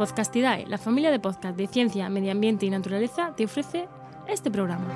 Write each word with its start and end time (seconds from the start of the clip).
Podcastidae, 0.00 0.64
la 0.66 0.78
familia 0.78 1.10
de 1.10 1.20
podcast 1.20 1.54
de 1.58 1.66
ciencia, 1.66 2.08
medio 2.08 2.32
ambiente 2.32 2.64
y 2.64 2.70
naturaleza, 2.70 3.34
te 3.36 3.44
ofrece 3.44 3.86
este 4.26 4.50
programa. 4.50 4.88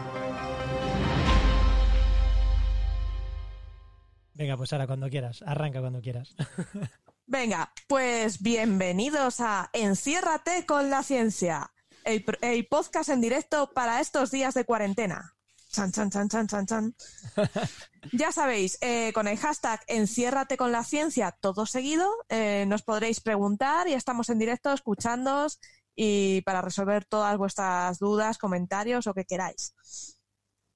Venga, 4.32 4.56
pues 4.56 4.72
ahora 4.72 4.86
cuando 4.86 5.10
quieras, 5.10 5.44
arranca 5.46 5.80
cuando 5.80 6.00
quieras. 6.00 6.34
Venga, 7.26 7.70
pues 7.86 8.40
bienvenidos 8.40 9.40
a 9.40 9.68
Enciérrate 9.74 10.64
con 10.64 10.88
la 10.88 11.02
ciencia, 11.02 11.70
el, 12.04 12.24
el 12.40 12.66
podcast 12.66 13.10
en 13.10 13.20
directo 13.20 13.72
para 13.74 14.00
estos 14.00 14.30
días 14.30 14.54
de 14.54 14.64
cuarentena. 14.64 15.33
Chan, 15.74 15.90
chan, 15.90 16.08
chan, 16.08 16.28
chan, 16.28 16.46
chan, 16.46 16.66
chan. 16.66 16.94
ya 18.12 18.30
sabéis, 18.30 18.78
eh, 18.80 19.12
con 19.12 19.26
el 19.26 19.36
hashtag 19.36 19.80
enciérrate 19.88 20.56
con 20.56 20.70
la 20.70 20.84
ciencia, 20.84 21.36
todo 21.40 21.66
seguido, 21.66 22.08
eh, 22.28 22.64
nos 22.68 22.84
podréis 22.84 23.20
preguntar 23.20 23.88
y 23.88 23.94
estamos 23.94 24.28
en 24.30 24.38
directo 24.38 24.72
escuchándoos 24.72 25.58
y 25.96 26.42
para 26.42 26.62
resolver 26.62 27.06
todas 27.06 27.36
vuestras 27.38 27.98
dudas, 27.98 28.38
comentarios 28.38 29.08
o 29.08 29.14
que 29.14 29.24
queráis. 29.24 29.74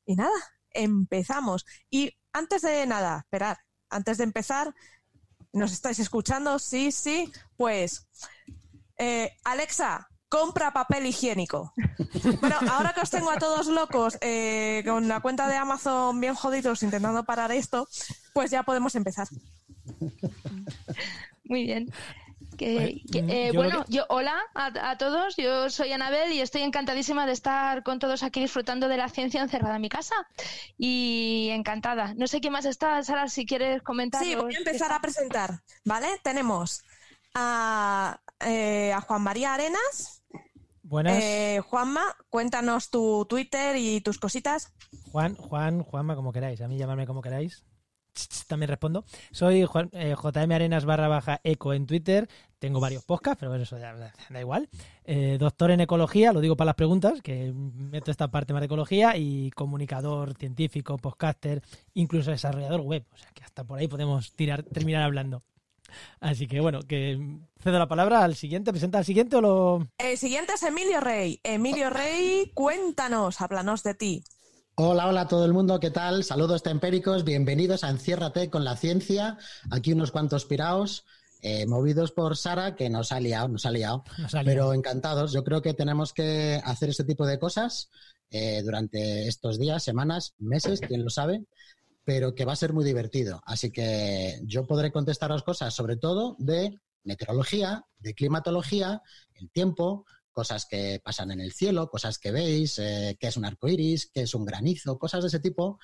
Y 0.04 0.16
nada, 0.16 0.34
empezamos. 0.70 1.64
Y 1.88 2.16
antes 2.32 2.62
de 2.62 2.84
nada, 2.84 3.18
esperar, 3.18 3.58
antes 3.90 4.18
de 4.18 4.24
empezar, 4.24 4.74
¿nos 5.52 5.70
estáis 5.70 6.00
escuchando? 6.00 6.58
Sí, 6.58 6.90
sí, 6.90 7.32
pues 7.56 8.08
eh, 8.96 9.30
Alexa, 9.44 10.08
compra 10.28 10.72
papel 10.72 11.06
higiénico. 11.06 11.72
Bueno, 12.40 12.56
ahora 12.70 12.92
que 12.92 13.00
os 13.00 13.10
tengo 13.10 13.30
a 13.30 13.38
todos 13.38 13.66
locos 13.66 14.18
eh, 14.20 14.82
con 14.86 15.08
la 15.08 15.20
cuenta 15.20 15.48
de 15.48 15.56
Amazon 15.56 16.20
bien 16.20 16.34
jodidos 16.34 16.82
intentando 16.82 17.24
parar 17.24 17.50
esto, 17.52 17.88
pues 18.34 18.50
ya 18.50 18.62
podemos 18.62 18.94
empezar. 18.94 19.26
Muy 21.44 21.64
bien. 21.64 21.92
Que, 22.58 23.02
que, 23.12 23.20
eh, 23.20 23.50
yo 23.52 23.60
bueno, 23.60 23.84
que- 23.84 23.92
yo 23.92 24.04
hola 24.08 24.36
a, 24.52 24.90
a 24.90 24.98
todos, 24.98 25.36
yo 25.36 25.70
soy 25.70 25.92
Anabel 25.92 26.32
y 26.32 26.40
estoy 26.40 26.62
encantadísima 26.62 27.24
de 27.24 27.30
estar 27.32 27.84
con 27.84 28.00
todos 28.00 28.24
aquí 28.24 28.40
disfrutando 28.40 28.88
de 28.88 28.96
la 28.96 29.08
ciencia 29.08 29.40
encerrada 29.40 29.76
en 29.76 29.82
mi 29.82 29.88
casa 29.88 30.16
y 30.76 31.50
encantada. 31.52 32.14
No 32.14 32.26
sé 32.26 32.40
quién 32.40 32.52
más 32.52 32.64
está, 32.64 33.00
Sara, 33.04 33.28
si 33.28 33.46
quieres 33.46 33.80
comentar. 33.82 34.24
Sí, 34.24 34.34
voy 34.34 34.52
a 34.56 34.58
empezar 34.58 34.90
a 34.92 35.00
presentar, 35.00 35.60
¿vale? 35.84 36.08
Tenemos 36.24 36.82
a, 37.32 38.18
eh, 38.40 38.92
a 38.92 39.00
Juan 39.02 39.22
María 39.22 39.54
Arenas. 39.54 40.17
Buenas, 40.88 41.22
Eh, 41.22 41.60
Juanma, 41.68 42.02
cuéntanos 42.30 42.88
tu 42.88 43.26
Twitter 43.26 43.76
y 43.76 44.00
tus 44.00 44.18
cositas. 44.18 44.72
Juan, 45.12 45.34
Juan, 45.34 45.82
Juanma, 45.82 46.16
como 46.16 46.32
queráis. 46.32 46.62
A 46.62 46.68
mí 46.68 46.78
llamarme 46.78 47.06
como 47.06 47.20
queráis. 47.20 47.62
También 48.48 48.68
respondo. 48.70 49.04
Soy 49.30 49.64
Juan, 49.66 49.90
eh, 49.92 50.16
JM 50.20 50.50
Arenas 50.50 50.86
barra 50.86 51.06
baja 51.06 51.40
eco 51.44 51.74
en 51.74 51.86
Twitter. 51.86 52.26
Tengo 52.58 52.80
varios 52.80 53.04
podcasts, 53.04 53.38
pero 53.38 53.50
bueno, 53.50 53.64
eso 53.64 53.78
ya 53.78 53.94
da 53.94 54.40
igual. 54.40 54.70
Eh, 55.04 55.36
doctor 55.38 55.70
en 55.72 55.80
ecología, 55.82 56.32
lo 56.32 56.40
digo 56.40 56.56
para 56.56 56.66
las 56.70 56.74
preguntas, 56.74 57.20
que 57.22 57.52
meto 57.54 58.10
esta 58.10 58.28
parte 58.30 58.54
más 58.54 58.62
de 58.62 58.66
ecología, 58.66 59.16
y 59.16 59.50
comunicador 59.50 60.34
científico, 60.38 60.96
podcaster, 60.96 61.62
incluso 61.92 62.30
desarrollador 62.30 62.80
web. 62.80 63.04
O 63.12 63.16
sea 63.18 63.30
que 63.34 63.44
hasta 63.44 63.62
por 63.62 63.78
ahí 63.78 63.86
podemos 63.88 64.32
tirar, 64.32 64.62
terminar 64.64 65.02
hablando. 65.02 65.42
Así 66.20 66.46
que 66.46 66.60
bueno, 66.60 66.80
que 66.82 67.18
cedo 67.62 67.78
la 67.78 67.88
palabra 67.88 68.24
al 68.24 68.34
siguiente. 68.34 68.70
¿Presenta 68.72 68.98
al 68.98 69.04
siguiente 69.04 69.36
o 69.36 69.40
lo...? 69.40 69.88
El 69.98 70.18
siguiente 70.18 70.52
es 70.54 70.62
Emilio 70.62 71.00
Rey. 71.00 71.40
Emilio 71.42 71.90
Rey, 71.90 72.50
cuéntanos, 72.54 73.40
háblanos 73.40 73.82
de 73.82 73.94
ti. 73.94 74.24
Hola, 74.80 75.08
hola 75.08 75.22
a 75.22 75.28
todo 75.28 75.44
el 75.44 75.52
mundo, 75.52 75.80
¿qué 75.80 75.90
tal? 75.90 76.22
Saludos 76.22 76.62
tempéricos, 76.62 77.24
bienvenidos 77.24 77.82
a 77.82 77.90
Enciérrate 77.90 78.48
con 78.48 78.64
la 78.64 78.76
ciencia. 78.76 79.36
Aquí 79.72 79.92
unos 79.92 80.12
cuantos 80.12 80.44
piraos, 80.44 81.04
eh, 81.42 81.66
movidos 81.66 82.12
por 82.12 82.36
Sara, 82.36 82.76
que 82.76 82.88
nos 82.88 83.10
ha 83.10 83.18
liado, 83.18 83.48
nos 83.48 83.66
ha 83.66 83.72
liado. 83.72 84.04
Nos 84.18 84.34
ha 84.34 84.42
liado. 84.44 84.54
Pero 84.54 84.74
encantados, 84.74 85.32
yo 85.32 85.42
creo 85.42 85.62
que 85.62 85.74
tenemos 85.74 86.12
que 86.12 86.60
hacer 86.64 86.90
este 86.90 87.02
tipo 87.02 87.26
de 87.26 87.40
cosas 87.40 87.90
eh, 88.30 88.62
durante 88.62 89.26
estos 89.26 89.58
días, 89.58 89.82
semanas, 89.82 90.34
meses, 90.38 90.80
quién 90.80 91.02
lo 91.02 91.10
sabe, 91.10 91.44
pero 92.08 92.34
que 92.34 92.46
va 92.46 92.54
a 92.54 92.56
ser 92.56 92.72
muy 92.72 92.86
divertido. 92.86 93.42
Así 93.44 93.70
que 93.70 94.40
yo 94.44 94.66
podré 94.66 94.90
contestaros 94.90 95.42
cosas 95.42 95.74
sobre 95.74 95.98
todo 95.98 96.36
de 96.38 96.80
meteorología, 97.04 97.84
de 97.98 98.14
climatología, 98.14 99.02
el 99.34 99.50
tiempo, 99.50 100.06
cosas 100.32 100.64
que 100.64 101.02
pasan 101.04 101.32
en 101.32 101.40
el 101.42 101.52
cielo, 101.52 101.90
cosas 101.90 102.18
que 102.18 102.30
veis, 102.30 102.78
eh, 102.78 103.18
qué 103.20 103.26
es 103.26 103.36
un 103.36 103.44
arco 103.44 103.68
iris, 103.68 104.10
qué 104.10 104.22
es 104.22 104.34
un 104.34 104.46
granizo, 104.46 104.98
cosas 104.98 105.20
de 105.22 105.28
ese 105.28 105.38
tipo. 105.40 105.78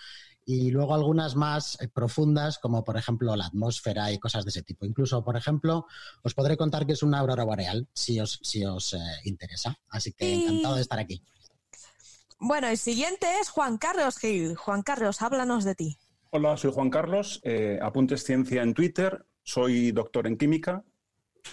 Y 0.47 0.71
luego 0.71 0.95
algunas 0.95 1.37
más 1.37 1.77
eh, 1.83 1.89
profundas, 1.89 2.57
como 2.59 2.85
por 2.85 2.97
ejemplo 2.97 3.37
la 3.37 3.45
atmósfera 3.45 4.11
y 4.11 4.19
cosas 4.19 4.47
de 4.47 4.49
ese 4.49 4.63
tipo. 4.63 4.87
Incluso, 4.87 5.23
por 5.23 5.37
ejemplo, 5.37 5.85
os 6.23 6.33
podré 6.33 6.57
contar 6.57 6.87
que 6.87 6.95
es 6.95 7.03
una 7.03 7.19
aurora 7.19 7.45
boreal, 7.45 7.87
si 7.93 8.19
os, 8.19 8.41
si 8.43 8.65
os 8.65 8.95
eh, 8.95 8.99
interesa. 9.25 9.79
Así 9.91 10.15
que 10.15 10.27
Y- 10.31 10.43
encantado 10.45 10.77
de 10.77 10.81
estar 10.81 10.99
aquí. 10.99 11.23
Bueno, 12.39 12.67
el 12.69 12.79
siguiente 12.79 13.27
es 13.43 13.51
Juan 13.51 13.77
Carlos 13.77 14.17
Gil. 14.19 14.57
Juan 14.57 14.83
Carlos, 14.83 15.21
háblanos 15.21 15.65
de 15.65 15.75
ti. 15.75 15.99
Hola, 16.37 16.57
soy 16.57 16.73
Juan 16.73 16.91
Carlos, 16.91 17.41
eh, 17.45 17.79
Apuntes 17.81 18.25
Ciencia 18.25 18.63
en 18.65 18.75
Twitter, 18.75 19.25
soy 19.45 19.93
doctor 19.93 20.27
en 20.27 20.37
química, 20.37 20.83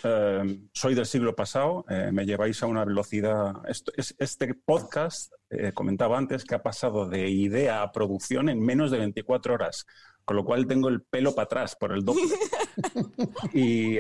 eh, 0.03 0.59
soy 0.73 0.95
del 0.95 1.05
siglo 1.05 1.35
pasado, 1.35 1.85
eh, 1.87 2.09
me 2.11 2.25
lleváis 2.25 2.63
a 2.63 2.65
una 2.65 2.83
velocidad... 2.83 3.53
Esto- 3.67 3.91
es- 3.95 4.15
este 4.17 4.55
podcast, 4.55 5.33
eh, 5.51 5.71
comentaba 5.71 6.17
antes, 6.17 6.43
que 6.45 6.55
ha 6.55 6.63
pasado 6.63 7.07
de 7.07 7.29
idea 7.29 7.83
a 7.83 7.91
producción 7.91 8.49
en 8.49 8.59
menos 8.59 8.89
de 8.89 8.97
24 8.97 9.53
horas, 9.53 9.85
con 10.25 10.35
lo 10.37 10.43
cual 10.43 10.65
tengo 10.65 10.89
el 10.89 11.03
pelo 11.03 11.35
para 11.35 11.45
atrás 11.45 11.75
por 11.75 11.91
el 11.91 12.03
doble. 12.03 12.23
y 13.53 13.99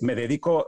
me 0.00 0.14
dedico... 0.16 0.66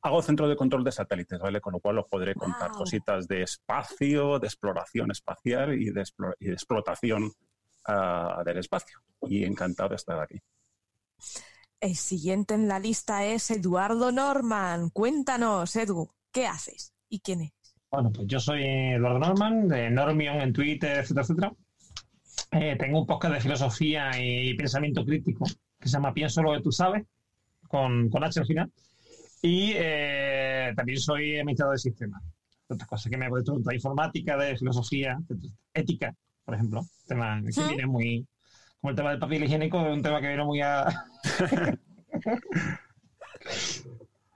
Hago 0.00 0.22
centro 0.22 0.48
de 0.48 0.56
control 0.56 0.84
de 0.84 0.92
satélites, 0.92 1.38
¿vale? 1.38 1.60
Con 1.60 1.72
lo 1.74 1.80
cual 1.80 1.98
os 1.98 2.06
podré 2.08 2.34
contar 2.34 2.70
cositas 2.70 3.26
de 3.28 3.42
espacio, 3.42 4.38
de 4.38 4.46
exploración 4.46 5.10
espacial 5.10 5.74
y 5.74 5.90
de, 5.90 6.00
explo- 6.00 6.34
y 6.38 6.46
de 6.46 6.52
explotación 6.54 7.30
ah, 7.86 8.42
del 8.44 8.58
espacio. 8.58 8.98
Y 9.22 9.44
encantado 9.44 9.90
de 9.90 9.96
estar 9.96 10.18
aquí. 10.20 10.38
El 11.80 11.96
siguiente 11.96 12.54
en 12.54 12.68
la 12.68 12.78
lista 12.78 13.24
es 13.24 13.50
Eduardo 13.50 14.12
Norman. 14.12 14.90
Cuéntanos, 14.90 15.74
Edu, 15.76 16.10
¿qué 16.30 16.46
haces 16.46 16.92
y 17.08 17.20
quién 17.20 17.42
es? 17.42 17.52
Bueno, 17.90 18.10
pues 18.12 18.26
yo 18.26 18.40
soy 18.40 18.62
Eduardo 18.64 19.18
Norman, 19.18 19.68
de 19.68 19.90
Normion 19.90 20.40
en 20.40 20.52
Twitter, 20.52 20.98
etcétera, 20.98 21.22
etcétera. 21.22 21.52
Eh, 22.52 22.76
tengo 22.78 23.00
un 23.00 23.06
podcast 23.06 23.34
de 23.34 23.40
filosofía 23.40 24.10
y 24.18 24.54
pensamiento 24.54 25.04
crítico 25.04 25.44
que 25.78 25.88
se 25.88 25.94
llama 25.94 26.14
Pienso 26.14 26.42
lo 26.42 26.52
que 26.52 26.62
tú 26.62 26.70
sabes, 26.70 27.04
con, 27.68 28.08
con 28.08 28.22
H 28.24 28.40
al 28.40 28.46
final. 28.46 28.72
Y 29.42 29.72
eh, 29.74 30.72
también 30.76 30.98
soy 31.00 31.38
administrador 31.38 31.74
de 31.74 31.80
sistemas. 31.80 32.22
Otras 32.68 32.88
cosas 32.88 33.10
que 33.10 33.18
me 33.18 33.26
he 33.26 33.28
puesto 33.28 33.58
de 33.58 33.74
informática, 33.74 34.36
de 34.36 34.56
filosofía, 34.56 35.18
ética, 35.74 36.14
por 36.44 36.54
ejemplo. 36.54 36.86
Tema 37.06 37.42
que 37.42 37.66
viene 37.66 37.86
muy. 37.86 38.24
Como 38.80 38.90
el 38.90 38.96
tema 38.96 39.10
del 39.10 39.18
papel 39.18 39.42
higiénico, 39.44 39.84
es 39.84 39.92
un 39.92 40.02
tema 40.02 40.20
que 40.20 40.28
viene 40.28 40.44
muy 40.44 40.60
a. 40.60 40.86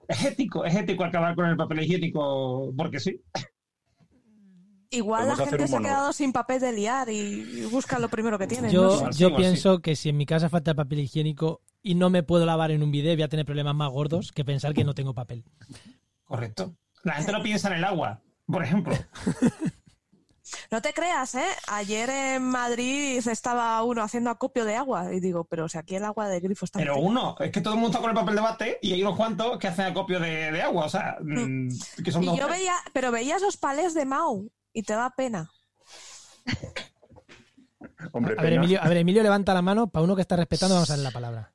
es 0.08 0.24
ético, 0.24 0.64
es 0.64 0.74
ético 0.74 1.04
acabar 1.04 1.36
con 1.36 1.46
el 1.46 1.56
papel 1.56 1.84
higiénico 1.84 2.72
porque 2.76 2.98
sí. 2.98 3.20
Igual 4.90 5.28
la 5.28 5.36
gente 5.36 5.68
se 5.68 5.76
ha 5.76 5.80
quedado 5.80 6.12
sin 6.12 6.32
papel 6.32 6.60
de 6.60 6.72
liar 6.72 7.08
y 7.10 7.64
busca 7.66 7.98
lo 7.98 8.08
primero 8.08 8.38
que 8.38 8.46
tiene. 8.46 8.70
Yo, 8.72 9.04
no 9.04 9.12
sé. 9.12 9.18
Yo 9.18 9.34
pienso 9.36 9.80
que 9.80 9.94
si 9.96 10.08
en 10.08 10.16
mi 10.16 10.26
casa 10.26 10.48
falta 10.48 10.74
papel 10.74 11.00
higiénico 11.00 11.60
y 11.86 11.94
no 11.94 12.10
me 12.10 12.24
puedo 12.24 12.44
lavar 12.44 12.72
en 12.72 12.82
un 12.82 12.90
bidet, 12.90 13.14
voy 13.16 13.22
a 13.22 13.28
tener 13.28 13.46
problemas 13.46 13.74
más 13.76 13.90
gordos 13.90 14.32
que 14.32 14.44
pensar 14.44 14.74
que 14.74 14.82
no 14.82 14.92
tengo 14.92 15.14
papel. 15.14 15.44
Correcto. 16.24 16.74
La 17.04 17.14
gente 17.14 17.30
no 17.30 17.42
piensa 17.42 17.68
en 17.68 17.74
el 17.74 17.84
agua, 17.84 18.22
por 18.46 18.62
ejemplo. 18.64 18.94
No 20.70 20.80
te 20.80 20.92
creas, 20.92 21.34
¿eh? 21.34 21.46
Ayer 21.66 22.08
en 22.08 22.44
Madrid 22.44 23.18
estaba 23.26 23.82
uno 23.82 24.00
haciendo 24.02 24.30
acopio 24.30 24.64
de 24.64 24.76
agua 24.76 25.12
y 25.12 25.18
digo, 25.18 25.42
pero 25.44 25.68
si 25.68 25.76
aquí 25.76 25.96
el 25.96 26.04
agua 26.04 26.28
del 26.28 26.40
grifo 26.40 26.64
está... 26.64 26.78
Pero 26.78 26.98
uno, 26.98 27.34
es 27.40 27.50
que 27.50 27.60
todo 27.60 27.74
el 27.74 27.80
mundo 27.80 27.98
está 27.98 28.00
con 28.00 28.10
el 28.10 28.16
papel 28.16 28.36
de 28.36 28.40
bate 28.40 28.78
y 28.80 28.92
hay 28.92 29.02
unos 29.02 29.16
cuantos 29.16 29.58
que 29.58 29.66
hacen 29.66 29.86
acopio 29.86 30.20
de, 30.20 30.52
de 30.52 30.62
agua, 30.62 30.84
o 30.86 30.88
sea, 30.88 31.16
mm, 31.20 31.68
que 32.04 32.12
son 32.12 32.22
Y 32.22 32.26
dos. 32.26 32.38
yo 32.38 32.48
veía, 32.48 32.74
pero 32.92 33.10
veías 33.10 33.42
los 33.42 33.56
palés 33.56 33.92
de 33.94 34.06
Mau 34.06 34.48
y 34.72 34.82
te 34.84 34.92
da 34.92 35.10
pena. 35.10 35.50
Hombre, 38.12 38.36
A 38.38 38.42
ver. 38.42 38.52
Emilio, 38.52 38.80
a 38.80 38.88
ver, 38.88 38.98
Emilio 38.98 39.22
levanta 39.24 39.52
la 39.52 39.62
mano. 39.62 39.88
Para 39.88 40.04
uno 40.04 40.14
que 40.14 40.22
está 40.22 40.36
respetando, 40.36 40.76
vamos 40.76 40.90
a 40.90 40.92
darle 40.92 41.04
la 41.04 41.10
palabra. 41.10 41.52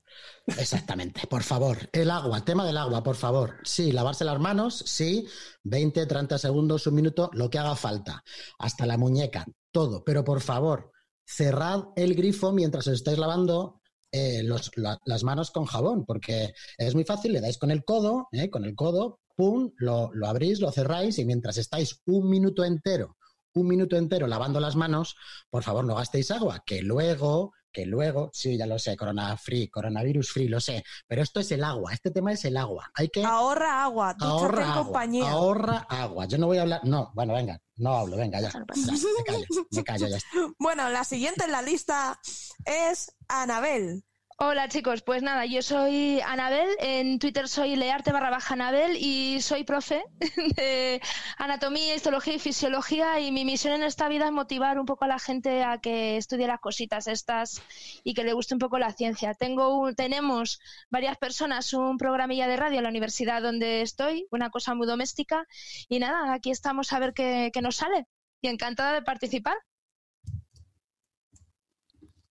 Exactamente, 0.48 1.22
por 1.30 1.44
favor. 1.44 1.78
El 1.94 2.10
agua, 2.12 2.44
tema 2.44 2.66
del 2.66 2.78
agua, 2.78 3.04
por 3.04 3.16
favor. 3.16 3.58
Sí, 3.64 3.92
lavarse 3.92 4.26
las 4.26 4.40
manos, 4.40 4.84
sí, 4.86 5.26
20, 5.64 6.06
30 6.08 6.38
segundos, 6.38 6.88
un 6.88 6.96
minuto, 6.96 7.30
lo 7.34 7.50
que 7.50 7.60
haga 7.60 7.76
falta. 7.76 8.24
Hasta 8.60 8.86
la 8.86 8.98
muñeca, 8.98 9.46
todo. 9.72 10.04
Pero 10.04 10.24
por 10.24 10.42
favor, 10.42 10.92
cerrad 11.26 11.86
el 11.96 12.16
grifo 12.16 12.52
mientras 12.52 12.88
os 12.88 12.94
estáis 12.96 13.18
lavando 13.18 13.78
eh, 14.14 14.44
los- 14.44 14.72
la- 14.76 14.98
las 15.06 15.24
manos 15.24 15.52
con 15.52 15.64
jabón, 15.66 16.06
porque 16.06 16.54
es 16.78 16.96
muy 16.96 17.06
fácil, 17.06 17.32
le 17.32 17.40
dais 17.40 17.58
con 17.58 17.72
el 17.72 17.86
codo, 17.86 18.28
eh, 18.34 18.50
con 18.50 18.66
el 18.66 18.76
codo, 18.76 19.22
pum, 19.38 19.72
lo, 19.78 20.10
lo 20.14 20.28
abrís, 20.28 20.60
lo 20.60 20.70
cerráis 20.72 21.18
y 21.18 21.24
mientras 21.24 21.58
estáis 21.58 22.02
un 22.06 22.30
minuto 22.30 22.66
entero, 22.66 23.16
un 23.54 23.68
minuto 23.68 23.96
entero 23.96 24.28
lavando 24.28 24.60
las 24.60 24.76
manos, 24.76 25.16
por 25.50 25.64
favor 25.64 25.86
no 25.86 25.96
gastéis 25.96 26.30
agua, 26.32 26.62
que 26.66 26.82
luego 26.82 27.54
que 27.72 27.86
luego, 27.86 28.30
sí, 28.34 28.58
ya 28.58 28.66
lo 28.66 28.78
sé, 28.80 28.96
corona 28.98 29.38
free, 29.38 29.70
coronavirus 29.70 30.32
free, 30.32 30.48
lo 30.48 30.60
sé, 30.60 30.84
pero 31.08 31.22
esto 31.22 31.40
es 31.40 31.52
el 31.52 31.64
agua, 31.64 31.94
este 31.94 32.12
tema 32.12 32.32
es 32.32 32.44
el 32.46 32.58
agua. 32.58 32.90
Hay 32.94 33.10
que 33.10 33.24
Ahorra 33.24 33.84
agua, 33.84 34.16
ahorra 34.20 34.64
en 34.64 34.70
agua, 34.70 34.84
compañía. 34.84 35.32
ahorra 35.32 35.86
agua. 35.90 36.26
Yo 36.26 36.38
no 36.38 36.48
voy 36.48 36.58
a 36.58 36.64
hablar, 36.64 36.82
no, 36.84 37.12
bueno, 37.14 37.34
venga, 37.34 37.60
no 37.78 37.98
hablo, 37.98 38.18
venga, 38.18 38.40
ya, 38.42 38.52
ya, 38.52 38.60
me 38.60 39.24
callo, 39.26 39.46
me 39.72 39.84
callo, 39.84 40.08
ya 40.08 40.18
está. 40.18 40.30
Bueno, 40.60 40.90
la 40.90 41.04
siguiente 41.04 41.46
en 41.46 41.52
la 41.52 41.62
lista 41.62 42.20
es 42.66 43.14
Anabel. 43.28 44.04
Hola 44.44 44.68
chicos, 44.70 45.04
pues 45.04 45.22
nada, 45.22 45.46
yo 45.46 45.62
soy 45.62 46.20
Anabel, 46.22 46.68
en 46.80 47.20
Twitter 47.20 47.48
soy 47.48 47.76
learte 47.76 48.12
barra 48.12 48.32
baja 48.32 48.56
Anabel 48.56 48.98
y 48.98 49.40
soy 49.40 49.64
profe 49.64 50.04
de 50.56 51.00
anatomía, 51.38 51.94
histología 51.94 52.34
y 52.34 52.40
fisiología 52.40 53.20
y 53.20 53.32
mi 53.32 53.46
misión 53.46 53.76
en 53.76 53.84
esta 53.84 54.10
vida 54.10 54.26
es 54.26 54.32
motivar 54.32 54.80
un 54.80 54.88
poco 54.88 55.06
a 55.06 55.10
la 55.10 55.20
gente 55.20 55.62
a 55.64 55.78
que 55.78 56.18
estudie 56.18 56.48
las 56.48 56.60
cositas 56.60 57.06
estas 57.06 57.62
y 58.04 58.16
que 58.16 58.24
le 58.24 58.34
guste 58.34 58.56
un 58.56 58.60
poco 58.60 58.80
la 58.80 58.92
ciencia. 58.94 59.36
Tengo 59.36 59.78
un- 59.80 59.94
tenemos 59.94 60.60
varias 60.90 61.18
personas 61.20 61.72
un 61.74 62.00
programilla 62.00 62.48
de 62.48 62.58
radio 62.58 62.78
en 62.80 62.84
la 62.84 62.90
universidad 62.90 63.44
donde 63.44 63.84
estoy, 63.84 64.26
una 64.32 64.50
cosa 64.50 64.74
muy 64.74 64.88
doméstica 64.88 65.46
y 65.88 66.00
nada, 66.00 66.34
aquí 66.34 66.50
estamos 66.50 66.92
a 66.94 66.98
ver 67.00 67.14
qué, 67.14 67.52
qué 67.54 67.62
nos 67.62 67.76
sale 67.76 68.08
y 68.42 68.48
encantada 68.48 68.94
de 68.94 69.04
participar. 69.04 69.58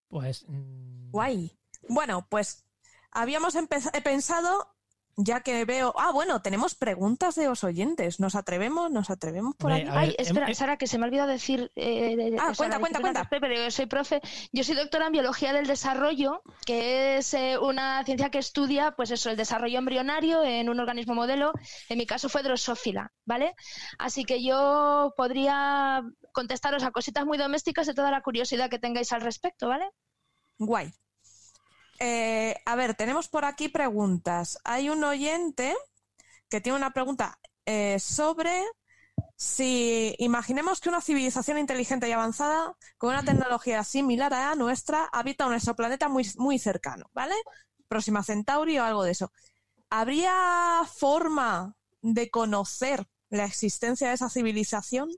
Pues. 0.09 0.45
mm, 0.49 1.13
Guay. 1.13 1.60
Bueno, 1.91 2.27
pues 2.31 2.65
habíamos 3.11 3.55
he 3.57 4.01
pensado, 4.01 4.75
ya 5.17 5.41
que 5.41 5.65
veo. 5.65 5.93
Ah, 5.99 6.13
bueno, 6.13 6.41
tenemos 6.41 6.75
preguntas 6.77 7.35
de 7.35 7.47
los 7.47 7.65
oyentes. 7.65 8.21
¿Nos 8.21 8.37
atrevemos? 8.37 8.91
¿Nos 8.93 9.11
atrevemos 9.11 9.57
por 9.57 9.73
Hombre, 9.73 9.91
ahí? 9.91 9.97
a 9.97 10.01
Ay, 10.01 10.07
ver, 10.11 10.17
espera, 10.21 10.47
em- 10.49 10.55
Sara, 10.55 10.77
que 10.79 10.87
se 10.87 10.97
me 10.99 11.05
ha 11.05 11.09
olvidado 11.09 11.29
decir. 11.29 11.73
eh, 11.75 12.17
de- 12.17 12.31
de- 12.31 12.37
Ah, 12.39 12.55
Sara, 12.55 12.57
cuenta, 12.57 12.77
de- 12.77 12.81
cuenta, 12.81 13.01
cuenta. 13.01 13.25
Pepe, 13.29 13.57
yo 13.57 13.71
soy 13.73 13.87
profe. 13.87 14.21
Yo 14.53 14.63
soy 14.63 14.77
doctora 14.77 15.07
en 15.07 15.13
biología 15.13 15.53
del 15.53 15.67
desarrollo, 15.67 16.43
que 16.65 17.19
es 17.19 17.35
eh, 17.35 17.59
una 17.59 18.03
ciencia 18.05 18.31
que 18.31 18.39
estudia, 18.39 18.93
pues 18.93 19.11
eso, 19.11 19.29
el 19.29 19.37
desarrollo 19.37 19.79
embrionario 19.81 20.43
en 20.45 20.71
un 20.71 20.79
organismo 20.81 21.15
modelo. 21.17 21.53
En 21.89 21.99
mi 21.99 22.07
caso 22.07 22.29
fue 22.29 22.43
drosófila, 22.45 23.13
¿vale? 23.27 23.55
Así 23.99 24.25
que 24.25 24.43
yo 24.45 25.13
podría 25.17 26.03
contestaros 26.33 26.85
a 26.85 26.93
cositas 26.93 27.27
muy 27.27 27.37
domésticas 27.37 27.87
de 27.89 27.95
toda 27.95 28.13
la 28.13 28.23
curiosidad 28.23 28.71
que 28.71 28.79
tengáis 28.79 29.13
al 29.13 29.23
respecto, 29.23 29.67
¿vale? 29.69 29.91
Guay. 30.59 30.93
Eh, 32.01 32.55
a 32.65 32.77
ver, 32.77 32.95
tenemos 32.95 33.29
por 33.29 33.45
aquí 33.45 33.69
preguntas. 33.69 34.59
Hay 34.65 34.89
un 34.89 35.05
oyente 35.05 35.77
que 36.49 36.61
tiene 36.61 36.79
una 36.79 36.93
pregunta 36.93 37.39
eh, 37.67 37.99
sobre 38.01 38.65
si 39.37 40.15
imaginemos 40.19 40.81
que 40.81 40.89
una 40.89 41.03
civilización 41.03 41.59
inteligente 41.59 42.09
y 42.09 42.13
avanzada 42.13 42.75
con 42.97 43.11
una 43.11 43.23
tecnología 43.23 43.85
similar 43.85 44.33
a 44.33 44.51
la 44.51 44.55
nuestra 44.55 45.09
habita 45.13 45.47
un 45.47 45.55
exoplaneta 45.55 46.09
muy, 46.09 46.27
muy 46.37 46.59
cercano, 46.59 47.11
¿vale? 47.13 47.35
Próxima 47.87 48.23
Centauri 48.23 48.79
o 48.79 48.85
algo 48.85 49.05
de 49.05 49.13
eso. 49.13 49.31
¿Habría 49.91 50.83
forma 50.87 51.75
de 52.01 52.31
conocer 52.31 53.07
la 53.29 53.45
existencia 53.45 54.09
de 54.09 54.15
esa 54.15 54.31
civilización? 54.31 55.11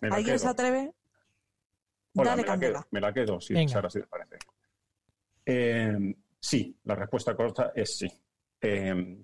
¿Alguien 0.00 0.38
se 0.38 0.48
atreve? 0.48 0.92
Hola, 2.14 2.30
Dale, 2.30 2.42
me, 2.42 2.48
la 2.48 2.58
quedo, 2.58 2.86
me 2.90 3.00
la 3.00 3.12
quedo, 3.12 3.40
sí, 3.40 3.54
Venga. 3.54 3.72
Sara, 3.72 3.90
si 3.90 4.00
te 4.00 4.06
parece. 4.06 4.38
Eh, 5.44 6.14
sí, 6.40 6.76
la 6.84 6.94
respuesta 6.94 7.34
corta 7.36 7.72
es 7.74 7.98
sí. 7.98 8.08
Eh, 8.60 9.18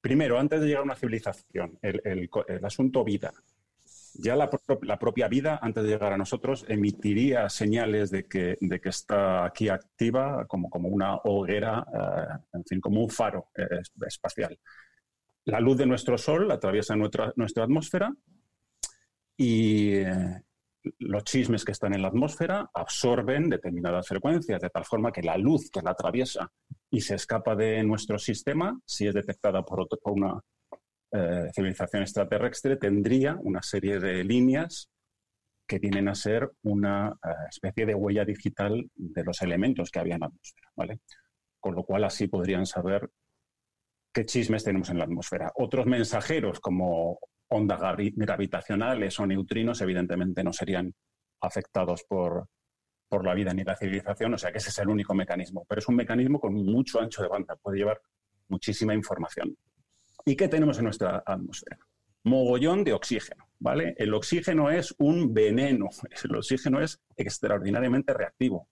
primero, 0.00 0.38
antes 0.38 0.60
de 0.60 0.66
llegar 0.66 0.80
a 0.82 0.84
una 0.84 0.96
civilización, 0.96 1.78
el, 1.82 2.00
el 2.04 2.30
el 2.48 2.64
asunto 2.64 3.04
vida. 3.04 3.32
Ya 4.14 4.36
la, 4.36 4.50
pro- 4.50 4.80
la 4.82 4.98
propia 4.98 5.28
vida, 5.28 5.60
antes 5.62 5.84
de 5.84 5.90
llegar 5.90 6.12
a 6.12 6.18
nosotros, 6.18 6.64
emitiría 6.68 7.48
señales 7.48 8.10
de 8.10 8.24
que, 8.26 8.56
de 8.60 8.80
que 8.80 8.88
está 8.88 9.44
aquí 9.44 9.68
activa 9.68 10.46
como, 10.48 10.68
como 10.70 10.88
una 10.88 11.16
hoguera, 11.24 11.86
eh, 11.94 12.38
en 12.54 12.64
fin, 12.64 12.80
como 12.80 13.02
un 13.02 13.10
faro 13.10 13.48
eh, 13.56 13.66
es- 13.80 13.92
espacial. 14.06 14.58
La 15.46 15.60
luz 15.60 15.78
de 15.78 15.86
nuestro 15.86 16.18
Sol 16.18 16.50
atraviesa 16.50 16.96
nuestra, 16.96 17.32
nuestra 17.36 17.64
atmósfera 17.64 18.12
y 19.36 19.94
eh, 19.94 20.42
los 20.98 21.24
chismes 21.24 21.64
que 21.64 21.72
están 21.72 21.94
en 21.94 22.02
la 22.02 22.08
atmósfera 22.08 22.70
absorben 22.72 23.48
determinadas 23.50 24.08
frecuencias, 24.08 24.60
de 24.60 24.70
tal 24.70 24.84
forma 24.84 25.12
que 25.12 25.22
la 25.22 25.36
luz 25.36 25.70
que 25.70 25.82
la 25.82 25.90
atraviesa 25.90 26.50
y 26.90 27.00
se 27.02 27.16
escapa 27.16 27.54
de 27.54 27.82
nuestro 27.84 28.18
sistema, 28.18 28.78
si 28.86 29.06
es 29.06 29.14
detectada 29.14 29.62
por, 29.62 29.80
otro- 29.80 29.98
una 30.04 30.40
eh, 31.12 31.50
civilización 31.54 32.02
extraterrestre, 32.02 32.76
tendría 32.76 33.36
una 33.42 33.62
serie 33.62 33.98
de 33.98 34.24
líneas 34.24 34.88
que 35.68 35.78
vienen 35.78 36.08
a 36.08 36.14
ser 36.14 36.50
una 36.62 37.08
eh, 37.24 37.28
especie 37.48 37.86
de 37.86 37.94
huella 37.94 38.24
digital 38.24 38.90
de 38.94 39.24
los 39.24 39.40
elementos 39.42 39.90
que 39.90 39.98
había 40.00 40.14
en 40.14 40.20
la 40.20 40.26
atmósfera. 40.26 40.68
¿vale? 40.76 41.00
Con 41.60 41.74
lo 41.74 41.84
cual 41.84 42.04
así 42.04 42.26
podrían 42.26 42.64
saber 42.66 43.08
qué 44.12 44.24
chismes 44.24 44.64
tenemos 44.64 44.90
en 44.90 44.98
la 44.98 45.04
atmósfera. 45.04 45.52
Otros 45.54 45.86
mensajeros, 45.86 46.58
como 46.58 47.18
ondas 47.50 47.80
gravi- 47.80 48.12
gravitacionales 48.16 49.18
o 49.20 49.26
neutrinos, 49.26 49.80
evidentemente 49.80 50.42
no 50.42 50.52
serían 50.52 50.94
afectados 51.40 52.04
por, 52.08 52.48
por 53.08 53.24
la 53.24 53.34
vida 53.34 53.52
ni 53.54 53.64
la 53.64 53.76
civilización, 53.76 54.34
o 54.34 54.38
sea 54.38 54.52
que 54.52 54.58
ese 54.58 54.70
es 54.70 54.78
el 54.78 54.88
único 54.88 55.14
mecanismo. 55.14 55.64
Pero 55.68 55.78
es 55.80 55.88
un 55.88 55.96
mecanismo 55.96 56.40
con 56.40 56.54
mucho 56.54 57.00
ancho 57.00 57.22
de 57.22 57.28
banda, 57.28 57.56
puede 57.56 57.78
llevar 57.78 58.00
muchísima 58.48 58.94
información. 58.94 59.56
¿Y 60.24 60.36
qué 60.36 60.48
tenemos 60.48 60.78
en 60.78 60.84
nuestra 60.84 61.22
atmósfera? 61.24 61.78
Mogollón 62.24 62.84
de 62.84 62.92
oxígeno, 62.92 63.48
¿vale? 63.58 63.94
El 63.96 64.12
oxígeno 64.12 64.70
es 64.70 64.94
un 64.98 65.32
veneno, 65.32 65.88
el 66.24 66.36
oxígeno 66.36 66.80
es 66.80 67.00
extraordinariamente 67.16 68.12
reactivo. 68.12 68.68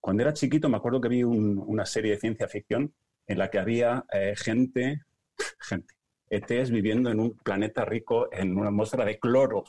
Cuando 0.00 0.22
era 0.22 0.32
chiquito 0.32 0.68
me 0.68 0.78
acuerdo 0.78 1.00
que 1.00 1.08
vi 1.08 1.22
un- 1.22 1.62
una 1.64 1.84
serie 1.84 2.12
de 2.12 2.18
ciencia 2.18 2.48
ficción 2.48 2.94
en 3.26 3.38
la 3.38 3.50
que 3.50 3.58
había 3.58 4.04
eh, 4.12 4.34
gente, 4.36 5.02
gente, 5.60 5.94
ETs 6.32 6.70
viviendo 6.70 7.10
en 7.10 7.20
un 7.20 7.36
planeta 7.36 7.84
rico 7.84 8.32
en 8.32 8.56
una 8.56 8.68
atmósfera 8.68 9.04
de 9.04 9.18
cloro. 9.18 9.64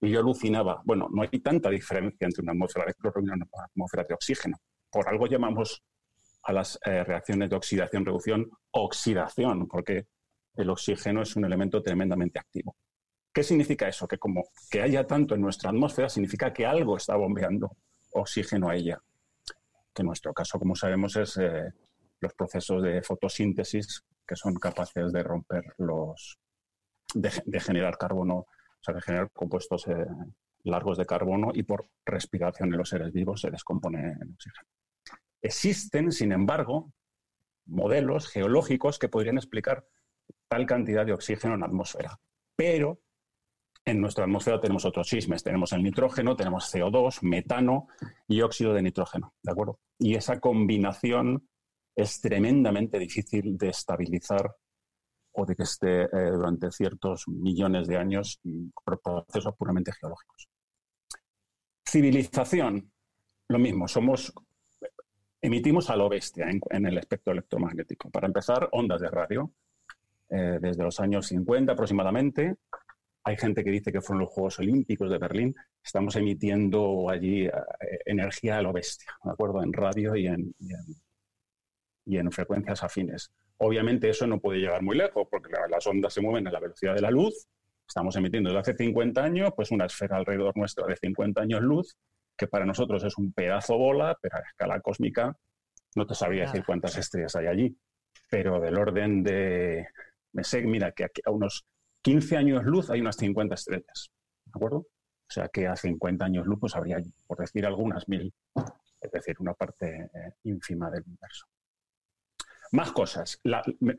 Y 0.00 0.10
yo 0.10 0.20
alucinaba. 0.20 0.80
Bueno, 0.84 1.08
no 1.12 1.22
hay 1.22 1.40
tanta 1.40 1.68
diferencia 1.68 2.26
entre 2.26 2.42
una 2.42 2.52
atmósfera 2.52 2.86
de 2.86 2.94
cloro 2.94 3.20
y 3.20 3.24
una 3.24 3.46
atmósfera 3.64 4.04
de 4.04 4.14
oxígeno. 4.14 4.56
Por 4.88 5.08
algo 5.08 5.26
llamamos 5.26 5.82
a 6.44 6.52
las 6.52 6.78
eh, 6.84 7.02
reacciones 7.02 7.50
de 7.50 7.56
oxidación-reducción 7.56 8.48
oxidación, 8.70 9.66
porque 9.66 10.06
el 10.54 10.70
oxígeno 10.70 11.22
es 11.22 11.34
un 11.34 11.44
elemento 11.44 11.82
tremendamente 11.82 12.38
activo. 12.38 12.76
¿Qué 13.32 13.42
significa 13.42 13.88
eso? 13.88 14.06
Que 14.06 14.16
como 14.16 14.44
que 14.70 14.82
haya 14.82 15.04
tanto 15.06 15.34
en 15.34 15.40
nuestra 15.40 15.70
atmósfera 15.70 16.08
significa 16.08 16.52
que 16.52 16.66
algo 16.66 16.96
está 16.96 17.16
bombeando 17.16 17.76
oxígeno 18.12 18.68
a 18.68 18.76
ella. 18.76 19.02
Que 19.92 20.02
en 20.02 20.06
nuestro 20.06 20.32
caso, 20.32 20.56
como 20.56 20.76
sabemos, 20.76 21.16
es 21.16 21.36
eh, 21.36 21.72
los 22.20 22.32
procesos 22.34 22.80
de 22.82 23.02
fotosíntesis 23.02 24.04
que 24.30 24.36
son 24.36 24.54
capaces 24.54 25.12
de 25.12 25.22
romper 25.24 25.64
los. 25.78 26.38
de, 27.14 27.32
de 27.44 27.58
generar 27.58 27.98
carbono, 27.98 28.36
o 28.36 28.80
sea, 28.80 28.94
de 28.94 29.02
generar 29.02 29.28
compuestos 29.32 29.88
eh, 29.88 30.06
largos 30.62 30.96
de 30.98 31.04
carbono 31.04 31.50
y 31.52 31.64
por 31.64 31.88
respiración 32.06 32.72
en 32.72 32.78
los 32.78 32.90
seres 32.90 33.12
vivos 33.12 33.40
se 33.40 33.50
descompone 33.50 34.12
el 34.20 34.30
oxígeno. 34.32 34.68
Existen, 35.42 36.12
sin 36.12 36.30
embargo, 36.30 36.92
modelos 37.66 38.28
geológicos 38.28 39.00
que 39.00 39.08
podrían 39.08 39.36
explicar 39.36 39.84
tal 40.46 40.64
cantidad 40.64 41.04
de 41.04 41.12
oxígeno 41.12 41.54
en 41.54 41.60
la 41.60 41.66
atmósfera. 41.66 42.20
Pero 42.54 43.00
en 43.84 44.00
nuestra 44.00 44.26
atmósfera 44.26 44.60
tenemos 44.60 44.84
otros 44.84 45.08
chismes. 45.08 45.42
Tenemos 45.42 45.72
el 45.72 45.82
nitrógeno, 45.82 46.36
tenemos 46.36 46.72
CO2, 46.72 47.22
metano 47.22 47.88
y 48.28 48.42
óxido 48.42 48.74
de 48.74 48.82
nitrógeno. 48.82 49.34
¿De 49.42 49.50
acuerdo? 49.50 49.80
Y 49.98 50.14
esa 50.14 50.38
combinación 50.38 51.48
es 51.94 52.20
tremendamente 52.20 52.98
difícil 52.98 53.56
de 53.56 53.68
estabilizar 53.68 54.54
o 55.32 55.46
de 55.46 55.54
que 55.54 55.62
esté 55.62 56.02
eh, 56.02 56.30
durante 56.32 56.70
ciertos 56.70 57.28
millones 57.28 57.86
de 57.86 57.96
años 57.96 58.40
mm, 58.42 58.68
por 58.84 59.00
procesos 59.00 59.54
puramente 59.56 59.92
geológicos. 59.92 60.48
Civilización, 61.86 62.92
lo 63.48 63.58
mismo, 63.58 63.88
somos 63.88 64.32
emitimos 65.42 65.88
a 65.90 65.96
lo 65.96 66.08
bestia 66.08 66.48
en, 66.48 66.86
el 66.86 66.98
espectro 66.98 67.32
electromagnético. 67.32 68.10
Para 68.10 68.26
empezar, 68.26 68.68
ondas 68.72 69.00
de 69.00 69.08
radio, 69.08 69.52
eh, 70.28 70.58
desde 70.60 70.84
los 70.84 71.00
años 71.00 71.26
50 71.26 71.72
aproximadamente. 71.72 72.56
Hay 73.24 73.36
gente 73.36 73.64
que 73.64 73.70
dice 73.70 73.92
que 73.92 74.00
fueron 74.00 74.20
los 74.20 74.30
Juegos 74.30 74.58
Olímpicos 74.60 75.10
de 75.10 75.18
Berlín. 75.18 75.54
Estamos 75.82 76.16
emitiendo 76.16 77.10
allí 77.10 77.46
eh, 77.46 77.52
energía 78.06 78.58
a 78.58 78.62
lo 78.62 78.72
bestia, 78.72 79.12
¿de 79.24 79.30
acuerdo? 79.30 79.62
En 79.62 79.72
radio 79.72 80.14
y 80.16 80.26
en, 80.26 80.54
y 82.10 82.18
en 82.18 82.30
frecuencias 82.32 82.82
afines. 82.82 83.30
Obviamente 83.58 84.08
eso 84.10 84.26
no 84.26 84.40
puede 84.40 84.58
llegar 84.58 84.82
muy 84.82 84.96
lejos 84.96 85.28
porque 85.30 85.52
la- 85.52 85.68
las 85.68 85.86
ondas 85.86 86.12
se 86.12 86.20
mueven 86.20 86.46
a 86.48 86.50
la 86.52 86.58
velocidad 86.60 86.94
de 86.94 87.00
la 87.02 87.10
luz. 87.10 87.46
Estamos 87.86 88.16
emitiendo 88.16 88.50
desde 88.50 88.60
hace 88.60 88.74
50 88.76 89.22
años, 89.22 89.52
pues 89.54 89.70
una 89.70 89.86
esfera 89.86 90.16
alrededor 90.16 90.56
nuestra 90.56 90.86
de 90.86 90.96
50 90.96 91.40
años 91.42 91.60
luz, 91.62 91.96
que 92.36 92.46
para 92.48 92.64
nosotros 92.66 93.04
es 93.04 93.16
un 93.16 93.32
pedazo 93.32 93.76
bola, 93.78 94.16
pero 94.20 94.36
a 94.36 94.40
escala 94.40 94.80
cósmica 94.80 95.36
no 95.94 96.06
te 96.06 96.14
sabría 96.14 96.42
decir 96.46 96.64
cuántas 96.66 96.96
estrellas 96.96 97.36
hay 97.36 97.46
allí, 97.46 97.76
pero 98.28 98.60
del 98.60 98.76
orden 98.78 99.22
de, 99.22 99.86
me 100.32 100.42
sé, 100.44 100.62
mira, 100.62 100.92
que 100.92 101.04
aquí 101.04 101.20
a 101.24 101.30
unos 101.30 101.64
15 102.02 102.36
años 102.36 102.64
luz 102.64 102.90
hay 102.90 103.00
unas 103.00 103.16
50 103.16 103.54
estrellas, 103.54 104.10
¿de 104.46 104.52
acuerdo? 104.54 104.78
O 104.78 105.32
sea 105.32 105.48
que 105.48 105.66
a 105.68 105.76
50 105.76 106.24
años 106.24 106.46
luz 106.46 106.58
pues 106.60 106.74
habría, 106.74 106.98
por 107.26 107.38
decir 107.38 107.64
algunas 107.66 108.08
mil, 108.08 108.32
es 109.00 109.10
decir, 109.10 109.36
una 109.38 109.54
parte 109.54 110.10
eh, 110.14 110.32
ínfima 110.44 110.90
del 110.90 111.02
universo. 111.06 111.46
Más 112.72 112.92
cosas. 112.92 113.40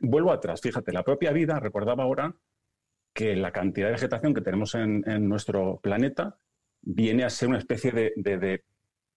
vuelvo 0.00 0.32
atrás, 0.32 0.60
fíjate, 0.60 0.92
la 0.92 1.02
propia 1.02 1.32
vida, 1.32 1.60
recordaba 1.60 2.04
ahora 2.04 2.34
que 3.12 3.36
la 3.36 3.52
cantidad 3.52 3.88
de 3.88 3.92
vegetación 3.92 4.32
que 4.32 4.40
tenemos 4.40 4.74
en, 4.74 5.02
nuestro 5.28 5.78
planeta 5.82 6.38
viene 6.80 7.24
a 7.24 7.30
ser 7.30 7.50
una 7.50 7.58
especie 7.58 7.92
de, 7.92 8.62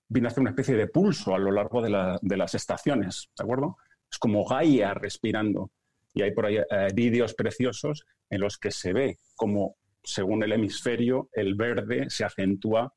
viene 0.10 0.28
a 0.28 0.32
ser 0.32 0.42
una 0.42 0.50
especie 0.50 0.76
de 0.76 0.88
pulso 0.88 1.34
a 1.34 1.40
lo 1.40 1.52
largo 1.52 1.82
de, 1.82 2.18
de 2.22 2.38
las 2.38 2.54
estaciones, 2.54 3.30
¿de 3.38 3.44
acuerdo? 3.44 3.78
Es 4.12 4.18
como 4.18 4.46
Gaia 4.46 4.94
respirando. 4.94 5.72
Y 6.14 6.22
hay 6.22 6.32
por 6.32 6.46
ahí 6.46 6.58
eh, 6.58 6.88
vídeos 6.94 7.34
preciosos 7.34 8.06
en 8.30 8.42
los 8.42 8.58
que 8.58 8.72
se 8.72 8.94
ve 8.94 9.18
como, 9.36 9.78
según 10.04 10.44
el 10.44 10.54
hemisferio, 10.54 11.30
el 11.34 11.56
verde 11.56 12.10
se 12.10 12.24
acentúa 12.24 12.94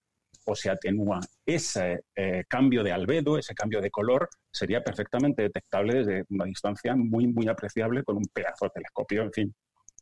o 0.48 0.54
se 0.54 0.70
atenúa. 0.70 1.20
Ese 1.44 2.04
eh, 2.16 2.44
cambio 2.48 2.82
de 2.82 2.92
albedo, 2.92 3.36
ese 3.36 3.54
cambio 3.54 3.82
de 3.82 3.90
color, 3.90 4.28
sería 4.50 4.82
perfectamente 4.82 5.42
detectable 5.42 5.98
desde 5.98 6.24
una 6.30 6.46
distancia 6.46 6.96
muy, 6.96 7.26
muy 7.26 7.48
apreciable 7.48 8.02
con 8.02 8.16
un 8.16 8.24
pedazo 8.32 8.64
de 8.64 8.70
telescopio, 8.70 9.22
en 9.22 9.32
fin, 9.32 9.54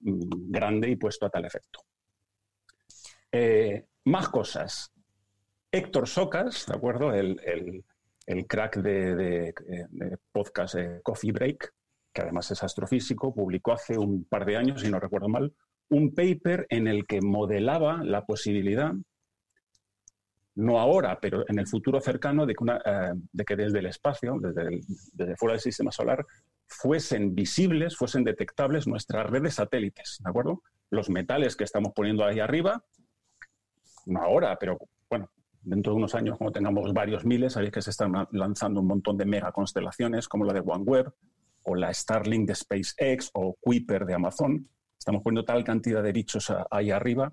mm, 0.02 0.50
grande 0.52 0.88
y 0.88 0.96
puesto 0.96 1.26
a 1.26 1.30
tal 1.30 1.44
efecto. 1.44 1.80
Eh, 3.32 3.84
más 4.04 4.28
cosas. 4.28 4.92
Héctor 5.72 6.06
Socas, 6.06 6.66
¿de 6.66 6.76
acuerdo? 6.76 7.12
El, 7.12 7.84
crack 8.48 8.76
de, 8.76 9.52
podcast 10.32 10.76
Coffee 11.02 11.32
Break, 11.32 11.72
que 12.14 12.22
además 12.22 12.50
es 12.52 12.62
astrofísico, 12.62 13.34
publicó 13.34 13.72
hace 13.72 13.98
un 13.98 14.24
par 14.24 14.46
de 14.46 14.56
años, 14.56 14.80
si 14.80 14.90
no 14.90 15.00
recuerdo 15.00 15.28
mal, 15.28 15.52
un 15.90 16.14
paper 16.14 16.66
en 16.70 16.86
el 16.86 17.04
que 17.06 17.20
modelaba 17.20 18.02
la 18.04 18.24
posibilidad, 18.24 18.92
no 20.56 20.80
ahora, 20.80 21.18
pero 21.20 21.44
en 21.48 21.58
el 21.58 21.66
futuro 21.66 22.00
cercano, 22.00 22.46
de 22.46 22.54
que, 22.54 22.64
eh, 22.64 23.12
de 23.32 23.44
que 23.44 23.56
desde 23.56 23.78
el 23.78 23.86
espacio, 23.86 24.38
desde, 24.40 25.36
fuera 25.36 25.52
del 25.52 25.60
sistema 25.60 25.92
solar, 25.92 26.24
fuesen 26.66 27.34
visibles, 27.34 27.96
fuesen 27.96 28.24
detectables 28.24 28.86
nuestras 28.86 29.28
redes 29.28 29.54
satélites, 29.54 30.18
¿de 30.24 30.30
acuerdo? 30.30 30.62
Los 30.90 31.10
metales 31.10 31.56
que 31.56 31.64
estamos 31.64 31.92
poniendo 31.94 32.24
ahí 32.24 32.40
arriba, 32.40 32.82
no 34.06 34.22
ahora, 34.22 34.56
pero 34.58 34.78
bueno, 35.10 35.30
dentro 35.60 35.92
de 35.92 35.98
unos 35.98 36.14
años, 36.14 36.38
cuando 36.38 36.52
tengamos 36.52 36.92
varios 36.94 37.26
miles, 37.26 37.52
sabéis 37.52 37.72
que 37.72 37.82
se 37.82 37.90
están 37.90 38.12
lanzando 38.32 38.80
un 38.80 38.86
montón 38.86 39.18
de 39.18 39.26
mega 39.26 39.52
constelaciones, 39.52 40.26
como 40.26 40.46
la 40.46 40.54
de 40.54 40.62
OneWeb, 40.64 41.12
o 41.64 41.74
la 41.74 41.92
Starlink 41.92 42.48
de 42.48 42.54
SpaceX 42.54 43.30
o 43.34 43.56
Kuiper 43.60 44.06
de 44.06 44.14
Amazon. 44.14 44.68
Estamos 44.96 45.22
poniendo 45.22 45.44
tal 45.44 45.64
cantidad 45.64 46.02
de 46.02 46.12
bichos 46.12 46.52
ahí 46.70 46.92
arriba 46.92 47.32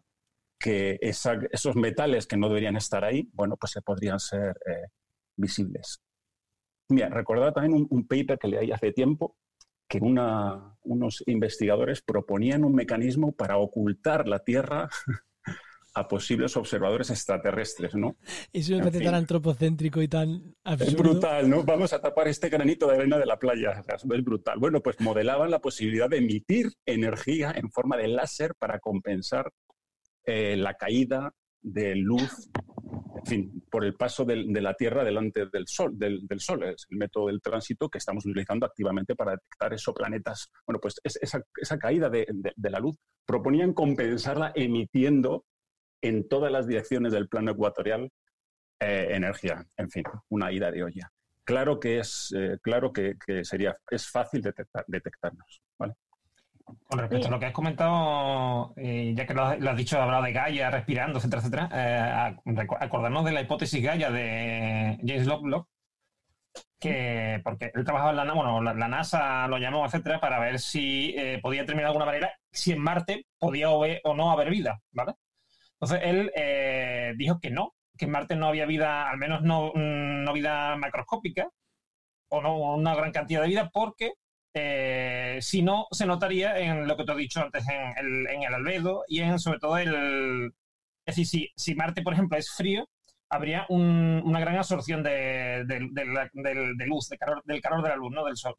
que 0.64 0.98
esos 1.02 1.76
metales 1.76 2.26
que 2.26 2.38
no 2.38 2.48
deberían 2.48 2.78
estar 2.78 3.04
ahí, 3.04 3.30
bueno, 3.34 3.58
pues 3.58 3.74
se 3.74 3.82
podrían 3.82 4.18
ser 4.18 4.56
eh, 4.66 4.88
visibles. 5.36 6.02
Mira, 6.88 7.10
recordad 7.10 7.52
también 7.52 7.86
un, 7.90 8.08
paper 8.08 8.40
que 8.40 8.48
leí 8.48 8.72
hace 8.72 8.94
tiempo 8.94 9.36
que 9.90 10.00
unos 10.00 11.24
investigadores 11.28 12.02
proponían 12.02 12.64
un 12.64 12.74
mecanismo 12.76 13.34
para 13.34 13.58
ocultar 13.58 14.26
la 14.30 14.40
Tierra 14.40 14.90
a 15.96 16.08
posibles 16.08 16.56
observadores 16.56 17.10
extraterrestres, 17.10 17.94
¿no? 17.94 18.16
Eso 18.54 18.74
me 18.74 18.80
parece 18.80 19.04
tan 19.04 19.16
antropocéntrico 19.16 20.02
y 20.02 20.08
tan 20.08 20.56
absurdo. 20.64 20.92
Es 20.92 20.98
brutal, 20.98 21.50
¿no? 21.50 21.64
Vamos 21.64 21.92
a 21.92 22.00
tapar 22.00 22.30
este 22.30 22.48
granito 22.48 22.88
de 22.88 22.96
arena 22.96 23.18
de 23.18 23.26
la 23.26 23.38
playa. 23.38 23.84
Es 23.94 24.24
brutal. 24.24 24.60
Bueno, 24.60 24.82
pues 24.82 25.02
modelaban 25.02 25.52
la 25.52 25.60
posibilidad 25.60 26.10
de 26.10 26.20
emitir 26.20 26.72
energía 26.86 27.52
en 27.54 27.70
forma 27.70 27.98
de 27.98 28.08
láser 28.08 28.56
para 28.56 28.80
compensar 28.80 29.52
eh, 30.26 30.56
la 30.58 30.76
caída 30.76 31.32
de 31.62 31.96
luz, 31.96 32.50
en 33.18 33.26
fin, 33.26 33.64
por 33.70 33.86
el 33.86 33.96
paso 33.96 34.26
de 34.26 34.62
la 34.62 34.74
Tierra 34.74 35.04
delante 35.04 35.46
del 35.52 35.68
Sol, 35.68 35.98
del, 35.98 36.28
Sol. 36.40 36.64
Es 36.64 36.86
el 36.90 36.98
método 36.98 37.28
del 37.28 37.42
tránsito 37.42 37.90
que 37.90 37.98
estamos 37.98 38.26
utilizando 38.26 38.66
activamente 38.66 39.16
para 39.16 39.32
detectar 39.32 39.74
exoplanetas. 39.74 40.50
Bueno, 40.68 40.80
pues 40.82 40.96
esa, 41.04 41.78
caída 41.78 42.10
de, 42.10 42.28
de 42.56 42.70
la 42.70 42.80
luz 42.80 42.98
proponían 43.26 43.74
compensarla 43.74 44.52
emitiendo 44.56 45.46
en 46.02 46.28
todas 46.28 46.52
las 46.52 46.68
direcciones 46.68 47.14
del 47.14 47.30
plano 47.30 47.52
ecuatorial 47.52 48.12
eh, 48.86 49.16
energía. 49.16 49.66
En 49.78 49.90
fin, 49.90 50.04
una 50.30 50.52
ida 50.52 50.70
de 50.70 50.84
olla. 50.84 51.10
Claro 51.46 51.80
que 51.80 52.00
es, 52.00 52.34
eh, 52.36 52.58
claro 52.62 52.92
que, 52.92 53.16
sería, 53.44 53.78
es 53.90 54.10
fácil 54.10 54.42
detectar, 54.42 54.84
detectarnos. 54.88 55.62
Con 56.66 57.00
respecto 57.00 57.28
a 57.28 57.32
lo 57.32 57.40
que 57.40 57.48
has 57.48 57.54
comentado, 57.54 58.74
eh, 58.78 59.14
ya 59.16 59.28
que 59.28 59.34
lo 59.34 59.44
has, 59.44 59.78
dicho, 59.78 60.02
hablado 60.02 60.24
de 60.24 60.32
Gaia, 60.32 60.70
respirando, 60.72 61.20
etcétera, 61.20 61.42
etcétera, 61.42 62.38
acordarnos 62.80 63.26
de 63.26 63.32
la 63.34 63.42
hipótesis 63.42 63.84
Gaia 63.84 64.10
de 64.10 64.98
James 65.06 65.28
Lovelock, 65.28 65.68
que 66.80 67.42
porque 67.44 67.72
él 67.74 67.84
trabajaba 67.84 68.12
en 68.12 68.28
la, 68.28 68.34
bueno, 68.34 68.62
la, 68.62 68.88
NASA 68.88 69.48
lo 69.48 69.58
llamó, 69.58 69.86
etcétera, 69.86 70.20
para 70.20 70.40
ver 70.40 70.60
si 70.60 71.16
podía 71.42 71.62
determinar 71.62 71.86
de 71.86 71.90
alguna 71.90 72.06
manera 72.06 72.34
si 72.52 72.72
en 72.72 72.80
Marte 72.80 73.26
podía 73.38 73.70
o 73.70 74.16
no 74.16 74.32
haber 74.32 74.50
vida, 74.50 74.82
¿vale? 74.92 75.14
Entonces 75.84 76.08
él 76.08 76.32
eh, 76.34 77.14
dijo 77.18 77.40
que 77.42 77.52
no, 77.52 77.74
que 77.98 78.06
en 78.06 78.12
Marte 78.12 78.38
no 78.38 78.48
había 78.48 78.66
vida, 78.66 79.10
al 79.10 79.18
menos 79.18 79.42
no, 79.42 79.74
no 79.74 80.32
vida 80.34 80.78
macroscópica, 80.78 81.50
o 82.30 82.42
no 82.42 82.56
una 82.76 82.96
gran 82.96 83.12
cantidad 83.12 83.42
de 83.42 83.50
vida, 83.50 83.70
porque 83.70 84.14
eh, 84.54 85.38
si 85.42 85.62
no, 85.62 85.88
se 85.92 86.06
notaría 86.06 86.60
en 86.60 86.88
lo 86.88 86.96
que 86.96 87.04
te 87.04 87.12
he 87.12 87.16
dicho 87.16 87.42
antes, 87.42 87.66
en 87.68 88.06
el, 88.06 88.28
en 88.28 88.44
el 88.44 88.54
albedo 88.54 89.04
y 89.08 89.20
en 89.20 89.40
sobre 89.40 89.60
todo 89.60 89.78
el... 89.78 90.54
Es 91.06 91.16
decir, 91.16 91.28
si, 91.28 91.52
si 91.56 91.76
Marte, 91.76 92.02
por 92.02 92.14
ejemplo, 92.14 92.38
es 92.38 92.50
frío, 92.52 92.88
habría 93.30 93.66
una 93.70 94.40
gran 94.40 94.58
absorción 94.58 95.04
de, 95.04 95.66
luz, 96.88 97.10
calor, 97.20 97.44
del 97.46 97.62
calor 97.62 97.82
de 97.82 97.90
la 97.90 97.96
luz, 97.96 98.12
¿no? 98.12 98.24
Del 98.24 98.38
Sol. 98.38 98.56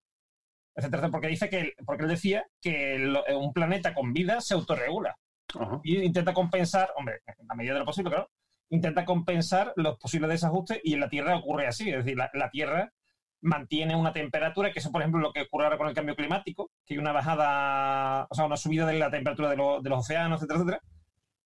Etcétera, 0.76 1.08
porque 1.08 1.28
dice 1.28 1.48
que, 1.48 1.72
porque 1.86 2.02
él 2.02 2.10
decía 2.10 2.44
que 2.60 3.14
un 3.36 3.52
planeta 3.52 3.94
con 3.94 4.12
vida 4.12 4.40
se 4.40 4.54
autorregula. 4.54 5.16
Y 5.84 6.02
intenta 6.02 6.34
compensar, 6.34 6.90
hombre, 6.96 7.20
en 7.26 7.46
la 7.46 7.54
medida 7.54 7.74
de 7.74 7.78
lo 7.78 7.84
posible, 7.86 8.10
claro, 8.10 8.28
intenta 8.70 9.04
compensar 9.04 9.72
los 9.76 9.96
posibles 9.98 10.30
desajustes 10.30 10.80
y 10.82 10.94
en 10.94 11.00
la 11.00 11.08
Tierra 11.08 11.36
ocurre 11.36 11.68
así, 11.68 11.90
es 11.90 12.04
decir, 12.04 12.16
la, 12.16 12.50
Tierra 12.50 12.92
mantiene 13.44 13.96
una 13.96 14.12
temperatura, 14.12 14.72
que 14.72 14.80
eso, 14.80 14.92
por 14.92 15.02
ejemplo, 15.02 15.20
lo 15.20 15.32
que 15.32 15.42
ocurre 15.42 15.64
ahora 15.64 15.78
con 15.78 15.88
el 15.88 15.94
cambio 15.94 16.16
climático, 16.16 16.70
que 16.84 16.94
hay 16.94 16.98
una 16.98 17.12
bajada, 17.12 18.26
o 18.30 18.34
sea, 18.34 18.46
una 18.46 18.56
subida 18.56 18.86
de 18.86 18.98
la 18.98 19.10
temperatura 19.10 19.50
de, 19.50 19.56
los 19.56 19.98
océanos, 19.98 20.40
etcétera, 20.40 20.60
etcétera, 20.60 20.80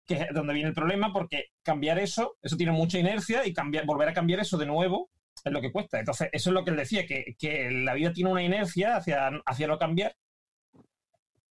que 0.06 0.14
es 0.14 0.26
donde 0.32 0.54
viene 0.54 0.70
el 0.70 0.74
problema, 0.74 1.12
porque 1.12 1.46
cambiar 1.62 1.98
eso, 1.98 2.36
eso 2.42 2.56
tiene 2.56 2.72
mucha 2.72 2.98
inercia 2.98 3.46
y 3.46 3.52
cambiar, 3.52 3.84
volver 3.86 4.08
a 4.08 4.14
cambiar 4.14 4.40
eso 4.40 4.56
de 4.56 4.66
nuevo 4.66 5.10
es 5.44 5.52
lo 5.52 5.60
que 5.60 5.72
cuesta. 5.72 5.98
Entonces, 5.98 6.28
eso 6.32 6.50
es 6.50 6.54
lo 6.54 6.64
que 6.64 6.70
él 6.70 6.76
decía, 6.76 7.06
que, 7.06 7.36
que 7.38 7.70
la 7.70 7.94
vida 7.94 8.12
tiene 8.12 8.30
una 8.30 8.42
inercia 8.42 8.96
hacia, 8.96 9.30
hacia 9.44 9.66
no 9.66 9.78
cambiar 9.78 10.14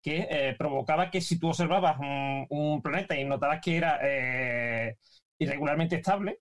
que 0.02 0.28
eh, 0.30 0.56
provocaba 0.58 1.12
que 1.12 1.20
si 1.20 1.38
tú 1.38 1.50
observabas 1.50 1.98
un, 2.00 2.82
planeta 2.82 3.20
y 3.20 3.26
notabas 3.26 3.60
que 3.62 3.76
era 3.76 4.00
eh, 4.02 4.96
irregularmente 5.38 5.98
estable, 5.98 6.40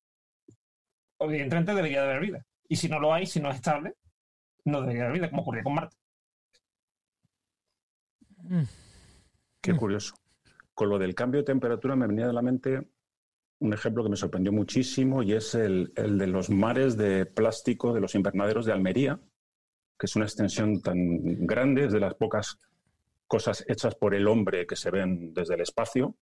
evidentemente 1.19 1.75
debería 1.75 2.03
de 2.03 2.09
haber 2.09 2.21
vida. 2.21 2.47
Y 2.69 2.77
si 2.77 2.89
no 2.89 3.01
lo 3.01 3.13
hay, 3.13 3.27
si 3.27 3.41
no 3.41 3.51
es 3.51 3.57
estable, 3.57 3.95
no 4.65 4.81
debería 4.81 5.05
haber 5.05 5.15
vida, 5.15 5.31
como 5.31 5.43
ocurría 5.43 5.63
con 5.63 5.75
Marte. 5.75 5.97
Mm. 8.39 8.63
Qué 9.61 9.75
curioso. 9.75 10.15
Con 10.75 10.89
lo 10.89 10.99
del 10.99 11.15
cambio 11.15 11.41
de 11.41 11.45
temperatura 11.45 11.97
me 11.97 12.07
venía 12.07 12.27
de 12.27 12.33
la 12.33 12.43
mente 12.43 12.89
un 13.59 13.73
ejemplo 13.73 14.05
que 14.05 14.11
me 14.11 14.17
sorprendió 14.17 14.53
muchísimo 14.53 15.23
y 15.23 15.33
es 15.33 15.55
el, 15.55 15.93
el 15.97 16.19
de 16.19 16.27
los 16.27 16.51
mares 16.51 16.97
de 16.97 17.25
plástico 17.25 17.95
de 17.95 18.01
los 18.01 18.15
invernaderos 18.15 18.67
de 18.67 18.73
Almería, 18.73 19.19
que 19.99 20.07
es 20.07 20.17
una 20.17 20.27
extensión 20.27 20.83
tan 20.83 21.47
grande, 21.47 21.87
es 21.87 21.93
de 21.93 22.01
las 22.01 22.15
pocas 22.15 22.59
cosas 23.27 23.65
hechas 23.67 23.95
por 23.95 24.15
el 24.15 24.29
hombre 24.29 24.67
que 24.67 24.77
se 24.77 24.91
ven 24.91 25.33
desde 25.33 25.55
el 25.55 25.63
espacio. 25.63 26.17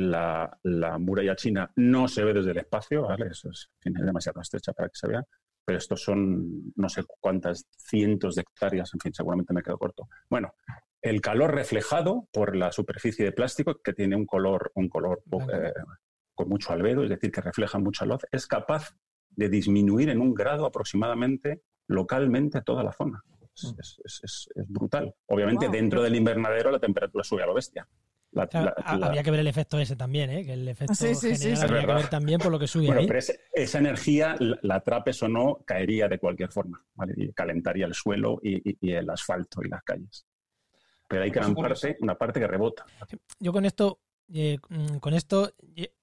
La, 0.00 0.96
muralla 0.98 1.36
china 1.36 1.70
no 1.76 2.08
se 2.08 2.24
ve 2.24 2.32
desde 2.34 2.52
el 2.52 2.58
espacio, 2.58 3.02
¿vale? 3.02 3.28
Eso 3.28 3.50
es, 3.50 3.70
demasiado 3.82 4.40
estrecha 4.40 4.72
para 4.72 4.88
que 4.88 4.96
se 4.96 5.08
vea, 5.08 5.24
pero 5.64 5.78
estos 5.78 6.02
son 6.02 6.72
no 6.76 6.88
sé 6.88 7.04
cuántas 7.20 7.66
cientos 7.76 8.34
de 8.34 8.42
hectáreas, 8.42 8.92
en 8.94 9.00
fin, 9.00 9.12
seguramente 9.12 9.52
me 9.52 9.62
quedo 9.62 9.78
corto. 9.78 10.08
Bueno, 10.28 10.54
el 11.02 11.20
calor 11.20 11.54
reflejado 11.54 12.28
por 12.32 12.56
la 12.56 12.72
superficie 12.72 13.24
de 13.24 13.32
plástico, 13.32 13.80
que 13.82 13.92
tiene 13.92 14.16
un 14.16 14.26
color, 14.26 14.72
un 14.74 14.88
color 14.88 15.22
eh, 15.52 15.72
con 16.34 16.48
mucho 16.48 16.72
albedo, 16.72 17.04
es 17.04 17.10
decir, 17.10 17.30
que 17.30 17.40
refleja 17.40 17.78
mucha 17.78 18.04
luz, 18.04 18.22
es 18.30 18.46
capaz 18.46 18.94
de 19.30 19.48
disminuir 19.48 20.10
en 20.10 20.20
un 20.20 20.34
grado 20.34 20.66
aproximadamente 20.66 21.62
localmente 21.86 22.62
toda 22.62 22.82
la 22.82 22.92
zona. 22.92 23.22
Mm. 23.62 23.80
es, 23.80 24.48
brutal. 24.68 25.14
Obviamente, 25.26 25.68
dentro 25.68 26.02
del 26.02 26.14
invernadero 26.14 26.70
la 26.70 26.78
temperatura 26.78 27.24
sube 27.24 27.42
a 27.42 27.46
lo 27.46 27.54
bestia. 27.54 27.86
Habría 28.34 29.22
que 29.22 29.30
ver 29.30 29.40
el 29.40 29.46
efecto 29.46 29.78
ese 29.78 29.96
también, 29.96 30.30
¿eh? 30.30 30.44
que 30.44 30.52
el 30.52 30.68
efecto 30.68 30.94
general 30.94 31.62
habría 31.62 31.80
que 31.86 31.94
ver 31.94 32.08
también 32.08 32.40
por 32.40 32.52
lo 32.52 32.58
que 32.58 32.66
sube 32.66 32.90
ahí. 32.90 33.06
Pero 33.06 33.18
esa 33.52 33.78
energía, 33.78 34.36
la 34.38 34.76
atrapes 34.76 35.22
o 35.22 35.28
no, 35.28 35.62
caería 35.64 36.08
de 36.08 36.18
cualquier 36.18 36.50
forma, 36.50 36.84
y 37.16 37.32
calentaría 37.32 37.86
el 37.86 37.94
suelo 37.94 38.38
y, 38.42 38.92
el 38.92 39.10
asfalto 39.10 39.62
y 39.64 39.68
las 39.68 39.82
calles. 39.82 40.26
Pero 41.08 41.24
hay 41.24 41.32
que 41.32 41.40
una 41.40 41.54
parte, 41.54 41.96
una 42.00 42.14
parte 42.14 42.40
que 42.40 42.46
rebota. 42.46 42.86
Yo 43.40 43.52
con 43.52 43.64
esto 43.64 43.98
eh, 44.32 44.58
mm, 44.68 44.98
con 44.98 45.14
esto 45.14 45.52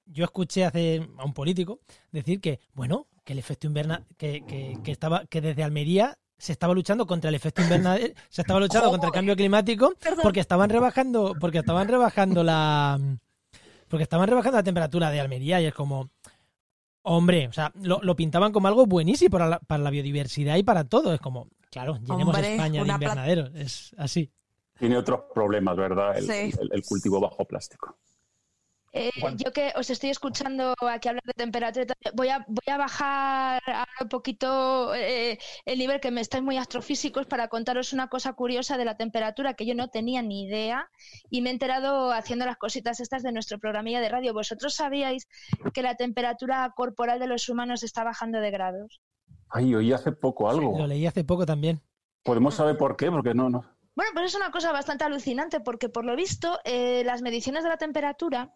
yo 0.06 0.24
escuché 0.24 0.66
hace 0.66 1.08
a 1.18 1.26
un 1.26 1.34
político 1.34 1.80
decir 2.12 2.42
que, 2.42 2.60
bueno, 2.74 3.08
que 3.24 3.34
el 3.34 3.40
efecto 3.40 3.68
invernadero, 3.68 4.06
que, 4.18 4.46
que, 4.46 4.78
que 4.84 4.92
estaba, 4.92 5.26
que 5.26 5.42
desde 5.42 5.64
Almería 5.64 6.18
se 6.38 6.52
estaba 6.52 6.74
luchando 6.74 7.06
contra 7.08 7.30
el 7.30 7.36
efecto 7.36 7.62
invernadero, 7.62 8.14
se 8.30 8.42
estaba 8.42 8.60
luchando 8.60 8.90
contra 8.92 9.08
el 9.08 9.14
cambio 9.14 9.36
climático 9.36 9.94
Perdón. 10.00 10.20
porque 10.24 10.40
estaban 10.40 10.70
rebajando, 10.70 11.34
porque 11.40 11.60
estaban 11.60 11.88
rebajando 11.88 12.44
la 12.44 13.00
porque 13.88 14.04
estaban 14.04 14.28
rebajando 14.28 14.58
la 14.58 14.64
temperatura 14.64 15.10
de 15.12 15.20
Almería 15.22 15.62
y 15.62 15.66
es 15.66 15.74
como 15.74 16.10
hombre, 17.04 17.48
o 17.48 17.54
sea, 17.54 17.72
lo, 17.82 18.00
lo 18.02 18.16
pintaban 18.16 18.52
como 18.52 18.68
algo 18.68 18.86
buenísimo 18.86 19.30
para 19.32 19.48
la, 19.48 19.60
para 19.60 19.82
la 19.82 19.90
biodiversidad 19.90 20.58
y 20.58 20.64
para 20.64 20.84
todo, 20.84 21.14
es 21.14 21.22
como, 21.22 21.48
claro, 21.72 21.98
llenemos 22.00 22.36
Hombre, 22.36 22.56
España 22.56 22.84
de 22.84 22.92
invernaderos, 22.92 23.56
es 23.56 23.96
así. 23.98 24.30
Tiene 24.78 24.98
otros 24.98 25.22
problemas, 25.34 25.76
¿verdad? 25.78 26.18
El, 26.18 26.26
Sí. 26.26 26.58
el- 26.60 26.70
el 26.74 26.84
cultivo 26.84 27.20
bajo 27.22 27.46
plástico. 27.46 27.98
Eh, 28.94 29.12
Bueno. 29.20 29.38
yo 29.38 29.52
que 29.52 29.74
os 29.76 29.90
estoy 29.90 30.10
escuchando 30.10 30.74
aquí 30.90 31.10
hablar 31.10 31.24
de 31.26 31.34
temperatura, 31.34 31.86
voy 32.14 32.30
a, 32.30 32.46
voy 32.48 32.74
a 32.74 32.78
bajar 32.78 33.62
ahora 33.68 33.86
un 34.02 34.10
poquito 34.10 34.96
eh, 34.96 35.38
el 35.66 35.78
nivel 35.78 36.00
que 36.00 36.10
me 36.10 36.22
estáis 36.22 36.44
muy 36.44 36.58
astrofísicos 36.58 37.28
para 37.28 37.50
contaros 37.50 37.92
una 37.94 38.08
cosa 38.08 38.34
curiosa 38.34 38.78
de 38.78 38.86
la 38.86 38.96
temperatura 38.96 39.54
que 39.56 39.66
yo 39.66 39.76
no 39.76 39.90
tenía 39.90 40.22
ni 40.22 40.44
idea 40.44 40.90
y 41.30 41.42
me 41.42 41.50
he 41.50 41.54
enterado 41.54 42.12
haciendo 42.12 42.46
las 42.46 42.58
cositas 42.58 43.00
estas 43.00 43.24
de 43.24 43.32
nuestro 43.34 43.60
programilla 43.60 44.00
de 44.00 44.10
radio. 44.10 44.34
¿Vosotros 44.34 44.74
sabíais 44.76 45.28
que 45.74 45.82
la 45.82 45.96
temperatura 45.96 46.72
corporal 46.76 47.20
de 47.20 47.28
los 47.28 47.50
humanos 47.50 47.84
está 47.84 48.04
bajando 48.04 48.40
de 48.40 48.52
grados? 48.52 49.02
Ay, 49.50 49.76
oí 49.76 49.92
hace 49.94 50.12
poco 50.14 50.50
algo. 50.50 50.78
Lo 50.78 50.88
leí 50.88 51.06
hace 51.06 51.24
poco 51.24 51.46
también. 51.46 51.82
¿Podemos 52.24 52.56
saber 52.56 52.78
por 52.78 52.96
qué? 52.98 53.12
Porque 53.12 53.34
no, 53.34 53.50
no. 53.50 53.64
Bueno, 53.96 54.12
pues 54.14 54.28
es 54.28 54.36
una 54.36 54.52
cosa 54.52 54.72
bastante 54.72 55.04
alucinante 55.04 55.60
porque 55.60 55.90
por 55.90 56.06
lo 56.06 56.16
visto 56.16 56.60
eh, 56.64 57.04
las 57.06 57.22
mediciones 57.22 57.64
de 57.64 57.70
la 57.70 57.78
temperatura 57.78 58.54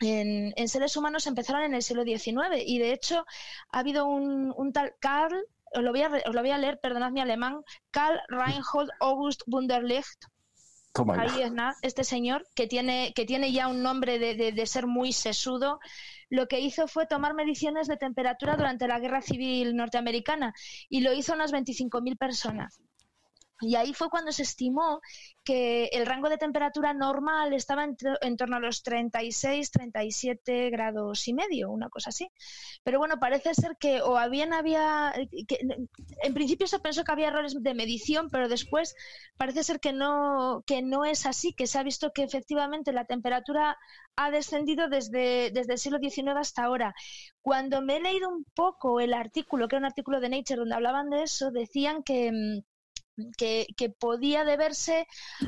en, 0.00 0.52
en 0.56 0.68
seres 0.68 0.96
humanos 0.96 1.26
empezaron 1.26 1.62
en 1.62 1.74
el 1.74 1.82
siglo 1.82 2.04
XIX 2.04 2.62
y 2.64 2.78
de 2.78 2.92
hecho 2.92 3.24
ha 3.72 3.78
habido 3.80 4.06
un, 4.06 4.52
un 4.56 4.72
tal 4.72 4.94
Karl, 5.00 5.44
os 5.74 5.82
lo, 5.82 5.90
voy 5.90 6.02
a, 6.02 6.08
os 6.26 6.34
lo 6.34 6.40
voy 6.40 6.50
a 6.50 6.58
leer, 6.58 6.78
perdonad 6.80 7.10
mi 7.12 7.20
alemán, 7.20 7.62
Karl 7.90 8.18
Reinhold 8.28 8.90
August 9.00 9.42
Wunderlich, 9.46 10.06
Toma 10.92 11.16
ya. 11.16 11.22
ahí 11.22 11.42
es 11.42 11.52
nada, 11.52 11.76
este 11.82 12.02
señor 12.04 12.46
que 12.54 12.66
tiene, 12.66 13.12
que 13.14 13.24
tiene 13.26 13.52
ya 13.52 13.68
un 13.68 13.82
nombre 13.82 14.18
de, 14.18 14.34
de- 14.34 14.52
de 14.52 14.66
ser 14.66 14.86
muy 14.86 15.12
sesudo, 15.12 15.78
lo 16.30 16.46
que 16.48 16.60
hizo 16.60 16.88
fue 16.88 17.06
tomar 17.06 17.34
mediciones 17.34 17.86
de 17.88 17.96
temperatura 17.96 18.56
durante 18.56 18.88
la 18.88 18.98
Guerra 18.98 19.20
Civil 19.22 19.76
Norteamericana 19.76 20.54
y 20.88 21.00
lo 21.00 21.12
hizo 21.12 21.32
a 21.32 21.36
unas 21.36 21.52
25.000 21.52 22.16
personas. 22.16 22.80
Y 23.60 23.74
ahí 23.76 23.92
fue 23.94 24.08
cuando 24.10 24.32
se 24.32 24.42
estimó 24.42 25.00
que 25.44 25.86
el 25.92 26.06
rango 26.06 26.28
de 26.28 26.38
temperatura 26.38 26.94
normal 26.94 27.52
estaba 27.52 27.84
en, 27.84 27.96
en 28.20 28.36
torno 28.36 28.56
a 28.56 28.60
los 28.60 28.82
36, 28.82 29.70
37 29.70 30.70
grados 30.70 31.26
y 31.26 31.34
medio, 31.34 31.70
una 31.70 31.88
cosa 31.88 32.10
así. 32.10 32.30
Pero 32.84 32.98
bueno, 32.98 33.18
parece 33.18 33.54
ser 33.54 33.76
que 33.78 34.00
o 34.02 34.16
habían 34.16 34.52
había 34.52 35.12
que, 35.46 35.58
en 36.22 36.34
principio 36.34 36.66
se 36.66 36.78
pensó 36.78 37.04
que 37.04 37.12
había 37.12 37.28
errores 37.28 37.60
de 37.60 37.74
medición, 37.74 38.28
pero 38.30 38.48
después 38.48 38.94
parece 39.36 39.62
ser 39.64 39.80
que 39.80 39.92
no 39.92 40.62
que 40.66 40.82
no 40.82 41.04
es 41.04 41.26
así, 41.26 41.52
que 41.52 41.66
se 41.66 41.78
ha 41.78 41.82
visto 41.82 42.12
que 42.12 42.22
efectivamente 42.22 42.92
la 42.92 43.04
temperatura 43.06 43.76
ha 44.16 44.30
descendido 44.30 44.88
desde, 44.88 45.50
desde 45.52 45.74
el 45.74 45.78
siglo 45.78 45.98
XIX 45.98 46.36
hasta 46.36 46.64
ahora. 46.64 46.94
Cuando 47.40 47.80
me 47.82 47.96
he 47.96 48.00
leído 48.00 48.28
un 48.28 48.44
poco 48.54 49.00
el 49.00 49.14
artículo, 49.14 49.68
que 49.68 49.76
era 49.76 49.80
un 49.80 49.86
artículo 49.86 50.20
de 50.20 50.28
Nature 50.28 50.60
donde 50.60 50.74
hablaban 50.74 51.08
de 51.10 51.22
eso, 51.22 51.50
decían 51.50 52.02
que 52.02 52.32
mm, 52.32 52.62
que, 53.36 53.66
que 53.76 53.90
podía 53.90 54.44
deberse 54.44 55.06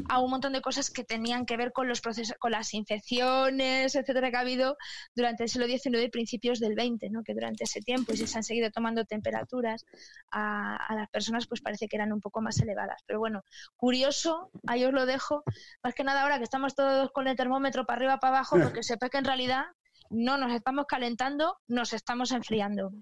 a 0.08 0.20
un 0.20 0.30
montón 0.30 0.52
de 0.52 0.60
cosas 0.60 0.90
que 0.90 1.04
tenían 1.04 1.46
que 1.46 1.56
ver 1.56 1.72
con 1.72 1.88
los 1.88 2.00
procesos, 2.00 2.36
con 2.38 2.52
las 2.52 2.74
infecciones, 2.74 3.94
etcétera, 3.94 4.30
que 4.30 4.36
ha 4.36 4.40
habido 4.40 4.76
durante 5.14 5.44
el 5.44 5.48
siglo 5.48 5.66
XIX 5.66 6.04
y 6.04 6.08
principios 6.08 6.60
del 6.60 6.74
XX, 6.74 7.10
¿no? 7.10 7.22
que 7.22 7.34
durante 7.34 7.64
ese 7.64 7.80
tiempo, 7.80 8.12
y 8.12 8.16
si 8.16 8.26
se 8.26 8.38
han 8.38 8.44
seguido 8.44 8.70
tomando 8.70 9.04
temperaturas 9.04 9.84
a, 10.30 10.76
a 10.76 10.94
las 10.94 11.08
personas, 11.10 11.46
pues 11.46 11.60
parece 11.60 11.88
que 11.88 11.96
eran 11.96 12.12
un 12.12 12.20
poco 12.20 12.40
más 12.40 12.58
elevadas. 12.60 13.02
Pero 13.06 13.18
bueno, 13.18 13.42
curioso, 13.76 14.50
ahí 14.66 14.84
os 14.84 14.92
lo 14.92 15.06
dejo, 15.06 15.42
más 15.82 15.94
que 15.94 16.04
nada 16.04 16.22
ahora 16.22 16.38
que 16.38 16.44
estamos 16.44 16.74
todos 16.74 17.10
con 17.12 17.28
el 17.28 17.36
termómetro 17.36 17.86
para 17.86 17.96
arriba, 17.96 18.18
para 18.18 18.36
abajo, 18.38 18.58
porque 18.60 18.82
sepa 18.82 19.08
que 19.08 19.18
en 19.18 19.24
realidad 19.24 19.64
no 20.10 20.36
nos 20.38 20.52
estamos 20.52 20.86
calentando, 20.86 21.56
nos 21.68 21.92
estamos 21.92 22.32
enfriando. 22.32 22.92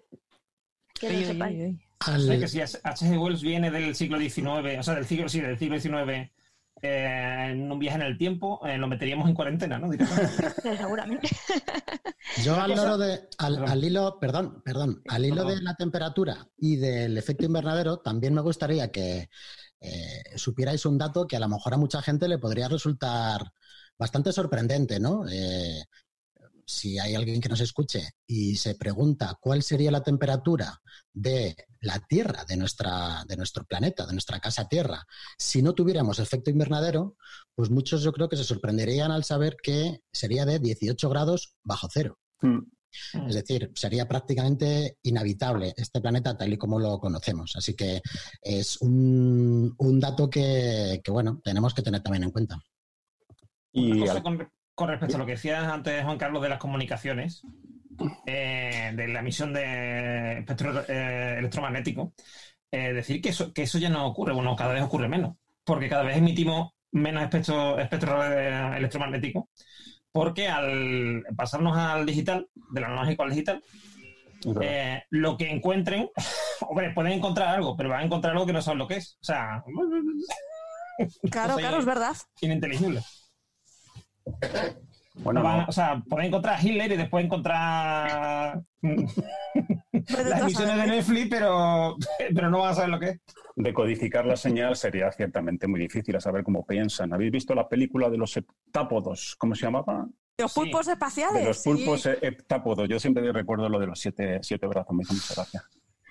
Que 0.95 1.12
lo 1.12 1.27
sepáis. 1.27 1.88
Al- 2.01 2.39
que 2.41 2.49
si 2.49 2.61
H.G. 2.61 3.19
Wells 3.19 3.43
viene 3.43 3.71
del 3.71 3.95
siglo 3.95 4.19
XIX, 4.19 4.79
o 4.79 4.83
sea, 4.83 4.95
del 4.95 5.07
siglo, 5.07 5.29
sí, 5.29 5.41
del 5.41 5.59
siglo 5.59 5.81
XIX, 5.81 6.31
eh, 6.81 7.49
en 7.51 7.71
un 7.73 7.79
viaje 7.79 7.97
en 7.97 8.03
el 8.03 8.17
tiempo, 8.17 8.61
eh, 8.67 8.79
lo 8.79 8.87
meteríamos 8.87 9.29
en 9.29 9.35
cuarentena, 9.35 9.79
¿no? 9.79 9.89
Seguramente. 10.63 11.29
Yo 12.45 12.61
al, 12.61 12.71
loro 12.75 12.99
de, 12.99 13.29
al, 13.39 13.55
Perdón. 13.55 13.69
al 13.69 13.85
hilo, 13.85 14.19
perdón, 14.21 14.63
perdón, 14.65 15.03
al 15.09 15.25
hilo 15.25 15.37
Perdón. 15.37 15.57
de 15.57 15.63
la 15.63 15.75
temperatura 15.75 16.47
y 16.57 16.77
del 16.77 17.17
efecto 17.19 17.47
invernadero, 17.47 17.99
también 17.99 18.35
me 18.35 18.43
gustaría 18.43 18.91
que 18.93 19.29
eh, 19.81 20.23
supierais 20.37 20.85
un 20.87 20.99
dato 20.99 21.27
que 21.27 21.37
a 21.37 21.41
lo 21.41 21.49
mejor 21.49 21.75
a 21.75 21.79
mucha 21.79 22.03
gente 22.03 22.29
le 22.29 22.39
podría 22.39 22.69
resultar 22.69 23.41
bastante 23.99 24.33
sorprendente, 24.33 25.01
¿no? 25.01 25.25
Eh, 25.29 25.83
si 26.69 26.99
hay 26.99 27.15
alguien 27.15 27.41
que 27.41 27.49
nos 27.49 27.61
escuche 27.61 28.11
y 28.27 28.57
se 28.57 28.75
pregunta 28.75 29.39
cuál 29.41 29.63
sería 29.63 29.91
la 29.91 30.03
temperatura 30.03 30.83
de 31.15 31.57
la 31.81 31.99
Tierra, 32.01 32.45
de, 32.45 32.59
nuestra, 32.59 33.25
de 33.27 33.39
nuestro 33.39 33.65
planeta, 33.65 34.05
de 34.07 34.13
nuestra 34.13 34.39
casa 34.39 34.69
Tierra, 34.69 35.07
si 35.39 35.63
no 35.63 35.73
tuviéramos 35.73 36.19
efecto 36.19 36.51
invernadero, 36.51 37.17
pues 37.55 37.71
muchos 37.71 38.03
yo 38.03 38.13
creo 38.13 38.29
que 38.29 38.37
se 38.37 38.45
sorprenderían 38.45 39.11
al 39.11 39.25
saber 39.25 39.57
que 39.63 40.03
sería 40.13 40.45
de 40.45 40.59
18 40.59 41.09
grados 41.09 41.55
bajo 41.65 41.89
cero. 41.91 42.19
Mm. 42.43 42.59
Es 43.29 43.35
decir, 43.35 43.73
sería 43.75 44.07
prácticamente 44.07 44.99
inhabitable 45.03 45.73
este 45.77 46.03
planeta 46.03 46.37
tal 46.37 46.53
y 46.53 46.59
como 46.59 46.79
lo 46.79 46.99
conocemos. 46.99 47.57
Así 47.57 47.75
que 47.75 48.03
es 48.43 48.79
un, 48.83 49.75
un 49.79 50.01
dato 50.01 50.29
que, 50.29 51.01
que, 51.03 51.11
bueno, 51.11 51.41
tenemos 51.43 51.73
que 51.73 51.83
tener 51.83 52.03
también 52.03 52.25
en 52.25 52.31
cuenta. 52.31 52.59
Y 53.73 53.93
Una 53.93 54.01
cosa 54.01 54.13
al- 54.13 54.23
con, 54.23 54.53
con 54.79 54.88
respecto 54.91 55.17
a 55.17 55.19
lo 55.19 55.27
que 55.27 55.33
decías 55.33 55.64
antes, 55.64 56.05
Juan 56.05 56.19
Carlos, 56.19 56.41
de 56.41 56.51
las 56.51 56.61
comunicaciones, 56.61 57.43
eh, 58.27 58.93
de 58.95 59.09
la 59.09 59.19
emisión 59.19 59.53
de 59.53 60.38
espectro 60.38 60.85
eh, 60.87 61.35
electromagnético, 61.37 62.12
eh, 62.71 62.93
decir 62.93 63.21
que 63.21 63.31
eso, 63.31 63.53
que 63.53 63.62
eso 63.62 63.79
ya 63.79 63.88
no 63.91 64.07
ocurre, 64.07 64.33
bueno, 64.33 64.55
cada 64.55 64.75
vez 64.75 64.85
ocurre 64.85 65.09
menos, 65.09 65.35
porque 65.64 65.88
cada 65.88 66.05
vez 66.05 66.17
emitimos 66.17 66.75
menos 66.93 67.25
espectro, 67.25 67.77
espectro 67.81 68.25
eh, 68.25 68.77
electromagnético, 68.77 69.49
porque 70.12 70.47
al 70.47 71.25
pasarnos 71.37 71.77
al 71.77 72.07
digital, 72.07 72.49
del 72.71 72.85
analógico 72.85 73.25
al 73.25 73.31
digital, 73.31 73.64
eh, 74.62 75.03
lo 75.11 75.37
que 75.37 75.51
encuentren, 75.51 76.09
hombre, 76.61 76.93
pueden 76.93 77.14
encontrar 77.14 77.49
algo, 77.49 77.77
pero 77.77 77.88
van 77.88 78.03
a 78.03 78.05
encontrar 78.05 78.33
algo 78.33 78.47
que 78.47 78.53
no 78.53 78.62
saben 78.62 78.79
lo 78.79 78.87
que 78.87 78.99
es. 78.99 79.19
O 79.21 79.25
sea, 79.25 79.64
Claro, 81.33 81.57
claro, 81.59 81.79
es 81.79 81.85
verdad. 81.85 82.17
ininteligible. 82.41 83.03
Bueno, 85.14 85.43
Van- 85.43 85.59
no, 85.61 85.67
O 85.69 85.73
sea, 85.73 86.03
pueden 86.09 86.29
encontrar 86.29 86.55
a 86.57 86.62
Hitler 86.62 86.93
y 86.93 86.97
después 86.97 87.25
encontrar 87.25 88.62
las 88.83 90.38
tú 90.38 90.45
emisiones 90.45 90.77
de. 90.77 90.87
Netflix, 90.87 91.29
pero, 91.31 91.97
pero 92.35 92.51
no 92.51 92.61
van 92.61 92.71
a 92.71 92.75
saber 92.75 92.91
lo 92.91 92.99
que 93.01 93.09
es. 93.09 93.21
decodificar 93.57 94.25
la 94.27 94.37
señal 94.37 94.77
sería 94.77 95.11
ciertamente 95.12 95.67
muy 95.67 95.81
difícil 95.81 96.14
a 96.17 96.21
saber 96.21 96.45
cómo 96.45 96.64
piensan. 96.64 97.12
¿Habéis 97.12 97.33
visto 97.33 97.55
la 97.55 97.69
película 97.69 98.09
de 98.09 98.19
los 98.19 98.37
heptápodos? 98.37 99.35
¿Cómo 99.38 99.55
se 99.55 99.67
llamaba? 99.67 100.07
Los 100.38 100.53
Sí. 100.53 100.61
pulpos 100.61 100.87
espaciales. 100.87 101.41
De 101.43 101.49
los 101.49 101.62
sí. 101.62 101.69
pulpos 101.71 102.07
eh, 102.07 102.19
heptápodos. 102.23 102.88
Yo 102.88 103.01
siempre 103.01 103.33
recuerdo 103.33 103.69
lo 103.69 103.81
de 103.81 103.87
los 103.88 103.99
siete, 103.99 104.38
siete 104.43 104.67
brazos, 104.69 104.95
me 104.95 105.03
hizo 105.03 105.14
mucha 105.14 105.35
gracia. 105.35 105.64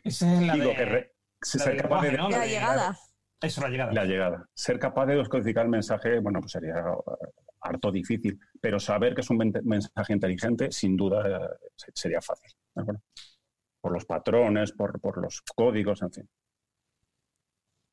Esa 0.04 0.34
es 0.34 0.42
la 0.42 0.54
Digo 0.54 0.68
de, 0.70 0.76
que 0.76 0.86
re- 0.86 1.14
la 1.54 1.64
ser 1.64 1.78
capaz 1.82 2.02
de, 2.02 2.12
¿no? 2.12 2.30
La 2.30 2.40
de- 2.40 2.50
llegada. 2.50 2.98
Eso, 3.40 3.62
la 3.62 3.70
llegada. 3.70 3.94
la 3.94 4.04
llegada. 4.04 4.46
Ser 4.54 4.80
capaz 4.80 5.06
de 5.06 5.16
descodificar 5.16 5.64
el 5.64 5.70
mensaje, 5.72 6.20
bueno, 6.20 6.40
pues 6.42 6.52
sería 6.52 6.74
harto 7.62 7.92
difícil, 7.92 8.40
pero 8.62 8.80
saber 8.80 9.14
que 9.16 9.22
es 9.22 9.30
un 9.30 9.38
men- 9.38 9.54
mensaje 9.64 10.14
inteligente, 10.14 10.72
sin 10.72 10.96
duda, 10.96 11.28
eh, 11.28 11.50
se- 11.76 11.92
sería 11.94 12.22
fácil. 12.22 12.52
¿de 12.76 12.82
acuerdo? 12.82 13.02
Por 13.82 13.92
los 13.94 14.06
patrones, 14.06 14.72
por, 14.74 15.00
por 15.00 15.18
los 15.22 15.42
códigos, 15.56 16.02
en 16.02 16.12
fin. 16.12 16.30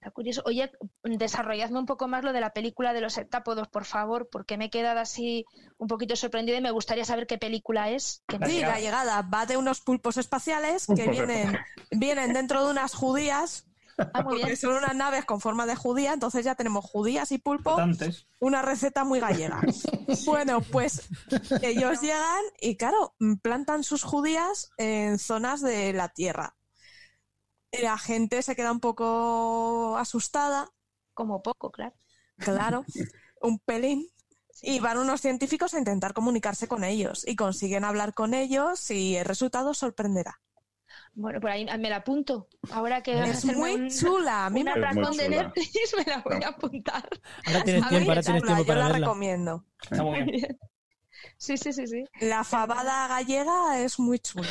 Está 0.00 0.10
curioso. 0.10 0.42
Oye, 0.44 0.70
desarrolladme 1.02 1.78
un 1.78 1.86
poco 1.86 2.08
más 2.08 2.22
lo 2.24 2.34
de 2.34 2.40
la 2.40 2.50
película 2.52 2.92
de 2.92 3.00
los 3.00 3.16
heptápodos, 3.16 3.68
por 3.68 3.86
favor, 3.86 4.28
porque 4.30 4.58
me 4.58 4.66
he 4.66 4.70
quedado 4.70 5.00
así 5.00 5.46
un 5.78 5.88
poquito 5.88 6.14
sorprendida 6.14 6.58
y 6.58 6.60
me 6.60 6.70
gustaría 6.72 7.06
saber 7.06 7.26
qué 7.26 7.38
película 7.38 7.90
es. 7.90 8.22
que 8.28 8.36
Sí, 8.46 8.60
la 8.60 8.78
llegada 8.80 9.22
va 9.22 9.46
de 9.46 9.56
unos 9.56 9.80
pulpos 9.80 10.18
espaciales 10.18 10.86
que 10.94 11.08
vienen, 11.08 11.56
vienen 11.90 12.34
dentro 12.34 12.64
de 12.66 12.70
unas 12.72 12.94
judías, 12.94 13.66
Ah, 13.98 14.22
muy 14.22 14.32
porque 14.40 14.44
bien. 14.46 14.56
son 14.56 14.72
unas 14.76 14.94
naves 14.94 15.24
con 15.24 15.40
forma 15.40 15.66
de 15.66 15.76
judía, 15.76 16.12
entonces 16.12 16.44
ya 16.44 16.54
tenemos 16.54 16.84
judías 16.84 17.30
y 17.32 17.38
pulpo, 17.38 17.78
Antes. 17.78 18.26
una 18.40 18.62
receta 18.62 19.04
muy 19.04 19.20
gallega. 19.20 19.60
Bueno, 20.26 20.60
pues 20.60 21.08
ellos 21.62 22.00
llegan 22.02 22.42
y 22.60 22.76
claro, 22.76 23.14
plantan 23.42 23.82
sus 23.84 24.02
judías 24.02 24.70
en 24.78 25.18
zonas 25.18 25.60
de 25.62 25.92
la 25.92 26.08
Tierra. 26.10 26.56
La 27.82 27.98
gente 27.98 28.42
se 28.42 28.54
queda 28.54 28.70
un 28.70 28.80
poco 28.80 29.96
asustada, 29.98 30.68
Como 31.14 31.42
poco, 31.42 31.70
claro. 31.72 31.94
claro, 32.36 32.84
un 33.40 33.58
pelín. 33.60 34.06
y 34.62 34.78
van 34.80 34.98
unos 34.98 35.20
científicos 35.20 35.74
a 35.74 35.78
intentar 35.78 36.14
comunicarse 36.14 36.68
con 36.68 36.84
ellos 36.84 37.26
y 37.26 37.34
consiguen 37.36 37.84
hablar 37.84 38.14
con 38.14 38.34
ellos 38.34 38.90
y 38.90 39.16
el 39.16 39.24
resultado 39.24 39.74
sorprenderá. 39.74 40.40
Bueno, 41.16 41.40
por 41.40 41.50
ahí 41.50 41.64
me 41.78 41.88
la 41.90 41.96
apunto. 41.96 42.48
Ahora 42.72 43.02
que 43.02 43.14
vas 43.14 43.44
a 43.44 43.50
Es 43.52 43.56
muy 43.56 43.72
un- 43.74 43.88
chula. 43.88 44.46
A 44.46 44.50
mí 44.50 44.62
una 44.62 44.74
razón 44.74 45.16
de. 45.16 45.28
Netflix, 45.28 45.94
me 45.96 46.04
la 46.10 46.18
voy 46.18 46.42
a 46.42 46.48
apuntar. 46.48 47.08
Ahora 47.46 47.62
tienes 47.64 47.88
tiempo, 47.88 48.10
ahora 48.10 48.20
es 48.20 48.26
tienes 48.26 48.42
tiempo 48.42 48.62
yo 48.64 48.68
la 48.68 48.74
para 48.74 48.88
verla. 48.88 48.98
recomiendo. 49.06 49.64
Está 49.82 50.02
muy 50.02 50.22
bien. 50.22 50.58
Sí, 51.36 51.56
sí, 51.56 51.72
sí, 51.72 51.86
sí. 51.86 52.04
La 52.20 52.44
fabada 52.44 53.08
gallega 53.08 53.80
es 53.80 53.98
muy 53.98 54.18
chula. 54.18 54.48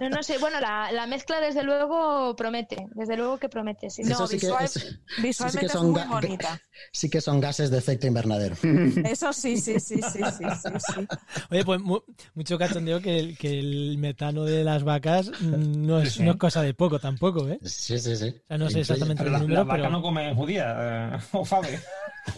No, 0.00 0.08
no 0.10 0.22
sé, 0.22 0.38
bueno, 0.38 0.60
la, 0.60 0.92
la 0.92 1.06
mezcla 1.08 1.40
desde 1.40 1.64
luego 1.64 2.36
promete, 2.36 2.86
desde 2.94 3.16
luego 3.16 3.38
que 3.38 3.48
promete, 3.48 3.90
sí. 3.90 4.02
No, 4.02 4.10
Eso 4.12 4.26
sí 4.28 4.38
que 4.38 4.46
visual- 4.46 4.64
es- 4.64 4.98
Visualmente 5.20 5.66
es 5.66 5.72
son 5.72 5.90
muy 5.90 6.02
bonita. 6.04 6.60
sí 6.92 7.10
que 7.10 7.20
son 7.20 7.40
gases 7.40 7.70
de 7.70 7.78
efecto 7.78 8.06
invernadero. 8.06 8.54
Eso 9.04 9.32
sí, 9.32 9.56
sí, 9.60 9.80
sí, 9.80 10.00
sí, 10.00 10.20
sí, 10.38 10.44
sí, 10.62 10.70
sí. 10.94 11.06
Oye, 11.50 11.64
pues 11.64 11.80
mu- 11.80 12.02
mucho 12.34 12.56
cachondeo 12.58 13.00
que 13.00 13.18
el, 13.18 13.36
que 13.38 13.58
el 13.58 13.96
metano 13.98 14.44
de 14.44 14.62
las 14.62 14.84
vacas 14.84 15.30
no 15.40 16.00
es, 16.00 16.20
no 16.20 16.30
es 16.32 16.36
cosa 16.36 16.62
de 16.62 16.74
poco 16.74 17.00
tampoco, 17.00 17.48
¿eh? 17.48 17.58
Sí, 17.64 17.98
sí, 17.98 18.14
sí. 18.14 18.28
O 18.28 18.46
sea, 18.46 18.58
no 18.58 18.70
sé 18.70 18.80
exactamente 18.80 19.24
Pero 19.24 19.28
el 19.28 19.32
la, 19.32 19.38
número, 19.40 19.58
las 19.60 19.66
vacas 19.66 19.80
pero... 19.82 19.90
no 19.90 20.02
comen 20.02 20.34
judía 20.36 20.76
eh, 21.14 21.18
o 21.32 21.44
fave. 21.44 21.80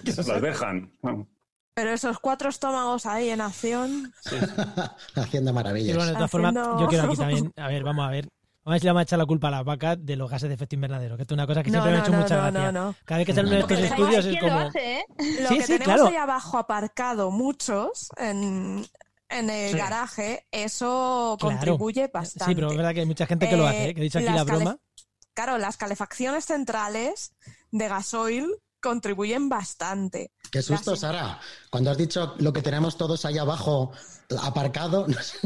Las 0.04 0.40
dejan. 0.40 0.90
Pero 1.80 1.92
esos 1.94 2.18
cuatro 2.20 2.50
estómagos 2.50 3.06
ahí 3.06 3.30
en 3.30 3.40
acción. 3.40 4.12
Haciendo 5.14 5.50
Sí, 5.50 5.54
maravillas. 5.54 5.96
bueno, 5.96 6.10
de 6.10 6.16
todas 6.16 6.30
formas, 6.30 6.54
Haciendo- 6.54 6.80
yo 6.80 6.86
quiero 6.88 7.04
aquí 7.04 7.16
también... 7.16 7.52
A 7.56 7.68
ver, 7.68 7.82
vamos 7.84 8.06
a 8.06 8.10
ver. 8.10 8.28
Vamos 8.62 8.66
a 8.66 8.70
ver 8.72 8.80
si 8.80 8.84
le 8.84 8.90
vamos 8.90 9.00
a 9.00 9.02
echar 9.04 9.18
la 9.18 9.24
culpa 9.24 9.48
a 9.48 9.50
las 9.52 9.64
vacas 9.64 9.96
de 9.98 10.16
los 10.16 10.30
gases 10.30 10.50
de 10.50 10.54
efecto 10.56 10.74
invernadero, 10.74 11.16
que 11.16 11.22
esto 11.22 11.32
es 11.32 11.36
una 11.38 11.46
cosa 11.46 11.62
que 11.62 11.70
No, 11.70 11.82
siempre 11.82 11.92
me 11.92 11.96
ha 11.96 12.00
no, 12.00 12.04
hecho 12.06 12.12
no, 12.16 12.22
mucha 12.22 12.36
no, 12.36 12.42
gracia. 12.42 12.72
no, 12.72 12.84
no. 12.88 12.94
Cada 13.06 13.18
vez 13.18 13.26
que 13.26 13.32
salen 13.34 13.52
estos 13.54 13.78
estudios 13.78 14.24
es 14.26 14.36
¿Quién 14.38 14.42
lo 14.44 14.48
como... 14.58 14.68
hace, 14.68 14.98
eh? 14.98 15.04
Lo 15.40 15.48
Sí, 15.48 15.54
que 15.56 15.62
sí, 15.62 15.72
tenemos 15.72 15.84
claro. 15.94 16.06
ahí 16.08 16.16
abajo 16.16 16.58
aparcado 16.58 17.30
muchos 17.30 18.10
en, 18.18 18.86
en 19.30 19.48
el 19.50 19.70
Sí. 19.72 19.78
garaje, 19.78 20.46
eso 20.50 21.38
Claro. 21.40 21.56
contribuye 21.56 22.10
bastante. 22.12 22.44
Sí, 22.50 22.54
pero 22.54 22.70
es 22.70 22.76
verdad 22.76 22.92
que 22.92 23.00
hay 23.00 23.06
mucha 23.06 23.24
gente 23.26 23.48
que 23.48 23.56
lo 23.56 23.64
Eh, 23.64 23.68
hace, 23.68 23.88
¿eh? 23.88 23.94
que 23.94 24.00
he 24.00 24.04
dicho 24.04 24.18
aquí 24.18 24.26
las 24.26 24.36
la 24.36 24.44
broma. 24.44 24.76
Claro, 25.32 25.56
las 25.56 25.78
calefacciones 25.78 26.44
centrales 26.44 27.32
de 27.70 27.88
gasoil 27.88 28.46
contribuyen 28.80 29.48
bastante. 29.48 30.32
Qué 30.50 30.62
susto. 30.62 30.96
Sara. 30.96 31.38
Cuando 31.70 31.90
has 31.90 31.96
dicho 31.98 32.34
lo 32.38 32.52
que 32.52 32.62
tenemos 32.62 32.96
todos 32.96 33.24
ahí 33.24 33.38
abajo 33.38 33.92
aparcado, 34.42 35.06
no 35.08 35.20
sé, 35.22 35.38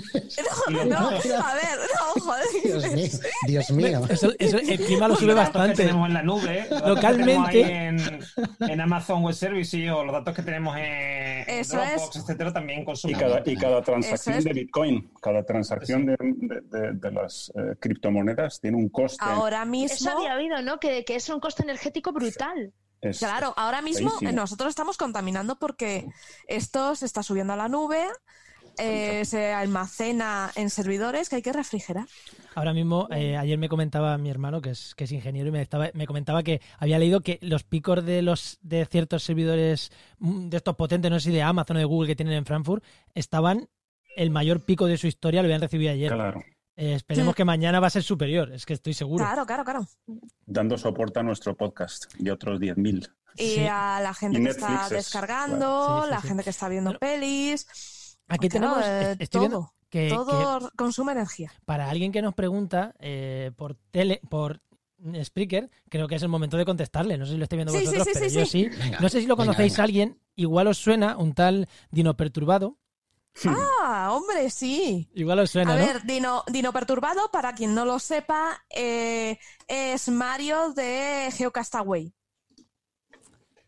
No, 0.70 0.85
no, 0.85 0.97
a 1.09 1.11
ver, 1.11 1.20
no, 1.35 2.23
joder. 2.23 2.44
Dios 2.62 2.92
mío, 2.92 3.09
Dios 3.47 3.70
mío. 3.70 4.03
Eso, 4.09 4.31
eso, 4.38 4.59
el 4.59 4.79
clima 4.85 5.09
lo 5.09 5.16
sube 5.16 5.29
Los 5.29 5.37
datos 5.37 5.53
que 5.53 5.59
bastante. 5.59 5.83
tenemos 5.85 6.09
en 6.09 6.14
la 6.14 6.23
nube, 6.23 6.66
que 6.68 6.88
Localmente. 6.88 7.87
en, 7.88 8.20
en 8.61 8.81
Amazon 8.81 9.23
Web 9.23 9.35
Services 9.35 9.90
o 9.90 10.05
los 10.05 10.12
datos 10.12 10.35
que 10.35 10.42
tenemos 10.42 10.77
en 10.77 11.44
Eso 11.49 11.77
Dropbox, 11.77 12.16
es. 12.16 12.23
etcétera, 12.23 12.53
también 12.53 12.83
Y 12.83 12.85
consumen. 12.85 13.18
cada, 13.18 13.42
y 13.44 13.57
cada 13.57 13.83
transacción 13.83 14.35
Eso 14.37 14.49
es. 14.49 14.55
de 14.55 14.61
Bitcoin, 14.61 15.11
cada 15.20 15.42
transacción 15.44 16.07
de, 16.07 16.16
de- 16.18 16.61
de- 16.79 16.92
de 16.94 17.11
las 17.12 17.53
eh, 17.55 17.77
criptomonedas 17.81 18.61
tiene 18.61 18.77
un 18.77 18.88
coste. 18.88 19.18
Ahora 19.20 19.62
Eso 19.62 19.70
mismo, 19.70 20.11
había 20.11 20.35
oído, 20.37 20.62
¿no? 20.62 20.79
Que, 20.79 21.05
que 21.05 21.16
es 21.16 21.29
un 21.29 21.40
coste 21.40 21.62
energético 21.62 22.12
brutal. 22.12 22.73
Es- 23.11 23.19
claro, 23.19 23.55
ahora 23.57 23.83
mismo 23.83 24.11
feísimo. 24.11 24.31
eh, 24.31 24.33
nosotros 24.33 24.71
estamos 24.71 24.97
contaminando 24.97 25.57
porque 25.57 26.07
esto 26.47 26.95
se 26.95 27.07
está 27.07 27.23
subiendo 27.23 27.53
a 27.53 27.57
la 27.57 27.69
nube, 27.69 28.05
eh, 28.79 29.25
se 29.25 29.53
almacena 29.53 30.51
en 30.57 30.71
servidores 30.71 31.29
que 31.29 31.37
hay 31.37 31.43
que 31.43 31.53
refrigerar. 31.53 32.07
Ahora 32.55 32.73
mismo, 32.73 33.09
eh, 33.11 33.37
ayer 33.37 33.59
me 33.59 33.69
comentaba 33.69 34.17
mi 34.17 34.31
hermano, 34.31 34.61
que 34.62 34.71
es, 34.71 34.95
que 34.95 35.05
es 35.05 35.12
ingeniero, 35.12 35.49
y 35.49 35.53
me, 35.53 35.61
estaba, 35.61 35.90
me 35.93 36.07
comentaba 36.07 36.43
que 36.45 36.61
había 36.79 36.99
leído 37.01 37.21
que 37.21 37.38
los 37.43 37.64
picos 37.64 38.05
de 38.05 38.23
los 38.23 38.59
de 38.62 38.87
ciertos 38.87 39.25
servidores 39.25 39.90
mm, 40.19 40.49
de 40.51 40.57
estos 40.57 40.77
potentes, 40.77 41.11
no 41.11 41.19
sé 41.19 41.31
si 41.31 41.35
de 41.35 41.43
Amazon 41.43 41.77
o 41.77 41.81
de 41.81 41.85
Google 41.85 42.07
que 42.09 42.17
tienen 42.17 42.35
en 42.35 42.47
Frankfurt, 42.47 42.85
estaban 43.14 43.69
el 44.17 44.31
mayor 44.31 44.61
pico 44.61 44.87
de 44.87 44.97
su 44.99 45.09
historia, 45.09 45.43
lo 45.43 45.47
habían 45.47 45.61
recibido 45.62 45.90
ayer. 45.93 46.12
Claro, 46.12 46.45
Eh, 46.77 46.95
esperemos 46.95 47.35
que 47.35 47.45
mañana 47.45 47.79
va 47.81 47.87
a 47.87 47.91
ser 47.91 48.03
superior, 48.03 48.53
es 48.53 48.67
que 48.67 48.73
estoy 48.75 48.95
seguro. 48.95 49.25
Claro, 49.25 49.47
claro, 49.47 49.65
claro. 49.65 49.87
dando 50.45 50.77
soporte 50.77 51.21
a 51.21 51.23
nuestro 51.23 51.57
podcast 51.57 52.13
y 52.19 52.31
otros 52.31 52.59
10.000. 52.59 53.09
Y 53.37 53.43
Sí. 53.57 53.67
a 53.71 54.01
la 54.03 54.13
gente 54.15 54.41
que 54.43 54.51
está 54.51 54.85
es- 54.85 54.91
descargando, 54.91 55.57
claro. 55.59 56.03
Sí, 56.03 56.05
sí, 56.07 56.11
la 56.11 56.21
sí. 56.21 56.29
gente 56.29 56.45
que 56.45 56.51
está 56.51 56.69
viendo 56.69 56.91
Bueno, 56.91 56.99
pelis. 57.01 58.19
Aquí 58.29 58.49
tenemos, 58.49 58.79
eh, 58.85 59.17
estoy 59.19 59.49
todo. 59.49 59.73
que, 59.91 60.09
que 60.09 60.15
todo 60.15 60.71
consume 60.77 61.13
energía. 61.13 61.53
para 61.65 61.91
alguien 61.91 62.11
que 62.13 62.23
nos 62.23 62.35
pregunta 62.35 62.95
eh, 62.99 63.53
por 63.57 63.77
tele, 63.91 64.21
por 64.29 64.61
Spreaker, 65.23 65.71
creo 65.91 66.09
que 66.09 66.15
es 66.15 66.23
el 66.23 66.29
momento 66.29 66.57
de 66.57 66.65
contestarle. 66.65 67.19
No 67.19 67.27
sé 67.27 67.33
si 67.33 67.39
lo 67.39 67.45
estoy 67.45 67.59
viendo 67.59 67.73
Sí, 67.73 67.81
sí, 67.81 67.85
vosotros, 67.87 68.07
sí, 68.07 68.13
pero 68.15 68.31
sí, 68.31 68.37
yo 68.39 68.47
sí. 68.47 68.65
sí. 68.73 68.79
Venga, 68.83 69.01
No 69.01 69.09
sé 69.09 69.21
si 69.21 69.27
lo 69.27 69.37
venga, 69.37 69.47
conocéis 69.47 69.73
venga. 69.75 69.83
a 69.83 69.85
alguien, 69.85 70.21
igual 70.37 70.67
os 70.69 70.79
suena 70.79 71.17
un 71.19 71.35
tal 71.35 71.69
Dino 71.91 72.17
Perturbado. 72.17 72.79
Ah, 73.47 74.11
hombre, 74.12 74.49
sí. 74.51 75.09
Igual 75.14 75.40
os 75.40 75.51
suena, 75.51 75.75
A 75.75 75.77
¿no? 75.77 75.85
ver, 75.85 76.03
Dino, 76.05 76.44
Dino 76.47 76.73
Perturbado, 76.73 77.31
para 77.33 77.55
quien 77.55 77.75
no 77.75 77.85
lo 77.85 77.99
sepa, 77.99 78.64
eh, 78.70 79.38
es 79.66 80.09
Mario 80.09 80.73
de 80.73 81.31
Geocastaway. 81.37 82.12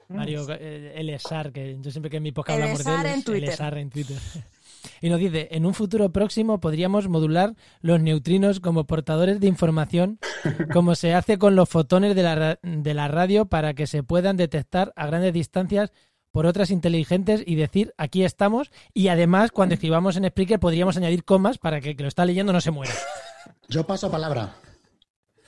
Mario 0.08 0.46
eh, 0.50 0.94
Elesar, 0.96 1.52
que 1.52 1.76
yo 1.80 1.90
siempre 1.90 2.10
que 2.10 2.18
en 2.18 2.22
mi 2.22 2.32
podcast 2.32 2.60
hablamos 2.60 2.84
de 2.84 2.94
él, 2.94 3.06
en 3.06 3.18
es 3.18 3.24
Twitter. 3.24 3.76
En 3.78 3.90
Twitter. 3.90 4.16
Y 5.00 5.10
nos 5.10 5.18
dice, 5.18 5.48
en 5.50 5.66
un 5.66 5.74
futuro 5.74 6.10
próximo 6.12 6.60
podríamos 6.60 7.08
modular 7.08 7.54
los 7.80 8.00
neutrinos 8.00 8.60
como 8.60 8.86
portadores 8.86 9.40
de 9.40 9.48
información, 9.48 10.20
como 10.72 10.94
se 10.94 11.12
hace 11.12 11.38
con 11.38 11.56
los 11.56 11.68
fotones 11.68 12.14
de 12.14 12.22
la, 12.22 12.58
de 12.62 12.94
la 12.94 13.08
radio 13.08 13.46
para 13.46 13.74
que 13.74 13.88
se 13.88 14.04
puedan 14.04 14.36
detectar 14.36 14.92
a 14.94 15.06
grandes 15.06 15.32
distancias 15.32 15.90
por 16.36 16.44
otras 16.46 16.70
inteligentes 16.70 17.42
y 17.46 17.54
decir, 17.54 17.94
aquí 17.96 18.22
estamos. 18.22 18.70
Y 18.92 19.08
además, 19.08 19.50
cuando 19.52 19.74
escribamos 19.74 20.18
en 20.18 20.28
Spreaker, 20.28 20.60
podríamos 20.60 20.94
añadir 20.98 21.24
comas 21.24 21.56
para 21.56 21.80
que 21.80 21.92
el 21.92 21.96
que 21.96 22.02
lo 22.02 22.10
está 22.10 22.26
leyendo 22.26 22.52
no 22.52 22.60
se 22.60 22.70
muera. 22.70 22.92
Yo 23.70 23.86
paso 23.86 24.10
palabra. 24.10 24.54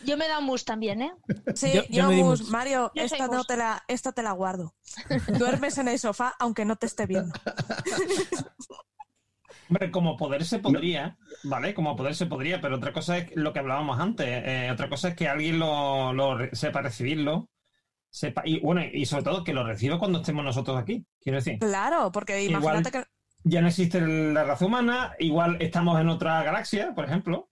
Yo 0.02 0.16
me 0.16 0.26
da 0.28 0.38
un 0.38 0.46
mus 0.46 0.64
también, 0.64 1.02
¿eh? 1.02 1.12
Sí, 1.54 1.72
Yo- 1.74 1.82
yo, 1.82 1.88
yo 1.90 2.08
me 2.08 2.16
Mus, 2.22 2.40
mus. 2.40 2.50
Mario, 2.50 2.90
Yo 2.94 3.02
esta, 3.02 3.26
no 3.26 3.36
mus. 3.38 3.46
te 3.46 3.58
la, 3.58 3.84
esta 3.86 4.12
te 4.12 4.22
la 4.22 4.32
guardo. 4.32 4.72
Duermes 5.38 5.76
en 5.76 5.88
el 5.88 5.98
sofá 5.98 6.34
aunque 6.38 6.64
no 6.64 6.76
te 6.76 6.86
esté 6.86 7.04
viendo. 7.04 7.34
Hombre, 9.68 9.90
como 9.90 10.16
poder 10.16 10.46
se 10.46 10.60
podría, 10.60 11.18
¿vale? 11.44 11.74
Como 11.74 11.96
poder 11.96 12.14
se 12.14 12.24
podría, 12.24 12.62
pero 12.62 12.76
otra 12.76 12.94
cosa 12.94 13.18
es 13.18 13.36
lo 13.36 13.52
que 13.52 13.58
hablábamos 13.58 14.00
antes. 14.00 14.26
eh, 14.26 14.70
otra 14.72 14.88
cosa 14.88 15.08
es 15.08 15.16
que 15.16 15.28
alguien 15.28 15.58
lo, 15.58 16.14
lo 16.14 16.38
sepa 16.52 16.80
recibirlo, 16.80 17.50
sepa, 18.18 18.42
y 18.44 18.58
bueno, 18.60 18.82
y 18.92 19.06
sobre 19.06 19.22
todo 19.22 19.44
que 19.44 19.52
lo 19.54 19.64
reciba 19.64 19.98
cuando 19.98 20.18
estemos 20.18 20.44
nosotros 20.44 20.76
aquí. 20.76 21.06
Quiero 21.20 21.36
decir, 21.36 21.58
Claro, 21.60 22.10
porque 22.10 22.42
Igual- 22.42 22.62
imagínate 22.62 22.90
que 22.90 23.04
ya 23.44 23.60
no 23.60 23.68
existe 23.68 24.00
la 24.00 24.42
raza 24.44 24.66
humana, 24.66 25.12
igual 25.20 25.56
estamos 25.60 26.00
en 26.00 26.08
otra 26.08 26.42
galaxia, 26.42 26.94
por 26.94 27.04
ejemplo, 27.04 27.48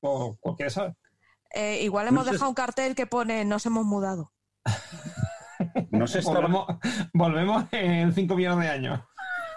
o 0.00 0.36
cualquiera 0.40 0.70
sabe. 0.70 0.94
eh, 1.54 1.82
igual 1.84 2.08
hemos 2.08 2.26
No 2.26 2.32
dejado 2.32 2.48
un 2.50 2.54
cartel 2.54 2.94
que 2.96 3.06
pone 3.06 3.44
nos 3.44 3.64
hemos 3.66 3.84
mudado. 3.84 4.32
No 5.90 6.06
se, 6.06 6.18
estaba- 6.18 6.40
Volvemos, 6.40 6.66
volvemos 7.14 7.64
en 7.72 8.12
5 8.12 8.34
millones 8.36 8.64
de 8.64 8.70
años. 8.70 9.00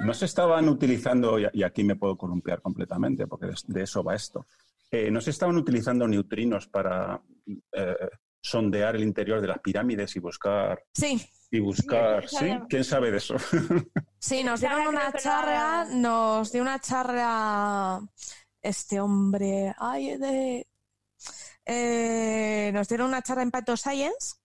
no 0.01 0.13
se 0.13 0.25
estaban 0.25 0.69
utilizando, 0.69 1.37
y 1.39 1.63
aquí 1.63 1.83
me 1.83 1.95
puedo 1.95 2.17
columpiar 2.17 2.61
completamente, 2.61 3.27
porque 3.27 3.47
de- 3.47 3.55
de 3.67 3.83
eso 3.83 4.03
va 4.03 4.15
esto, 4.15 4.45
Eh, 4.91 5.11
no 5.11 5.21
se 5.21 5.29
estaban 5.31 5.55
utilizando 5.57 6.07
neutrinos 6.07 6.67
para 6.67 7.21
eh, 7.73 7.95
sondear 8.41 8.95
el 8.95 9.03
interior 9.03 9.41
de 9.41 9.47
las 9.47 9.59
pirámides 9.59 10.15
y 10.15 10.19
buscar, 10.19 10.83
Sí, 10.93 11.21
y 11.51 11.59
buscar, 11.59 12.27
Sí. 12.27 12.51
¿Quién 12.69 12.83
sabe 12.83 13.11
de 13.11 13.17
eso? 13.17 13.35
sí, 14.19 14.43
nos 14.43 14.59
dieron 14.61 14.87
una 14.87 15.11
charla, 15.13 15.85
la- 15.85 15.95
nos 15.95 16.51
dio 16.51 16.61
una 16.61 16.79
charla 16.79 18.01
este 18.61 18.99
hombre, 18.99 19.73
ay, 19.77 20.17
de... 20.17 20.67
eh, 21.65 22.71
nos 22.73 22.87
dieron 22.87 23.07
una 23.09 23.21
charla 23.21 23.43
en 23.43 23.51
Pato 23.51 23.75
Science 23.77 24.35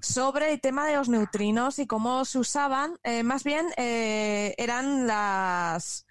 sobre 0.00 0.52
el 0.52 0.60
tema 0.60 0.86
de 0.86 0.96
los 0.96 1.08
neutrinos 1.08 1.78
y 1.78 1.86
cómo 1.86 2.24
se 2.24 2.38
usaban. 2.38 2.98
Eh, 3.02 3.22
más 3.22 3.44
bien 3.44 3.66
eh, 3.76 4.54
eran 4.58 5.06
las 5.06 6.06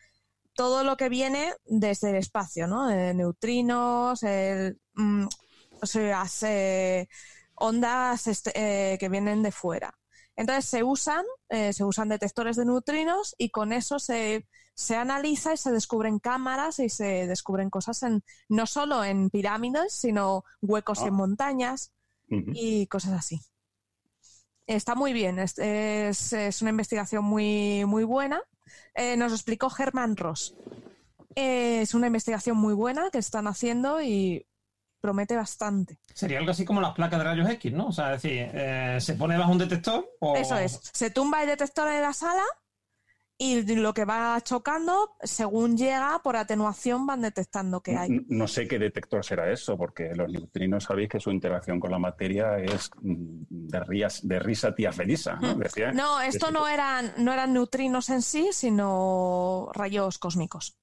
todo 0.54 0.84
lo 0.84 0.96
que 0.98 1.10
viene 1.10 1.54
desde 1.66 2.12
el 2.12 2.16
espacio, 2.16 2.66
¿no? 2.68 2.90
Eh, 2.90 3.14
neutrinos, 3.14 4.24
el, 4.24 4.80
mm, 4.94 5.28
o 5.86 5.88
sea, 5.88 6.26
ondas 7.56 8.28
este, 8.28 8.52
eh, 8.94 8.98
que 8.98 9.10
vienen 9.10 9.44
de 9.44 9.52
fuera. 9.52 9.98
Entonces 10.36 10.66
se 10.66 10.84
usan, 10.84 11.24
eh, 11.50 11.72
se 11.72 11.84
usan 11.86 12.10
detectores 12.10 12.58
de 12.58 12.66
neutrinos 12.66 13.34
y 13.38 13.50
con 13.52 13.72
eso 13.72 14.00
se, 14.00 14.46
se 14.74 14.96
analiza 14.98 15.54
y 15.54 15.58
se 15.58 15.72
descubren 15.72 16.20
cámaras 16.20 16.80
y 16.80 16.90
se 16.90 17.26
descubren 17.28 17.70
cosas 17.70 18.04
en 18.04 18.24
no 18.50 18.66
solo 18.68 19.04
en 19.06 19.30
pirámides, 19.30 19.94
sino 19.94 20.44
huecos 20.62 21.00
Ah. 21.02 21.08
en 21.08 21.14
montañas 21.14 21.94
y 22.30 22.88
cosas 22.88 23.14
así. 23.14 23.40
Está 24.68 24.96
muy 24.96 25.14
bien, 25.14 25.40
es, 25.40 25.58
es- 25.60 26.34
es 26.34 26.62
una 26.62 26.72
investigación 26.72 27.24
muy, 27.24 27.86
muy 27.86 28.04
buena. 28.04 28.42
Eh, 28.96 29.16
nos 29.16 29.30
lo 29.32 29.36
explicó 29.36 29.72
Herman 29.78 30.18
Ross. 30.18 30.56
Eh, 31.36 31.82
es 31.82 31.94
una 31.94 32.08
investigación 32.08 32.58
muy 32.58 32.74
buena 32.74 33.10
que 33.12 33.20
están 33.20 33.46
haciendo 33.48 34.02
y 34.02 34.46
promete 35.06 35.36
bastante. 35.36 36.00
Sería 36.14 36.40
algo 36.40 36.50
así 36.50 36.66
como 36.66 36.82
las 36.82 36.96
placas 36.96 37.20
de 37.20 37.26
rayos 37.26 37.50
X, 37.52 37.72
¿no? 37.72 37.88
O 37.88 37.92
sea, 37.92 38.16
es 38.16 38.24
decir, 38.24 38.50
eh, 38.54 38.98
se 39.00 39.14
pone 39.14 39.38
bajo 39.38 39.52
un 39.52 39.60
detector 39.60 40.10
o... 40.20 40.36
Eso 40.36 40.58
es. 40.58 40.80
Se 40.94 41.12
tumba 41.12 41.44
el 41.44 41.50
detector 41.50 41.88
en 41.90 42.02
la 42.02 42.12
sala 42.12 42.44
y 43.38 43.76
lo 43.76 43.94
que 43.94 44.06
va 44.06 44.42
chocando, 44.42 45.12
según 45.22 45.78
llega, 45.78 46.20
por 46.24 46.38
atenuación 46.38 47.06
van 47.06 47.22
detectando 47.22 47.82
que 47.82 47.96
hay. 47.96 48.10
No, 48.10 48.24
no 48.30 48.48
sé 48.48 48.68
qué 48.68 48.80
detector 48.80 49.24
será 49.24 49.52
eso, 49.52 49.78
porque 49.78 50.16
los 50.16 50.32
neutrinos 50.32 50.86
sabéis 50.86 51.10
que 51.10 51.20
su 51.20 51.30
interacción 51.30 51.80
con 51.80 51.92
la 51.92 52.00
materia 52.00 52.58
es 52.58 52.90
mm, 53.02 53.44
de, 53.50 53.80
rías, 53.82 54.28
de 54.28 54.40
risa 54.40 54.74
tía 54.74 54.92
felisa. 54.92 55.36
¿no? 55.36 55.54
Decía 55.54 55.92
No, 55.92 56.20
esto 56.22 56.50
no 56.50 56.68
eran, 56.68 57.14
no 57.18 57.32
eran 57.32 57.54
neutrinos 57.54 58.10
en 58.10 58.24
sí, 58.24 58.50
sino 58.54 59.70
rayos 59.74 60.18
cósmicos. 60.18 60.78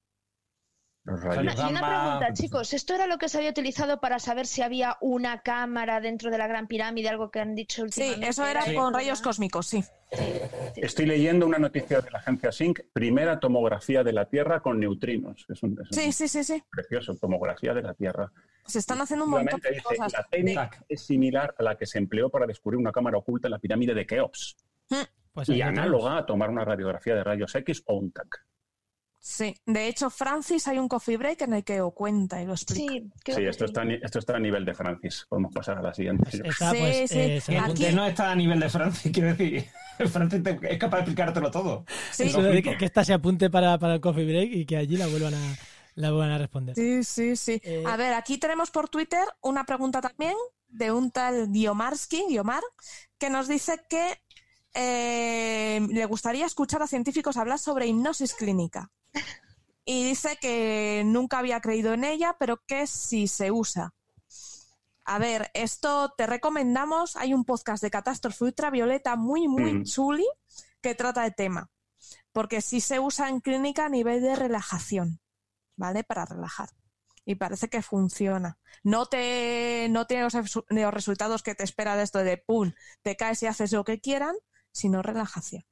Los 1.05 1.21
Rayos 1.21 1.45
rayos. 1.45 1.55
Y 1.55 1.71
una 1.71 1.79
pregunta, 1.81 2.27
pues, 2.27 2.39
chicos, 2.39 2.73
¿esto 2.73 2.93
era 2.95 3.07
lo 3.07 3.17
que 3.17 3.27
se 3.27 3.37
había 3.37 3.49
utilizado 3.49 3.99
para 3.99 4.19
saber 4.19 4.47
si 4.47 4.61
había 4.61 4.97
una 5.01 5.41
cámara 5.41 5.99
dentro 5.99 6.31
de 6.31 6.37
la 6.37 6.47
Gran 6.47 6.67
Pirámide, 6.67 7.09
algo 7.09 7.29
que 7.29 7.41
han 7.41 7.55
dicho 7.55 7.81
Sí, 7.81 8.01
últimamente? 8.01 8.29
eso 8.29 8.45
era 8.45 8.61
Sí. 8.61 8.73
con 8.73 8.93
rayos 8.93 9.21
cósmicos, 9.21 9.67
sí. 9.67 9.83
Estoy 10.77 11.05
leyendo 11.05 11.45
una 11.45 11.57
noticia 11.57 11.99
de 11.99 12.09
la 12.09 12.19
agencia 12.19 12.51
SYNC, 12.53 12.85
primera 12.93 13.39
tomografía 13.39 14.03
de 14.03 14.13
la 14.13 14.25
Tierra 14.29 14.61
con 14.61 14.79
neutrinos. 14.79 15.45
Es 15.49 15.61
un, 15.63 15.73
es 15.73 15.79
un 15.79 15.93
Sí, 15.93 16.11
sí, 16.13 16.27
sí, 16.29 16.43
sí. 16.43 16.63
precioso, 16.71 17.15
tomografía 17.17 17.73
de 17.73 17.81
la 17.81 17.93
Tierra. 17.93 18.31
Se 18.65 18.79
están 18.79 19.01
haciendo 19.01 19.25
un 19.25 19.31
montón 19.31 19.59
de 19.59 19.71
dice, 19.71 19.83
cosas. 19.83 20.13
la 20.13 20.23
técnica 20.23 20.69
es 20.87 21.01
similar 21.05 21.53
a 21.59 21.63
la 21.63 21.75
que 21.77 21.85
se 21.85 21.97
empleó 21.97 22.29
para 22.29 22.45
descubrir 22.47 22.77
una 22.79 22.93
cámara 22.93 23.17
oculta 23.17 23.47
en 23.47 23.51
la 23.51 23.59
pirámide 23.59 23.93
de 23.93 24.05
Keops 24.05 24.55
Pues 25.33 25.49
y 25.49 25.61
análoga 25.61 26.17
a 26.19 26.25
tomar 26.25 26.49
una 26.49 26.63
radiografía 26.63 27.13
de 27.15 27.23
rayos 27.25 27.53
X 27.55 27.83
o 27.87 27.95
un 27.95 28.11
TAC. 28.13 28.45
Sí, 29.25 29.55
de 29.65 29.87
hecho, 29.87 30.09
Francis 30.09 30.67
hay 30.67 30.77
un 30.79 30.89
coffee 30.89 31.15
break 31.15 31.43
en 31.43 31.53
el 31.53 31.63
que 31.63 31.77
lo 31.77 31.91
cuenta 31.91 32.41
y 32.41 32.45
lo 32.45 32.51
explica. 32.55 32.91
Sí, 33.25 33.45
esto 33.45 33.63
está, 33.63 33.83
esto 33.83 34.19
está 34.19 34.35
a 34.35 34.39
nivel 34.39 34.65
de 34.65 34.73
Francis. 34.73 35.25
Podemos 35.29 35.53
pasar 35.53 35.77
a 35.77 35.81
la 35.81 35.93
siguiente. 35.93 36.29
Sí, 36.29 36.41
pues, 36.43 37.09
sí. 37.09 37.19
eh, 37.19 37.41
Aquí- 37.57 37.85
no 37.93 38.05
está 38.05 38.31
a 38.31 38.35
nivel 38.35 38.59
de 38.59 38.67
Francis, 38.67 39.09
quiero 39.13 39.29
decir. 39.33 39.65
Francis 40.11 40.43
te- 40.43 40.59
es 40.69 40.77
capaz 40.77 40.97
de 40.97 41.01
explicártelo 41.03 41.49
todo. 41.51 41.85
Sí, 42.11 42.23
Eso 42.23 42.41
de 42.41 42.61
que, 42.61 42.75
que 42.75 42.83
esta 42.83 43.05
se 43.05 43.13
apunte 43.13 43.49
para, 43.49 43.79
para 43.79 43.93
el 43.93 44.01
coffee 44.01 44.25
break 44.25 44.51
y 44.51 44.65
que 44.65 44.75
allí 44.75 44.97
la 44.97 45.07
vuelvan 45.07 45.35
a, 45.35 45.57
la 45.95 46.11
vuelvan 46.11 46.31
a 46.31 46.37
responder. 46.37 46.75
sí, 46.75 47.01
sí, 47.05 47.37
sí. 47.37 47.61
Eh, 47.63 47.81
A 47.87 47.95
ver, 47.95 48.15
aquí 48.15 48.37
tenemos 48.37 48.71
por 48.71 48.89
Twitter 48.89 49.23
una 49.41 49.63
pregunta 49.63 50.01
también 50.01 50.35
de 50.67 50.91
un 50.91 51.11
tal 51.11 51.49
Diomarsky, 51.49 52.25
Diomar, 52.27 52.63
que 53.17 53.29
nos 53.29 53.47
dice 53.47 53.79
que 53.89 54.19
eh, 54.73 55.79
le 55.89 56.05
gustaría 56.07 56.45
escuchar 56.45 56.81
a 56.81 56.87
científicos 56.87 57.37
hablar 57.37 57.59
sobre 57.59 57.87
hipnosis 57.87 58.33
clínica. 58.33 58.91
Y 59.85 60.05
dice 60.05 60.37
que 60.39 61.03
nunca 61.05 61.39
había 61.39 61.59
creído 61.59 61.93
en 61.93 62.03
ella, 62.05 62.37
pero 62.39 62.61
que 62.65 62.87
si 62.87 63.27
se 63.27 63.51
usa. 63.51 63.93
A 65.05 65.19
ver, 65.19 65.51
esto 65.53 66.13
te 66.17 66.25
recomendamos. 66.25 67.17
Hay 67.17 67.33
un 67.33 67.43
podcast 67.43 67.83
de 67.83 67.91
catástrofe 67.91 68.45
ultravioleta 68.45 69.17
muy, 69.17 69.47
muy 69.49 69.73
Mm. 69.73 69.83
chuli 69.83 70.25
que 70.81 70.95
trata 70.95 71.25
el 71.25 71.35
tema. 71.35 71.69
Porque 72.31 72.61
sí 72.61 72.79
se 72.81 72.99
usa 72.99 73.27
en 73.29 73.41
clínica 73.41 73.85
a 73.85 73.89
nivel 73.89 74.21
de 74.21 74.35
relajación, 74.35 75.19
¿vale? 75.75 76.03
Para 76.03 76.25
relajar. 76.25 76.69
Y 77.25 77.35
parece 77.35 77.69
que 77.69 77.81
funciona. 77.81 78.57
No 78.83 79.05
te 79.05 79.87
no 79.89 80.07
tiene 80.07 80.23
los 80.23 80.93
resultados 80.93 81.43
que 81.43 81.55
te 81.55 81.63
espera 81.63 81.95
de 81.95 82.03
esto 82.03 82.19
de 82.19 82.37
pum, 82.37 82.71
te 83.01 83.15
caes 83.15 83.43
y 83.43 83.47
haces 83.47 83.71
lo 83.71 83.83
que 83.83 83.99
quieran, 84.01 84.35
sino 84.71 85.01
relajación. 85.01 85.63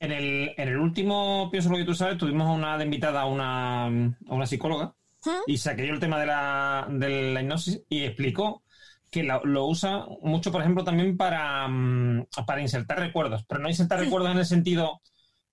En 0.00 0.12
el, 0.12 0.54
en 0.56 0.68
el 0.68 0.76
último, 0.78 1.48
pienso 1.50 1.70
lo 1.70 1.76
que 1.76 1.84
tú 1.84 1.94
sabes, 1.94 2.18
tuvimos 2.18 2.54
una 2.56 2.78
de 2.78 2.84
invitada 2.84 3.22
a 3.22 3.26
una, 3.26 3.86
a 3.86 3.90
una 4.34 4.46
psicóloga 4.46 4.94
¿Mm? 5.24 5.30
y 5.50 5.58
saqué 5.58 5.86
yo 5.86 5.92
el 5.94 5.98
tema 6.00 6.20
de 6.20 6.26
la, 6.26 6.86
de 6.88 7.32
la 7.32 7.40
hipnosis 7.42 7.82
y 7.88 8.04
explicó 8.04 8.62
que 9.10 9.24
la- 9.24 9.40
lo 9.42 9.66
usa 9.66 10.04
mucho, 10.22 10.52
por 10.52 10.60
ejemplo, 10.60 10.84
también 10.84 11.16
para, 11.16 11.66
mm, 11.66 12.26
para 12.46 12.60
insertar 12.60 13.00
recuerdos, 13.00 13.44
pero 13.48 13.60
no 13.60 13.68
insertar 13.68 13.98
recuerdos 13.98 14.30
en 14.30 14.38
el 14.38 14.46
sentido, 14.46 15.00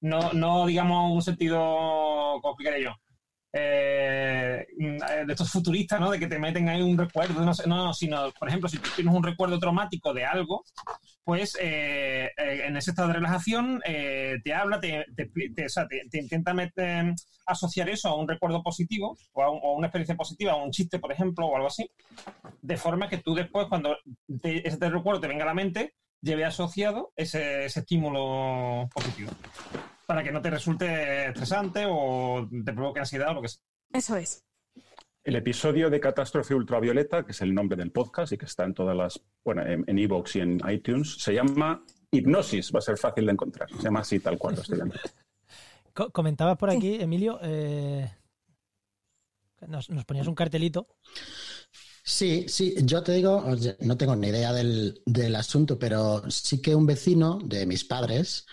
no, 0.02 0.32
no 0.34 0.66
digamos 0.68 1.12
un 1.12 1.22
sentido, 1.24 1.58
¿cómo 2.42 2.52
explicaré 2.52 2.84
yo? 2.84 2.92
Eh, 3.58 4.68
mm, 4.78 5.28
de 5.28 5.32
estos 5.32 5.50
futuristas, 5.50 5.98
¿no? 5.98 6.12
De 6.12 6.20
que 6.20 6.28
te 6.28 6.38
meten 6.38 6.68
ahí 6.68 6.82
un 6.82 6.98
recuerdo, 6.98 7.40
no, 7.40 7.54
no, 7.68 7.94
sino, 7.94 8.34
por 8.38 8.50
ejemplo, 8.50 8.68
si 8.68 8.80
tú 8.80 8.90
tienes 8.94 9.14
un 9.14 9.24
recuerdo 9.24 9.58
traumático 9.60 10.14
de 10.14 10.26
algo, 10.26 10.66
pues 11.24 11.58
eh, 11.62 12.30
eh, 12.38 12.64
en 12.66 12.76
ese 12.76 12.92
estado 12.92 13.08
de 13.08 13.14
relajación 13.14 13.82
eh, 13.86 14.36
te 14.44 14.54
habla, 14.54 14.82
te, 14.82 15.06
intenta 16.12 16.54
meter, 16.54 17.14
asociar 17.46 17.88
eso 17.88 18.10
a 18.10 18.16
un 18.16 18.28
recuerdo 18.28 18.62
positivo 18.62 19.18
o 19.32 19.42
a, 19.42 19.50
una 19.50 19.88
experiencia 19.88 20.18
positiva, 20.18 20.52
a 20.52 20.58
un 20.58 20.72
chiste, 20.72 21.00
por 21.00 21.14
ejemplo, 21.14 21.48
o 21.48 21.56
algo 21.56 21.68
así, 21.68 21.90
de 22.62 22.76
forma 22.76 23.08
que 23.08 23.20
tú 23.20 23.34
después, 23.34 23.68
cuando 23.70 23.98
ese 24.44 24.90
recuerdo 24.90 25.22
te 25.22 25.28
venga 25.28 25.44
a 25.44 25.48
la 25.48 25.54
mente, 25.54 25.96
lleve 26.22 26.44
asociado 26.44 27.14
ese 27.16 27.66
estímulo 27.66 28.90
positivo. 28.94 29.32
Para 30.08 30.24
que 30.24 30.32
no 30.32 30.42
te 30.42 30.50
resulte 30.50 31.28
estresante 31.30 31.86
o 31.88 32.48
te 32.64 32.74
provoque 32.74 33.00
ansiedad 33.00 33.32
o 33.32 33.34
lo 33.36 33.42
que 33.42 33.48
sea. 33.50 33.62
Eso 33.94 34.16
es. 34.16 34.44
El 35.24 35.36
episodio 35.36 35.90
de 35.90 36.00
Catástrofe 36.00 36.54
Ultravioleta, 36.54 37.26
que 37.26 37.32
es 37.32 37.42
el 37.42 37.54
nombre 37.56 37.76
del 37.76 37.92
podcast 37.92 38.32
y 38.34 38.38
que 38.38 38.46
está 38.46 38.64
en 38.66 38.76
todas 38.76 38.96
las, 38.96 39.20
bueno, 39.44 39.64
en 39.66 39.98
Evox 40.00 40.36
y 40.36 40.42
en 40.42 40.62
iTunes, 40.70 41.16
se 41.18 41.34
llama 41.34 41.84
Hipnosis. 42.12 42.72
Va 42.74 42.78
a 42.80 42.82
ser 42.84 42.98
fácil 42.98 43.26
de 43.26 43.32
encontrar. 43.32 43.68
Se 43.72 43.82
llama 43.82 44.02
así 44.02 44.20
tal 44.20 44.38
cual 44.38 44.56
lo 44.56 44.62
estoy 44.62 44.78
viendo. 44.78 44.96
Co- 45.94 46.12
comentabas 46.12 46.58
por 46.58 46.70
aquí, 46.70 47.02
Emilio, 47.02 47.40
eh, 47.42 48.14
nos, 49.68 49.90
nos 49.90 50.06
ponías 50.06 50.28
un 50.28 50.36
cartelito. 50.36 50.88
Sí, 52.04 52.46
sí, 52.48 52.76
yo 52.84 53.02
te 53.02 53.14
digo, 53.14 53.44
no 53.80 53.98
tengo 53.98 54.16
ni 54.16 54.28
idea 54.28 54.54
del, 54.54 55.02
del 55.08 55.36
asunto, 55.36 55.80
pero 55.80 56.30
sí 56.30 56.62
que 56.62 56.76
un 56.76 56.86
vecino 56.86 57.40
de 57.44 57.66
mis 57.66 57.84
padres 57.84 58.46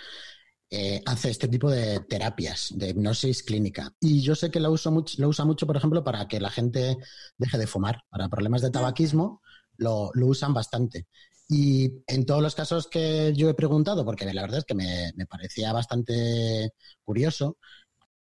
eh, 0.75 1.03
hace 1.05 1.29
este 1.29 1.49
tipo 1.49 1.71
de 1.71 2.01
terapias, 2.01 2.73
de 2.75 2.89
hipnosis 2.89 3.43
clínica. 3.43 3.95
Y 4.01 4.23
yo 4.23 4.35
sé 4.35 4.51
que 4.51 4.59
lo, 4.59 4.73
uso 4.73 4.91
mucho, 4.91 5.21
lo 5.21 5.29
usa 5.29 5.45
mucho, 5.45 5.67
por 5.67 5.77
ejemplo, 5.77 6.03
para 6.03 6.27
que 6.29 6.41
la 6.41 6.49
gente 6.49 6.97
deje 7.37 7.59
de 7.59 7.67
fumar. 7.67 8.05
Para 8.09 8.31
problemas 8.31 8.63
de 8.63 8.71
tabaquismo 8.71 9.43
lo, 9.77 10.11
lo 10.15 10.27
usan 10.29 10.55
bastante. 10.55 11.09
Y 11.47 12.03
en 12.07 12.25
todos 12.25 12.41
los 12.41 12.55
casos 12.55 12.87
que 12.87 13.35
yo 13.37 13.51
he 13.51 13.55
preguntado, 13.55 14.03
porque 14.07 14.25
la 14.33 14.41
verdad 14.41 14.61
es 14.61 14.65
que 14.65 14.75
me, 14.75 15.13
me 15.15 15.27
parecía 15.27 15.75
bastante 15.75 16.71
curioso 17.05 17.59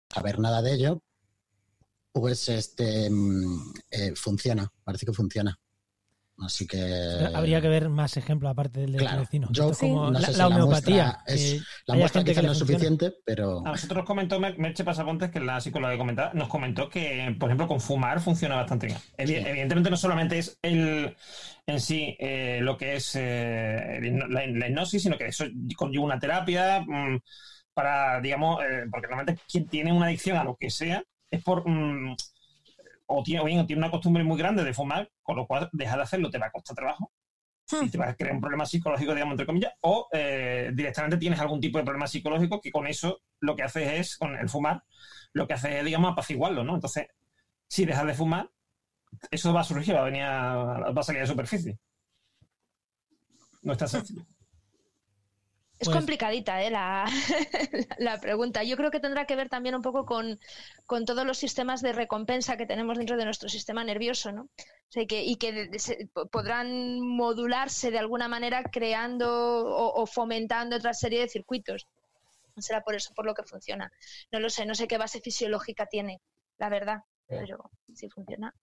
saber 0.09 0.39
nada 0.39 0.63
de 0.63 0.73
ello, 0.73 1.03
pues 2.11 2.49
este 2.49 3.07
mm, 3.07 3.73
eh, 3.91 4.13
funciona, 4.15 4.67
parece 4.83 5.05
que 5.05 5.13
funciona. 5.13 5.59
Así 6.43 6.65
que. 6.67 6.77
Habría 7.33 7.61
que 7.61 7.67
ver 7.67 7.89
más 7.89 8.17
ejemplos 8.17 8.51
aparte 8.51 8.79
del 8.81 8.93
de 8.93 8.97
Claro, 8.99 9.19
vecino. 9.21 9.47
yo 9.51 9.63
Esto 9.71 9.73
es 9.73 9.77
como 9.91 10.05
no 10.05 10.11
la, 10.19 10.21
sé 10.21 10.31
si 10.33 10.37
la 10.39 10.49
la 10.49 10.55
homeopatía. 10.55 11.03
muestra 11.05 11.23
es- 11.35 11.51
que 11.53 11.59
La 11.85 11.95
muestra 11.95 12.19
gente 12.21 12.31
quizá 12.31 12.41
que 12.41 12.47
no 12.47 12.53
es 12.53 12.57
suficiente, 12.59 13.13
pero. 13.25 13.59
A 13.65 13.71
nosotros 13.71 14.05
comentó 14.05 14.39
Mer- 14.39 14.57
Merche 14.57 14.83
Pasapontes, 14.83 15.29
que 15.29 15.39
es 15.39 15.45
la 15.45 15.61
psicóloga 15.61 15.91
que 15.93 15.97
comentaba, 15.99 16.33
nos 16.33 16.47
comentó 16.47 16.89
que, 16.89 17.35
por 17.39 17.49
ejemplo, 17.49 17.67
con 17.67 17.79
fumar 17.79 18.19
funciona 18.21 18.55
bastante 18.55 18.87
bien. 18.87 18.97
Sí. 18.99 19.35
Evidentemente 19.35 19.89
no 19.89 19.97
solamente 19.97 20.39
es 20.39 20.57
el 20.61 21.15
en 21.67 21.79
sí 21.79 22.15
eh, 22.19 22.59
lo 22.61 22.77
que 22.77 22.95
es 22.95 23.11
eh, 23.15 23.99
la, 24.29 24.47
la 24.47 24.67
hipnosis, 24.67 25.03
sino 25.03 25.17
que 25.17 25.27
eso 25.27 25.45
conlleva 25.77 26.05
una 26.05 26.19
terapia 26.19 26.81
mm, 26.81 27.19
para, 27.73 28.19
digamos, 28.19 28.61
eh, 28.63 28.85
porque 28.91 29.07
normalmente 29.07 29.41
quien 29.49 29.67
tiene 29.67 29.93
una 29.93 30.07
adicción 30.07 30.37
a 30.37 30.43
lo 30.43 30.55
que 30.59 30.69
sea 30.69 31.03
es 31.29 31.43
por... 31.43 31.67
mm, 31.69 32.15
o 33.05 33.23
tiene, 33.23 33.41
o 33.41 33.45
bien 33.45 33.65
tiene 33.67 33.79
una 33.79 33.91
costumbre 33.91 34.23
muy 34.23 34.37
grande 34.37 34.63
de 34.63 34.73
fumar, 34.73 35.09
con 35.21 35.35
lo 35.35 35.47
cual 35.47 35.69
dejar 35.73 35.97
de 35.97 36.03
hacerlo 36.03 36.29
te 36.29 36.37
va 36.37 36.47
a 36.47 36.51
costar 36.51 36.75
trabajo 36.75 37.11
y 37.81 37.89
te 37.89 37.97
va 37.97 38.09
a 38.09 38.15
crear 38.15 38.35
un 38.35 38.41
problema 38.41 38.65
psicológico, 38.65 39.13
digamos, 39.13 39.33
entre 39.33 39.45
comillas, 39.45 39.73
o 39.81 40.07
eh, 40.11 40.71
directamente 40.73 41.17
tienes 41.17 41.39
algún 41.39 41.61
tipo 41.61 41.77
de 41.77 41.85
problema 41.85 42.07
psicológico 42.07 42.59
que 42.59 42.71
con 42.71 42.87
eso 42.87 43.21
lo 43.39 43.55
que 43.55 43.63
haces 43.63 43.91
es, 43.93 44.17
con 44.17 44.35
el 44.35 44.49
fumar, 44.49 44.83
lo 45.33 45.47
que 45.47 45.53
haces 45.53 45.75
es, 45.75 45.85
digamos, 45.85 46.11
apaciguarlo, 46.11 46.63
¿no? 46.63 46.75
Entonces, 46.75 47.07
si 47.67 47.85
dejas 47.85 48.05
de 48.05 48.13
fumar, 48.13 48.49
eso 49.29 49.53
va 49.53 49.61
a 49.61 49.63
surgir, 49.63 49.95
va 49.95 50.01
a 50.01 50.05
venir 50.05 50.23
a, 50.23 50.55
va 50.91 50.99
a 50.99 51.03
salir 51.03 51.21
a 51.21 51.23
la 51.23 51.29
superficie. 51.29 51.79
No 53.61 53.73
está 53.73 53.87
sencillo. 53.87 54.25
Es 55.81 55.87
Pues- 55.87 55.97
complicadita 55.97 56.61
¿eh? 56.61 56.69
la, 56.69 57.05
la 57.97 58.21
pregunta. 58.21 58.63
Yo 58.63 58.77
creo 58.77 58.91
que 58.91 58.99
tendrá 58.99 59.25
que 59.25 59.35
ver 59.35 59.49
también 59.49 59.73
un 59.73 59.81
poco 59.81 60.05
con, 60.05 60.39
con 60.85 61.05
todos 61.05 61.25
los 61.25 61.39
sistemas 61.39 61.81
de 61.81 61.91
recompensa 61.91 62.55
que 62.55 62.67
tenemos 62.67 62.99
dentro 62.99 63.17
de 63.17 63.25
nuestro 63.25 63.49
sistema 63.49 63.83
nervioso, 63.83 64.31
¿no? 64.31 64.43
O 64.43 64.91
sea, 64.91 65.07
que, 65.07 65.23
y 65.23 65.37
que 65.37 65.79
se- 65.79 66.07
podrán 66.31 66.99
modularse 67.01 67.89
de 67.89 67.97
alguna 67.97 68.27
manera 68.27 68.61
creando 68.63 69.27
o, 69.65 70.01
o 70.01 70.05
fomentando 70.05 70.75
otra 70.75 70.93
serie 70.93 71.21
de 71.21 71.29
circuitos. 71.29 71.87
Será 72.57 72.81
por 72.81 72.93
eso 72.93 73.11
por 73.15 73.25
lo 73.25 73.33
que 73.33 73.41
funciona. 73.43 73.91
No 74.31 74.39
lo 74.39 74.51
sé, 74.51 74.67
no 74.67 74.75
sé 74.75 74.87
qué 74.87 74.99
base 74.99 75.19
fisiológica 75.19 75.87
tiene, 75.87 76.21
la 76.59 76.69
verdad, 76.69 76.99
pero 77.27 77.71
sí 77.95 78.07
funciona. 78.07 78.53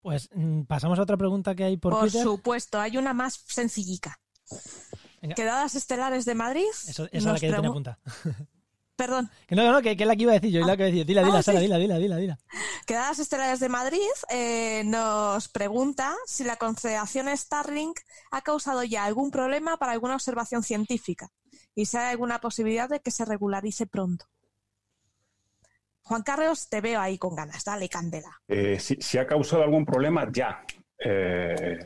Pues 0.00 0.30
mm, 0.32 0.62
pasamos 0.62 0.98
a 0.98 1.02
otra 1.02 1.18
pregunta 1.18 1.54
que 1.54 1.64
hay 1.64 1.76
por, 1.76 1.92
Por 1.92 2.02
Twitter. 2.04 2.22
supuesto, 2.22 2.80
hay 2.80 2.96
una 2.96 3.12
más 3.12 3.34
sencillica. 3.48 4.18
Venga. 5.20 5.34
Quedadas 5.34 5.74
estelares 5.74 6.24
de 6.24 6.34
Madrid. 6.34 6.64
Eso, 6.88 7.04
esa 7.04 7.08
es 7.12 7.24
la 7.24 7.34
que 7.38 7.48
yo 7.48 7.54
tenía 7.56 7.70
apuntada. 7.70 7.98
Perdón, 8.96 9.30
Que 9.46 9.54
no, 9.54 9.72
no, 9.72 9.80
que, 9.80 9.96
que 9.96 10.02
es 10.02 10.06
la 10.06 10.14
que 10.14 10.22
iba 10.24 10.32
a 10.32 10.34
decir 10.34 10.50
yo, 10.50 10.60
es 10.60 10.66
la 10.66 10.76
que 10.76 10.82
iba 10.82 10.88
a 10.88 10.90
decir. 10.90 11.06
Dila, 11.06 11.22
Ah, 11.22 11.24
dila, 11.24 11.38
sí. 11.38 11.44
Sara, 11.46 11.60
dila, 11.60 11.78
dila, 11.78 11.96
dila, 11.98 12.16
dila. 12.16 12.38
Quedadas 12.86 13.18
Estelares 13.18 13.58
de 13.60 13.68
Madrid 13.70 13.98
eh, 14.28 14.82
nos 14.84 15.48
pregunta 15.48 16.14
si 16.26 16.44
la 16.44 16.56
constelación 16.56 17.34
Starlink 17.34 17.98
ha 18.30 18.42
causado 18.42 18.84
ya 18.84 19.04
algún 19.06 19.30
problema 19.30 19.78
para 19.78 19.92
alguna 19.92 20.14
observación 20.16 20.62
científica 20.62 21.30
y 21.74 21.86
si 21.86 21.96
hay 21.96 22.10
alguna 22.10 22.40
posibilidad 22.42 22.90
de 22.90 23.00
que 23.00 23.10
se 23.10 23.24
regularice 23.24 23.86
pronto. 23.86 24.26
Juan 26.02 26.22
Carlos, 26.22 26.68
te 26.68 26.80
veo 26.80 27.00
ahí 27.00 27.16
con 27.18 27.34
ganas, 27.36 27.64
dale 27.64 27.88
candela. 27.88 28.42
Eh, 28.48 28.78
si, 28.80 28.96
si 29.00 29.16
ha 29.16 29.26
causado 29.26 29.62
algún 29.62 29.86
problema, 29.86 30.28
ya. 30.32 30.62
Eh, 30.98 31.78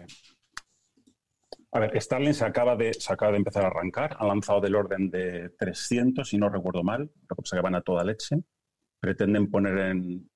a 1.74 1.80
ver, 1.80 2.00
Starlink 2.00 2.34
se 2.34 2.44
acaba, 2.44 2.76
de, 2.76 2.94
se 2.94 3.12
acaba 3.12 3.32
de 3.32 3.38
empezar 3.38 3.64
a 3.64 3.66
arrancar. 3.66 4.16
Ha 4.20 4.24
lanzado 4.24 4.60
del 4.60 4.76
orden 4.76 5.10
de 5.10 5.50
300, 5.58 6.28
si 6.28 6.38
no 6.38 6.48
recuerdo 6.48 6.84
mal. 6.84 7.10
Lo 7.28 7.36
que 7.36 7.60
van 7.60 7.74
a 7.74 7.80
toda 7.80 8.04
leche. 8.04 8.36
Pretenden 9.00 9.50
poner 9.50 9.78
en 9.78 10.30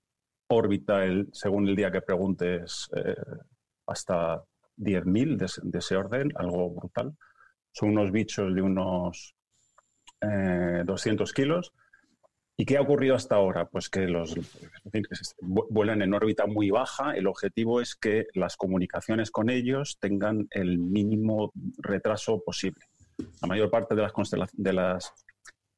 órbita, 0.48 1.04
el, 1.04 1.28
según 1.32 1.68
el 1.68 1.76
día 1.76 1.92
que 1.92 2.02
preguntes, 2.02 2.90
eh, 2.96 3.14
hasta 3.86 4.42
10.000 4.78 5.36
de, 5.36 5.46
de, 5.62 5.78
ese 5.78 5.94
orden, 5.96 6.32
algo 6.34 6.70
brutal. 6.70 7.16
Son 7.70 7.90
unos 7.90 8.10
bichos 8.10 8.52
de 8.52 8.60
unos 8.60 9.36
200 10.20 11.32
kilos 11.32 11.72
¿Y 12.60 12.64
qué 12.64 12.76
ha 12.76 12.80
ocurrido 12.80 13.14
hasta 13.14 13.36
ahora? 13.36 13.66
Pues 13.66 13.88
que 13.88 14.08
los 14.08 14.34
vuelan 15.40 16.02
en 16.02 16.12
órbita 16.12 16.46
muy 16.46 16.70
baja. 16.70 17.12
El 17.12 17.28
objetivo 17.28 17.80
es 17.80 17.94
que 17.94 18.26
las 18.34 18.56
comunicaciones 18.56 19.30
con 19.30 19.48
ellos 19.48 19.96
tengan 20.00 20.48
el 20.50 20.78
mínimo 20.78 21.52
retraso 21.78 22.42
posible. 22.44 22.84
La 23.40 23.46
mayor 23.46 23.70
parte 23.70 23.94
de 23.94 24.02
las, 24.02 24.12
de 24.54 24.72
las 24.72 25.12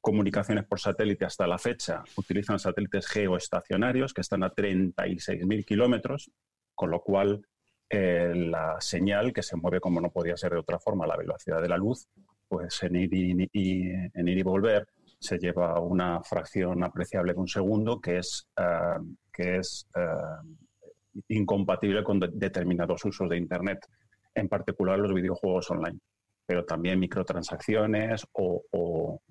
comunicaciones 0.01 0.65
por 0.65 0.79
satélite 0.79 1.23
hasta 1.23 1.45
la 1.45 1.59
fecha 1.59 2.03
utilizan 2.17 2.57
satélites 2.57 3.05
geoestacionarios 3.05 4.11
que 4.11 4.21
están 4.21 4.41
a 4.41 4.51
36.000 4.51 5.63
kilómetros, 5.63 6.31
con 6.73 6.89
lo 6.89 7.01
cual 7.01 7.45
eh, 7.91 8.33
la 8.33 8.81
señal, 8.81 9.33
que 9.33 9.43
se 9.43 9.55
mueve 9.55 9.79
como 9.79 10.01
no 10.01 10.09
podía 10.09 10.35
ser 10.35 10.53
de 10.53 10.59
otra 10.59 10.79
forma, 10.79 11.05
a 11.05 11.09
la 11.09 11.17
velocidad 11.17 11.61
de 11.61 11.69
la 11.69 11.77
luz, 11.77 12.07
pues 12.47 12.81
en 12.81 12.95
ir 12.95 13.13
y, 13.13 13.91
en 13.91 14.27
ir 14.27 14.37
y 14.39 14.43
volver, 14.43 14.87
se 15.21 15.37
lleva 15.37 15.79
una 15.79 16.23
fracción 16.23 16.83
apreciable 16.83 17.33
de 17.33 17.39
un 17.39 17.47
segundo 17.47 18.01
que 18.01 18.17
es, 18.17 18.47
eh, 18.57 18.99
que 19.31 19.57
es 19.57 19.87
eh, 19.95 21.21
incompatible 21.27 22.03
con 22.03 22.19
determinados 22.19 23.05
usos 23.05 23.29
de 23.29 23.37
Internet, 23.37 23.85
en 24.33 24.49
particular 24.49 24.97
los 24.97 25.13
videojuegos 25.13 25.69
online, 25.69 25.99
pero 26.43 26.65
también 26.65 26.99
microtransacciones 26.99 28.25
o, 28.33 29.21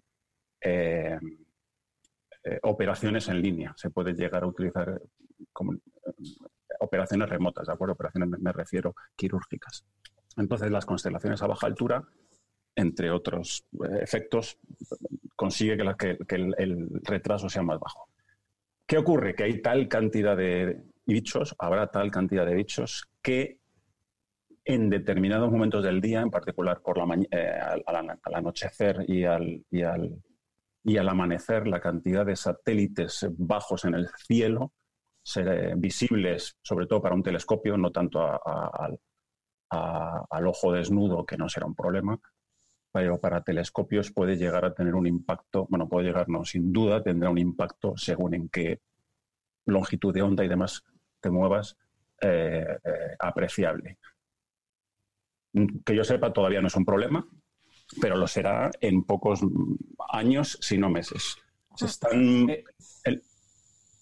eh, 0.60 1.18
operaciones 2.62 3.28
en 3.28 3.42
línea. 3.42 3.74
Se 3.76 3.90
puede 3.90 4.14
llegar 4.14 4.44
a 4.44 4.46
utilizar 4.46 5.00
como, 5.52 5.72
operaciones 6.78 7.28
remotas, 7.28 7.66
¿de 7.66 7.72
acuerdo? 7.72 7.94
Operaciones 7.94 8.30
me 8.40 8.52
refiero 8.52 8.94
quirúrgicas. 9.16 9.84
Entonces, 10.36 10.70
las 10.70 10.86
constelaciones 10.86 11.42
a 11.42 11.48
baja 11.48 11.66
altura 11.66 12.04
entre 12.80 13.10
otros 13.10 13.64
efectos, 14.00 14.58
consigue 15.36 15.76
que, 15.98 16.18
el, 16.28 16.88
retraso 17.04 17.48
sea 17.48 17.62
más 17.62 17.78
bajo. 17.78 18.08
¿Qué 18.86 18.98
ocurre? 18.98 19.34
Que 19.34 19.44
hay 19.44 19.62
tal 19.62 19.88
cantidad 19.88 20.36
de 20.36 20.82
bichos, 21.06 21.54
habrá 21.58 21.88
tal 21.88 22.10
cantidad 22.10 22.46
de 22.46 22.54
bichos 22.54 23.08
que 23.22 23.58
en 24.64 24.90
determinados 24.90 25.50
momentos 25.50 25.82
del 25.84 26.00
día, 26.00 26.20
en 26.20 26.30
particular 26.30 26.80
por 26.82 26.98
la 26.98 27.14
eh, 27.30 27.58
al, 27.86 28.34
anochecer 28.34 29.04
y 29.08 29.24
al, 29.24 29.64
y, 29.70 29.82
al, 29.82 30.22
y 30.84 30.96
al 30.96 31.08
amanecer, 31.08 31.66
la 31.66 31.80
cantidad 31.80 32.24
de 32.24 32.36
satélites 32.36 33.26
bajos 33.36 33.84
en 33.84 33.94
el 33.94 34.08
cielo, 34.26 34.72
ser, 35.22 35.76
visibles 35.76 36.56
sobre 36.62 36.86
todo 36.86 37.02
para 37.02 37.14
un 37.14 37.22
telescopio, 37.22 37.76
no 37.76 37.90
tanto 37.90 38.20
al 39.70 40.46
ojo 40.46 40.72
desnudo, 40.72 41.24
que 41.24 41.36
no 41.36 41.48
será 41.48 41.66
un 41.66 41.74
problema, 41.74 42.18
pero 42.92 43.20
para 43.20 43.42
telescopios 43.42 44.10
puede 44.10 44.36
llegar 44.36 44.64
a 44.64 44.74
tener 44.74 44.94
un 44.94 45.06
impacto, 45.06 45.66
bueno, 45.68 45.88
puede 45.88 46.06
llegar, 46.06 46.28
no, 46.28 46.44
sin 46.44 46.72
duda 46.72 47.02
tendrá 47.02 47.30
un 47.30 47.38
impacto 47.38 47.94
según 47.96 48.34
en 48.34 48.48
qué 48.48 48.80
longitud 49.66 50.12
de 50.12 50.22
onda 50.22 50.44
y 50.44 50.48
demás 50.48 50.82
te 51.20 51.30
muevas, 51.30 51.76
eh, 52.20 52.66
eh, 52.84 53.16
apreciable. 53.18 53.98
Que 55.84 55.94
yo 55.94 56.04
sepa, 56.04 56.32
todavía 56.32 56.60
no 56.60 56.68
es 56.68 56.76
un 56.76 56.84
problema, 56.84 57.26
pero 58.00 58.16
lo 58.16 58.26
será 58.26 58.70
en 58.80 59.04
pocos 59.04 59.40
años, 60.12 60.58
si 60.60 60.78
no 60.78 60.90
meses. 60.90 61.36
Se 61.76 61.86
están, 61.86 62.50
eh, 62.50 62.64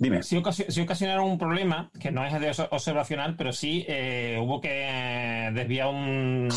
Dime. 0.01 0.23
Sí, 0.23 0.37
ocasionaron 0.37 1.29
un 1.29 1.39
problema, 1.39 1.91
que 1.99 2.13
no 2.13 2.25
es 2.25 2.33
de 2.33 2.67
observacional, 2.71 3.35
pero 3.37 3.53
sí 3.53 3.85
eh, 3.89 4.39
hubo 4.41 4.61
que 4.61 4.69
eh, 4.71 5.51
desviar 5.53 5.89
un, 5.89 6.49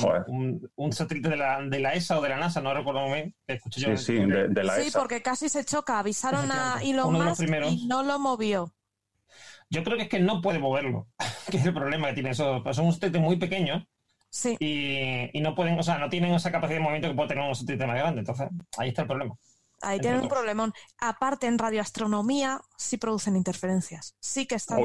un, 0.76 0.94
satélite 0.94 1.30
de 1.30 1.38
la, 1.38 1.60
de 1.60 1.80
la, 1.80 1.96
ESA 1.96 2.20
o 2.20 2.22
de 2.22 2.30
la 2.30 2.38
NASA, 2.38 2.62
no 2.62 2.72
recuerdo 2.72 3.02
muy 3.02 3.14
bien. 3.14 3.36
Escuché 3.48 3.82
yo 3.82 3.98
sí, 3.98 4.18
sí, 4.18 4.26
de, 4.26 4.64
la 4.64 4.76
sí, 4.76 4.92
porque 4.94 5.24
casi 5.24 5.50
se 5.50 5.66
choca. 5.66 5.98
Avisaron 5.98 6.52
a 6.52 6.82
Elon 6.84 7.14
Musk 7.14 7.42
y 7.68 7.88
no 7.88 8.04
lo 8.04 8.20
movió. 8.20 8.72
Yo 9.72 9.84
creo 9.84 9.98
que 9.98 10.04
es 10.04 10.10
que 10.10 10.20
no 10.20 10.42
puede 10.42 10.60
moverlo, 10.60 11.08
que 11.50 11.58
es 11.58 11.66
el 11.66 11.74
problema 11.74 12.10
que 12.10 12.14
tiene. 12.14 12.30
Eso, 12.30 12.64
son 12.74 12.86
un 12.86 12.94
satélite 12.94 13.18
muy 13.18 13.38
pequeño 13.38 13.88
sí. 14.30 14.56
y, 14.60 15.36
y, 15.36 15.42
no 15.42 15.56
pueden, 15.56 15.80
o 15.80 15.84
sea, 15.84 15.98
no 15.98 16.10
tienen 16.10 16.36
esa 16.36 16.52
capacidad 16.52 16.78
de 16.78 16.84
movimiento 16.84 17.08
que 17.08 17.16
puede 17.16 17.30
tener 17.30 17.44
un 17.44 17.56
satélite 17.56 17.88
más 17.88 17.98
grande. 17.98 18.20
Entonces, 18.20 18.50
ahí 18.78 18.90
está 18.90 19.02
el 19.02 19.08
problema. 19.08 19.36
Ahí 19.82 20.00
tienen 20.00 20.22
un 20.22 20.30
problemón. 20.30 20.74
Aparte, 21.00 21.48
en 21.48 21.58
radioastronomía 21.58 22.62
sí 22.78 22.98
producen 22.98 23.36
interferencias. 23.36 24.15
Sí 24.20 24.46
que 24.46 24.56
están. 24.56 24.80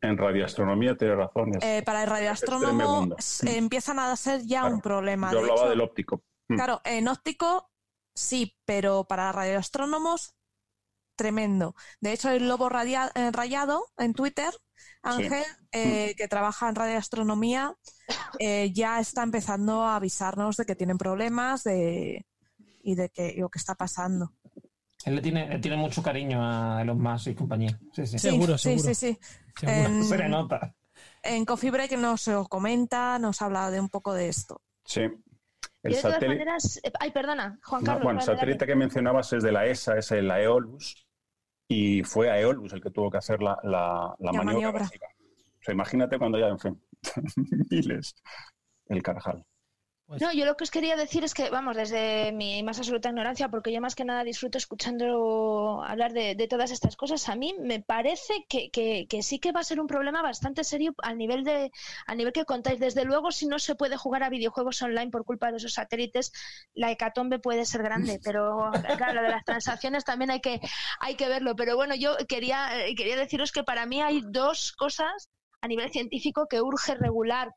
en 0.00 0.18
radioastronomía 0.18 0.96
tiene 0.96 1.16
razón. 1.16 1.52
Eh, 1.60 1.82
para 1.84 2.04
el 2.04 2.10
radioastrónomo 2.10 3.16
empiezan 3.42 3.98
a 3.98 4.14
ser 4.16 4.42
ya 4.44 4.64
un 4.64 4.80
problema. 4.80 5.32
Yo 5.32 5.40
hablaba 5.40 5.68
del 5.68 5.80
óptico. 5.80 6.22
Mm. 6.48 6.54
Claro, 6.54 6.80
en 6.84 7.08
óptico 7.08 7.70
sí, 8.14 8.56
pero 8.64 9.04
para 9.04 9.32
radioastrónomos, 9.32 10.34
tremendo. 11.16 11.74
De 12.00 12.12
hecho, 12.12 12.30
el 12.30 12.48
lobo 12.48 12.68
eh, 12.70 13.30
rayado 13.32 13.86
en 13.96 14.14
Twitter, 14.14 14.52
Ángel, 15.02 15.44
eh, 15.72 16.12
mm. 16.12 16.16
que 16.16 16.28
trabaja 16.28 16.68
en 16.68 16.74
radioastronomía, 16.76 17.74
ya 18.72 19.00
está 19.00 19.22
empezando 19.22 19.82
a 19.82 19.96
avisarnos 19.96 20.56
de 20.56 20.64
que 20.64 20.76
tienen 20.76 20.98
problemas 20.98 21.64
de 21.64 22.27
y 22.88 22.94
de 22.94 23.10
que, 23.10 23.34
lo 23.36 23.50
que 23.50 23.58
está 23.58 23.74
pasando. 23.74 24.32
Él 25.04 25.16
le 25.16 25.20
tiene, 25.20 25.58
tiene 25.58 25.76
mucho 25.76 26.02
cariño 26.02 26.40
a 26.42 26.82
los 26.84 26.96
más 26.96 27.26
y 27.26 27.34
compañía. 27.34 27.78
Sí, 27.92 28.06
sí. 28.06 28.18
seguro, 28.18 28.56
sí, 28.56 28.78
seguro. 28.78 28.94
Sí, 28.94 28.94
sí, 28.94 29.18
En, 29.62 30.04
Se 30.04 30.16
le 30.16 30.28
nota. 30.28 30.74
En 31.22 31.44
Coffee 31.44 31.70
Break 31.70 31.92
nos 31.98 32.30
comenta, 32.48 33.18
nos 33.18 33.42
habla 33.42 33.70
de 33.70 33.78
un 33.78 33.90
poco 33.90 34.14
de 34.14 34.28
esto. 34.28 34.62
Sí. 34.84 35.02
El 35.82 35.92
de 35.92 36.00
todas 36.00 36.22
maneras, 36.22 36.80
eh, 36.82 36.90
ay, 36.98 37.10
perdona, 37.10 37.58
Juan 37.62 37.84
Carlos. 37.84 38.04
bueno, 38.04 38.20
el 38.20 38.26
satélite 38.26 38.66
que 38.66 38.74
mencionabas 38.74 39.32
es 39.34 39.42
de 39.42 39.52
la 39.52 39.66
ESA, 39.66 39.98
es 39.98 40.10
el 40.10 40.30
Aeolus, 40.30 41.06
y 41.68 42.02
fue 42.02 42.30
Aeolus 42.30 42.72
el 42.72 42.80
que 42.80 42.90
tuvo 42.90 43.10
que 43.10 43.18
hacer 43.18 43.42
la, 43.42 43.58
la, 43.62 44.16
maniobra. 44.32 44.86
O 44.86 45.62
sea, 45.62 45.74
imagínate 45.74 46.18
cuando 46.18 46.38
ya, 46.38 46.48
en 46.48 46.58
fin, 46.58 46.82
miles, 47.70 48.16
el 48.86 49.02
Carajal. 49.02 49.44
Pues 50.08 50.22
no, 50.22 50.32
yo 50.32 50.46
lo 50.46 50.56
que 50.56 50.64
os 50.64 50.70
quería 50.70 50.96
decir 50.96 51.22
es 51.22 51.34
que, 51.34 51.50
vamos, 51.50 51.76
desde 51.76 52.32
mi 52.32 52.62
más 52.62 52.78
absoluta 52.78 53.10
ignorancia, 53.10 53.50
porque 53.50 53.70
yo 53.70 53.82
más 53.82 53.94
que 53.94 54.06
nada 54.06 54.24
disfruto 54.24 54.56
escuchando 54.56 55.82
hablar 55.84 56.14
de, 56.14 56.48
todas 56.48 56.70
estas 56.70 56.96
cosas, 56.96 57.28
a 57.28 57.36
mí 57.36 57.54
me 57.60 57.80
parece 57.80 58.46
que, 58.48 59.06
sí 59.20 59.38
que 59.38 59.52
va 59.52 59.60
a 59.60 59.64
ser 59.64 59.80
un 59.80 59.86
problema 59.86 60.22
bastante 60.22 60.64
serio 60.64 60.94
al 61.02 61.18
nivel 61.18 61.44
de 61.44 61.70
al 62.06 62.16
nivel 62.16 62.32
que 62.32 62.46
contáis. 62.46 62.80
Desde 62.80 63.04
luego, 63.04 63.32
si 63.32 63.46
no 63.46 63.58
se 63.58 63.74
puede 63.74 63.98
jugar 63.98 64.22
a 64.22 64.30
videojuegos 64.30 64.80
online 64.80 65.10
por 65.10 65.26
culpa 65.26 65.50
de 65.50 65.58
esos 65.58 65.74
satélites, 65.74 66.32
la 66.72 66.90
hecatombe 66.90 67.38
puede 67.38 67.66
ser 67.66 67.82
grande, 67.82 68.18
pero 68.24 68.70
claro, 68.96 69.12
lo 69.12 69.22
de 69.22 69.28
las 69.28 69.44
transacciones 69.44 70.06
también 70.06 70.30
hay 70.30 70.40
que, 70.40 70.58
hay 71.00 71.16
que 71.16 71.28
verlo. 71.28 71.54
Pero 71.54 71.76
bueno, 71.76 71.94
yo 71.94 72.16
quería, 72.26 72.70
quería 72.96 73.18
deciros 73.18 73.52
que 73.52 73.62
para 73.62 73.84
mí 73.84 74.00
hay 74.00 74.22
dos 74.24 74.72
cosas 74.72 75.28
a 75.60 75.68
nivel 75.68 75.90
científico 75.90 76.46
que 76.48 76.62
urge 76.62 76.94
regular 76.94 77.52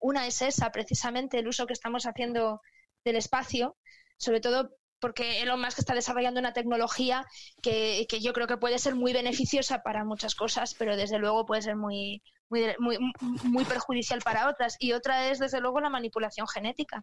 una 0.00 0.26
es 0.26 0.42
esa, 0.42 0.70
precisamente, 0.70 1.38
el 1.38 1.48
uso 1.48 1.66
que 1.66 1.72
estamos 1.72 2.06
haciendo 2.06 2.60
del 3.04 3.16
espacio, 3.16 3.76
sobre 4.16 4.40
todo 4.40 4.70
porque 5.00 5.40
Elon 5.40 5.60
Musk 5.60 5.78
está 5.78 5.94
desarrollando 5.94 6.40
una 6.40 6.52
tecnología 6.52 7.26
que, 7.62 8.06
yo 8.20 8.32
creo 8.32 8.46
que 8.46 8.58
puede 8.58 8.78
ser 8.78 8.94
muy 8.94 9.12
beneficiosa 9.12 9.82
para 9.82 10.04
muchas 10.04 10.34
cosas, 10.34 10.74
pero 10.74 10.96
desde 10.96 11.18
luego 11.18 11.46
puede 11.46 11.62
ser 11.62 11.76
muy, 11.76 12.22
muy, 12.48 12.98
muy, 13.42 13.64
perjudicial 13.64 14.20
para 14.20 14.48
otras. 14.48 14.76
Y 14.78 14.92
otra 14.92 15.30
es, 15.30 15.38
desde 15.38 15.60
luego, 15.60 15.80
la 15.80 15.88
manipulación 15.88 16.46
genética. 16.46 17.02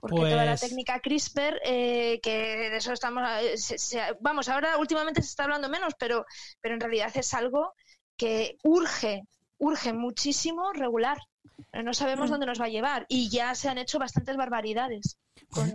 Porque 0.00 0.16
toda 0.16 0.44
la 0.44 0.52
pues 0.52 0.60
técnica 0.60 1.00
CRISPR, 1.00 1.60
eh, 1.64 2.20
que 2.22 2.70
de 2.70 2.76
eso 2.76 2.92
estamos. 2.92 3.22
Eh, 3.40 4.16
vamos, 4.20 4.48
ahora 4.48 4.76
últimamente 4.76 5.22
se 5.22 5.28
está 5.28 5.44
hablando 5.44 5.68
menos, 5.68 5.94
pero, 5.98 6.26
pero 6.60 6.74
en 6.74 6.80
realidad 6.80 7.10
es 7.14 7.34
algo 7.34 7.72
que 8.16 8.56
urge, 8.62 9.22
urge 9.58 9.92
muchísimo 9.92 10.72
regular. 10.72 11.18
No 11.72 11.94
sabemos 11.94 12.28
mm. 12.28 12.32
dónde 12.32 12.46
nos 12.46 12.60
va 12.60 12.66
a 12.66 12.70
llevar 12.70 13.06
y 13.08 13.28
ya 13.28 13.54
se 13.54 13.68
han 13.68 13.78
hecho 13.78 13.98
bastantes 13.98 14.36
barbaridades. 14.36 15.18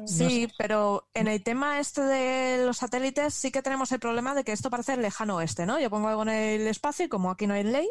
Sí, 0.05 0.47
pero 0.57 1.07
en 1.13 1.27
el 1.27 1.43
tema 1.43 1.79
este 1.79 2.01
de 2.01 2.65
los 2.65 2.77
satélites 2.77 3.33
sí 3.33 3.51
que 3.51 3.61
tenemos 3.61 3.91
el 3.91 3.99
problema 3.99 4.35
de 4.35 4.43
que 4.43 4.51
esto 4.51 4.69
parece 4.69 4.93
el 4.93 5.01
lejano 5.01 5.37
oeste, 5.37 5.65
¿no? 5.65 5.79
Yo 5.79 5.89
pongo 5.89 6.07
algo 6.07 6.23
en 6.23 6.29
el 6.29 6.67
espacio 6.67 7.05
y 7.05 7.09
como 7.09 7.31
aquí 7.31 7.47
no 7.47 7.53
hay 7.53 7.63
ley, 7.63 7.89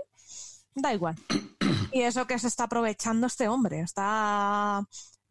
da 0.74 0.92
igual. 0.94 1.16
Y 1.92 2.02
eso 2.02 2.24
que 2.28 2.38
se 2.38 2.46
está 2.46 2.64
aprovechando 2.64 3.26
este 3.26 3.48
hombre, 3.48 3.80
está 3.80 4.86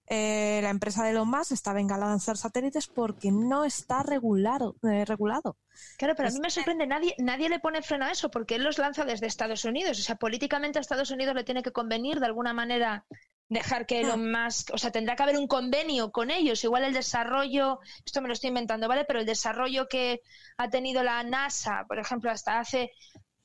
eh, 0.09 0.59
la 0.63 0.71
empresa 0.71 1.03
de 1.03 1.11
Elon 1.11 1.29
Musk 1.29 1.51
está 1.51 1.71
venga 1.71 1.95
a 1.95 1.99
lanzar 1.99 2.35
satélites 2.35 2.87
porque 2.87 3.31
no 3.31 3.63
está 3.63 4.01
regulado. 4.01 4.75
eh, 4.83 5.05
regulado. 5.05 5.57
Claro, 5.97 6.15
pero 6.15 6.29
a 6.29 6.31
mí 6.31 6.39
me 6.39 6.49
sorprende, 6.49 6.87
nadie, 6.87 7.15
nadie 7.19 7.47
le 7.47 7.59
pone 7.59 7.81
freno 7.81 8.05
a 8.05 8.11
eso 8.11 8.31
porque 8.31 8.55
él 8.55 8.63
los 8.63 8.79
lanza 8.79 9.05
desde 9.05 9.27
Estados 9.27 9.65
Unidos. 9.65 9.99
O 9.99 10.01
sea, 10.01 10.15
políticamente 10.15 10.79
a 10.79 10.81
Estados 10.81 11.11
Unidos 11.11 11.35
le 11.35 11.43
tiene 11.43 11.61
que 11.61 11.71
convenir 11.71 12.19
de 12.19 12.25
alguna 12.25 12.53
manera 12.53 13.05
dejar 13.49 13.85
que 13.85 14.01
Elon 14.01 14.31
Musk, 14.31 14.71
o 14.73 14.77
sea, 14.77 14.91
tendrá 14.91 15.15
que 15.15 15.23
haber 15.23 15.37
un 15.37 15.47
convenio 15.47 16.11
con 16.11 16.31
ellos. 16.31 16.63
Igual 16.63 16.83
el 16.83 16.93
desarrollo, 16.93 17.79
esto 18.05 18.21
me 18.21 18.27
lo 18.27 18.33
estoy 18.33 18.49
inventando, 18.49 18.87
¿vale? 18.87 19.05
Pero 19.05 19.19
el 19.19 19.25
desarrollo 19.25 19.87
que 19.87 20.21
ha 20.57 20.69
tenido 20.69 21.03
la 21.03 21.23
NASA, 21.23 21.85
por 21.87 21.99
ejemplo, 21.99 22.31
hasta 22.31 22.59
hace 22.59 22.91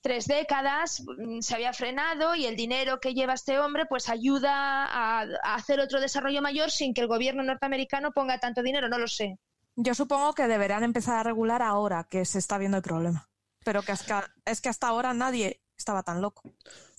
tres 0.04 0.26
décadas 0.26 1.02
mm, 1.02 1.40
se 1.40 1.54
había 1.54 1.72
frenado 1.72 2.34
y 2.34 2.44
el 2.44 2.56
dinero 2.56 3.00
que 3.00 3.14
lleva 3.14 3.32
este 3.32 3.58
hombre 3.58 3.86
pues 3.86 4.10
ayuda 4.10 4.84
a, 4.84 5.22
hacer 5.42 5.80
otro 5.80 5.98
desarrollo 5.98 6.42
mayor 6.42 6.70
sin 6.70 6.92
que 6.92 7.00
el 7.00 7.08
gobierno 7.08 7.42
norteamericano 7.42 8.12
ponga 8.12 8.38
tanto 8.38 8.62
dinero, 8.62 8.90
no 8.90 8.98
lo 8.98 9.08
sé. 9.08 9.38
Yo 9.76 9.94
supongo 9.94 10.34
que 10.34 10.46
deberán 10.46 10.84
empezar 10.84 11.16
a 11.16 11.22
regular 11.22 11.62
ahora 11.62 12.04
que 12.04 12.26
se 12.26 12.38
está 12.38 12.58
viendo 12.58 12.76
el 12.76 12.82
problema. 12.82 13.30
Pero 13.64 13.80
que 13.80 13.92
es 13.92 14.60
que 14.60 14.68
hasta 14.68 14.88
ahora 14.88 15.14
nadie 15.14 15.62
estaba 15.74 16.02
tan 16.02 16.20
loco. 16.20 16.42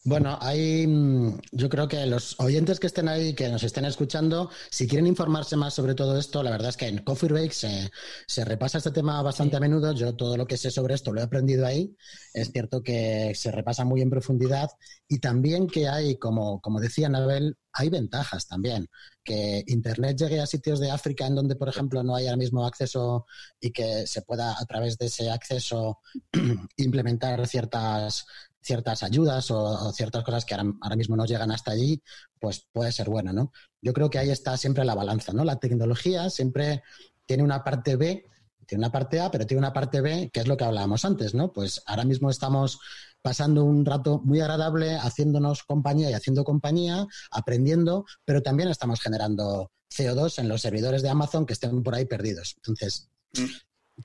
Bueno, 0.07 0.37
hay, 0.39 0.85
mm, 0.85 1.39
yo 1.51 1.67
creo 1.67 1.87
que 1.87 2.05
los 2.05 2.39
oyentes 2.39 2.79
que 2.79 2.85
estén 2.85 3.07
ahí, 3.07 3.33
que 3.33 3.49
nos 3.49 3.63
estén 3.63 3.85
escuchando, 3.85 4.51
si 4.69 4.87
quieren 4.87 5.07
informarse 5.07 5.55
más 5.55 5.73
sobre 5.73 5.95
todo 5.95 6.15
esto, 6.19 6.43
la 6.43 6.51
verdad 6.51 6.69
es 6.69 6.77
que 6.77 6.87
en 6.87 6.99
Coffee 6.99 7.27
Break 7.27 7.51
se, 7.51 7.89
se 8.27 8.45
repasa 8.45 8.77
este 8.77 8.91
tema 8.91 9.19
bastante 9.23 9.57
a 9.57 9.59
menudo. 9.59 9.93
Yo 9.93 10.15
todo 10.15 10.37
lo 10.37 10.45
que 10.45 10.57
sé 10.57 10.69
sobre 10.69 10.93
esto 10.93 11.11
lo 11.11 11.21
he 11.21 11.23
aprendido 11.23 11.65
ahí. 11.65 11.97
Es 12.35 12.51
cierto 12.51 12.83
que 12.83 13.33
se 13.33 13.51
repasa 13.51 13.83
muy 13.83 14.01
en 14.01 14.11
profundidad 14.11 14.69
y 15.07 15.17
también 15.17 15.65
que 15.65 15.87
hay, 15.87 16.17
como, 16.17 16.61
como 16.61 16.79
decía 16.79 17.07
Anabel, 17.07 17.57
hay 17.73 17.89
ventajas 17.89 18.47
también. 18.47 18.87
Que 19.23 19.63
Internet 19.65 20.17
llegue 20.19 20.39
a 20.39 20.45
sitios 20.45 20.79
de 20.79 20.91
África 20.91 21.25
en 21.25 21.33
donde, 21.33 21.55
por 21.55 21.67
ejemplo, 21.67 22.03
no 22.03 22.15
hay 22.15 22.27
ahora 22.27 22.37
mismo 22.37 22.63
acceso 22.67 23.25
y 23.59 23.71
que 23.71 24.05
se 24.05 24.21
pueda 24.21 24.55
a 24.55 24.65
través 24.65 24.99
de 24.99 25.07
ese 25.07 25.31
acceso 25.31 25.99
implementar 26.77 27.47
ciertas 27.47 28.25
ciertas 28.65 29.03
ayudas 29.03 29.51
o, 29.51 29.63
o 29.63 29.91
ciertas 29.91 30.23
cosas 30.23 30.43
que 30.43 30.55
ahora, 30.55 30.71
ahora, 30.81 30.95
mismo 30.95 31.15
no 31.15 31.25
llegan 31.25 31.51
hasta 31.51 31.71
allí, 31.71 32.01
pues 32.39 32.67
puede 32.71 32.91
ser 32.91 33.09
bueno, 33.09 33.31
¿no? 33.31 33.51
Yo 33.81 33.93
creo 33.93 34.09
que 34.09 34.17
ahí 34.17 34.31
está 34.31 34.57
siempre 34.57 34.83
la 34.83 34.95
balanza, 34.95 35.33
¿no? 35.33 35.43
La 35.43 35.57
tecnología 35.57 36.29
siempre 36.29 36.81
tiene 37.25 37.43
una 37.43 37.63
parte 37.63 37.95
B, 37.95 38.25
tiene 38.65 38.81
una 38.81 38.91
parte 38.91 39.19
A, 39.19 39.29
pero 39.29 39.45
tiene 39.45 39.59
una 39.59 39.73
parte 39.73 40.01
B, 40.01 40.31
que 40.33 40.39
es 40.39 40.47
lo 40.47 40.57
que 40.57 40.63
hablábamos 40.63 41.05
antes, 41.05 41.35
¿no? 41.35 41.53
Pues 41.53 41.83
ahora 41.85 42.05
mismo 42.05 42.31
estamos 42.31 42.79
pasando 43.21 43.63
un 43.63 43.85
rato 43.85 44.19
muy 44.23 44.39
agradable 44.39 44.95
haciéndonos 44.95 45.63
compañía 45.63 46.09
y 46.09 46.13
haciendo 46.13 46.43
compañía, 46.43 47.05
aprendiendo, 47.31 48.05
pero 48.23 48.41
también 48.41 48.69
estamos 48.69 48.99
generando 48.99 49.71
CO2 49.95 50.39
en 50.39 50.49
los 50.49 50.61
servidores 50.61 51.03
de 51.03 51.09
Amazon 51.09 51.45
que 51.45 51.53
estén 51.53 51.83
por 51.83 51.93
ahí 51.93 52.05
perdidos. 52.05 52.55
Entonces, 52.57 53.09
mm 53.33 53.45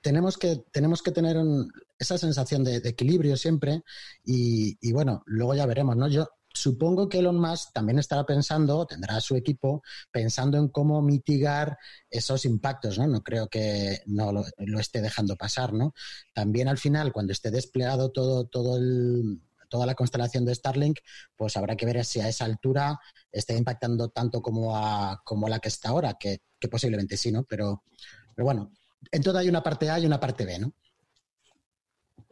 tenemos 0.01 0.37
que, 0.37 0.63
tenemos 0.71 1.01
que 1.01 1.11
tener 1.11 1.37
un, 1.37 1.71
esa 2.01 2.17
sensación 2.17 2.63
de, 2.63 2.77
equilibrio 2.77 3.37
siempre 3.37 3.83
y, 4.25 4.91
bueno, 4.91 5.21
luego 5.27 5.53
ya 5.53 5.67
veremos, 5.67 5.95
¿no? 5.95 6.07
Yo 6.07 6.27
supongo 6.51 7.07
que 7.07 7.19
Elon 7.19 7.39
Musk 7.39 7.71
también 7.73 7.99
estará 7.99 8.25
pensando, 8.25 8.87
tendrá 8.87 9.21
su 9.21 9.35
equipo, 9.35 9.83
pensando 10.11 10.57
en 10.57 10.67
cómo 10.69 11.01
mitigar 11.03 11.77
esos 12.09 12.45
impactos, 12.45 12.97
¿no? 12.97 13.05
No 13.05 13.21
creo 13.21 13.47
que 13.47 14.01
no 14.07 14.31
lo, 14.31 14.79
esté 14.79 15.01
dejando 15.01 15.35
pasar, 15.35 15.73
¿no? 15.73 15.93
También 16.33 16.67
al 16.67 16.79
final, 16.79 17.13
cuando 17.13 17.33
esté 17.33 17.51
desplegado 17.51 18.11
todo, 18.11 18.45
todo 18.45 18.77
el, 18.77 19.39
toda 19.69 19.85
la 19.85 19.93
constelación 19.93 20.43
de 20.43 20.55
Starlink, 20.55 20.97
pues 21.35 21.55
habrá 21.55 21.75
que 21.75 21.85
ver 21.85 22.03
si 22.03 22.19
a 22.19 22.27
esa 22.27 22.45
altura 22.45 22.99
está 23.31 23.53
impactando 23.53 24.09
tanto 24.09 24.41
como 24.41 24.75
a, 24.75 25.21
como 25.23 25.45
a 25.45 25.51
la 25.51 25.59
que 25.59 25.69
está 25.69 25.89
ahora, 25.89 26.15
que, 26.19 26.41
que 26.59 26.67
posiblemente 26.67 27.15
sí, 27.15 27.31
¿no? 27.31 27.43
Pero, 27.43 27.83
pero 28.35 28.45
bueno, 28.45 28.71
en 29.11 29.21
todo 29.21 29.37
hay 29.37 29.49
una 29.49 29.61
parte 29.61 29.89
A 29.91 29.99
y 29.99 30.05
una 30.07 30.19
parte 30.19 30.45
B, 30.45 30.57
¿no? 30.57 30.73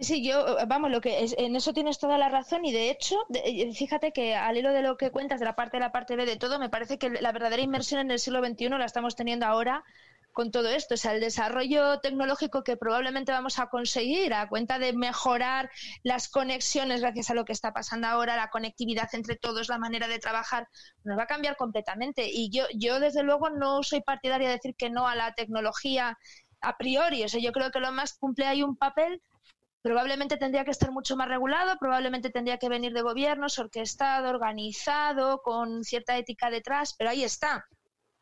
Sí, 0.01 0.23
yo, 0.25 0.57
vamos, 0.67 0.91
lo 0.91 1.01
que 1.01 1.23
es, 1.23 1.35
en 1.37 1.57
eso 1.57 1.73
tienes 1.73 1.99
toda 1.99 2.17
la 2.17 2.29
razón 2.29 2.63
y 2.63 2.71
de 2.71 2.89
hecho, 2.89 3.17
de, 3.27 3.73
fíjate 3.75 4.13
que 4.13 4.33
al 4.33 4.55
hilo 4.57 4.71
de 4.71 4.81
lo 4.81 4.95
que 4.95 5.11
cuentas 5.11 5.41
de 5.41 5.45
la 5.45 5.57
parte 5.57 5.75
de 5.75 5.81
la 5.81 5.91
parte 5.91 6.15
B 6.15 6.25
de 6.25 6.37
todo, 6.37 6.57
me 6.57 6.69
parece 6.69 6.97
que 6.97 7.09
la 7.09 7.33
verdadera 7.33 7.61
inmersión 7.61 7.99
en 7.99 8.09
el 8.11 8.19
siglo 8.19 8.39
XXI 8.39 8.77
la 8.77 8.85
estamos 8.85 9.17
teniendo 9.17 9.45
ahora 9.45 9.83
con 10.31 10.51
todo 10.51 10.69
esto, 10.69 10.93
o 10.93 10.97
sea, 10.97 11.13
el 11.13 11.19
desarrollo 11.19 11.99
tecnológico 11.99 12.63
que 12.63 12.77
probablemente 12.77 13.33
vamos 13.33 13.59
a 13.59 13.67
conseguir 13.67 14.33
a 14.33 14.47
cuenta 14.47 14.79
de 14.79 14.93
mejorar 14.93 15.69
las 16.03 16.29
conexiones 16.29 17.01
gracias 17.01 17.29
a 17.29 17.33
lo 17.33 17.43
que 17.43 17.51
está 17.51 17.73
pasando 17.73 18.07
ahora, 18.07 18.37
la 18.37 18.49
conectividad 18.49 19.09
entre 19.13 19.35
todos, 19.35 19.67
la 19.67 19.79
manera 19.79 20.07
de 20.07 20.19
trabajar, 20.19 20.69
nos 21.03 21.17
va 21.17 21.23
a 21.23 21.27
cambiar 21.27 21.57
completamente. 21.57 22.29
Y 22.31 22.49
yo, 22.51 22.63
yo 22.73 23.01
desde 23.01 23.23
luego 23.23 23.49
no 23.49 23.83
soy 23.83 23.99
partidaria 24.01 24.47
de 24.47 24.53
decir 24.55 24.75
que 24.77 24.89
no 24.89 25.07
a 25.09 25.15
la 25.15 25.33
tecnología 25.33 26.17
a 26.61 26.77
priori, 26.77 27.23
o 27.23 27.29
sea, 27.29 27.41
yo 27.41 27.51
creo 27.51 27.71
que 27.71 27.79
lo 27.79 27.91
más 27.91 28.13
cumple 28.13 28.45
ahí 28.45 28.63
un 28.63 28.77
papel 28.77 29.21
probablemente 29.81 30.37
tendría 30.37 30.65
que 30.65 30.71
estar 30.71 30.91
mucho 30.91 31.15
más 31.15 31.27
regulado, 31.27 31.77
probablemente 31.79 32.29
tendría 32.29 32.57
que 32.57 32.69
venir 32.69 32.93
de 32.93 33.01
gobiernos, 33.01 33.59
orquestado, 33.59 34.29
organizado, 34.29 35.41
con 35.41 35.83
cierta 35.83 36.17
ética 36.17 36.49
detrás, 36.49 36.95
pero 36.97 37.09
ahí 37.09 37.23
está, 37.23 37.65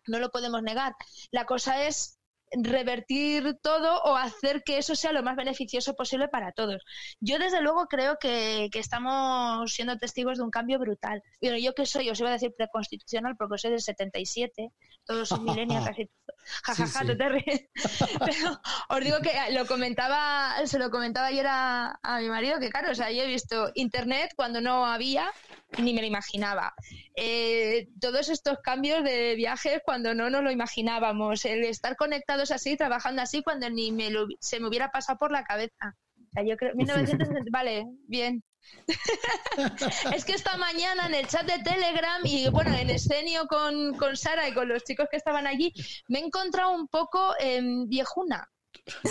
no 0.07 0.19
lo 0.19 0.29
podemos 0.29 0.61
negar. 0.61 0.93
La 1.31 1.45
cosa 1.45 1.85
es 1.87 2.17
revertir 2.51 3.57
todo 3.61 4.01
o 4.03 4.15
hacer 4.15 4.63
que 4.63 4.77
eso 4.77 4.95
sea 4.95 5.11
lo 5.11 5.23
más 5.23 5.35
beneficioso 5.35 5.95
posible 5.95 6.27
para 6.27 6.51
todos. 6.51 6.81
Yo 7.19 7.39
desde 7.39 7.61
luego 7.61 7.87
creo 7.87 8.17
que, 8.19 8.69
estamos 8.73 9.73
siendo 9.73 9.97
testigos 9.97 10.37
de 10.37 10.43
un 10.43 10.51
cambio 10.51 10.79
brutal. 10.79 11.21
Pero 11.39 11.57
yo 11.57 11.73
que 11.73 11.85
soy, 11.85 12.09
os 12.09 12.19
iba 12.19 12.29
a 12.29 12.33
decir 12.33 12.53
preconstitucional 12.55 13.35
porque 13.37 13.57
soy 13.57 13.71
del 13.71 13.81
77, 13.81 14.71
todos 15.07 15.29
son 15.29 15.45
milenios 15.45 15.83
casi 15.85 16.09
jajaja, 16.63 16.85
ja, 16.85 16.99
ja, 16.99 17.11
sí, 17.11 17.17
te 17.17 17.29
ríes. 17.29 17.69
Pero 18.25 18.61
os 18.89 19.03
digo 19.03 19.17
que 19.21 19.31
lo 19.53 19.65
comentaba, 19.65 20.53
se 20.65 20.79
lo 20.79 20.89
comentaba 20.89 21.27
ayer 21.27 21.47
a, 21.47 21.99
a, 22.01 22.19
mi 22.19 22.29
marido, 22.29 22.59
que 22.59 22.69
claro, 22.69 22.91
o 22.91 22.95
sea, 22.95 23.11
yo 23.11 23.23
he 23.23 23.27
visto 23.27 23.71
internet 23.75 24.31
cuando 24.35 24.61
no 24.61 24.85
había, 24.85 25.31
ni 25.79 25.93
me 25.93 26.01
lo 26.01 26.07
imaginaba. 26.07 26.73
Eh, 27.15 27.89
todos 27.99 28.29
estos 28.29 28.59
cambios 28.59 29.03
de 29.03 29.35
viajes 29.35 29.81
cuando 29.83 30.13
no 30.13 30.29
nos 30.29 30.43
lo 30.43 30.51
imaginábamos, 30.51 31.45
el 31.45 31.63
estar 31.63 31.95
conectados 31.95 32.51
así, 32.51 32.77
trabajando 32.77 33.21
así, 33.21 33.43
cuando 33.43 33.69
ni 33.69 33.91
me 33.91 34.09
lo, 34.09 34.27
se 34.39 34.59
me 34.59 34.67
hubiera 34.67 34.91
pasado 34.91 35.17
por 35.17 35.31
la 35.31 35.43
cabeza. 35.43 35.95
O 36.17 36.31
sea, 36.33 36.43
yo 36.43 36.57
creo, 36.57 36.75
1970, 36.75 37.49
vale, 37.51 37.85
bien. 38.07 38.43
es 40.15 40.25
que 40.25 40.33
esta 40.33 40.57
mañana 40.57 41.07
en 41.07 41.15
el 41.15 41.27
chat 41.27 41.45
de 41.45 41.59
Telegram 41.63 42.21
y 42.23 42.49
bueno, 42.49 42.73
en 42.75 42.89
escenio 42.89 43.47
con, 43.47 43.95
con 43.95 44.15
Sara 44.15 44.47
y 44.47 44.53
con 44.53 44.67
los 44.67 44.83
chicos 44.83 45.07
que 45.09 45.17
estaban 45.17 45.47
allí, 45.47 45.73
me 46.07 46.19
he 46.19 46.25
encontrado 46.25 46.71
un 46.71 46.87
poco 46.87 47.33
eh, 47.39 47.61
viejuna. 47.87 48.49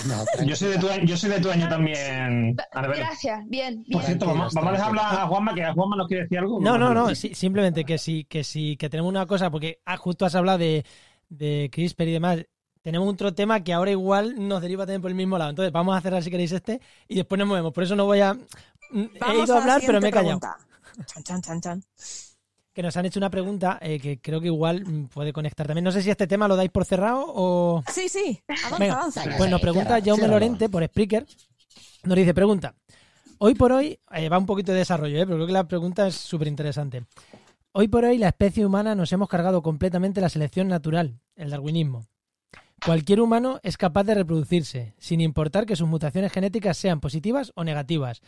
No, 0.07 0.25
yo, 0.47 0.57
soy 0.57 0.71
de 0.71 0.79
tu, 0.79 0.89
yo 1.05 1.17
soy 1.17 1.31
de 1.31 1.41
tu 1.41 1.51
año 1.51 1.69
también. 1.69 2.57
Gracias, 2.73 3.41
bien. 3.49 3.83
bien. 3.83 3.85
Por 3.93 4.03
cierto, 4.03 4.27
vamos, 4.27 4.55
vamos 4.55 4.71
a 4.71 4.73
dejar 4.73 4.89
hablar 4.89 5.21
a 5.21 5.27
Juanma, 5.27 5.55
que 5.55 5.65
a 5.65 5.73
Juanma 5.73 5.97
nos 5.97 6.09
quiere 6.09 6.23
decir 6.25 6.39
algo. 6.39 6.61
No, 6.61 6.79
no, 6.79 6.95
no, 6.95 7.15
sí, 7.15 7.35
simplemente 7.35 7.85
que 7.85 7.99
sí, 7.99 8.25
que 8.25 8.45
sí, 8.45 8.77
que 8.77 8.89
tenemos 8.89 9.11
una 9.11 9.27
cosa, 9.27 9.51
porque 9.51 9.81
ah, 9.85 9.97
justo 9.97 10.25
has 10.25 10.35
hablado 10.35 10.59
de, 10.59 10.85
de 11.29 11.69
CRISPR 11.73 12.09
y 12.09 12.13
demás. 12.13 12.47
Tenemos 12.83 13.13
otro 13.13 13.35
tema 13.35 13.65
que 13.65 13.73
ahora 13.73 13.91
igual 13.91 14.35
nos 14.47 14.63
deriva 14.63 14.85
también 14.85 15.03
por 15.03 15.11
el 15.11 15.17
mismo 15.17 15.37
lado. 15.37 15.51
Entonces, 15.51 15.73
vamos 15.73 15.97
a 15.97 16.01
cerrar 16.01 16.23
si 16.23 16.31
queréis 16.31 16.53
este 16.53 16.81
y 17.09 17.17
después 17.17 17.37
nos 17.37 17.49
movemos. 17.49 17.73
Por 17.73 17.83
eso 17.83 17.97
no 17.97 18.05
voy 18.05 18.21
a. 18.21 18.37
Vamos 18.91 19.11
He 19.21 19.45
ido 19.45 19.55
a 19.55 19.61
hablar, 19.61 19.83
pero 19.85 20.01
me 20.01 20.09
he 20.09 20.13
callado. 20.13 20.41
Chan, 21.07 21.23
chan, 21.23 21.43
chan, 21.43 21.61
chan. 21.61 21.85
Que 22.73 22.83
nos 22.83 22.97
han 22.97 23.07
hecho 23.07 23.19
una 23.19 23.31
pregunta 23.31 23.79
eh, 23.81 23.99
que 23.99 24.21
creo 24.21 24.41
que 24.41 24.49
igual 24.49 25.09
puede 25.13 25.33
conectar 25.33 25.67
también. 25.67 25.85
No 25.85 25.93
sé 25.93 26.03
si 26.03 26.11
este 26.11 26.27
tema 26.27 26.47
lo 26.47 26.57
dais 26.57 26.71
por 26.71 26.85
cerrado 26.85 27.25
o. 27.27 27.83
Sí, 27.91 28.09
sí. 28.09 28.43
Avanza, 28.49 28.79
Venga, 28.79 28.95
avanza. 28.95 29.25
Pues 29.39 29.51
nos 29.51 29.61
pregunta 29.61 29.99
Jaume 30.05 30.29
Lorente 30.29 30.69
por 30.69 30.85
Spreaker. 30.85 31.27
Nos 32.05 32.17
dice: 32.17 32.35
Pregunta. 32.35 32.75
Hoy 33.39 33.55
por 33.55 33.73
hoy, 33.73 33.99
eh, 34.13 34.29
va 34.31 34.39
un 34.39 34.47
poquito 34.47 34.73
de 34.73 34.79
desarrollo, 34.79 35.17
eh, 35.19 35.27
pero 35.27 35.37
creo 35.37 35.47
que 35.47 35.53
la 35.53 35.69
pregunta 35.69 36.07
es 36.07 36.15
súper 36.15 36.49
interesante. 36.49 37.05
Hoy 37.73 37.89
por 37.89 38.05
hoy, 38.05 38.17
la 38.17 38.29
especie 38.29 38.65
humana 38.65 38.95
nos 38.95 39.13
hemos 39.13 39.29
cargado 39.29 39.63
completamente 39.63 40.23
la 40.23 40.31
selección 40.31 40.69
natural, 40.69 41.21
el 41.35 41.51
darwinismo. 41.51 42.07
Cualquier 42.85 43.21
humano 43.21 43.59
es 43.63 43.77
capaz 43.77 44.05
de 44.05 44.15
reproducirse, 44.15 44.95
sin 44.99 45.21
importar 45.21 45.67
que 45.67 45.77
sus 45.77 45.89
mutaciones 45.89 46.33
genéticas 46.33 46.77
sean 46.77 47.01
positivas 47.01 47.53
o 47.55 47.65
negativas. 47.65 48.23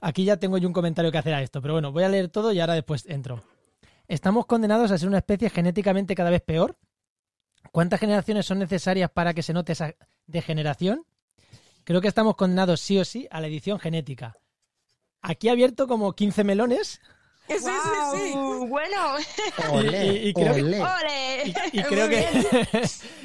Aquí 0.00 0.24
ya 0.24 0.36
tengo 0.36 0.58
yo 0.58 0.68
un 0.68 0.74
comentario 0.74 1.10
que 1.10 1.18
hacer 1.18 1.34
a 1.34 1.42
esto, 1.42 1.60
pero 1.62 1.74
bueno, 1.74 1.90
voy 1.90 2.04
a 2.04 2.08
leer 2.08 2.28
todo 2.28 2.52
y 2.52 2.60
ahora 2.60 2.74
después 2.74 3.06
entro. 3.06 3.42
¿Estamos 4.06 4.46
condenados 4.46 4.90
a 4.90 4.98
ser 4.98 5.08
una 5.08 5.18
especie 5.18 5.48
genéticamente 5.48 6.14
cada 6.14 6.30
vez 6.30 6.42
peor? 6.42 6.76
¿Cuántas 7.72 7.98
generaciones 7.98 8.46
son 8.46 8.58
necesarias 8.58 9.10
para 9.10 9.32
que 9.34 9.42
se 9.42 9.52
note 9.52 9.72
esa 9.72 9.94
degeneración? 10.26 11.04
Creo 11.84 12.00
que 12.00 12.08
estamos 12.08 12.36
condenados 12.36 12.80
sí 12.80 12.98
o 12.98 13.04
sí 13.04 13.26
a 13.30 13.40
la 13.40 13.46
edición 13.46 13.78
genética. 13.78 14.36
Aquí 15.22 15.48
he 15.48 15.50
abierto 15.50 15.88
como 15.88 16.12
15 16.12 16.44
melones. 16.44 17.00
Sí, 17.48 17.54
sí, 17.58 17.70
sí. 18.32 18.32
Uh, 18.36 18.66
bueno. 18.66 18.96
Olé, 19.72 20.06
Y- 20.06 20.10
y- 20.16 20.28
y 20.28 20.32
creo 20.34 20.54
que- 20.54 20.62
olé. 20.62 20.82
Y, 21.72 21.78
y 21.78 21.82
creo 21.82 22.08
que 22.08 22.16
bien. 22.16 22.84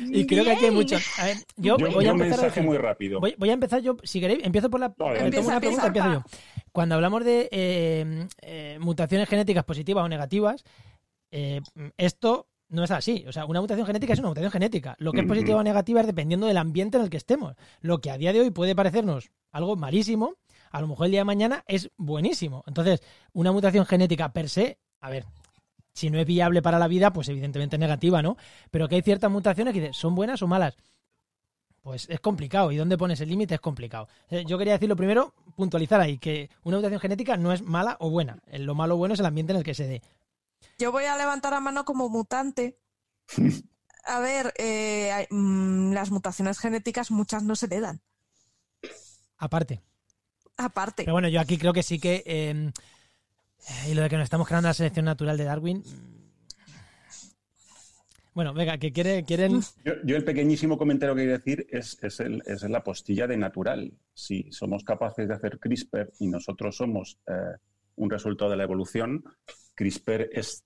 y 0.13 0.25
creo 0.27 0.43
que 0.43 0.51
aquí 0.51 0.65
hay 0.65 0.71
Bien. 0.71 0.73
muchos. 0.73 1.01
A 1.19 1.25
ver, 1.25 1.37
yo, 1.55 1.77
Yo, 1.77 1.91
voy 1.91 2.05
a 2.05 2.13
un 2.13 2.21
empezar 2.21 2.41
mensaje 2.43 2.61
muy 2.61 2.77
rápido. 2.77 3.19
Voy, 3.19 3.35
voy 3.37 3.49
a 3.49 3.53
empezar 3.53 3.81
yo, 3.81 3.95
si 4.03 4.19
queréis, 4.19 4.43
empiezo 4.43 4.69
por 4.69 4.79
la. 4.81 4.89
Vale, 4.89 5.13
me 5.13 5.17
tomo 5.17 5.25
empieza, 5.25 5.47
una 5.51 5.59
pregunta, 5.59 5.87
empieza, 5.87 6.07
empiezo 6.07 6.29
yo. 6.31 6.63
Cuando 6.71 6.95
hablamos 6.95 7.23
de 7.23 7.47
eh, 7.51 8.27
eh, 8.41 8.77
mutaciones 8.81 9.29
genéticas 9.29 9.63
positivas 9.63 10.03
o 10.03 10.09
negativas, 10.09 10.63
eh, 11.31 11.61
esto 11.97 12.47
no 12.69 12.83
es 12.83 12.91
así. 12.91 13.23
O 13.27 13.31
sea, 13.31 13.45
una 13.45 13.61
mutación 13.61 13.87
genética 13.87 14.13
es 14.13 14.19
una 14.19 14.27
mutación 14.29 14.51
genética. 14.51 14.95
Lo 14.99 15.11
que 15.11 15.21
es 15.21 15.25
positiva 15.27 15.57
o 15.59 15.63
negativa 15.63 16.01
es 16.01 16.07
dependiendo 16.07 16.45
del 16.45 16.57
ambiente 16.57 16.97
en 16.97 17.03
el 17.03 17.09
que 17.09 17.17
estemos. 17.17 17.55
Lo 17.81 17.99
que 17.99 18.11
a 18.11 18.17
día 18.17 18.33
de 18.33 18.41
hoy 18.41 18.51
puede 18.51 18.75
parecernos 18.75 19.31
algo 19.51 19.75
malísimo, 19.75 20.35
a 20.71 20.81
lo 20.81 20.87
mejor 20.87 21.05
el 21.05 21.11
día 21.11 21.21
de 21.21 21.25
mañana 21.25 21.63
es 21.67 21.89
buenísimo. 21.97 22.63
Entonces, 22.67 23.01
una 23.33 23.51
mutación 23.51 23.85
genética 23.85 24.31
per 24.33 24.49
se, 24.49 24.79
a 25.01 25.09
ver, 25.09 25.25
si 25.93 26.09
no 26.09 26.19
es 26.19 26.25
viable 26.25 26.61
para 26.61 26.79
la 26.79 26.87
vida, 26.87 27.11
pues 27.11 27.29
evidentemente 27.29 27.75
es 27.75 27.79
negativa, 27.79 28.21
¿no? 28.21 28.37
Pero 28.71 28.87
que 28.87 28.95
hay 28.95 29.01
ciertas 29.01 29.29
mutaciones 29.31 29.73
que 29.73 29.93
son 29.93 30.15
buenas 30.15 30.41
o 30.41 30.47
malas. 30.47 30.77
Pues 31.81 32.07
es 32.09 32.19
complicado. 32.19 32.71
¿Y 32.71 32.77
dónde 32.77 32.97
pones 32.97 33.21
el 33.21 33.29
límite? 33.29 33.55
Es 33.55 33.61
complicado. 33.61 34.07
Eh, 34.29 34.43
Yo 34.45 34.57
quería 34.57 34.73
decir 34.73 34.89
lo 34.89 34.95
primero, 34.95 35.33
puntualizar 35.55 35.99
ahí, 36.01 36.17
que 36.17 36.49
una 36.63 36.77
mutación 36.77 36.99
genética 36.99 37.37
no 37.37 37.51
es 37.53 37.61
mala 37.61 37.97
o 37.99 38.09
buena. 38.09 38.39
Lo 38.51 38.75
malo 38.75 38.95
o 38.95 38.97
bueno 38.97 39.13
es 39.13 39.19
el 39.19 39.25
ambiente 39.25 39.53
en 39.53 39.57
el 39.57 39.63
que 39.63 39.73
se 39.73 39.87
dé. 39.87 40.01
Yo 40.77 40.91
voy 40.91 41.05
a 41.05 41.17
levantar 41.17 41.53
la 41.53 41.59
mano 41.61 41.85
como 41.85 42.09
mutante. 42.09 42.77
A 44.05 44.19
ver, 44.19 44.53
eh, 44.57 45.11
hay- 45.11 45.27
mm, 45.29 45.91
las 45.93 46.09
mutaciones 46.11 46.57
genéticas 46.59 47.11
muchas 47.11 47.43
no 47.43 47.55
se 47.55 47.65
heredan. 47.67 48.01
Aparte. 49.37 49.81
Aparte. 50.59 51.03
Pero 51.03 51.13
bueno, 51.13 51.29
yo 51.29 51.39
aquí 51.39 51.57
creo 51.57 51.71
que 51.73 51.83
sí 51.83 51.99
que. 51.99 52.21
eh, 52.25 52.71
y 53.89 53.93
lo 53.93 54.01
de 54.01 54.09
que 54.09 54.17
nos 54.17 54.23
estamos 54.25 54.47
creando 54.47 54.67
la 54.69 54.73
selección 54.73 55.05
natural 55.05 55.37
de 55.37 55.43
Darwin. 55.45 55.77
mm. 55.77 56.19
Bueno, 58.33 58.53
venga, 58.53 58.77
que 58.77 58.91
quiere, 58.91 59.23
quieren. 59.23 59.59
Yo, 59.83 59.93
yo 60.05 60.15
el 60.15 60.23
pequeñísimo 60.23 60.77
comentario 60.77 61.15
que 61.15 61.23
quiero 61.23 61.37
decir 61.37 61.67
es, 61.71 61.97
es, 62.01 62.19
el- 62.19 62.41
es 62.45 62.61
la 62.63 62.83
postilla 62.83 63.27
de 63.27 63.35
natural. 63.37 63.91
Si 64.13 64.49
somos 64.51 64.83
capaces 64.83 65.27
de 65.27 65.33
hacer 65.33 65.59
CRISPR 65.59 66.11
y 66.19 66.27
nosotros 66.27 66.75
somos 66.77 67.17
eh, 67.27 67.57
un 67.95 68.09
resultado 68.09 68.51
de 68.51 68.57
la 68.57 68.63
evolución, 68.63 69.23
CRISPR 69.75 70.29
es, 70.31 70.63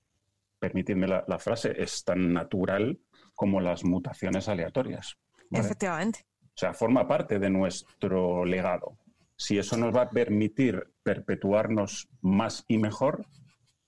permitidme 0.59 1.07
la, 1.07 1.23
la 1.27 1.39
frase, 1.39 1.73
es 1.81 2.03
tan 2.03 2.33
natural 2.33 2.99
como 3.33 3.59
las 3.61 3.83
mutaciones 3.83 4.47
aleatorias. 4.49 5.15
¿vale? 5.49 5.65
Efectivamente. 5.65 6.25
O 6.43 6.57
sea, 6.57 6.73
forma 6.73 7.07
parte 7.07 7.39
de 7.39 7.49
nuestro 7.49 8.45
legado. 8.45 8.97
Si 9.35 9.57
eso 9.57 9.77
nos 9.77 9.95
va 9.95 10.03
a 10.03 10.09
permitir 10.09 10.93
perpetuarnos 11.03 12.07
más 12.21 12.65
y 12.67 12.77
mejor, 12.77 13.25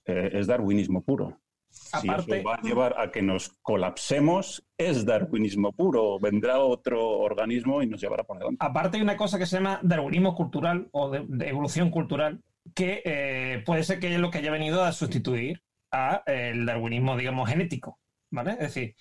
eh, 0.04 0.30
es 0.32 0.46
darwinismo 0.46 1.02
puro. 1.02 1.40
Si 1.68 2.08
eso 2.08 2.42
va 2.44 2.54
a 2.54 2.62
llevar 2.62 2.98
a 2.98 3.10
que 3.10 3.22
nos 3.22 3.50
colapsemos, 3.62 4.66
es 4.78 5.04
darwinismo 5.04 5.72
puro. 5.72 6.18
Vendrá 6.18 6.58
otro 6.58 7.18
organismo 7.18 7.82
y 7.82 7.86
nos 7.86 8.00
llevará 8.00 8.24
por 8.24 8.38
delante. 8.38 8.64
Aparte 8.64 8.96
hay 8.96 9.02
una 9.02 9.16
cosa 9.16 9.38
que 9.38 9.46
se 9.46 9.56
llama 9.56 9.80
darwinismo 9.82 10.34
cultural 10.34 10.88
o 10.92 11.10
de, 11.10 11.24
de 11.28 11.48
evolución 11.48 11.90
cultural, 11.90 12.42
que 12.74 13.02
eh, 13.04 13.62
puede 13.64 13.84
ser 13.84 14.00
que 14.00 14.14
es 14.14 14.20
lo 14.20 14.30
que 14.30 14.38
haya 14.38 14.50
venido 14.50 14.82
a 14.82 14.92
sustituir 14.92 15.62
a 15.92 16.22
el 16.26 16.66
darwinismo, 16.66 17.16
digamos, 17.16 17.48
genético. 17.48 17.98
¿Vale? 18.30 18.52
Es 18.52 18.58
decir, 18.74 18.96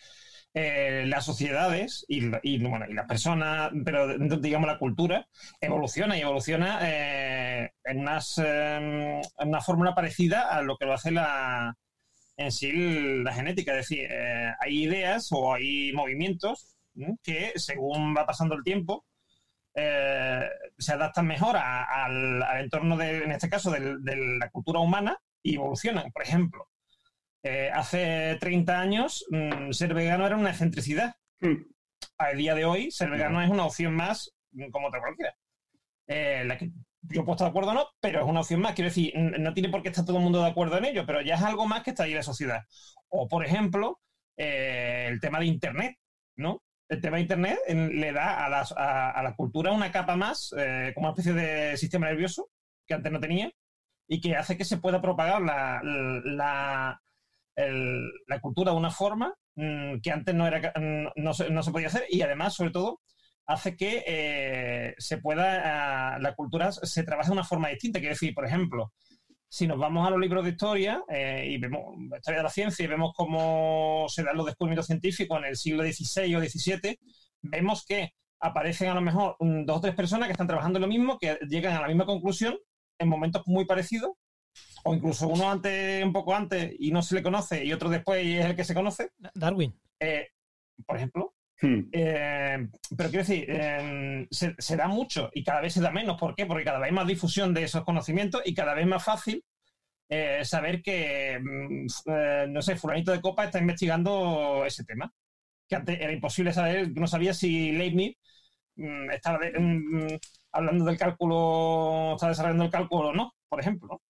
eh, 0.58 1.04
las 1.06 1.26
sociedades 1.26 2.06
y, 2.08 2.30
bueno, 2.30 2.86
y 2.90 2.94
las 2.94 3.06
personas, 3.08 3.72
pero 3.84 4.18
digamos 4.40 4.68
la 4.68 4.80
cultura, 4.80 5.28
evoluciona 5.60 6.18
y 6.18 6.22
evoluciona 6.22 6.80
eh, 6.82 7.72
en, 7.84 8.00
unas, 8.00 8.38
eh, 8.38 9.22
en 9.38 9.48
una 9.50 9.60
fórmula 9.62 9.94
parecida 9.94 10.50
a 10.56 10.62
lo 10.62 10.78
que 10.78 10.86
lo 10.86 10.94
hace 10.94 11.12
la, 11.12 11.76
en 12.38 12.52
sí 12.52 12.72
la 13.24 13.34
genética. 13.34 13.74
Es 13.74 13.90
decir, 13.90 14.08
eh, 14.10 14.54
hay 14.62 14.84
ideas 14.86 15.28
o 15.32 15.54
hay 15.54 15.92
movimientos 15.94 16.78
que 17.22 17.52
según 17.56 18.16
va 18.16 18.26
pasando 18.26 18.56
el 18.56 18.64
tiempo 18.64 19.06
eh, 19.76 20.48
se 20.78 20.94
adaptan 20.94 21.28
mejor 21.28 21.58
al, 21.58 22.42
al 22.42 22.62
entorno, 22.64 22.96
de, 22.96 23.24
en 23.26 23.32
este 23.34 23.50
caso, 23.50 23.72
del- 23.72 24.02
de 24.06 24.16
la 24.40 24.50
cultura 24.50 24.80
humana 24.80 25.18
y 25.44 25.56
evolucionan. 25.56 26.12
Por 26.14 26.24
ejemplo, 26.24 26.70
eh, 27.46 27.70
hace 27.74 28.38
30 28.40 28.80
años 28.80 29.26
mm, 29.30 29.72
ser 29.72 29.94
vegano 29.94 30.26
era 30.26 30.36
una 30.38 30.50
excentricidad. 30.52 31.16
A 32.18 32.30
día 32.32 32.56
de 32.56 32.66
hoy, 32.66 32.92
ser 32.92 33.10
vegano 33.10 33.42
es 33.42 33.50
una 33.50 33.66
opción 33.66 33.94
más 33.96 34.32
mm, 34.52 34.70
como 34.72 34.88
otra 34.88 35.00
cualquiera. 35.02 35.34
Eh, 36.08 36.44
la 36.46 36.58
que 36.58 36.72
yo 37.04 37.24
puedo 37.24 37.36
estar 37.36 37.46
de 37.48 37.50
acuerdo 37.52 37.72
o 37.72 37.74
no, 37.76 37.88
pero 38.02 38.20
es 38.22 38.26
una 38.26 38.42
opción 38.42 38.62
más. 38.62 38.74
Quiero 38.74 38.90
decir, 38.90 39.14
no 39.16 39.54
tiene 39.54 39.70
por 39.70 39.82
qué 39.84 39.90
estar 39.90 40.06
todo 40.06 40.18
el 40.18 40.24
mundo 40.24 40.42
de 40.42 40.50
acuerdo 40.50 40.78
en 40.78 40.86
ello, 40.86 41.06
pero 41.06 41.22
ya 41.22 41.36
es 41.36 41.44
algo 41.44 41.68
más 41.68 41.84
que 41.84 41.92
está 41.92 42.04
ahí 42.04 42.12
en 42.12 42.18
la 42.18 42.24
sociedad. 42.24 42.64
O, 43.10 43.28
por 43.28 43.46
ejemplo, 43.46 44.00
eh, 44.38 45.08
el 45.10 45.20
tema 45.20 45.40
de 45.40 45.46
Internet, 45.46 45.96
¿no? 46.38 46.64
El 46.90 47.02
tema 47.02 47.18
de 47.18 47.22
Internet 47.24 47.60
le 47.68 48.12
da 48.12 48.46
a, 48.46 48.50
las- 48.50 48.72
a- 48.78 49.12
a 49.12 49.24
la 49.24 49.36
cultura 49.36 49.72
una 49.72 49.92
capa 49.92 50.16
más, 50.16 50.50
como 50.96 51.08
una 51.08 51.10
especie 51.18 51.34
de 51.34 51.78
sistema 51.78 52.08
nervioso 52.08 52.50
que 52.88 52.94
antes 52.96 53.12
no 53.12 53.20
tenía, 53.20 53.52
y 54.08 54.22
que 54.22 54.36
hace 54.36 54.58
que 54.58 54.66
se 54.66 54.78
pueda 54.78 55.02
propagar 55.02 55.42
la, 55.42 55.82
la, 55.84 57.02
el- 57.56 58.12
la 58.28 58.40
cultura 58.42 58.72
de 58.72 58.78
una 58.78 58.92
forma 58.92 59.34
mm, 59.56 60.00
que 60.02 60.12
antes 60.12 60.36
no, 60.36 60.46
era, 60.48 60.62
ca- 60.62 60.74
no, 61.16 61.34
se, 61.34 61.50
no 61.50 61.64
se 61.64 61.72
podía 61.72 61.88
hacer, 61.88 62.04
y 62.10 62.22
además, 62.22 62.54
sobre 62.56 62.72
todo, 62.72 63.02
hace 63.48 63.76
que 63.78 64.04
eh, 64.08 64.96
se 64.98 65.18
pueda, 65.20 66.16
ah, 66.16 66.20
la 66.20 66.34
cultura 66.36 66.72
se 66.72 67.04
trabaje 67.04 67.30
de 67.30 67.34
una 67.34 67.44
forma 67.44 67.70
distinta. 67.70 68.00
Quiero 68.00 68.14
decir, 68.16 68.34
por 68.34 68.46
ejemplo, 68.46 68.92
si 69.48 69.68
nos 69.68 69.78
vamos 69.78 70.06
a 70.06 70.10
los 70.10 70.20
libros 70.20 70.44
de 70.44 70.52
historia 70.52 71.04
eh, 71.10 71.46
y 71.50 71.58
vemos 71.58 71.82
historia 72.18 72.40
de 72.40 72.44
la 72.44 72.50
ciencia 72.50 72.84
y 72.84 72.88
vemos 72.88 73.14
cómo 73.16 74.06
se 74.10 74.24
dan 74.24 74.36
los 74.36 74.46
descubrimientos 74.48 74.88
científicos 74.88 75.38
en 75.40 75.46
el 75.46 75.56
siglo 75.56 75.84
XVI 75.84 76.36
o 76.36 76.40
XVII, 76.42 76.98
vemos 77.44 77.86
que 77.86 78.10
aparecen 78.40 78.90
a 78.90 78.94
lo 78.96 79.02
mejor 79.02 79.36
mm, 79.40 79.64
dos 79.66 79.78
o 79.78 79.82
tres 79.82 79.96
personas 79.96 80.28
que 80.28 80.34
están 80.34 80.48
trabajando 80.48 80.78
en 80.78 80.82
lo 80.82 80.88
mismo, 80.90 81.18
que 81.20 81.38
llegan 81.48 81.76
a 81.78 81.82
la 81.82 81.88
misma 81.88 82.06
conclusión 82.06 82.58
en 83.00 83.08
momentos 83.08 83.44
muy 83.46 83.66
parecidos, 83.66 84.12
o 84.86 84.94
incluso 84.94 85.28
uno 85.28 85.50
antes, 85.52 86.04
un 86.04 86.14
poco 86.14 86.36
antes 86.36 86.74
y 86.80 86.92
no 86.92 87.02
se 87.02 87.16
le 87.16 87.24
conoce 87.24 87.64
y 87.66 87.74
otro 87.74 87.90
después 87.90 88.24
y 88.24 88.38
es 88.38 88.46
el 88.46 88.56
que 88.56 88.64
se 88.64 88.76
conoce, 88.76 89.12
Darwin. 89.34 89.74
eh, 90.00 90.28
por 90.86 90.98
ejemplo. 90.98 91.34
Hmm. 91.62 91.84
Eh, 91.92 92.68
pero 92.98 93.10
quiero 93.10 93.26
decir, 93.26 93.46
eh, 93.50 94.28
se, 94.30 94.56
se 94.58 94.76
da 94.76 94.88
mucho 94.88 95.30
y 95.34 95.44
cada 95.44 95.62
vez 95.62 95.74
se 95.74 95.82
da 95.82 95.92
menos. 95.92 96.18
¿Por 96.20 96.36
qué? 96.36 96.46
Porque 96.46 96.66
cada 96.66 96.80
vez 96.80 96.88
hay 96.90 96.94
más 96.96 97.08
difusión 97.08 97.54
de 97.54 97.64
esos 97.64 97.84
conocimientos 97.86 98.42
y 98.46 98.54
cada 98.54 98.74
vez 98.74 98.86
más 98.88 99.04
fácil 99.04 99.44
eh, 100.10 100.42
saber 100.46 100.82
que, 100.84 101.40
mm, 101.42 101.88
eh, 102.12 102.46
no 102.50 102.62
sé, 102.62 102.76
fulanito 102.76 103.12
de 103.12 103.22
copa 103.22 103.46
está 103.46 103.60
investigando 103.60 104.64
ese 104.66 104.84
tema. 104.86 105.12
Que 105.68 105.76
antes 105.78 106.00
era 106.00 106.14
imposible 106.14 106.54
saber, 106.54 106.92
no 106.96 107.08
sabía 107.08 107.34
si 107.34 107.72
Leibniz 107.74 108.16
mm, 108.76 109.12
estaba 109.12 109.40
de- 109.40 109.60
mm, 109.60 110.08
hablando 110.54 110.86
del 110.86 110.98
cálculo, 110.98 112.14
estaba 112.16 112.32
desarrollando 112.32 112.66
el 112.66 112.72
cálculo 112.72 113.10
o 113.10 113.14
no, 113.14 113.34
por 113.50 113.60
ejemplo. 113.62 114.02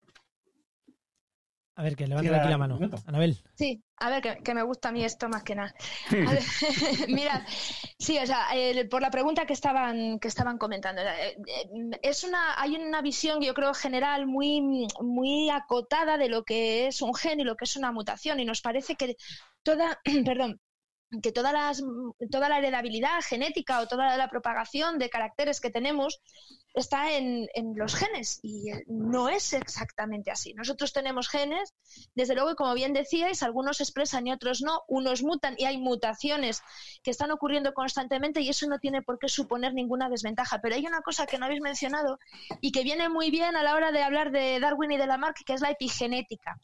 A 1.78 1.84
ver, 1.84 1.97
que 1.97 2.07
levanta 2.07 2.30
Tira 2.30 2.41
aquí 2.41 2.49
la 2.49 2.57
mano. 2.57 2.80
Anabel. 3.05 3.38
Sí, 3.53 3.84
a 3.97 4.09
ver, 4.09 4.21
que, 4.21 4.38
que 4.41 4.53
me 4.53 4.63
gusta 4.63 4.89
a 4.89 4.91
mí 4.93 5.03
esto 5.03 5.28
más 5.28 5.43
que 5.43 5.55
nada. 5.55 5.73
A 6.09 6.32
ver, 6.32 6.41
Mirad, 7.09 7.41
sí, 7.99 8.17
o 8.17 8.26
sea, 8.26 8.47
por 8.89 9.01
la 9.01 9.11
pregunta 9.11 9.45
que 9.45 9.51
estaban, 9.51 10.17
que 10.19 10.30
estaban 10.30 10.57
comentando, 10.57 11.01
eh, 11.01 11.36
eh, 11.47 11.99
es 12.01 12.23
una, 12.23 12.59
hay 12.61 12.76
una 12.76 13.01
visión, 13.01 13.41
yo 13.41 13.53
creo, 13.53 13.73
general 13.73 14.26
muy, 14.26 14.88
muy 15.01 15.49
acotada 15.49 16.17
de 16.17 16.30
lo 16.30 16.43
que 16.43 16.88
es 16.88 17.01
un 17.01 17.13
gen 17.13 17.41
y 17.41 17.43
lo 17.43 17.57
que 17.57 17.65
es 17.65 17.76
una 17.76 17.91
mutación, 17.91 18.39
y 18.39 18.45
nos 18.45 18.61
parece 18.61 18.95
que 18.95 19.17
toda, 19.61 19.99
perdón, 20.26 20.61
que 21.22 21.32
todas 21.32 21.53
las, 21.53 21.84
toda 22.32 22.49
la 22.49 22.58
heredabilidad 22.58 23.22
genética 23.22 23.80
o 23.80 23.88
toda 23.88 24.18
la 24.18 24.30
propagación 24.30 24.97
de 24.97 25.10
caracteres 25.10 25.62
que 25.62 25.70
tenemos 25.70 26.22
está 26.74 27.12
en, 27.14 27.47
en 27.53 27.74
los 27.76 27.95
genes 27.95 28.39
y 28.43 28.72
no 28.88 29.30
es 29.30 29.53
exactamente 29.53 30.32
así. 30.32 30.53
Nosotros 30.53 30.91
tenemos 30.91 31.30
genes, 31.30 31.74
desde 32.16 32.36
luego, 32.36 32.51
y 32.51 32.56
como 32.56 32.74
bien 32.74 32.93
decíais, 32.93 33.43
algunos 33.43 33.78
se 33.78 33.84
expresan 33.84 34.28
y 34.28 34.34
otros 34.34 34.62
no, 34.62 34.82
unos 34.88 35.24
mutan 35.24 35.56
y 35.58 35.66
hay 35.66 35.78
mutaciones 35.78 36.62
que 37.01 37.12
están 37.12 37.32
ocurriendo 37.32 37.74
constantemente 37.74 38.41
y 38.41 38.49
eso 38.49 38.68
no 38.68 38.80
tiene 38.80 39.01
por 39.01 39.20
qué 39.20 39.30
suponer 39.30 39.74
ninguna 39.74 40.10
desventaja. 40.10 40.60
Pero 40.62 40.76
hay 40.76 40.86
una 40.86 41.01
cosa 41.01 41.26
que 41.26 41.38
no 41.38 41.45
habéis 41.45 41.62
mencionado 41.62 42.20
y 42.60 42.72
que 42.72 42.84
viene 42.84 43.08
muy 43.08 43.32
bien 43.32 43.56
a 43.56 43.64
la 43.64 43.76
hora 43.76 43.91
de 43.91 44.03
hablar 44.03 44.32
de 44.32 44.60
Darwin 44.60 44.91
y 44.91 44.97
de 44.97 45.08
Lamarck, 45.08 45.43
que 45.45 45.53
es 45.53 45.62
la 45.62 45.72
epigenética. 45.72 46.58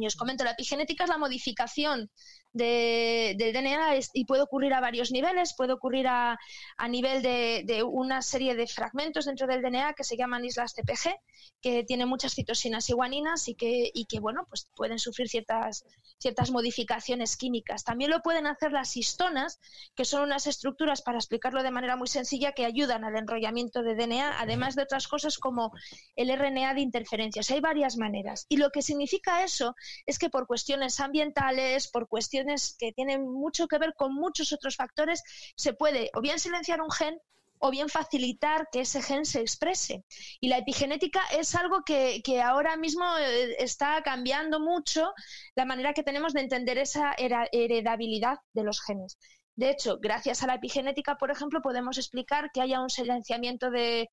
Y 0.00 0.06
os 0.06 0.16
comento, 0.16 0.44
la 0.44 0.52
epigenética 0.52 1.04
es 1.04 1.10
la 1.10 1.18
modificación 1.18 2.10
de- 2.58 3.34
del 3.38 3.52
DNA 3.54 3.98
y 4.12 4.24
puede 4.26 4.42
ocurrir 4.42 4.74
a 4.74 4.80
varios 4.80 5.10
niveles. 5.10 5.54
Puede 5.56 5.72
ocurrir 5.72 6.06
a, 6.08 6.38
a 6.76 6.88
nivel 6.88 7.22
de, 7.22 7.62
de 7.64 7.82
una 7.82 8.20
serie 8.20 8.54
de 8.54 8.66
fragmentos 8.66 9.24
dentro 9.24 9.46
del 9.46 9.62
DNA 9.62 9.94
que 9.94 10.04
se 10.04 10.16
llaman 10.16 10.44
islas 10.44 10.74
TPG, 10.74 11.14
que 11.62 11.84
tienen 11.84 12.08
muchas 12.08 12.34
citosinas 12.34 12.88
y 12.90 12.92
guaninas 12.92 13.48
y 13.48 13.54
que, 13.54 13.90
y 13.94 14.04
que 14.04 14.20
bueno, 14.20 14.44
pues 14.48 14.68
pueden 14.76 14.98
sufrir 14.98 15.28
ciertas, 15.28 15.84
ciertas 16.18 16.50
modificaciones 16.50 17.36
químicas. 17.36 17.84
También 17.84 18.10
lo 18.10 18.20
pueden 18.20 18.46
hacer 18.46 18.72
las 18.72 18.96
histonas, 18.96 19.58
que 19.94 20.04
son 20.04 20.22
unas 20.22 20.46
estructuras, 20.46 21.02
para 21.02 21.18
explicarlo 21.18 21.62
de 21.62 21.70
manera 21.70 21.96
muy 21.96 22.08
sencilla, 22.08 22.52
que 22.52 22.64
ayudan 22.64 23.04
al 23.04 23.16
enrollamiento 23.16 23.82
de 23.82 23.94
DNA, 23.94 24.40
además 24.40 24.74
de 24.74 24.82
otras 24.82 25.06
cosas 25.08 25.38
como 25.38 25.72
el 26.16 26.30
RNA 26.30 26.74
de 26.74 26.80
interferencias. 26.80 27.50
Hay 27.50 27.60
varias 27.60 27.96
maneras. 27.96 28.46
Y 28.48 28.56
lo 28.56 28.70
que 28.70 28.82
significa 28.82 29.44
eso 29.44 29.74
es 30.06 30.18
que 30.18 30.28
por 30.30 30.46
cuestiones 30.46 30.98
ambientales, 31.00 31.88
por 31.88 32.08
cuestiones 32.08 32.47
que 32.78 32.92
tienen 32.92 33.28
mucho 33.28 33.68
que 33.68 33.78
ver 33.78 33.94
con 33.94 34.14
muchos 34.14 34.52
otros 34.52 34.76
factores, 34.76 35.22
se 35.56 35.72
puede 35.72 36.10
o 36.14 36.20
bien 36.20 36.38
silenciar 36.38 36.80
un 36.80 36.90
gen 36.90 37.20
o 37.60 37.70
bien 37.70 37.88
facilitar 37.88 38.68
que 38.70 38.80
ese 38.80 39.02
gen 39.02 39.24
se 39.24 39.40
exprese. 39.40 40.04
Y 40.40 40.48
la 40.48 40.58
epigenética 40.58 41.20
es 41.36 41.54
algo 41.54 41.82
que, 41.84 42.22
ahora 42.42 42.76
mismo 42.76 43.04
eh, 43.18 43.56
está 43.58 44.02
cambiando 44.02 44.60
mucho 44.60 45.12
la 45.54 45.64
manera 45.64 45.92
que 45.92 46.02
tenemos 46.02 46.32
de 46.32 46.40
entender 46.40 46.78
esa 46.78 47.14
heredabilidad 47.16 48.38
de 48.52 48.64
los 48.64 48.80
genes. 48.80 49.18
De 49.56 49.70
hecho, 49.70 49.98
gracias 49.98 50.42
a 50.42 50.46
la 50.46 50.54
epigenética, 50.54 51.16
por 51.16 51.32
ejemplo, 51.32 51.60
podemos 51.60 51.98
explicar 51.98 52.50
que 52.52 52.60
haya 52.60 52.80
un 52.80 52.90
silenciamiento 52.90 53.70
de, 53.70 54.08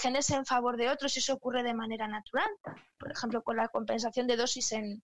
genes 0.00 0.30
en 0.30 0.46
favor 0.46 0.76
de 0.76 0.88
otros 0.88 1.16
y 1.16 1.18
eso 1.18 1.34
ocurre 1.34 1.64
de 1.64 1.74
manera 1.74 2.06
natural. 2.06 2.48
Por 2.96 3.10
ejemplo, 3.10 3.42
con 3.42 3.56
la 3.56 3.68
compensación 3.68 4.26
de 4.28 4.36
dosis 4.36 4.72
en, 4.72 5.02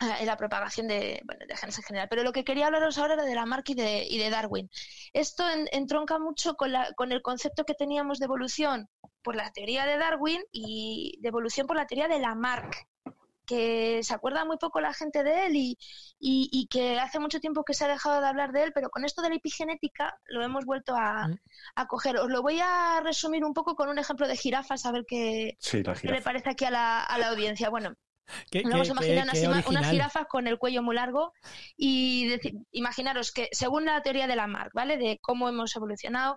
en 0.00 0.26
la 0.26 0.36
propagación 0.36 0.88
de, 0.88 1.22
de, 1.48 1.56
genes 1.56 1.78
en 1.78 1.84
general. 1.84 2.08
Pero 2.08 2.22
lo 2.22 2.32
que 2.32 2.44
quería 2.44 2.66
hablaros 2.66 2.98
ahora 2.98 3.14
era 3.14 3.24
de 3.24 3.34
Lamarck 3.34 3.70
y 3.70 3.74
de, 3.74 4.06
y 4.08 4.18
de 4.18 4.30
Darwin. 4.30 4.70
Esto 5.12 5.44
entronca 5.72 6.18
mucho 6.18 6.54
con, 6.54 6.72
la, 6.72 6.92
con 6.94 7.12
el 7.12 7.22
concepto 7.22 7.64
que 7.64 7.74
teníamos 7.74 8.18
de 8.18 8.26
evolución 8.26 8.88
por 9.22 9.36
la 9.36 9.50
teoría 9.52 9.86
de 9.86 9.98
Darwin 9.98 10.42
y 10.52 11.18
de 11.20 11.28
evolución 11.28 11.66
por 11.66 11.76
la 11.76 11.86
teoría 11.86 12.08
de 12.08 12.20
Lamarck, 12.20 12.86
que 13.46 14.02
se 14.02 14.12
acuerda 14.12 14.44
muy 14.44 14.58
poco 14.58 14.80
la 14.80 14.92
gente 14.92 15.22
de 15.22 15.46
él 15.46 15.56
y, 15.56 15.78
y, 16.18 16.66
que 16.68 16.98
hace 16.98 17.18
mucho 17.18 17.40
tiempo 17.40 17.64
que 17.64 17.74
se 17.74 17.84
ha 17.84 17.88
dejado 17.88 18.20
de 18.20 18.26
hablar 18.26 18.52
de 18.52 18.64
él, 18.64 18.72
pero 18.74 18.90
con 18.90 19.04
esto 19.04 19.22
de 19.22 19.30
la 19.30 19.36
epigenética 19.36 20.18
lo 20.26 20.44
hemos 20.44 20.64
vuelto 20.64 20.94
a, 20.96 21.28
mm. 21.28 21.38
a 21.76 21.86
coger. 21.86 22.18
Os 22.18 22.28
lo 22.28 22.42
voy 22.42 22.60
a 22.60 23.00
resumir 23.02 23.44
un 23.44 23.54
poco 23.54 23.76
con 23.76 23.88
un 23.88 23.98
ejemplo 23.98 24.26
de 24.28 24.36
jirafas, 24.36 24.84
a 24.84 24.92
ver 24.92 25.04
qué, 25.06 25.56
qué 25.60 25.82
le 26.08 26.22
parece 26.22 26.50
aquí 26.50 26.64
a 26.64 26.70
la, 26.70 27.02
a 27.02 27.18
la 27.18 27.28
audiencia. 27.28 27.70
Bueno, 27.70 27.94
Vamos 28.64 28.88
a 28.88 28.92
imaginar 28.92 29.28
unas, 29.68 29.90
jirafas 29.90 30.26
con 30.28 30.46
el 30.46 30.58
cuello 30.58 30.82
muy 30.82 30.94
largo 30.94 31.32
y 31.76 32.36
imaginaros 32.72 33.32
que 33.32 33.48
según 33.52 33.84
la 33.84 34.02
teoría 34.02 34.26
de 34.26 34.36
Lamarck, 34.36 34.72
¿vale? 34.74 34.96
De 34.96 35.18
cómo 35.22 35.48
hemos 35.48 35.74
evolucionado, 35.76 36.36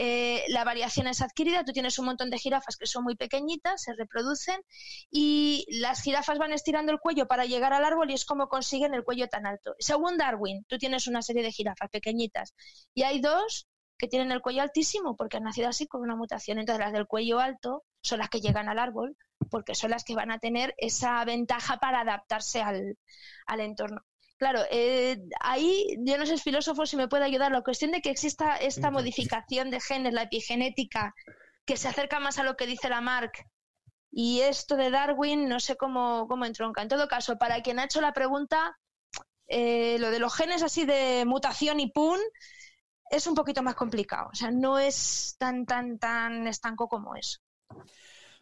eh, 0.00 0.44
la 0.48 0.64
variación 0.64 1.08
es 1.08 1.22
adquirida, 1.22 1.64
tú 1.64 1.72
tienes 1.72 1.98
un 1.98 2.06
montón 2.06 2.30
de 2.30 2.38
jirafas 2.38 2.76
que 2.76 2.86
son 2.86 3.02
muy 3.02 3.16
pequeñitas, 3.16 3.82
se 3.82 3.94
reproducen 3.94 4.60
y 5.10 5.66
las 5.68 6.02
jirafas 6.02 6.38
van 6.38 6.52
estirando 6.52 6.92
el 6.92 7.00
cuello 7.00 7.26
para 7.26 7.46
llegar 7.46 7.72
al 7.72 7.84
árbol 7.84 8.10
y 8.10 8.14
es 8.14 8.24
como 8.24 8.48
consiguen 8.48 8.94
el 8.94 9.02
cuello 9.02 9.28
tan 9.28 9.46
alto. 9.46 9.74
Según 9.80 10.16
Darwin, 10.16 10.64
tú 10.68 10.78
tienes 10.78 11.08
una 11.08 11.22
serie 11.22 11.42
de 11.42 11.50
jirafas 11.50 11.90
pequeñitas 11.90 12.54
y 12.94 13.02
hay 13.02 13.20
dos 13.20 13.66
que 13.98 14.08
tienen 14.08 14.32
el 14.32 14.40
cuello 14.40 14.62
altísimo 14.62 15.16
porque 15.16 15.36
han 15.36 15.44
nacido 15.44 15.68
así 15.68 15.86
con 15.86 16.02
una 16.02 16.16
mutación. 16.16 16.58
Entonces 16.58 16.84
las 16.84 16.92
del 16.92 17.06
cuello 17.06 17.40
alto 17.40 17.84
son 18.00 18.20
las 18.20 18.30
que 18.30 18.40
llegan 18.40 18.68
al 18.68 18.78
árbol 18.78 19.16
porque 19.50 19.74
son 19.74 19.90
las 19.90 20.04
que 20.04 20.14
van 20.14 20.30
a 20.30 20.38
tener 20.38 20.74
esa 20.78 21.24
ventaja 21.24 21.78
para 21.78 22.00
adaptarse 22.00 22.62
al, 22.62 22.96
entorno. 23.60 24.02
Claro, 24.36 24.60
eh, 24.70 25.18
ahí 25.40 25.96
yo 25.98 26.16
no 26.16 26.26
sé 26.26 26.38
filósofo 26.38 26.86
si 26.86 26.96
me 26.96 27.08
puede 27.08 27.24
ayudar. 27.24 27.50
La 27.50 27.62
cuestión 27.62 27.90
de 27.90 28.00
que 28.00 28.10
exista 28.10 28.56
esta 28.56 28.90
modificación 28.90 29.70
de 29.70 29.80
genes, 29.80 30.14
la 30.14 30.22
epigenética, 30.22 31.14
que 31.64 31.76
se 31.76 31.88
acerca 31.88 32.20
más 32.20 32.38
a 32.38 32.44
lo 32.44 32.56
que 32.56 32.66
dice 32.66 32.88
Lamarck, 32.88 33.44
y 34.10 34.40
esto 34.40 34.76
de 34.76 34.90
Darwin, 34.90 35.48
no 35.48 35.60
sé 35.60 35.76
cómo, 35.76 36.26
cómo 36.28 36.44
entronca. 36.44 36.82
En 36.82 36.88
todo 36.88 37.08
caso, 37.08 37.36
para 37.36 37.60
quien 37.62 37.78
ha 37.78 37.84
hecho 37.84 38.00
la 38.00 38.12
pregunta, 38.12 38.78
eh, 39.48 39.96
lo 39.98 40.10
de 40.10 40.18
los 40.18 40.34
genes 40.34 40.62
así 40.62 40.84
de 40.84 41.24
mutación 41.26 41.80
y 41.80 41.90
pun 41.90 42.18
es 43.10 43.26
un 43.26 43.34
poquito 43.34 43.62
más 43.62 43.74
complicado. 43.74 44.28
O 44.32 44.34
sea, 44.34 44.50
no 44.50 44.78
es 44.78 45.36
tan, 45.38 45.66
tan, 45.66 45.98
tan 45.98 46.46
estanco 46.46 46.88
como 46.88 47.14
eso. 47.16 47.38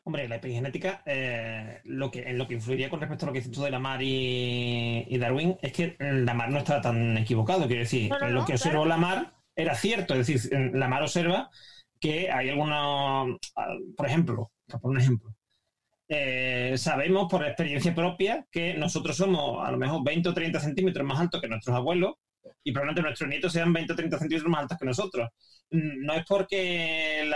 Hombre, 0.05 0.29
la 0.29 0.37
epigenética, 0.37 1.03
eh, 1.05 1.81
lo 1.85 2.11
que, 2.11 2.23
en 2.23 2.39
lo 2.39 2.47
que 2.47 2.55
influiría 2.55 2.89
con 2.89 3.01
respecto 3.01 3.25
a 3.25 3.27
lo 3.27 3.33
que 3.33 3.41
dices 3.41 3.53
tú 3.53 3.63
de 3.63 3.73
Lamar 3.73 4.01
y, 4.03 5.05
y 5.09 5.19
Darwin, 5.19 5.59
es 5.61 5.73
que 5.73 5.97
Lamar 5.99 6.51
no 6.51 6.59
estaba 6.59 6.81
tan 6.81 7.19
equivocado. 7.19 7.67
Quiero 7.67 7.83
decir, 7.83 8.13
lo 8.31 8.45
que 8.45 8.53
observó 8.53 8.85
Lamar 8.85 9.35
era 9.57 9.75
cierto. 9.75 10.15
Es 10.15 10.27
decir, 10.27 10.53
Lamar 10.75 11.03
observa 11.03 11.51
que 11.99 12.31
hay 12.31 12.51
algunos, 12.51 13.39
por 13.97 14.07
ejemplo, 14.07 14.53
por 14.81 14.93
un 14.93 15.01
ejemplo, 15.01 15.35
eh, 16.09 16.75
sabemos 16.77 17.29
por 17.29 17.45
experiencia 17.45 17.95
propia 17.95 18.47
que 18.51 18.75
nosotros 18.75 19.17
somos 19.17 19.67
a 19.67 19.73
lo 19.73 19.79
mejor 19.79 20.05
20 20.05 20.29
o 20.29 20.35
30 20.35 20.61
centímetros 20.61 21.05
más 21.05 21.19
altos 21.19 21.41
que 21.41 21.49
nuestros 21.49 21.75
abuelos 21.75 22.15
y 22.67 22.73
probablemente 22.73 23.03
nuestros 23.03 23.31
nietos 23.31 23.53
sean 23.53 23.73
20 23.73 23.93
o 23.93 23.97
30 23.97 24.19
centímetros 24.19 24.51
más 24.51 24.63
altos 24.63 24.79
que 24.79 24.87
nosotros. 24.87 25.29
Mm, 25.71 26.05
no 26.05 26.15
es 26.15 26.25
porque 26.27 27.31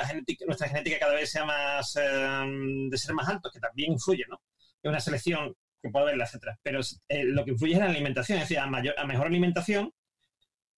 nuestra 0.44 0.68
genética 0.68 0.98
cada 0.98 1.14
vez 1.14 1.30
sea 1.30 1.44
más 1.44 1.94
em, 1.94 2.88
de 2.90 2.98
ser 2.98 3.14
más 3.14 3.28
altos, 3.28 3.52
que 3.52 3.60
también 3.60 3.92
influye, 3.92 4.24
¿no? 4.28 4.40
Es 4.82 4.88
una 4.88 4.98
selección 4.98 5.54
que 5.80 5.88
puede 5.88 6.06
haber, 6.10 6.20
etcétera. 6.20 6.58
Pero 6.64 6.80
eh, 7.08 7.22
lo 7.24 7.44
que 7.44 7.52
influye 7.52 7.74
es 7.74 7.78
la 7.78 7.86
alimentación, 7.86 8.38
es 8.38 8.44
decir, 8.44 8.58
a, 8.58 8.66
mayor, 8.66 8.94
a 8.98 9.06
mejor 9.06 9.28
alimentación, 9.28 9.92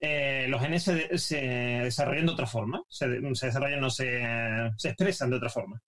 eh, 0.01 0.47
los 0.49 0.61
genes 0.61 0.83
se, 0.83 1.39
desarrollan 1.85 2.27
de 2.27 2.33
otra 2.33 2.47
forma, 2.47 2.83
se, 2.89 3.09
desarrollan, 3.09 3.81
no 3.81 3.89
se, 3.89 4.21
se 4.77 4.89
expresan 4.91 5.31
de 5.31 5.37
otra 5.37 5.49
forma. 5.49 5.81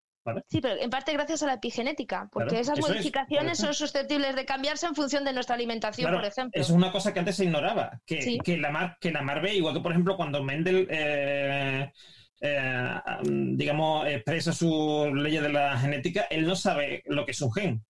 Sí, 0.49 0.61
pero 0.61 0.81
en 0.81 0.91
parte 0.91 1.13
gracias 1.13 1.43
a 1.43 1.47
la 1.47 1.55
epigenética, 1.55 2.29
porque 2.33 2.61
esas 2.61 2.79
modificaciones 2.79 3.59
son 3.59 3.75
susceptibles 3.75 4.35
de 4.35 4.45
cambiarse 4.45 4.87
en 4.87 4.95
función 4.95 5.25
de 5.25 5.33
nuestra 5.33 5.55
alimentación, 5.55 6.13
por 6.13 6.25
ejemplo. 6.25 6.61
Es 6.61 6.71
una 6.71 6.91
cosa 6.91 7.13
que 7.13 7.19
antes 7.19 7.37
se 7.37 7.45
ignoraba, 7.45 8.01
que, 8.07 8.39
que 8.43 8.57
la 8.57 8.71
mar, 8.71 8.97
que 9.01 9.13
la 9.13 9.23
mar 9.23 9.43
ve, 9.43 9.55
igual 9.55 9.75
que 9.75 9.81
por 9.81 9.93
ejemplo 9.93 10.17
cuando 10.17 10.43
Mendel 10.43 10.87
eh, 10.91 11.91
eh, 12.41 13.01
digamos, 13.23 14.07
expresa 14.07 14.53
sus 14.53 15.13
leyes 15.15 15.43
de 15.43 15.53
la 15.53 15.79
genética, 15.79 16.27
él 16.31 16.47
no 16.47 16.55
sabe 16.57 17.03
lo 17.07 17.25
que 17.25 17.33
es 17.33 17.41
un 17.41 17.53
gen. 17.53 17.85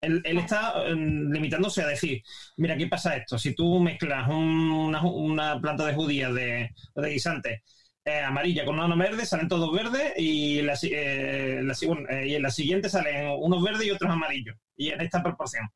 Él, 0.00 0.22
está 0.24 0.74
mm, 0.94 1.32
limitándose 1.32 1.82
a 1.82 1.86
decir, 1.86 2.22
mira, 2.56 2.74
aquí 2.74 2.86
pasa 2.86 3.16
esto. 3.16 3.38
Si 3.38 3.54
tú 3.54 3.80
mezclas 3.80 4.28
una, 4.28 5.60
planta 5.60 5.86
de 5.86 5.94
judías 5.94 6.34
de, 6.34 6.70
de 6.94 7.10
guisantes 7.10 7.62
eh, 8.06 8.20
amarilla 8.20 8.66
con 8.66 8.78
una 8.78 8.94
verde, 8.96 9.24
salen 9.24 9.48
todos 9.48 9.72
verdes 9.72 10.12
y, 10.18 10.60
la, 10.60 10.74
eh, 10.82 11.60
eh, 11.62 12.26
y 12.26 12.34
en 12.34 12.42
la 12.42 12.50
siguiente 12.50 12.90
salen 12.90 13.34
unos 13.38 13.62
verdes 13.62 13.86
y 13.86 13.90
otros 13.90 14.10
amarillos. 14.10 14.56
Y 14.76 14.90
en 14.90 15.00
esta 15.00 15.22
proporción. 15.22 15.70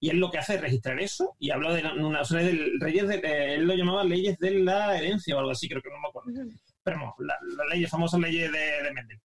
Y 0.00 0.10
él 0.10 0.18
lo 0.18 0.30
que 0.30 0.38
hace 0.38 0.54
es 0.54 0.60
registrar 0.60 0.98
eso 0.98 1.36
y 1.38 1.50
habla 1.50 1.74
de 1.74 1.82
una, 2.00 2.22
de 2.22 2.52
leyes 2.80 3.06
de, 3.06 3.54
él 3.54 3.66
lo 3.66 3.74
llamaba 3.74 4.02
leyes 4.02 4.38
de 4.38 4.58
la 4.60 4.96
herencia 4.96 5.36
o 5.36 5.38
algo 5.38 5.50
así, 5.50 5.68
creo 5.68 5.82
que 5.82 5.90
no 5.90 6.00
me 6.00 6.08
acuerdo. 6.08 6.30
Pero 6.82 7.14
las 7.18 7.68
leyes, 7.70 7.90
famosas 7.90 8.20
leyes 8.20 8.50
de, 8.50 8.82
de 8.82 8.92
Mendel. 8.92 9.20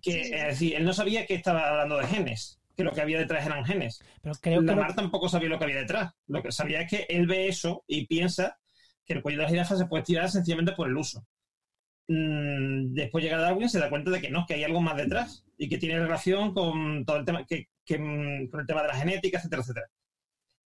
Que, 0.00 0.20
es 0.20 0.44
decir, 0.46 0.74
él 0.74 0.84
no 0.84 0.92
sabía 0.92 1.26
que 1.26 1.34
estaba 1.34 1.68
hablando 1.68 1.98
de 1.98 2.06
genes, 2.06 2.60
que 2.76 2.82
lo 2.82 2.92
que 2.92 3.02
había 3.02 3.18
detrás 3.18 3.44
eran 3.44 3.64
genes. 3.64 4.02
Pero 4.22 4.34
creo 4.40 4.62
Lamar 4.62 4.94
tampoco 4.94 5.28
sabía 5.28 5.48
lo 5.48 5.58
que 5.58 5.64
había 5.64 5.80
detrás. 5.80 6.12
Lo 6.26 6.42
que 6.42 6.50
sabía 6.50 6.80
es 6.80 6.90
que 6.90 7.06
él 7.08 7.26
ve 7.26 7.48
eso 7.48 7.84
y 7.86 8.06
piensa 8.06 8.58
que 9.04 9.14
el 9.14 9.22
cuello 9.22 9.38
de 9.38 9.44
la 9.44 9.50
jirafa 9.50 9.76
se 9.76 9.86
puede 9.86 10.04
tirar 10.04 10.30
sencillamente 10.30 10.72
por 10.72 10.88
el 10.88 10.96
uso. 10.96 11.26
Mm, 12.08 12.94
después 12.94 13.22
llega 13.22 13.36
Darwin 13.36 13.68
se 13.68 13.78
da 13.78 13.90
cuenta 13.90 14.10
de 14.10 14.20
que 14.20 14.30
no, 14.30 14.46
que 14.46 14.54
hay 14.54 14.64
algo 14.64 14.80
más 14.80 14.96
detrás 14.96 15.44
y 15.58 15.68
que 15.68 15.76
tiene 15.76 16.00
relación 16.00 16.54
con 16.54 17.04
todo 17.04 17.18
el 17.18 17.24
tema, 17.26 17.44
que, 17.46 17.68
mm, 17.98 18.48
con 18.48 18.60
el 18.60 18.66
tema 18.66 18.82
de 18.82 18.88
la 18.88 18.94
genética, 18.94 19.38
etcétera, 19.38 19.62
etcétera. 19.62 19.86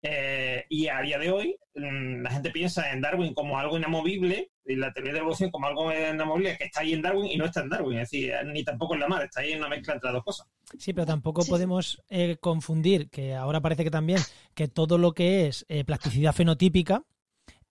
Eh, 0.05 0.65
y 0.69 0.89
a 0.89 1.01
día 1.01 1.19
de 1.19 1.31
hoy, 1.31 1.57
mm, 1.75 2.23
la 2.23 2.31
gente 2.31 2.51
piensa 2.51 2.93
en 2.93 3.01
Darwin 3.01 3.35
como 3.35 3.59
algo 3.59 3.77
inamovible 3.77 4.51
y 4.65 4.77
la 4.77 4.93
teoría 4.93 5.13
de 5.13 5.19
evolución 5.19 5.51
como 5.51 5.67
algo 5.67 5.93
inamovible 5.93 6.57
que 6.57 6.65
está 6.65 6.81
ahí 6.81 6.93
en 6.93 7.03
Darwin 7.03 7.31
y 7.31 7.37
no 7.37 7.45
está 7.45 7.61
en 7.61 7.69
Darwin, 7.69 7.99
es 7.99 8.11
decir, 8.11 8.33
ni 8.47 8.65
tampoco 8.65 8.95
en 8.95 9.01
la 9.01 9.09
mar, 9.09 9.25
está 9.25 9.41
ahí 9.41 9.53
en 9.53 9.59
una 9.59 9.69
mezcla 9.69 9.95
entre 9.95 10.09
las 10.09 10.15
dos 10.15 10.25
cosas. 10.25 10.47
Sí, 10.79 10.93
pero 10.93 11.07
tampoco 11.07 11.45
podemos 11.45 12.03
eh, 12.09 12.37
confundir, 12.41 13.11
que 13.11 13.35
ahora 13.35 13.61
parece 13.61 13.85
que 13.85 13.91
también, 13.91 14.21
que 14.55 14.69
todo 14.69 14.99
lo 14.99 15.13
que 15.13 15.47
es 15.47 15.65
eh, 15.69 15.85
plasticidad 15.85 16.33
fenotípica 16.33 17.05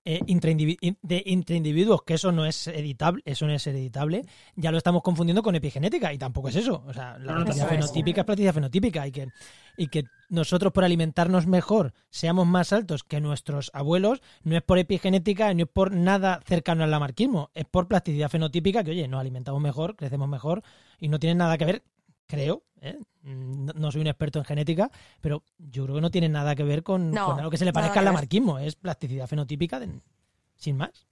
eh, 0.03 0.19
de 1.01 1.23
entre 1.27 1.55
individuos, 1.55 2.01
que 2.03 2.15
eso 2.15 2.31
no 2.31 2.45
es 2.45 2.67
editable, 2.67 3.21
eso 3.25 3.45
no 3.45 3.53
es 3.53 3.67
editable, 3.67 4.23
ya 4.55 4.71
lo 4.71 4.77
estamos 4.77 5.03
confundiendo 5.03 5.43
con 5.43 5.55
epigenética 5.55 6.11
y 6.13 6.17
tampoco 6.17 6.49
es 6.49 6.55
eso. 6.55 6.83
O 6.87 6.93
sea, 6.93 7.17
la 7.19 7.35
plasticidad 7.35 7.69
fenotípica 7.69 8.21
es 8.21 8.25
plasticidad 8.25 8.53
fenotípica 8.53 9.07
y 9.07 9.11
que, 9.11 9.27
y 9.77 9.87
que 9.87 10.03
nosotros 10.29 10.73
por 10.73 10.83
alimentarnos 10.83 11.45
mejor 11.45 11.93
seamos 12.09 12.47
más 12.47 12.73
altos 12.73 13.03
que 13.03 13.21
nuestros 13.21 13.69
abuelos 13.73 14.21
no 14.43 14.55
es 14.55 14.63
por 14.63 14.79
epigenética, 14.79 15.53
no 15.53 15.63
es 15.63 15.69
por 15.69 15.91
nada 15.91 16.41
cercano 16.45 16.83
al 16.83 16.91
lamarquismo, 16.91 17.51
es 17.53 17.65
por 17.65 17.87
plasticidad 17.87 18.29
fenotípica 18.29 18.83
que, 18.83 18.91
oye, 18.91 19.07
nos 19.07 19.21
alimentamos 19.21 19.61
mejor, 19.61 19.95
crecemos 19.95 20.27
mejor 20.27 20.63
y 20.99 21.09
no 21.09 21.19
tiene 21.19 21.35
nada 21.35 21.57
que 21.57 21.65
ver 21.65 21.83
creo, 22.31 22.63
¿eh? 22.81 22.99
no, 23.23 23.91
soy 23.91 24.01
un 24.01 24.07
experto 24.07 24.39
en 24.39 24.45
genética, 24.45 24.91
pero 25.21 25.43
yo 25.57 25.83
creo 25.83 25.95
que 25.95 26.01
no 26.01 26.11
tiene 26.11 26.29
nada 26.29 26.55
que 26.55 26.63
ver 26.63 26.83
con, 26.83 27.17
algo 27.17 27.49
que 27.49 27.57
se 27.57 27.65
le 27.65 27.73
parezca 27.73 27.99
al 27.99 28.05
lamarquismo, 28.05 28.59
es 28.59 28.75
plasticidad 28.75 29.27
fenotípica 29.27 29.79
sin 30.57 30.77
más. 30.77 31.07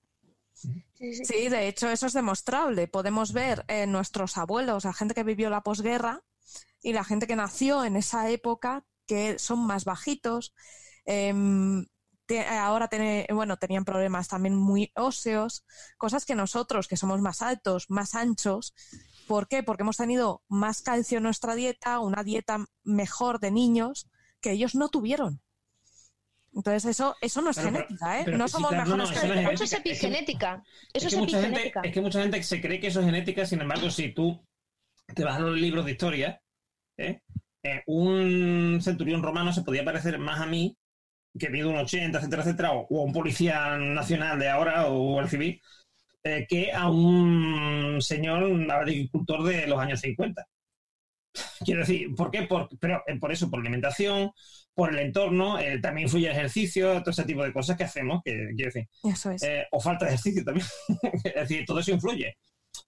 Sí, 0.54 1.48
de 1.48 1.68
hecho 1.68 1.90
eso 1.90 2.08
es 2.08 2.14
demostrable. 2.14 2.88
Podemos 2.88 3.32
ver 3.32 3.64
en 3.68 3.92
nuestros 3.92 4.38
abuelos, 4.38 4.84
la 4.84 4.94
gente 4.94 5.14
que 5.14 5.24
vivió 5.24 5.50
la 5.50 5.62
posguerra 5.62 6.22
y 6.82 6.92
la 6.92 7.06
gente 7.06 7.28
que 7.28 7.38
nació 7.38 7.86
en 7.86 7.96
esa 7.96 8.30
época, 8.30 8.86
que 9.06 9.40
son 9.40 9.66
más 9.66 9.86
bajitos. 9.86 10.54
Em, 11.06 11.86
ahora 12.50 12.90
bueno, 13.32 13.58
tenían 13.58 13.86
problemas 13.86 14.28
también 14.28 14.56
muy 14.56 14.92
óseos, 14.96 15.66
cosas 15.98 16.26
que 16.26 16.36
nosotros, 16.36 16.88
que 16.88 16.98
somos 16.98 17.22
más 17.22 17.42
altos, 17.42 17.90
más 17.90 18.14
anchos, 18.14 18.74
¿Por 19.30 19.48
qué? 19.48 19.62
Porque 19.62 19.84
hemos 19.84 19.98
tenido 19.98 20.42
más 20.48 20.82
calcio 20.82 21.18
en 21.20 21.24
nuestra 21.24 21.54
dieta, 21.54 22.00
una 22.00 22.24
dieta 22.24 22.66
mejor 22.84 23.40
de 23.40 23.52
niños 23.52 24.10
que 24.42 24.50
ellos 24.54 24.74
no 24.74 24.90
tuvieron. 24.90 25.40
Entonces 26.56 26.84
eso, 26.86 27.16
eso 27.22 27.44
no 27.44 27.52
es 27.52 27.58
pero- 27.58 27.70
genética, 27.70 28.20
¿eh? 28.20 28.24
pero 28.26 28.40
no 28.40 28.48
somos 28.48 28.72
claro, 28.72 28.90
no, 28.90 28.98
mejores 28.98 29.10
no, 29.16 29.22
que 29.22 29.28
eso 29.28 29.36
no 29.36 29.50
es. 29.52 29.62
Eso 29.62 29.64
es 29.66 29.70
genética, 29.70 29.84
es 29.84 29.84
que- 29.84 30.08
epigenética. 30.08 30.64
Eso 30.94 31.08
es, 31.08 31.14
que 31.14 31.20
mucha 31.20 31.42
gente, 31.42 31.48
epigenética. 31.48 31.82
es 31.84 31.94
que 31.94 32.02
mucha 32.02 32.22
gente 32.24 32.42
se 32.44 32.60
cree 32.60 32.80
que 32.80 32.88
eso 32.88 33.02
es 33.02 33.06
genética, 33.06 33.46
sin 33.46 33.62
embargo, 33.62 33.92
si 33.92 34.12
tú 34.16 34.44
te 35.14 35.24
vas 35.24 35.36
a 35.38 35.42
los 35.42 35.56
libros 35.60 35.86
de 35.86 35.92
historia, 35.92 36.42
¿eh? 36.98 37.22
Eh, 37.62 37.84
un 37.86 38.80
centurión 38.82 39.22
romano 39.22 39.54
se 39.54 39.62
podía 39.62 39.86
parecer 39.86 40.18
más 40.18 40.40
a 40.42 40.48
mí, 40.48 40.76
que 41.38 41.52
mido 41.52 41.70
un 41.70 41.78
80, 41.78 42.18
etcétera, 42.18 42.42
etcétera, 42.42 42.72
o, 42.72 42.88
o 42.90 43.02
a 43.02 43.04
un 43.06 43.14
policía 43.14 43.78
nacional 43.78 44.40
de 44.40 44.50
ahora 44.50 44.88
o 44.88 45.20
al 45.20 45.30
civil, 45.30 45.62
eh, 46.24 46.46
que 46.50 46.72
a 46.72 46.90
un 46.90 47.98
señor 48.02 48.44
agricultor 48.72 49.44
de 49.44 49.68
los 49.68 49.80
años 49.80 50.00
50. 50.02 50.46
Quiero 51.64 51.82
decir, 51.82 52.14
¿por 52.16 52.32
qué? 52.32 52.44
Por, 52.44 52.68
pero, 52.80 53.04
eh, 53.08 53.18
por 53.18 53.32
eso, 53.32 53.50
por 53.50 53.60
alimentación, 53.60 54.32
por 54.74 54.92
el 54.92 55.00
entorno, 55.00 55.60
eh, 55.60 55.80
también 55.80 56.08
influye 56.08 56.28
el 56.28 56.36
ejercicio, 56.36 57.00
todo 57.02 57.12
ese 57.12 57.24
tipo 57.26 57.44
de 57.44 57.54
cosas 57.54 57.78
que 57.78 57.84
hacemos, 57.84 58.22
que 58.24 58.32
quiero 58.56 58.72
decir, 58.74 58.88
Eso 59.04 59.32
es. 59.32 59.44
eh, 59.44 59.68
o 59.72 59.80
falta 59.80 60.06
de 60.06 60.12
ejercicio 60.14 60.44
también. 60.44 60.66
es 61.24 61.34
decir, 61.36 61.66
todo 61.66 61.80
eso 61.80 61.92
influye. 61.92 62.38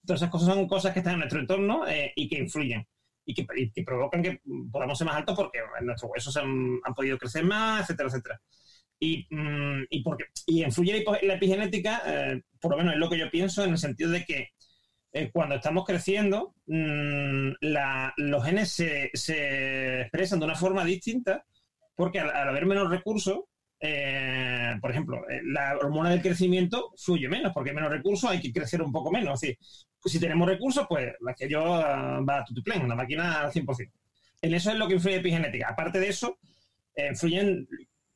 Todas 0.04 0.20
esas 0.20 0.30
cosas 0.30 0.54
son 0.54 0.66
cosas 0.66 0.92
que 0.92 1.00
están 1.00 1.14
en 1.14 1.18
nuestro 1.20 1.40
entorno 1.40 1.86
eh, 1.86 2.12
y 2.16 2.28
que 2.28 2.38
influyen 2.38 2.86
y 3.24 3.34
que, 3.34 3.46
y 3.56 3.70
que 3.70 3.82
provocan 3.84 4.22
que 4.22 4.40
podamos 4.70 4.98
ser 4.98 5.06
más 5.06 5.16
altos 5.16 5.36
porque 5.36 5.60
nuestros 5.82 6.10
huesos 6.10 6.36
han, 6.36 6.80
han 6.82 6.94
podido 6.94 7.16
crecer 7.18 7.44
más, 7.44 7.82
etcétera, 7.82 8.08
etcétera. 8.08 8.40
Y, 9.04 9.26
mm, 9.30 9.86
y, 9.90 10.00
porque, 10.04 10.26
y 10.46 10.62
influye 10.62 11.04
la, 11.22 11.34
epigenética, 11.34 12.02
eh, 12.06 12.42
por 12.60 12.70
lo 12.70 12.76
menos 12.76 12.94
es 12.94 13.00
lo 13.00 13.10
que 13.10 13.18
yo 13.18 13.28
pienso, 13.32 13.64
en 13.64 13.72
el 13.72 13.78
sentido 13.78 14.12
de 14.12 14.24
que 14.24 14.50
eh, 15.12 15.28
cuando 15.32 15.56
estamos 15.56 15.84
creciendo, 15.84 16.54
mm, 16.66 17.50
los 18.16 18.44
genes 18.44 18.70
se, 18.70 19.10
expresan 20.02 20.38
de 20.38 20.44
una 20.44 20.54
forma 20.54 20.84
distinta 20.84 21.44
porque 21.96 22.20
al, 22.20 22.30
haber 22.30 22.64
menos 22.64 22.88
recursos, 22.88 23.40
eh, 23.80 24.76
por 24.80 24.92
ejemplo, 24.92 25.20
la 25.46 25.76
hormona 25.78 26.10
del 26.10 26.22
crecimiento 26.22 26.92
fluye 26.96 27.28
menos, 27.28 27.52
porque 27.52 27.70
hay 27.70 27.74
menos 27.74 27.90
recursos, 27.90 28.30
hay 28.30 28.40
que 28.40 28.52
crecer 28.52 28.82
un 28.82 28.92
poco 28.92 29.10
menos. 29.10 29.40
Pues 29.40 30.12
si 30.12 30.20
tenemos 30.20 30.46
recursos, 30.46 30.86
pues 30.88 31.12
la 31.18 31.34
que 31.34 31.48
yo 31.48 31.74
ah, 31.74 32.20
va 32.20 32.38
a 32.38 32.44
tutiplén, 32.44 32.88
la 32.88 32.94
máquina 32.94 33.40
al 33.40 33.50
100%. 33.50 33.90
En 34.42 34.54
eso 34.54 34.70
es 34.70 34.76
lo 34.76 34.86
que 34.86 34.94
influye 34.94 35.16
epigenética. 35.16 35.70
Aparte 35.70 35.98
de 35.98 36.08
eso, 36.08 36.38
influyen 36.96 37.66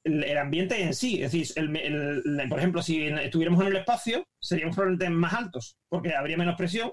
el, 0.07 0.25
el 0.25 0.39
ambiente 0.39 0.81
en 0.83 0.95
sí. 0.95 1.23
Es 1.23 1.33
decir, 1.33 1.47
el- 1.57 1.77
el- 1.77 2.41
el- 2.41 2.49
por 2.49 2.59
ejemplo, 2.59 2.83
si 2.83 3.07
en- 3.07 3.19
estuviéramos 3.19 3.61
en 3.63 3.69
el 3.69 3.77
espacio, 3.77 4.25
seríamos 4.41 4.75
probablemente 4.77 5.11
más 5.15 5.33
altos, 5.35 5.77
porque 5.89 6.15
habría 6.15 6.37
menos 6.37 6.57
presión. 6.57 6.93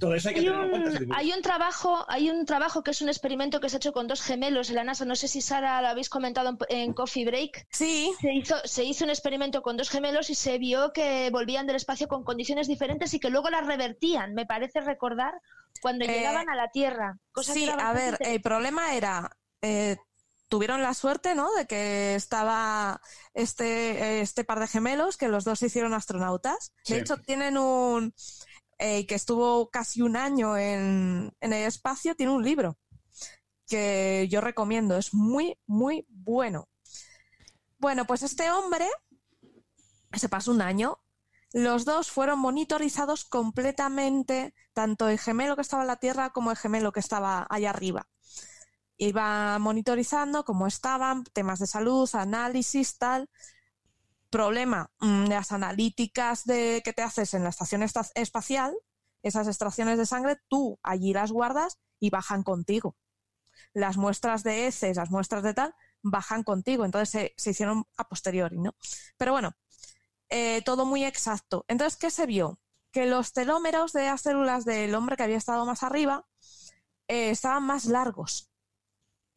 Todo 0.00 0.16
eso 0.16 0.28
hay 0.28 0.34
que 0.34 0.40
Hay 0.40 0.46
tenerlo 0.46 0.64
en 0.64 0.70
cuenta. 0.70 0.90
un, 0.90 0.98
tipo 0.98 1.14
de 1.14 1.20
hay 1.20 1.32
un 1.32 1.42
trabajo, 1.42 2.04
hay 2.08 2.28
un 2.28 2.44
trabajo 2.44 2.82
que 2.82 2.90
es 2.90 3.02
un 3.02 3.08
experimento 3.08 3.60
que 3.60 3.68
se 3.68 3.76
ha 3.76 3.78
hecho 3.78 3.92
con 3.92 4.08
dos 4.08 4.20
gemelos 4.20 4.68
en 4.68 4.74
la 4.76 4.82
NASA. 4.82 5.04
No 5.04 5.14
sé 5.14 5.28
si 5.28 5.40
Sara 5.40 5.80
lo 5.80 5.86
habéis 5.88 6.08
comentado 6.08 6.48
en, 6.48 6.58
en 6.76 6.92
Coffee 6.92 7.24
Break. 7.24 7.66
Sí, 7.70 8.10
Se 8.20 8.34
hizo, 8.34 8.56
se 8.64 8.82
hizo 8.82 9.04
un 9.04 9.10
experimento 9.10 9.62
con 9.62 9.76
dos 9.76 9.88
gemelos 9.88 10.28
y 10.28 10.34
se 10.34 10.58
vio 10.58 10.92
que 10.92 11.30
volvían 11.30 11.68
del 11.68 11.76
espacio 11.76 12.08
con 12.08 12.24
condiciones 12.24 12.66
diferentes 12.66 13.14
y 13.14 13.20
que 13.20 13.30
luego 13.30 13.48
las 13.48 13.64
revertían, 13.64 14.34
me 14.34 14.44
parece 14.44 14.80
recordar, 14.80 15.34
cuando 15.80 16.04
Eh, 16.04 16.08
llegaban 16.08 16.48
a 16.50 16.56
la 16.56 16.68
Tierra. 16.72 17.18
Cosa 17.30 17.54
sí, 17.54 17.68
a 17.70 17.92
ver, 17.92 18.16
el 18.20 18.40
problema 18.40 18.94
era, 18.96 19.30
eh, 19.62 19.96
tuvieron 20.50 20.82
la 20.82 20.92
suerte, 20.92 21.34
¿no? 21.34 21.50
De 21.54 21.66
que 21.66 22.14
estaba 22.14 23.00
este, 23.32 23.64
eh, 23.92 24.20
este 24.20 24.44
par 24.44 24.60
de 24.60 24.66
gemelos, 24.66 25.16
que 25.16 25.28
los 25.28 25.44
dos 25.44 25.60
se 25.60 25.66
hicieron 25.66 25.94
astronautas. 25.94 26.74
De 26.86 26.98
hecho, 26.98 27.16
tienen 27.16 27.56
un, 27.56 28.12
eh, 28.78 29.06
que 29.06 29.14
estuvo 29.14 29.70
casi 29.70 30.02
un 30.02 30.16
año 30.16 30.58
en, 30.58 31.32
en 31.40 31.52
el 31.52 31.66
espacio, 31.66 32.16
tiene 32.16 32.32
un 32.32 32.44
libro 32.44 32.76
que 33.66 34.26
yo 34.28 34.40
recomiendo, 34.40 34.96
es 34.98 35.14
muy, 35.14 35.56
muy 35.66 36.04
bueno. 36.08 36.68
Bueno, 37.78 38.04
pues 38.04 38.24
este 38.24 38.50
hombre 38.50 38.86
se 40.12 40.28
pasó 40.28 40.50
un 40.50 40.60
año. 40.60 40.98
Los 41.52 41.84
dos 41.84 42.10
fueron 42.10 42.40
monitorizados 42.40 43.24
completamente, 43.24 44.54
tanto 44.72 45.08
el 45.08 45.18
gemelo 45.18 45.54
que 45.54 45.62
estaba 45.62 45.84
en 45.84 45.88
la 45.88 45.96
Tierra 45.96 46.30
como 46.30 46.50
el 46.50 46.56
gemelo 46.56 46.92
que 46.92 47.00
estaba 47.00 47.46
allá 47.48 47.70
arriba. 47.70 48.08
Iba 49.00 49.58
monitorizando 49.58 50.44
cómo 50.44 50.66
estaban, 50.68 51.24
temas 51.32 51.58
de 51.58 51.66
salud, 51.66 52.08
análisis, 52.14 52.98
tal. 52.98 53.28
Problema, 54.30 54.92
mm, 55.00 55.24
las 55.26 55.50
analíticas 55.52 56.44
de, 56.44 56.82
que 56.84 56.92
te 56.92 57.02
haces 57.02 57.34
en 57.34 57.42
la 57.42 57.48
estación 57.50 57.82
esta- 57.82 58.06
espacial, 58.14 58.76
esas 59.22 59.48
extracciones 59.48 59.98
de 59.98 60.06
sangre, 60.06 60.36
tú 60.48 60.78
allí 60.84 61.12
las 61.12 61.32
guardas 61.32 61.78
y 61.98 62.10
bajan 62.10 62.44
contigo. 62.44 62.96
Las 63.74 63.96
muestras 63.98 64.42
de 64.44 64.66
heces, 64.68 64.96
las 64.96 65.10
muestras 65.10 65.42
de 65.44 65.54
tal, 65.54 65.74
bajan 66.02 66.44
contigo. 66.44 66.84
Entonces 66.84 67.10
se, 67.10 67.34
se 67.36 67.50
hicieron 67.50 67.84
a 67.98 68.04
posteriori, 68.08 68.58
¿no? 68.60 68.74
Pero 69.18 69.32
bueno, 69.32 69.52
eh, 70.30 70.62
todo 70.64 70.86
muy 70.86 71.04
exacto. 71.04 71.64
Entonces, 71.68 71.98
¿qué 71.98 72.10
se 72.10 72.26
vio? 72.26 72.60
Que 72.92 73.06
los 73.06 73.32
telómeros 73.32 73.92
de 73.92 74.06
las 74.06 74.22
células 74.22 74.64
del 74.64 74.94
hombre 74.94 75.16
que 75.16 75.24
había 75.24 75.38
estado 75.38 75.66
más 75.66 75.82
arriba 75.84 76.26
eh, 77.08 77.30
estaban 77.30 77.64
más 77.64 77.86
largos, 77.86 78.49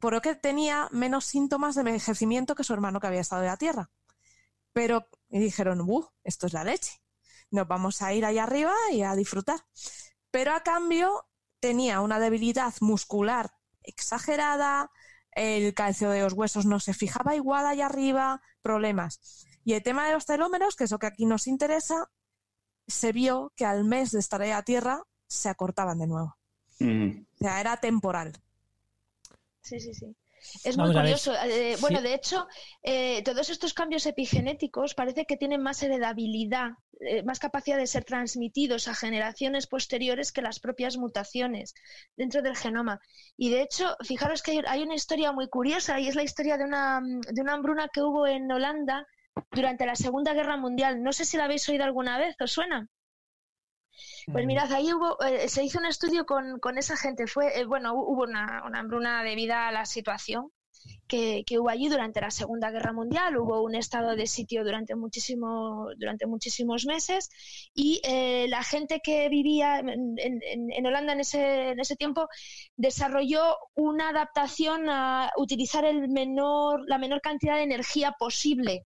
por 0.04 0.12
lo 0.12 0.22
que 0.22 0.36
tenía 0.36 0.90
menos 0.92 1.24
síntomas 1.24 1.76
de 1.76 1.82
envejecimiento 1.82 2.56
que 2.56 2.66
su 2.66 2.74
hermano 2.74 3.00
que 3.00 3.08
había 3.08 3.22
estado 3.22 3.44
en 3.44 3.48
la 3.48 3.56
Tierra. 3.56 3.90
Pero 4.74 5.08
dijeron, 5.30 5.80
¡uh! 5.80 6.06
Esto 6.26 6.46
es 6.46 6.52
la 6.52 6.66
leche. 6.66 7.00
Nos 7.52 7.70
vamos 7.70 8.02
a 8.02 8.14
ir 8.14 8.26
allá 8.26 8.44
arriba 8.44 8.74
y 8.92 9.04
a 9.04 9.16
disfrutar. 9.16 9.62
Pero 10.30 10.54
a 10.54 10.60
cambio 10.60 11.30
tenía 11.62 12.02
una 12.02 12.20
debilidad 12.20 12.74
muscular 12.82 13.52
exagerada, 13.82 14.92
el 15.32 15.74
calcio 15.74 16.10
de 16.10 16.24
los 16.24 16.34
huesos 16.34 16.66
no 16.66 16.82
se 16.82 16.94
fijaba 16.94 17.38
igual 17.38 17.66
allá 17.66 17.86
arriba, 17.86 18.42
problemas. 18.62 19.46
Y 19.64 19.72
el 19.72 19.84
tema 19.84 20.06
de 20.06 20.16
los 20.16 20.26
telómeros, 20.26 20.76
que 20.76 20.84
es 20.84 20.92
lo 20.92 21.00
que 21.00 21.08
aquí 21.08 21.26
nos 21.26 21.48
interesa, 21.48 22.12
se 22.88 23.14
vio 23.14 23.54
que 23.56 23.64
al 23.64 23.86
mes 23.86 24.12
de 24.12 24.20
estar 24.20 24.42
en 24.42 24.50
la 24.50 24.64
Tierra 24.64 25.02
se 25.28 25.48
acortaban 25.48 26.00
de 26.00 26.08
nuevo. 26.08 26.36
Mm. 26.80 27.22
O 27.36 27.38
sea, 27.38 27.62
era 27.62 27.78
temporal. 27.78 28.43
Sí, 29.64 29.80
sí, 29.80 29.94
sí. 29.94 30.16
Es 30.66 30.76
Vamos 30.76 30.94
muy 30.94 31.02
curioso. 31.02 31.34
Eh, 31.46 31.78
bueno, 31.80 32.00
Sí. 32.00 32.04
de 32.04 32.14
hecho, 32.14 32.48
eh, 32.84 33.24
todos 33.24 33.50
estos 33.50 33.74
cambios 33.74 34.06
epigenéticos 34.06 34.94
parece 34.94 35.26
que 35.26 35.38
tienen 35.38 35.62
más 35.64 35.82
heredabilidad, 35.84 36.72
eh, 37.00 37.24
más 37.24 37.40
capacidad 37.40 37.78
de 37.78 37.88
ser 37.88 38.04
transmitidos 38.04 38.90
a 38.90 38.94
generaciones 38.96 39.68
posteriores 39.68 40.34
que 40.34 40.42
las 40.42 40.60
propias 40.60 40.98
mutaciones 40.98 41.74
dentro 42.18 42.42
del 42.42 42.58
genoma. 42.58 43.00
Y 43.38 43.52
de 43.52 43.62
hecho, 43.62 43.96
fijaros 44.04 44.44
que 44.44 44.52
hay, 44.52 44.62
hay 44.68 44.84
una 44.84 44.96
historia 44.96 45.32
muy 45.32 45.48
curiosa 45.48 46.00
y 46.02 46.10
es 46.10 46.16
la 46.16 46.24
historia 46.24 46.58
de 46.58 46.66
una, 46.66 47.02
de 47.02 47.42
una 47.42 47.54
hambruna 47.54 47.88
que 47.88 48.02
hubo 48.02 48.28
en 48.28 48.52
Holanda 48.52 49.08
durante 49.52 49.86
la 49.86 49.96
Segunda 49.96 50.34
Guerra 50.34 50.58
Mundial. 50.58 51.02
No 51.02 51.14
sé 51.14 51.24
si 51.26 51.38
la 51.38 51.46
habéis 51.46 51.68
oído 51.70 51.86
alguna 51.86 52.18
vez, 52.18 52.36
¿os 52.42 52.52
suena? 52.52 52.90
Pues 54.32 54.46
mirad, 54.46 54.72
ahí 54.74 54.94
hubo, 54.94 55.22
eh, 55.24 55.48
se 55.50 55.64
hizo 55.64 55.80
un 55.80 55.86
estudio 55.86 56.26
con, 56.26 56.60
con 56.60 56.78
esa 56.78 56.98
gente. 56.98 57.28
Fue, 57.28 57.60
eh, 57.60 57.66
bueno, 57.66 57.94
hu- 57.94 58.06
hubo 58.08 58.24
una, 58.24 58.64
una 58.66 58.80
hambruna 58.80 59.24
debido 59.24 59.56
a 59.56 59.72
la 59.72 59.86
situación 59.86 60.50
que, 61.08 61.44
que 61.46 61.60
hubo 61.60 61.70
allí 61.70 61.88
durante 61.88 62.20
la 62.22 62.32
Segunda 62.32 62.72
Guerra 62.72 62.92
Mundial. 62.94 63.38
Hubo 63.38 63.62
un 63.64 63.76
estado 63.76 64.16
de 64.16 64.28
sitio 64.28 64.64
durante, 64.64 64.96
muchísimo, 64.96 65.88
durante 65.98 66.26
muchísimos 66.26 66.86
meses 66.86 67.30
y 67.74 68.02
eh, 68.04 68.48
la 68.50 68.64
gente 68.64 69.00
que 69.04 69.30
vivía 69.30 69.80
en, 69.80 69.90
en- 70.18 70.72
en 70.72 70.86
Holanda 70.86 71.14
en 71.14 71.20
ese, 71.22 71.70
en 71.70 71.80
ese 71.80 71.96
tiempo 71.96 72.28
desarrolló 72.76 73.58
una 73.76 74.10
adaptación 74.10 74.90
a 74.90 75.32
utilizar 75.38 75.86
el 75.86 76.10
menor, 76.10 76.82
la 76.88 76.98
menor 76.98 77.22
cantidad 77.22 77.56
de 77.56 77.64
energía 77.64 78.14
posible 78.18 78.84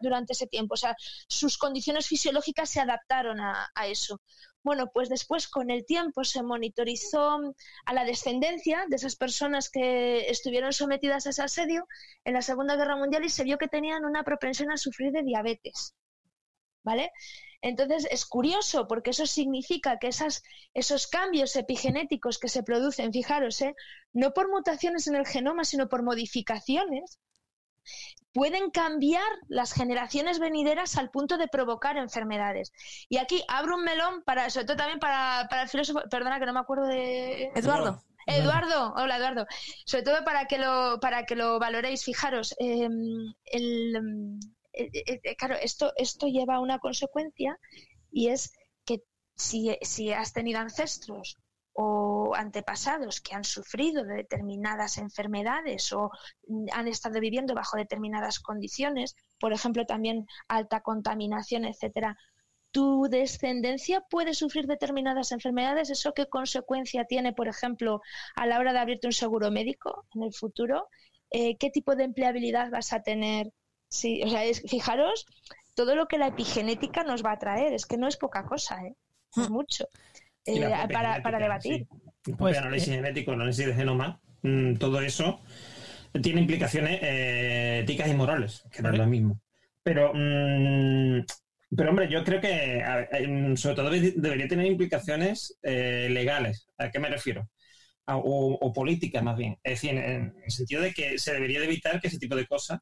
durante 0.00 0.32
ese 0.32 0.46
tiempo. 0.46 0.74
O 0.74 0.76
sea, 0.76 0.94
sus 1.28 1.58
condiciones 1.58 2.06
fisiológicas 2.06 2.70
se 2.70 2.80
adaptaron 2.80 3.40
a, 3.40 3.68
a 3.74 3.86
eso. 3.86 4.20
Bueno, 4.62 4.90
pues 4.92 5.08
después 5.08 5.48
con 5.48 5.70
el 5.70 5.86
tiempo 5.86 6.22
se 6.22 6.42
monitorizó 6.42 7.40
a 7.86 7.94
la 7.94 8.04
descendencia 8.04 8.84
de 8.88 8.96
esas 8.96 9.16
personas 9.16 9.70
que 9.70 10.28
estuvieron 10.28 10.72
sometidas 10.72 11.26
a 11.26 11.30
ese 11.30 11.42
asedio 11.42 11.86
en 12.24 12.34
la 12.34 12.42
Segunda 12.42 12.76
Guerra 12.76 12.96
Mundial 12.96 13.24
y 13.24 13.30
se 13.30 13.44
vio 13.44 13.56
que 13.56 13.68
tenían 13.68 14.04
una 14.04 14.22
propensión 14.22 14.70
a 14.70 14.76
sufrir 14.76 15.12
de 15.12 15.22
diabetes. 15.22 15.94
¿Vale? 16.82 17.12
Entonces 17.62 18.06
es 18.10 18.24
curioso 18.26 18.86
porque 18.86 19.10
eso 19.10 19.26
significa 19.26 19.98
que 19.98 20.10
esos 20.74 21.06
cambios 21.08 21.56
epigenéticos 21.56 22.38
que 22.38 22.48
se 22.48 22.62
producen, 22.62 23.12
fijaros, 23.12 23.60
¿eh? 23.60 23.74
no 24.12 24.32
por 24.32 24.50
mutaciones 24.50 25.06
en 25.06 25.16
el 25.16 25.26
genoma, 25.26 25.64
sino 25.64 25.88
por 25.88 26.02
modificaciones, 26.02 27.18
pueden 28.32 28.70
cambiar 28.70 29.26
las 29.48 29.72
generaciones 29.72 30.38
venideras 30.38 30.96
al 30.96 31.10
punto 31.10 31.36
de 31.36 31.48
provocar 31.48 31.96
enfermedades. 31.96 32.72
Y 33.08 33.18
aquí 33.18 33.42
abro 33.48 33.76
un 33.76 33.84
melón 33.84 34.22
para, 34.24 34.50
sobre 34.50 34.66
todo 34.66 34.76
también 34.76 35.00
para, 35.00 35.48
para 35.48 35.62
el 35.62 35.68
filósofo, 35.68 36.00
perdona 36.10 36.38
que 36.38 36.46
no 36.46 36.52
me 36.52 36.60
acuerdo 36.60 36.86
de... 36.86 37.50
Eduardo, 37.54 38.02
Eduardo, 38.26 38.94
hola 38.96 39.16
Eduardo. 39.16 39.46
Sobre 39.84 40.04
todo 40.04 40.24
para 40.24 40.46
que 40.46 40.58
lo, 40.58 41.00
para 41.00 41.24
que 41.24 41.34
lo 41.34 41.58
valoréis, 41.58 42.04
fijaros, 42.04 42.54
eh, 42.60 42.88
el, 43.46 44.38
eh, 44.72 44.90
eh, 44.92 45.20
eh, 45.22 45.36
claro, 45.36 45.56
esto, 45.56 45.92
esto 45.96 46.26
lleva 46.26 46.56
a 46.56 46.60
una 46.60 46.78
consecuencia 46.78 47.58
y 48.12 48.28
es 48.28 48.52
que 48.84 49.02
si, 49.34 49.76
si 49.82 50.12
has 50.12 50.32
tenido 50.32 50.60
ancestros 50.60 51.38
o 51.82 52.34
antepasados 52.34 53.22
que 53.22 53.34
han 53.34 53.44
sufrido 53.44 54.04
de 54.04 54.16
determinadas 54.16 54.98
enfermedades 54.98 55.92
o 55.92 56.10
mm, 56.46 56.66
han 56.72 56.88
estado 56.88 57.20
viviendo 57.20 57.54
bajo 57.54 57.78
determinadas 57.78 58.38
condiciones, 58.38 59.16
por 59.38 59.52
ejemplo, 59.54 59.86
también 59.86 60.26
alta 60.48 60.82
contaminación, 60.82 61.64
etcétera, 61.64 62.18
tu 62.70 63.08
descendencia 63.08 64.02
puede 64.02 64.34
sufrir 64.34 64.66
determinadas 64.66 65.32
enfermedades, 65.32 65.90
¿eso 65.90 66.12
qué 66.12 66.26
consecuencia 66.26 67.06
tiene, 67.06 67.32
por 67.32 67.48
ejemplo, 67.48 68.02
a 68.36 68.46
la 68.46 68.58
hora 68.58 68.72
de 68.72 68.78
abrirte 68.78 69.06
un 69.08 69.12
seguro 69.12 69.50
médico 69.50 70.06
en 70.14 70.24
el 70.24 70.34
futuro? 70.34 70.88
Eh, 71.30 71.56
¿Qué 71.56 71.70
tipo 71.70 71.96
de 71.96 72.04
empleabilidad 72.04 72.70
vas 72.70 72.92
a 72.92 73.02
tener? 73.02 73.52
Sí, 73.88 74.22
o 74.22 74.28
sea, 74.28 74.42
fijaros 74.68 75.26
todo 75.74 75.96
lo 75.96 76.06
que 76.06 76.18
la 76.18 76.28
epigenética 76.28 77.04
nos 77.04 77.24
va 77.24 77.32
a 77.32 77.38
traer, 77.38 77.72
es 77.72 77.86
que 77.86 77.96
no 77.96 78.06
es 78.06 78.18
poca 78.18 78.44
cosa, 78.44 78.84
¿eh? 78.84 78.94
es 79.36 79.48
hmm. 79.48 79.52
mucho. 79.52 79.88
Eh, 80.46 80.60
para, 80.92 81.22
para, 81.22 81.38
debatir. 81.38 81.86
Pues, 82.38 82.56
análisis 82.58 82.88
eh, 82.88 82.96
genético, 82.96 83.32
análisis 83.32 83.66
de 83.66 83.74
genoma, 83.74 84.20
mm, 84.42 84.74
todo 84.74 85.00
eso 85.00 85.40
tiene 86.22 86.40
implicaciones 86.40 86.98
éticas 87.02 88.08
y 88.08 88.14
morales, 88.14 88.64
que 88.72 88.82
no 88.82 88.90
es 88.90 88.98
lo 88.98 89.06
mismo. 89.06 89.40
Pero 89.82 90.12
mm, 90.14 91.20
pero 91.76 91.90
hombre, 91.90 92.08
yo 92.08 92.24
creo 92.24 92.40
que 92.40 92.82
sobre 93.56 93.76
todo 93.76 93.90
debería 93.90 94.48
tener 94.48 94.66
implicaciones 94.66 95.56
eh, 95.62 96.08
legales. 96.10 96.68
¿A 96.78 96.90
qué 96.90 96.98
me 96.98 97.08
refiero? 97.08 97.48
o, 98.12 98.72
políticas 98.74 99.22
más 99.22 99.36
bien. 99.36 99.56
Es 99.62 99.74
decir, 99.74 99.90
en, 99.90 100.34
el 100.44 100.50
sentido 100.50 100.82
de 100.82 100.92
que 100.92 101.16
se 101.16 101.32
debería 101.32 101.60
de 101.60 101.66
evitar 101.66 102.00
que 102.00 102.08
ese 102.08 102.18
tipo 102.18 102.34
de 102.34 102.44
cosas 102.44 102.80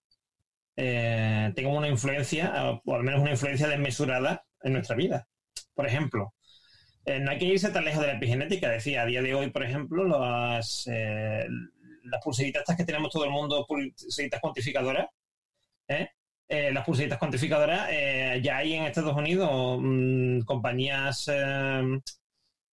eh, 0.75 1.53
tengan 1.55 1.75
una 1.75 1.89
influencia, 1.89 2.51
o 2.83 2.95
al 2.95 3.03
menos 3.03 3.21
una 3.21 3.33
influencia 3.33 3.69
desmesurada 3.69 4.47
en 4.63 4.73
nuestra 4.73 4.97
vida. 4.97 5.29
Por 5.75 5.87
ejemplo, 5.87 6.33
eh, 7.09 7.21
no 7.21 7.31
hay 7.31 7.39
que 7.39 7.47
irse 7.47 7.71
tan 7.71 7.85
lejos 7.85 8.01
de 8.01 8.09
la 8.09 8.15
epigenética. 8.15 8.69
Decía, 8.71 9.03
a 9.03 9.07
día 9.07 9.23
de 9.23 9.35
hoy, 9.35 9.51
por 9.51 9.65
ejemplo, 9.65 10.05
las, 10.05 10.87
las 10.87 12.25
pulseritas 12.25 12.65
que 12.77 12.85
tenemos 12.85 13.11
todo 13.11 13.25
el 13.25 13.31
mundo, 13.31 13.67
pulseritas 13.67 14.41
cuantificadoras, 14.41 15.09
¿eh? 15.89 16.09
Eh, 16.51 16.73
las 16.73 16.85
pulseritas 16.85 17.19
cuantificadoras, 17.19 17.89
eh, 17.91 18.41
ya 18.43 18.57
hay 18.59 18.73
en 18.73 18.85
Estados 18.85 19.15
Unidos 19.15 19.79
mm, 19.83 20.41
compañías 20.41 21.29
eh, 21.31 22.01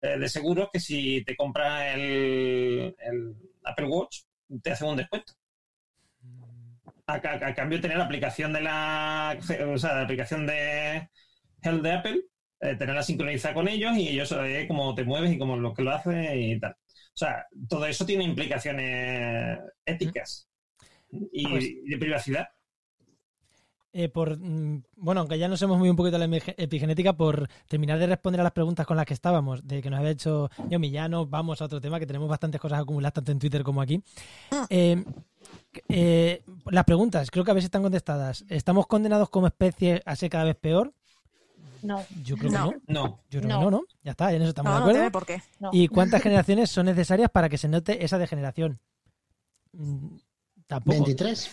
de 0.01 0.29
seguros 0.29 0.71
que 0.73 0.81
si 0.81 1.23
te 1.25 1.37
compras 1.37 1.95
el, 1.95 2.95
Apple 3.65 3.87
Watch, 3.87 4.23
te 4.63 4.73
hacen 4.73 4.89
un 4.89 4.97
descuento. 4.97 5.35
A, 7.07 7.21
cambio 7.55 7.79
de 7.79 7.83
tener 7.83 7.99
la 7.99 8.05
aplicación 8.05 8.53
de 8.53 8.61
la, 8.61 9.37
o 9.69 9.79
sea, 9.79 9.95
la 9.95 10.03
aplicación 10.03 10.47
de 10.47 11.09
Health 11.63 11.83
de 11.83 11.93
Apple, 11.93 12.21
tenerla 12.61 13.03
sincronizada 13.03 13.55
con 13.55 13.69
ellos 13.69 13.97
y 13.97 14.09
ellos 14.09 14.29
saben 14.29 14.69
cómo 14.69 14.95
te 14.95 15.05
mueves 15.05 15.33
y 15.33 15.39
cómo 15.39 15.57
lo 15.57 15.73
que 15.73 15.83
lo 15.83 15.93
hace 15.93 16.37
y 16.39 16.61
tal. 16.61 16.73
O 16.73 17.17
sea, 17.17 17.47
todo 17.69 17.87
eso 17.87 18.07
tiene 18.07 18.25
implicaciones 18.25 19.59
éticas 19.85 20.49
y 21.33 21.47
pues 21.49 21.65
de 21.85 21.99
privacidad. 21.99 22.49
Eh, 23.93 24.09
por 24.09 24.39
mm, 24.39 24.85
bueno, 24.97 25.21
aunque 25.21 25.37
ya 25.37 25.49
nos 25.49 25.61
hemos 25.63 25.77
movido 25.77 25.93
un 25.93 25.97
poquito 25.97 26.17
la 26.17 26.27
epigenética, 26.57 27.17
por 27.17 27.49
terminar 27.67 27.99
de 27.99 28.07
responder 28.07 28.41
a 28.41 28.45
las 28.45 28.53
preguntas 28.53 28.87
con 28.87 28.97
las 28.97 29.05
que 29.05 29.15
estábamos, 29.15 29.67
de 29.67 29.83
que 29.83 29.91
nos 29.91 29.99
había 29.99 30.13
hecho 30.13 30.49
yo 30.69 30.79
Millano, 30.79 31.27
vamos 31.27 31.61
a 31.61 31.65
otro 31.65 31.81
tema, 31.81 31.99
que 31.99 32.07
tenemos 32.07 32.29
bastantes 32.29 32.61
cosas 32.61 32.81
acumuladas 32.81 33.15
tanto 33.15 33.33
en 33.33 33.41
Twitter 33.41 33.65
como 33.65 33.83
aquí. 33.83 34.01
Eh, 34.69 35.03
eh, 35.89 36.43
las 36.67 36.85
preguntas, 36.85 37.31
creo 37.31 37.45
que 37.45 37.51
a 37.51 37.55
veces 37.55 37.67
están 37.67 37.83
contestadas. 37.83 38.45
¿Estamos 38.49 38.87
condenados 38.87 39.29
como 39.29 39.49
especie 39.49 40.03
a 40.07 40.15
ser 40.15 40.31
cada 40.31 40.45
vez 40.45 40.57
peor? 40.57 40.95
No. 41.83 42.05
Yo 42.23 42.37
creo 42.37 42.51
que 42.51 42.59
no. 42.59 42.75
No. 42.87 43.21
Yo 43.31 43.41
creo 43.41 43.43
que 43.43 43.65
no, 43.65 43.71
¿no? 43.71 43.85
Ya 44.03 44.13
está, 44.13 44.33
en 44.33 44.43
eso 44.43 44.51
estamos 44.51 44.73
de 44.73 44.79
acuerdo. 44.79 45.13
por 45.13 45.27
qué. 45.27 45.43
¿Y 45.73 45.89
cuántas 45.89 46.23
generaciones 46.23 46.71
son 46.71 46.87
necesarias 46.87 47.31
para 47.31 47.49
que 47.49 47.59
se 47.59 47.69
note 47.69 48.05
esa 48.05 48.19
degeneración? 48.19 48.81
Mm, 49.73 50.17
tampoco. 50.67 51.05
23. 51.05 51.51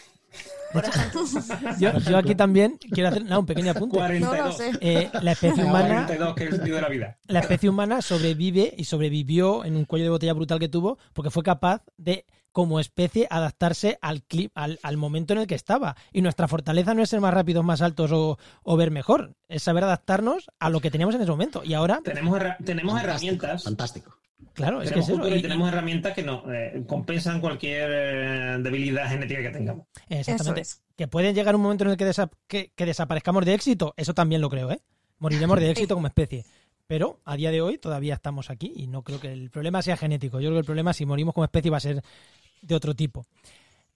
yo, 1.80 2.18
aquí 2.18 2.36
también 2.36 2.78
quiero 2.92 3.10
hacer 3.10 3.24
un 3.24 3.46
pequeño 3.46 3.72
apunte. 3.72 4.00
Eh, 4.82 5.10
la 5.22 5.32
especie 5.32 5.64
humana. 5.64 6.08
La 7.28 7.40
especie 7.40 7.70
humana 7.70 8.02
sobrevive 8.02 8.74
y 8.78 8.84
sobrevivió 8.84 9.64
en 9.66 9.76
un 9.76 9.86
cuello 9.86 10.06
de 10.06 10.10
botella 10.10 10.34
brutal 10.34 10.60
que 10.60 10.68
tuvo 10.70 10.98
porque 11.14 11.32
fue 11.32 11.44
capaz 11.44 11.84
de, 11.98 12.26
como 12.52 12.80
especie, 12.80 13.28
adaptarse 13.30 14.00
al, 14.02 14.24
al, 14.56 14.80
al 14.82 14.98
momento 14.98 15.34
en 15.34 15.40
el 15.40 15.48
que 15.48 15.56
estaba. 15.56 15.96
Y 16.12 16.22
nuestra 16.22 16.48
fortaleza 16.48 16.94
no 16.94 17.04
es 17.04 17.10
ser 17.10 17.22
más 17.22 17.34
rápidos, 17.34 17.64
más 17.64 17.82
altos 17.82 18.12
o, 18.12 18.38
o, 18.64 18.78
ver 18.78 18.92
mejor, 18.92 19.36
es 19.48 19.64
saber 19.64 19.84
adaptarnos 19.84 20.50
a 20.60 20.70
lo 20.70 20.80
que 20.80 20.92
teníamos 20.92 21.16
en 21.16 21.22
ese 21.22 21.32
momento. 21.32 21.64
Y 21.64 21.74
ahora. 21.74 22.02
Tenemos, 22.04 22.40
tenemos 22.64 23.00
herramientas. 23.02 23.64
Fantástico. 23.64 24.18
Claro, 24.54 24.82
es 24.82 24.92
que 24.92 25.00
es 25.00 25.10
eso. 25.10 25.28
Y, 25.28 25.42
tenemos 25.42 25.68
herramientas 25.70 26.14
que 26.14 26.24
no 26.24 26.44
eh, 26.52 26.84
compensan 26.88 27.42
cualquier 27.42 27.90
eh, 27.92 28.58
debilidad 28.60 29.08
genética 29.10 29.42
que 29.42 29.50
tengamos. 29.50 29.86
Exactamente. 30.10 30.64
Que 30.96 31.08
puede 31.08 31.34
llegar 31.34 31.56
un 31.56 31.62
momento 31.62 31.84
en 31.84 31.92
el 31.92 31.98
que, 31.98 32.72
que, 32.76 32.86
desaparezcamos 32.86 33.46
de 33.46 33.54
éxito, 33.54 33.94
eso 33.98 34.14
también 34.14 34.42
lo 34.42 34.50
creo, 34.50 34.72
¿eh? 34.72 34.82
Moriremos 35.20 35.60
de 35.60 35.70
éxito 35.70 35.96
como 35.96 36.08
especie. 36.08 36.46
Pero 36.88 37.20
a 37.26 37.36
día 37.36 37.52
de 37.52 37.62
hoy 37.62 37.78
todavía 37.78 38.14
estamos 38.14 38.50
aquí 38.50 38.72
y 38.76 38.88
no 38.88 39.04
creo 39.04 39.20
que 39.20 39.32
el 39.32 39.50
problema 39.50 39.82
sea 39.82 39.98
genético. 39.98 40.40
Yo 40.40 40.50
creo 40.50 40.56
que 40.56 40.60
el 40.60 40.66
problema, 40.66 40.94
si 40.94 41.06
morimos 41.06 41.34
como 41.34 41.44
especie, 41.44 41.70
va 41.70 41.78
a 41.78 41.82
ser 41.82 42.02
de 42.62 42.76
otro 42.76 42.94
tipo. 42.94 43.26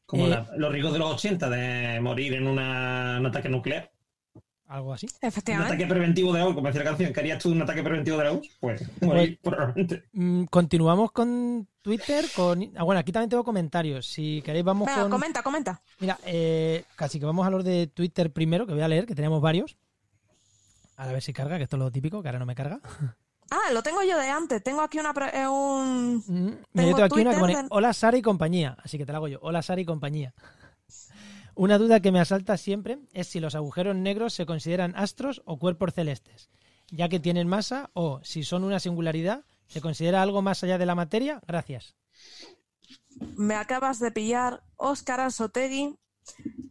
Como 0.06 0.28
eh, 0.28 0.46
los 0.58 0.72
riesgos 0.72 0.94
de 0.94 1.00
los 1.00 1.14
80 1.14 1.50
de 1.50 2.00
morir 2.02 2.34
en 2.34 2.48
un 2.48 2.60
ataque 2.60 3.50
nuclear 3.50 3.92
algo 4.72 4.94
así. 4.94 5.06
Efectivamente. 5.22 5.70
Un 5.70 5.76
ataque 5.76 5.90
preventivo 5.90 6.32
de 6.32 6.40
la 6.40 6.46
como 6.46 6.68
decía 6.68 6.84
la 6.84 6.90
canción. 6.90 7.12
¿Querías 7.12 7.44
tú 7.44 7.52
un 7.52 7.62
ataque 7.62 7.84
preventivo 7.84 8.18
de 8.18 8.24
la 8.24 8.40
Pues, 8.62 8.90
pues 9.00 9.38
probablemente. 9.42 10.04
Mm, 10.14 10.46
continuamos 10.46 11.12
con 11.12 11.68
Twitter. 11.82 12.26
con 12.34 12.72
ah, 12.78 12.84
Bueno, 12.84 13.00
aquí 13.00 13.12
también 13.12 13.30
tengo 13.30 13.44
comentarios. 13.44 14.08
Si 14.08 14.42
queréis, 14.44 14.64
vamos 14.64 14.88
Venga, 14.88 15.02
con. 15.02 15.12
Comenta, 15.12 15.44
comenta. 15.44 15.82
Mira, 16.00 16.18
eh, 16.26 16.86
casi 16.96 17.20
que 17.20 17.26
vamos 17.26 17.46
a 17.46 17.50
los 17.50 17.66
de 17.66 17.88
Twitter 17.88 18.32
primero, 18.32 18.66
que 18.66 18.74
voy 18.74 18.82
a 18.82 18.88
leer, 18.88 19.06
que 19.06 19.16
tenemos 19.16 19.42
varios. 19.42 19.76
A 20.96 21.08
ver 21.08 21.22
si 21.22 21.34
carga, 21.34 21.58
que 21.58 21.64
esto 21.64 21.76
es 21.76 21.82
lo 21.82 21.92
típico, 21.92 22.22
que 22.22 22.30
ahora 22.30 22.40
no 22.40 22.46
me 22.46 22.56
carga. 22.56 22.80
Ah, 23.52 23.74
lo 23.74 23.84
tengo 23.84 24.02
yo 24.02 24.18
de 24.18 24.30
antes. 24.30 24.64
Tengo 24.64 24.82
aquí 24.82 24.98
una, 24.98 25.14
eh, 25.34 25.46
un. 25.46 26.24
Mm, 26.26 26.80
aquí 27.04 27.20
una 27.20 27.34
que 27.34 27.40
pone 27.40 27.66
Hola 27.70 27.92
Sara 27.92 28.18
y 28.18 28.22
compañía. 28.22 28.78
Así 28.82 28.98
que 28.98 29.06
te 29.06 29.12
la 29.12 29.18
hago 29.18 29.28
yo. 29.28 29.40
Hola 29.42 29.62
Sara 29.62 29.82
y 29.82 29.86
compañía. 29.86 30.34
Una 31.54 31.78
duda 31.78 32.00
que 32.00 32.14
me 32.14 32.22
asalta 32.22 32.56
siempre 32.56 33.00
es 33.12 33.28
si 33.28 33.42
los 33.42 33.56
agujeros 33.56 33.94
negros 33.94 34.34
se 34.34 34.46
consideran 34.46 34.96
astros 34.96 35.42
o 35.46 35.60
cuerpos 35.60 35.94
celestes, 35.94 36.50
ya 36.92 37.10
que 37.10 37.20
tienen 37.20 37.50
masa 37.50 37.90
o, 37.94 38.22
si 38.24 38.44
son 38.46 38.64
una 38.64 38.80
singularidad, 38.80 39.44
¿se 39.68 39.82
considera 39.82 40.22
algo 40.22 40.42
más 40.42 40.64
allá 40.64 40.78
de 40.78 40.86
la 40.86 40.96
materia? 40.96 41.42
Gracias. 41.46 41.94
Me 43.36 43.56
acabas 43.56 44.00
de 44.00 44.12
pillar 44.12 44.64
Oscar 44.78 45.20
Ansotegui, 45.20 46.00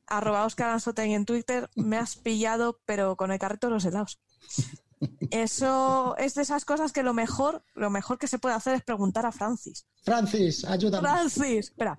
arroba 0.06 0.46
Oscar 0.46 0.70
Ansotegui 0.70 1.12
en 1.12 1.26
Twitter, 1.26 1.68
me 1.76 1.98
has 1.98 2.16
pillado, 2.16 2.80
pero 2.86 3.16
con 3.16 3.32
el 3.32 3.38
carrito 3.38 3.66
de 3.66 3.74
los 3.74 3.84
helados. 3.84 4.18
Eso 5.30 6.14
es 6.18 6.34
de 6.34 6.42
esas 6.42 6.64
cosas 6.64 6.92
que 6.92 7.02
lo 7.02 7.14
mejor, 7.14 7.62
lo 7.74 7.88
mejor 7.88 8.18
que 8.18 8.26
se 8.26 8.38
puede 8.38 8.54
hacer 8.54 8.74
es 8.74 8.82
preguntar 8.82 9.24
a 9.24 9.32
Francis. 9.32 9.86
Francis, 10.02 10.64
ayúdame. 10.64 11.08
Francis, 11.08 11.66
espera. 11.70 11.98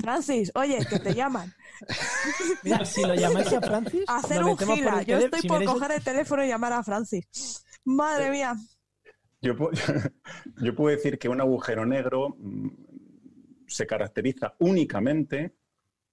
Francis, 0.00 0.52
oye, 0.54 0.84
que 0.84 0.98
te 0.98 1.14
llaman. 1.14 1.52
Mira, 2.62 2.84
si 2.84 3.02
lo 3.02 3.14
llamáis 3.14 3.52
a 3.52 3.60
Francis, 3.60 4.04
hacer 4.06 4.44
un 4.44 4.58
gila. 4.58 5.02
Yo 5.02 5.18
estoy 5.18 5.42
por 5.48 5.64
coger 5.64 5.92
el 5.92 6.04
teléfono 6.04 6.44
y 6.44 6.48
llamar 6.48 6.74
a 6.74 6.82
Francis. 6.82 7.64
Madre 7.84 8.30
mía. 8.30 8.54
Yo 9.40 9.56
puedo, 9.56 9.72
yo 10.62 10.74
puedo 10.74 10.94
decir 10.94 11.18
que 11.18 11.28
un 11.28 11.40
agujero 11.40 11.86
negro 11.86 12.36
mm, 12.38 12.68
se 13.66 13.86
caracteriza 13.86 14.54
únicamente 14.58 15.56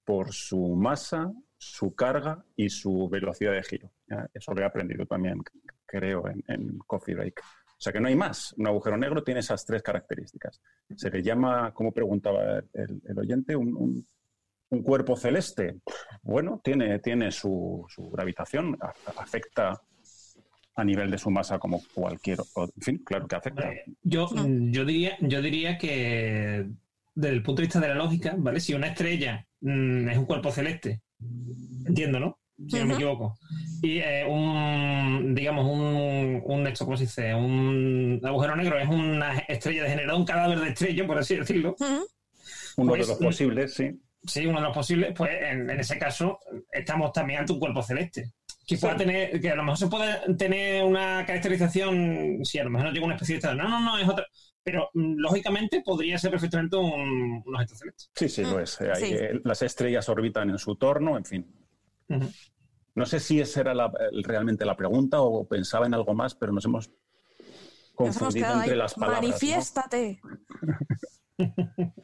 por 0.04 0.32
su 0.32 0.74
masa, 0.74 1.30
su 1.58 1.94
carga 1.94 2.44
y 2.56 2.70
su 2.70 3.08
velocidad 3.10 3.52
de 3.52 3.62
giro. 3.62 3.92
Eso 4.32 4.54
lo 4.54 4.62
he 4.62 4.64
aprendido 4.64 5.04
también 5.06 5.42
creo, 5.90 6.24
en, 6.28 6.78
Coffee 6.86 7.14
Break. 7.14 7.40
O 7.40 7.82
sea 7.82 7.92
que 7.92 8.00
no 8.00 8.08
hay 8.08 8.14
más. 8.14 8.52
Un 8.58 8.66
agujero 8.66 8.96
negro 8.96 9.24
tiene 9.24 9.40
esas 9.40 9.64
tres 9.64 9.82
características. 9.82 10.60
Se 10.96 11.10
le 11.10 11.22
llama, 11.22 11.72
como 11.72 11.92
preguntaba 11.92 12.62
el, 12.72 13.18
oyente, 13.18 13.56
un, 13.56 14.06
cuerpo 14.84 15.16
celeste. 15.16 15.80
Bueno, 16.22 16.60
tiene, 16.62 17.00
tiene 17.00 17.32
su, 17.32 17.84
gravitación, 18.12 18.78
afecta 19.16 19.80
a 20.76 20.84
nivel 20.84 21.10
de 21.10 21.18
su 21.18 21.30
masa 21.30 21.58
como 21.58 21.82
cualquier 21.92 22.40
otro. 22.40 22.72
En 22.76 22.82
fin, 22.82 22.98
claro 22.98 23.26
que 23.26 23.36
afecta. 23.36 23.70
Yo, 24.02 24.28
yo, 24.36 24.84
diría, 24.84 25.16
yo 25.20 25.42
diría 25.42 25.76
que 25.76 26.68
desde 27.14 27.34
el 27.34 27.42
punto 27.42 27.62
de 27.62 27.66
vista 27.66 27.80
de 27.80 27.88
la 27.88 27.94
lógica, 27.94 28.34
¿vale? 28.38 28.60
Si 28.60 28.74
una 28.74 28.88
estrella 28.88 29.46
mm, 29.60 30.08
es 30.08 30.18
un 30.18 30.26
cuerpo 30.26 30.52
celeste, 30.52 31.02
entiendo, 31.86 32.20
¿no? 32.20 32.39
Si 32.68 32.78
no 32.78 32.86
me 32.86 32.94
equivoco. 32.94 33.38
Y 33.82 33.98
eh, 33.98 34.24
un, 34.26 35.34
digamos, 35.34 35.66
un, 35.66 36.42
un 36.44 36.66
esto, 36.66 36.84
¿cómo 36.84 36.96
se 36.96 37.04
dice? 37.04 37.34
Un 37.34 38.20
agujero 38.22 38.56
negro 38.56 38.78
es 38.78 38.88
una 38.88 39.38
estrella 39.48 39.84
degenerada, 39.84 40.18
un 40.18 40.24
cadáver 40.24 40.60
de 40.60 40.68
estrella, 40.70 41.06
por 41.06 41.18
así 41.18 41.36
decirlo. 41.36 41.76
Uno 42.76 42.92
de 42.92 42.98
pues, 42.98 43.08
los 43.08 43.18
posibles, 43.18 43.74
sí. 43.74 43.90
Sí, 44.24 44.46
uno 44.46 44.58
de 44.60 44.66
los 44.66 44.74
posibles, 44.74 45.12
pues 45.16 45.30
en, 45.40 45.70
ese 45.70 45.98
caso 45.98 46.38
estamos 46.70 47.12
también 47.12 47.40
ante 47.40 47.52
un 47.52 47.58
cuerpo 47.60 47.82
celeste. 47.82 48.32
que 48.66 48.76
pueda 48.76 48.96
tener, 48.96 49.40
que 49.40 49.50
a 49.50 49.54
lo 49.54 49.62
mejor 49.62 49.78
se 49.78 49.86
puede 49.86 50.34
tener 50.36 50.84
una 50.84 51.24
caracterización, 51.26 52.44
si 52.44 52.58
a 52.58 52.64
lo 52.64 52.70
mejor 52.70 52.88
no 52.88 52.92
tengo 52.92 53.06
una 53.06 53.14
especialista, 53.14 53.54
no, 53.54 53.68
no, 53.68 53.80
no, 53.80 53.98
es 53.98 54.08
otra. 54.08 54.26
Pero 54.62 54.90
mm, 54.92 55.14
lógicamente 55.16 55.80
podría 55.82 56.18
ser 56.18 56.30
perfectamente 56.30 56.76
un, 56.76 57.42
un 57.44 57.54
objeto 57.54 57.74
celeste. 57.74 58.04
Sí, 58.14 58.28
sí, 58.28 58.42
lo 58.42 58.58
Mm, 58.58 58.60
es. 58.60 58.80
Hay, 58.82 59.02
sí. 59.02 59.14
eh, 59.14 59.40
las 59.42 59.62
estrellas 59.62 60.06
orbitan 60.10 60.50
en 60.50 60.58
su 60.58 60.76
torno, 60.76 61.16
en 61.16 61.24
fin. 61.24 61.46
No 62.94 63.06
sé 63.06 63.20
si 63.20 63.40
esa 63.40 63.60
era 63.60 63.74
la- 63.74 63.92
realmente 64.24 64.64
la 64.64 64.76
pregunta 64.76 65.20
o 65.20 65.44
pensaba 65.46 65.86
en 65.86 65.94
algo 65.94 66.14
más, 66.14 66.34
pero 66.34 66.52
nos 66.52 66.64
hemos 66.64 66.88
Nos 66.88 66.96
hemos 67.98 68.16
confundido 68.16 68.32
quedado 68.46 68.58
entre 68.60 68.72
ahí. 68.72 68.78
las 68.78 68.94
palabras. 68.94 69.22
¿no? 69.22 69.28
Manifiéstate. 69.28 70.20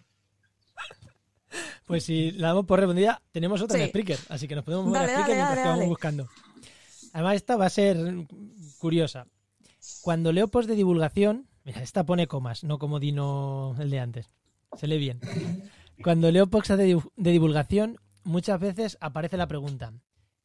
Pues 1.86 2.04
si 2.04 2.32
la 2.32 2.48
damos 2.48 2.66
por 2.66 2.80
respondida, 2.80 3.22
tenemos 3.32 3.62
otra 3.62 3.78
en 3.78 3.84
Sí. 3.84 3.88
Spreaker, 3.90 4.18
así 4.28 4.48
que 4.48 4.54
nos 4.56 4.64
podemos 4.64 4.86
mover 4.86 5.02
a 5.02 5.04
Spreaker 5.04 5.22
dale, 5.22 5.34
mientras 5.36 5.48
dale, 5.56 5.62
que 5.62 5.68
vamos 5.68 5.78
dale. 5.78 5.88
buscando. 5.88 6.28
Además, 7.12 7.34
esta 7.36 7.56
va 7.56 7.66
a 7.66 7.70
ser 7.70 7.96
curiosa. 8.78 9.26
Cuando 10.02 10.32
leo 10.32 10.48
post 10.48 10.68
de 10.68 10.74
divulgación, 10.74 11.46
mira, 11.64 11.80
esta 11.82 12.04
pone 12.04 12.26
comas, 12.26 12.64
no 12.64 12.78
como 12.78 12.98
Dino 13.00 13.74
el 13.78 13.90
de 13.90 14.00
antes. 14.00 14.30
Se 14.76 14.86
lee 14.86 14.98
bien. 14.98 15.20
Cuando 16.02 16.30
leo 16.30 16.48
posts 16.48 16.76
de 16.76 17.00
divulgación, 17.30 17.98
muchas 18.26 18.60
veces 18.60 18.98
aparece 19.00 19.36
la 19.36 19.46
pregunta: 19.48 19.92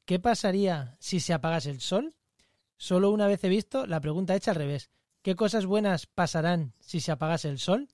¿Qué 0.05 0.19
pasaría 0.19 0.95
si 0.99 1.19
se 1.19 1.33
apagase 1.33 1.69
el 1.69 1.81
sol? 1.81 2.15
Solo 2.77 3.11
una 3.11 3.27
vez 3.27 3.43
he 3.43 3.49
visto 3.49 3.85
la 3.85 3.99
pregunta 3.99 4.35
hecha 4.35 4.51
al 4.51 4.57
revés. 4.57 4.89
¿Qué 5.21 5.35
cosas 5.35 5.65
buenas 5.67 6.07
pasarán 6.07 6.73
si 6.79 6.99
se 6.99 7.11
apagase 7.11 7.49
el 7.49 7.59
sol? 7.59 7.89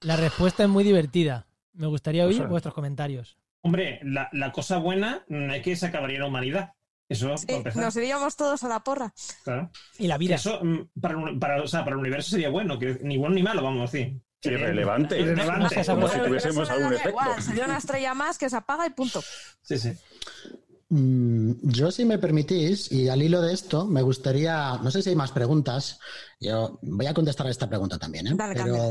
La 0.00 0.16
respuesta 0.16 0.64
es 0.64 0.68
muy 0.68 0.84
divertida. 0.84 1.46
Me 1.72 1.86
gustaría 1.86 2.26
oír 2.26 2.38
Pues, 2.38 2.48
vuestros 2.50 2.74
comentarios. 2.74 3.38
Hombre, 3.62 4.00
la, 4.02 4.28
la 4.32 4.52
cosa 4.52 4.78
buena 4.78 5.24
mm, 5.28 5.50
es 5.52 5.62
que 5.62 5.76
se 5.76 5.86
acabaría 5.86 6.18
la 6.18 6.26
humanidad. 6.26 6.72
Eso, 7.08 7.36
Sí, 7.38 7.46
nos 7.76 7.96
iríamos 7.96 8.36
todos 8.36 8.62
a 8.64 8.68
la 8.68 8.80
porra. 8.80 9.14
Claro. 9.44 9.70
Y 9.98 10.06
la 10.08 10.18
vida. 10.18 10.34
Eso 10.34 10.60
mm, 10.62 10.90
para, 11.00 11.16
un- 11.16 11.38
para, 11.40 11.62
o 11.62 11.66
sea, 11.66 11.84
para 11.84 11.94
el 11.94 12.00
universo 12.00 12.30
sería 12.30 12.48
bueno, 12.50 12.78
que 12.78 12.98
ni 13.02 13.16
bueno 13.16 13.34
ni 13.34 13.42
malo, 13.42 13.62
vamos 13.62 13.88
a 13.88 13.92
decir. 13.92 14.20
Irrelevante. 14.42 15.20
Irrelevante. 15.20 15.84
Como 15.86 16.08
si 16.08 16.18
tuviésemos 16.20 16.70
algún 16.70 16.92
efecto. 16.94 17.08
igual, 17.10 17.42
Sería 17.42 17.64
una 17.64 17.78
estrella 17.78 18.14
más 18.14 18.38
que 18.38 18.48
se 18.50 18.56
apaga 18.56 18.86
y 18.86 18.90
punto. 18.90 19.22
Sí, 19.62 19.78
sí. 19.78 19.92
Mm, 20.88 21.52
Yo, 21.70 21.90
si 21.90 22.04
me 22.04 22.18
permitís, 22.18 22.92
y 22.92 23.08
al 23.08 23.22
hilo 23.22 23.42
de 23.42 23.52
esto, 23.52 23.86
me 23.86 24.02
gustaría, 24.02 24.78
no 24.82 24.90
sé 24.90 25.02
si 25.02 25.10
hay 25.10 25.16
más 25.16 25.32
preguntas, 25.32 25.98
yo 26.40 26.78
voy 26.82 27.06
a 27.06 27.14
contestar 27.14 27.46
a 27.46 27.50
esta 27.50 27.68
pregunta 27.68 27.98
también, 27.98 28.28
¿eh? 28.28 28.34
Dale, 28.36 28.54
pero, 28.54 28.90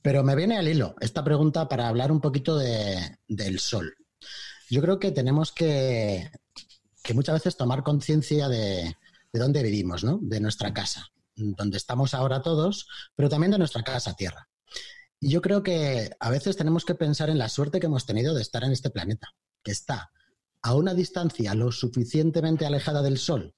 pero 0.00 0.22
me 0.24 0.34
viene 0.34 0.56
al 0.56 0.68
hilo 0.68 0.94
esta 1.00 1.22
pregunta 1.22 1.68
para 1.68 1.88
hablar 1.88 2.10
un 2.10 2.20
poquito 2.20 2.56
de- 2.56 3.18
del 3.28 3.58
sol. 3.60 3.94
Yo 4.70 4.80
creo 4.80 4.98
que 4.98 5.10
tenemos 5.12 5.52
que, 5.52 6.30
que 7.02 7.12
muchas 7.12 7.34
veces 7.34 7.58
tomar 7.58 7.82
conciencia 7.82 8.48
de, 8.48 8.96
de 9.32 9.40
dónde 9.40 9.62
vivimos, 9.62 10.04
¿no? 10.04 10.18
De 10.22 10.40
nuestra 10.40 10.72
casa, 10.72 11.08
donde 11.36 11.76
estamos 11.76 12.14
ahora 12.14 12.40
todos, 12.40 12.88
pero 13.14 13.28
también 13.28 13.50
de 13.50 13.58
nuestra 13.58 13.82
casa 13.82 14.14
Tierra. 14.14 14.48
Y 15.22 15.30
yo 15.30 15.40
creo 15.40 15.62
que 15.62 16.10
a 16.18 16.30
veces 16.30 16.56
tenemos 16.56 16.84
que 16.84 16.96
pensar 16.96 17.30
en 17.30 17.38
la 17.38 17.48
suerte 17.48 17.78
que 17.78 17.86
hemos 17.86 18.06
tenido 18.06 18.34
de 18.34 18.42
estar 18.42 18.64
en 18.64 18.72
este 18.72 18.90
planeta, 18.90 19.28
que 19.62 19.70
está 19.70 20.10
a 20.62 20.74
una 20.74 20.94
distancia 20.94 21.54
lo 21.54 21.70
suficientemente 21.70 22.66
alejada 22.66 23.02
del 23.02 23.18
Sol 23.18 23.54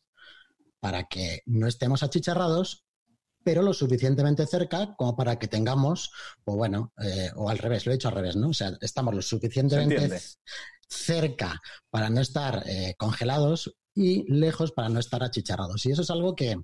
para 0.79 1.05
que 1.05 1.41
no 1.47 1.67
estemos 1.67 2.03
achicharrados, 2.03 2.85
pero 3.43 3.63
lo 3.63 3.73
suficientemente 3.73 4.47
cerca 4.47 4.95
como 4.95 5.17
para 5.17 5.39
que 5.39 5.49
tengamos, 5.49 6.11
o 6.45 6.55
bueno, 6.55 6.93
eh, 7.03 7.31
o 7.35 7.49
al 7.49 7.57
revés, 7.57 7.87
lo 7.87 7.93
he 7.93 7.95
dicho 7.95 8.09
al 8.09 8.15
revés, 8.15 8.37
¿no? 8.37 8.51
O 8.51 8.55
sea, 8.55 8.77
estamos 8.83 9.15
lo 9.15 9.23
suficientemente 9.23 10.21
cerca 10.87 11.63
para 11.89 12.11
no 12.11 12.21
estar 12.21 12.63
eh, 12.67 12.95
congelados 12.99 13.75
y 13.95 14.31
lejos 14.31 14.73
para 14.73 14.91
no 14.91 15.01
estar 15.01 15.23
achicharrados. 15.23 15.87
Y 15.87 15.93
eso 15.93 16.03
es 16.03 16.11
algo 16.11 16.37
que 16.37 16.61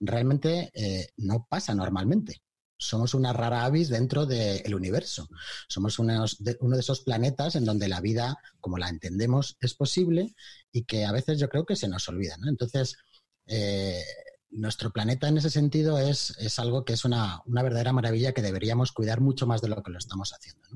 realmente 0.00 0.70
eh, 0.72 1.08
no 1.18 1.46
pasa 1.50 1.74
normalmente. 1.74 2.40
Somos 2.86 3.14
una 3.14 3.32
rara 3.32 3.64
avis 3.64 3.88
dentro 3.88 4.26
del 4.26 4.74
universo. 4.74 5.28
Somos 5.68 5.96
de- 6.38 6.56
uno 6.60 6.76
de 6.76 6.80
esos 6.80 7.00
planetas 7.02 7.56
en 7.56 7.64
donde 7.64 7.88
la 7.88 8.00
vida, 8.00 8.36
como 8.60 8.78
la 8.78 8.88
entendemos, 8.88 9.56
es 9.60 9.74
posible 9.74 10.34
y 10.72 10.84
que 10.84 11.04
a 11.04 11.12
veces 11.12 11.38
yo 11.38 11.48
creo 11.48 11.64
que 11.64 11.76
se 11.76 11.88
nos 11.88 12.08
olvida. 12.08 12.36
Entonces, 12.46 12.96
eh, 13.46 14.02
nuestro 14.50 14.90
planeta 14.92 15.28
en 15.28 15.38
ese 15.38 15.50
sentido 15.50 15.98
es, 15.98 16.34
es 16.38 16.58
algo 16.58 16.84
que 16.84 16.92
es 16.92 17.04
una, 17.04 17.40
una 17.46 17.62
verdadera 17.62 17.92
maravilla 17.92 18.32
que 18.32 18.42
deberíamos 18.42 18.92
cuidar 18.92 19.20
mucho 19.20 19.46
más 19.46 19.62
de 19.62 19.68
lo 19.68 19.82
que 19.82 19.90
lo 19.90 19.98
estamos 19.98 20.32
haciendo. 20.32 20.68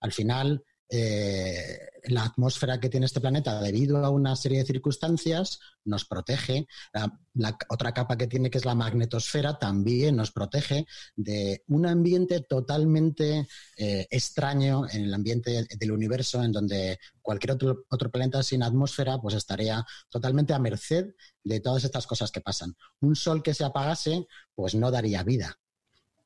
Al 0.00 0.12
final, 0.12 0.64
eh, 0.94 1.88
la 2.04 2.24
atmósfera 2.24 2.78
que 2.78 2.90
tiene 2.90 3.06
este 3.06 3.20
planeta, 3.20 3.62
debido 3.62 4.04
a 4.04 4.10
una 4.10 4.36
serie 4.36 4.58
de 4.58 4.66
circunstancias, 4.66 5.58
nos 5.86 6.04
protege. 6.04 6.66
La, 6.92 7.56
otra 7.70 7.94
capa 7.94 8.18
que 8.18 8.26
tiene, 8.26 8.50
que 8.50 8.58
es 8.58 8.66
la 8.66 8.74
magnetosfera, 8.74 9.58
también 9.58 10.16
nos 10.16 10.32
protege 10.32 10.84
de 11.16 11.64
un 11.68 11.86
ambiente 11.86 12.40
totalmente 12.40 13.48
eh, 13.78 14.06
extraño 14.10 14.86
en 14.90 15.04
el 15.04 15.14
ambiente 15.14 15.66
del 15.78 15.92
universo, 15.92 16.42
en 16.42 16.52
donde 16.52 16.98
cualquier 17.22 17.52
otro, 17.52 17.86
otro 17.88 18.10
planeta 18.10 18.42
sin 18.42 18.62
atmósfera 18.62 19.18
pues 19.18 19.34
estaría 19.34 19.82
totalmente 20.10 20.52
a 20.52 20.58
merced 20.58 21.14
de 21.42 21.60
todas 21.60 21.84
estas 21.84 22.06
cosas 22.06 22.30
que 22.30 22.42
pasan. 22.42 22.76
Un 23.00 23.16
sol 23.16 23.42
que 23.42 23.54
se 23.54 23.64
apagase, 23.64 24.26
pues 24.54 24.74
no 24.74 24.90
daría 24.90 25.22
vida. 25.22 25.58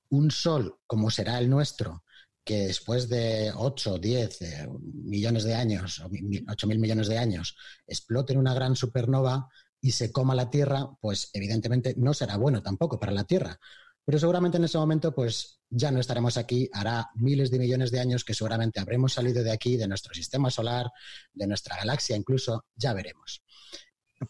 Un 0.08 0.32
sol 0.32 0.80
como 0.88 1.10
será 1.10 1.38
el 1.38 1.48
nuestro, 1.48 2.02
que 2.46 2.68
después 2.68 3.08
de 3.08 3.52
8, 3.52 3.98
10 3.98 4.42
eh, 4.42 4.68
millones 5.02 5.42
de 5.42 5.54
años, 5.56 5.98
o 5.98 6.08
8 6.48 6.66
mil 6.68 6.78
millones 6.78 7.08
de 7.08 7.18
años, 7.18 7.56
explote 7.88 8.34
en 8.34 8.38
una 8.38 8.54
gran 8.54 8.76
supernova 8.76 9.48
y 9.80 9.90
se 9.90 10.12
coma 10.12 10.36
la 10.36 10.48
Tierra, 10.48 10.88
pues 11.00 11.28
evidentemente 11.32 11.94
no 11.98 12.14
será 12.14 12.36
bueno 12.36 12.62
tampoco 12.62 13.00
para 13.00 13.10
la 13.10 13.24
Tierra. 13.24 13.58
Pero 14.04 14.20
seguramente 14.20 14.58
en 14.58 14.64
ese 14.64 14.78
momento, 14.78 15.12
pues 15.12 15.58
ya 15.68 15.90
no 15.90 15.98
estaremos 15.98 16.36
aquí. 16.36 16.70
Hará 16.72 17.10
miles 17.16 17.50
de 17.50 17.58
millones 17.58 17.90
de 17.90 17.98
años 17.98 18.24
que 18.24 18.32
seguramente 18.32 18.78
habremos 18.78 19.14
salido 19.14 19.42
de 19.42 19.50
aquí, 19.50 19.76
de 19.76 19.88
nuestro 19.88 20.14
sistema 20.14 20.48
solar, 20.48 20.92
de 21.34 21.48
nuestra 21.48 21.76
galaxia 21.76 22.16
incluso, 22.16 22.66
ya 22.76 22.94
veremos. 22.94 23.42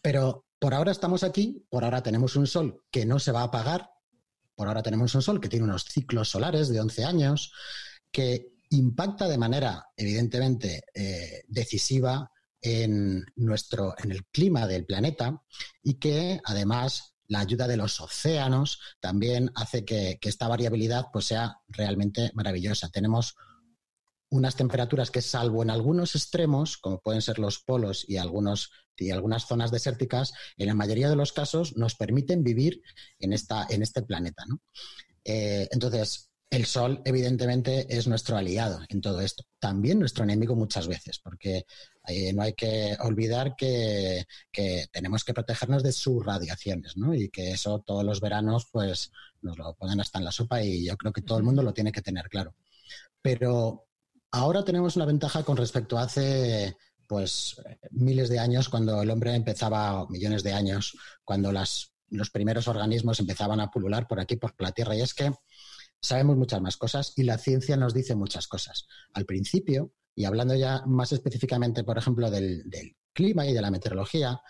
Pero 0.01 0.47
por 0.57 0.73
ahora 0.73 0.91
estamos 0.91 1.23
aquí, 1.23 1.63
por 1.69 1.83
ahora 1.83 2.01
tenemos 2.01 2.35
un 2.35 2.47
sol 2.47 2.83
que 2.89 3.05
no 3.05 3.19
se 3.19 3.31
va 3.31 3.41
a 3.41 3.43
apagar, 3.43 3.91
por 4.55 4.67
ahora 4.67 4.81
tenemos 4.81 5.13
un 5.13 5.21
sol 5.21 5.39
que 5.39 5.49
tiene 5.49 5.65
unos 5.65 5.85
ciclos 5.85 6.29
solares 6.29 6.69
de 6.69 6.81
11 6.81 7.05
años, 7.05 7.53
que 8.11 8.53
impacta 8.69 9.27
de 9.27 9.37
manera 9.37 9.87
evidentemente 9.95 10.83
eh, 10.93 11.43
decisiva 11.47 12.31
en 12.61 13.23
nuestro 13.35 13.95
en 13.97 14.11
el 14.11 14.25
clima 14.25 14.67
del 14.67 14.85
planeta 14.85 15.41
y 15.83 15.95
que 15.95 16.41
además 16.43 17.15
la 17.27 17.39
ayuda 17.39 17.67
de 17.67 17.77
los 17.77 17.99
océanos 17.99 18.79
también 18.99 19.51
hace 19.55 19.85
que, 19.85 20.17
que 20.19 20.29
esta 20.29 20.47
variabilidad 20.47 21.07
pues 21.11 21.25
sea 21.25 21.59
realmente 21.67 22.31
maravillosa. 22.33 22.89
Tenemos 22.89 23.35
unas 24.29 24.55
temperaturas 24.55 25.11
que 25.11 25.21
salvo 25.21 25.63
en 25.63 25.69
algunos 25.69 26.15
extremos, 26.15 26.77
como 26.77 26.99
pueden 26.99 27.21
ser 27.21 27.39
los 27.39 27.59
polos 27.59 28.05
y 28.07 28.17
algunos 28.17 28.71
y 28.99 29.11
algunas 29.11 29.47
zonas 29.47 29.71
desérticas, 29.71 30.33
en 30.57 30.67
la 30.67 30.73
mayoría 30.73 31.09
de 31.09 31.15
los 31.15 31.31
casos 31.31 31.77
nos 31.77 31.95
permiten 31.95 32.43
vivir 32.43 32.81
en 33.19 33.31
esta 33.31 33.67
en 33.69 33.83
este 33.83 34.01
planeta, 34.01 34.43
¿no? 34.47 34.59
Eh, 35.23 35.67
entonces, 35.71 36.26
el 36.49 36.65
Sol, 36.65 37.01
evidentemente, 37.03 37.85
es 37.89 38.07
nuestro 38.07 38.37
aliado 38.37 38.79
en 38.89 39.01
todo 39.01 39.19
esto. 39.19 39.43
También 39.59 39.99
nuestro 39.99 40.23
enemigo 40.23 40.55
muchas 40.55 40.87
veces, 40.87 41.19
porque 41.19 41.65
eh, 42.07 42.31
no 42.33 42.41
hay 42.41 42.53
que 42.53 42.95
olvidar 43.01 43.55
que, 43.57 44.25
que, 44.51 44.87
tenemos 44.91 45.25
que 45.25 45.33
protegernos 45.33 45.83
de 45.83 45.91
sus 45.91 46.25
radiaciones, 46.25 46.95
¿no? 46.95 47.13
Y 47.13 47.29
que 47.29 47.51
eso 47.51 47.83
todos 47.85 48.05
los 48.05 48.21
veranos, 48.21 48.67
pues, 48.71 49.11
nos 49.41 49.57
lo 49.57 49.73
ponen 49.75 49.99
hasta 49.99 50.19
en 50.19 50.25
la 50.25 50.31
sopa 50.31 50.63
y 50.63 50.85
yo 50.85 50.95
creo 50.95 51.11
que 51.11 51.21
todo 51.21 51.37
el 51.37 51.43
mundo 51.43 51.63
lo 51.63 51.73
tiene 51.73 51.91
que 51.91 52.01
tener 52.01 52.29
claro. 52.29 52.55
Pero 53.21 53.87
ahora 54.31 54.63
tenemos 54.63 54.95
una 54.95 55.05
ventaja 55.05 55.43
con 55.43 55.57
respecto 55.57 55.97
a 55.97 56.03
hace, 56.03 56.77
pues, 57.07 57.61
miles 57.91 58.29
de 58.29 58.39
años, 58.39 58.69
cuando 58.69 59.01
el 59.01 59.09
hombre 59.09 59.35
empezaba, 59.35 60.07
millones 60.09 60.43
de 60.43 60.53
años, 60.53 60.97
cuando 61.25 61.51
las, 61.51 61.91
los 62.09 62.29
primeros 62.29 62.69
organismos 62.69 63.19
empezaban 63.19 63.59
a 63.59 63.69
pulular 63.69 64.07
por 64.07 64.21
aquí, 64.21 64.37
por 64.37 64.53
la 64.59 64.71
Tierra, 64.71 64.95
y 64.95 65.01
es 65.01 65.13
que 65.13 65.31
sabemos 66.01 66.37
muchas 66.37 66.61
más 66.61 66.77
cosas 66.77 67.13
y 67.15 67.23
la 67.23 67.37
ciencia 67.37 67.77
nos 67.77 67.93
dice 67.93 68.15
muchas 68.15 68.47
cosas. 68.47 68.87
Al 69.13 69.25
principio, 69.25 69.93
y 70.15 70.25
hablando 70.25 70.55
ya 70.55 70.83
más 70.85 71.11
específicamente, 71.11 71.83
por 71.83 71.97
ejemplo, 71.97 72.29
del, 72.31 72.63
clima 73.13 73.47
y 73.47 73.53
de 73.53 73.61
la 73.61 73.71
meteorología, 73.71 74.41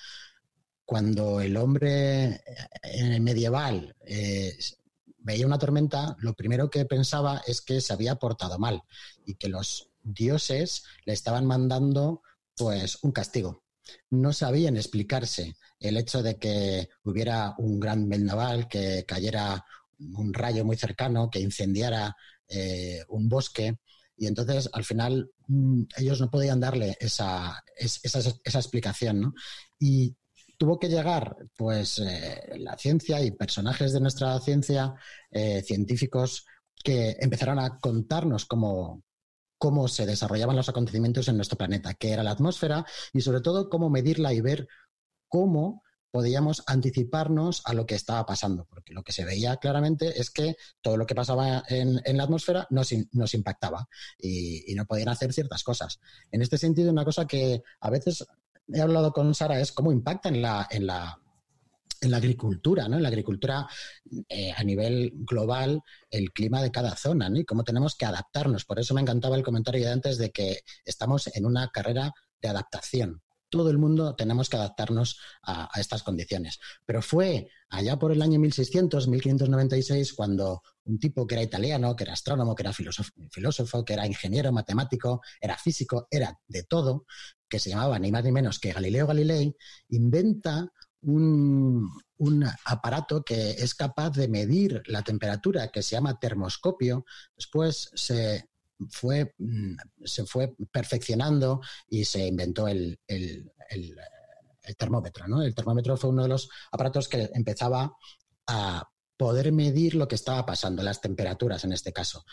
cuando 0.83 1.39
el 1.39 1.55
hombre 1.55 2.41
eh, 2.83 3.19
medieval 3.19 3.95
eh, 4.05 4.57
veía 5.19 5.45
una 5.45 5.59
tormenta, 5.59 6.15
lo 6.19 6.33
primero 6.33 6.69
que 6.69 6.85
pensaba 6.85 7.41
es 7.47 7.61
que 7.61 7.81
se 7.81 7.93
había 7.93 8.15
portado 8.15 8.59
mal 8.59 8.81
y 9.25 9.35
que 9.35 9.49
los 9.49 9.89
dioses 10.03 10.83
le 11.05 11.13
estaban 11.13 11.45
mandando 11.45 12.21
pues 12.55 12.99
un 13.03 13.11
castigo. 13.11 13.63
No 14.09 14.33
sabían 14.33 14.75
explicarse 14.75 15.55
el 15.79 15.97
hecho 15.97 16.23
de 16.23 16.37
que 16.37 16.89
hubiera 17.03 17.55
un 17.57 17.79
gran 17.79 18.09
vendaval, 18.09 18.67
que 18.67 19.05
cayera 19.05 19.65
un 19.99 20.33
rayo 20.33 20.65
muy 20.65 20.77
cercano 20.77 21.29
que 21.29 21.39
incendiara 21.39 22.15
eh, 22.47 23.03
un 23.09 23.27
bosque 23.29 23.77
y 24.15 24.27
entonces 24.27 24.69
al 24.73 24.83
final 24.83 25.29
mm, 25.47 25.83
ellos 25.97 26.19
no 26.21 26.29
podían 26.31 26.59
darle 26.59 26.97
esa, 26.99 27.61
es- 27.77 27.99
esa, 28.03 28.19
esa 28.43 28.59
explicación, 28.59 29.21
¿no? 29.21 29.33
Y 29.79 30.15
tuvo 30.57 30.79
que 30.79 30.89
llegar, 30.89 31.35
pues, 31.55 31.99
eh, 31.99 32.41
la 32.57 32.77
ciencia 32.77 33.21
y 33.21 33.31
personajes 33.31 33.93
de 33.93 33.99
nuestra 34.01 34.39
ciencia, 34.39 34.95
eh, 35.31 35.61
científicos, 35.63 36.45
que 36.83 37.15
empezaron 37.19 37.59
a 37.59 37.77
contarnos 37.79 38.45
cómo, 38.45 39.03
cómo 39.57 39.87
se 39.87 40.05
desarrollaban 40.05 40.55
los 40.55 40.69
acontecimientos 40.69 41.27
en 41.27 41.37
nuestro 41.37 41.57
planeta, 41.57 41.93
qué 41.95 42.11
era 42.11 42.23
la 42.23 42.31
atmósfera 42.31 42.85
y 43.13 43.21
sobre 43.21 43.41
todo 43.41 43.69
cómo 43.69 43.89
medirla 43.89 44.33
y 44.33 44.41
ver 44.41 44.67
cómo 45.29 45.83
podíamos 46.11 46.63
anticiparnos 46.67 47.61
a 47.65 47.73
lo 47.73 47.85
que 47.85 47.95
estaba 47.95 48.25
pasando, 48.25 48.65
porque 48.65 48.93
lo 48.93 49.03
que 49.03 49.11
se 49.11 49.25
veía 49.25 49.57
claramente 49.57 50.19
es 50.19 50.29
que 50.29 50.55
todo 50.81 50.97
lo 50.97 51.05
que 51.05 51.15
pasaba 51.15 51.63
en, 51.67 52.01
en 52.05 52.17
la 52.17 52.23
atmósfera 52.23 52.67
nos, 52.69 52.89
nos 53.11 53.33
impactaba 53.33 53.87
y, 54.17 54.71
y 54.71 54.75
no 54.75 54.85
podían 54.85 55.09
hacer 55.09 55.33
ciertas 55.33 55.63
cosas. 55.63 55.99
En 56.31 56.41
este 56.41 56.57
sentido, 56.57 56.91
una 56.91 57.05
cosa 57.05 57.25
que 57.25 57.61
a 57.79 57.89
veces 57.89 58.25
he 58.71 58.81
hablado 58.81 59.11
con 59.11 59.33
Sara 59.33 59.59
es 59.59 59.71
cómo 59.71 59.91
impacta 59.91 60.29
en 60.29 60.41
la, 60.41 60.67
en 60.69 60.87
la, 60.87 61.19
en 62.01 62.11
la 62.11 62.17
agricultura, 62.17 62.87
¿no? 62.87 62.97
En 62.97 63.03
la 63.03 63.09
agricultura 63.09 63.67
eh, 64.29 64.51
a 64.55 64.63
nivel 64.63 65.11
global, 65.13 65.81
el 66.09 66.31
clima 66.31 66.61
de 66.61 66.71
cada 66.71 66.95
zona, 66.95 67.29
¿no? 67.29 67.37
Y 67.37 67.45
cómo 67.45 67.63
tenemos 67.63 67.95
que 67.95 68.05
adaptarnos. 68.05 68.65
Por 68.65 68.79
eso 68.79 68.93
me 68.93 69.01
encantaba 69.01 69.35
el 69.35 69.43
comentario 69.43 69.85
de 69.85 69.91
antes 69.91 70.17
de 70.17 70.31
que 70.31 70.61
estamos 70.85 71.27
en 71.35 71.45
una 71.45 71.69
carrera 71.69 72.13
de 72.41 72.49
adaptación. 72.49 73.21
Todo 73.49 73.69
el 73.69 73.77
mundo 73.77 74.15
tenemos 74.15 74.49
que 74.49 74.57
adaptarnos 74.57 75.19
a, 75.43 75.69
estas 75.79 76.03
condiciones. 76.03 76.59
Pero 76.85 77.01
fue 77.01 77.49
allá 77.69 77.97
por 77.97 78.11
el 78.11 78.21
año 78.21 78.39
1600, 78.39 79.07
1596, 79.07 80.13
cuando 80.13 80.61
un 80.85 80.99
tipo 80.99 81.25
que 81.25 81.35
era 81.35 81.43
italiano, 81.43 81.95
que 81.95 82.03
era 82.03 82.13
astrónomo, 82.13 82.55
que 82.55 82.63
era 82.63 82.73
filósofo, 82.73 83.85
que 83.85 83.93
era 83.93 84.07
ingeniero, 84.07 84.51
matemático, 84.51 85.21
era 85.39 85.57
físico, 85.57 86.07
era 86.11 86.37
de 86.47 86.63
todo, 86.63 87.05
que 87.47 87.59
se 87.59 87.69
llamaba 87.69 87.99
ni 87.99 88.11
más 88.11 88.23
ni 88.23 88.31
menos 88.31 88.59
que 88.59 88.73
Galileo 88.73 89.07
Galilei, 89.07 89.55
inventa 89.89 90.71
un 91.01 92.43
aparato 92.65 93.23
que 93.23 93.51
es 93.51 93.75
capaz 93.75 94.11
de 94.11 94.27
medir 94.27 94.81
la 94.87 95.03
temperatura, 95.03 95.69
que 95.69 95.81
se 95.81 95.95
llama 95.95 96.19
termoscopio. 96.19 97.05
Después 97.35 97.91
se 97.93 98.49
fue, 98.89 99.33
mm, 99.37 99.75
se 100.05 100.25
fue 100.25 100.55
perfeccionando 100.71 101.61
y 101.89 102.05
se 102.05 102.27
inventó 102.27 102.67
el, 102.67 102.99
el- 103.07 103.51
el- 103.69 103.95
el 104.63 104.75
termómetro. 104.75 105.27
¿no? 105.27 105.41
El 105.43 105.55
termómetro 105.55 105.97
fue 105.97 106.09
uno 106.09 106.23
de 106.23 106.29
los 106.29 106.49
aparatos 106.71 107.07
que 107.07 107.29
empezaba 107.33 107.93
a 108.47 108.89
poder 109.17 109.51
medir 109.51 109.95
lo 109.95 110.07
que 110.07 110.15
estaba 110.15 110.45
pasando, 110.45 110.83
las 110.83 111.01
temperaturas 111.01 111.63
en 111.63 111.73
este 111.73 111.91
caso. 111.93 112.23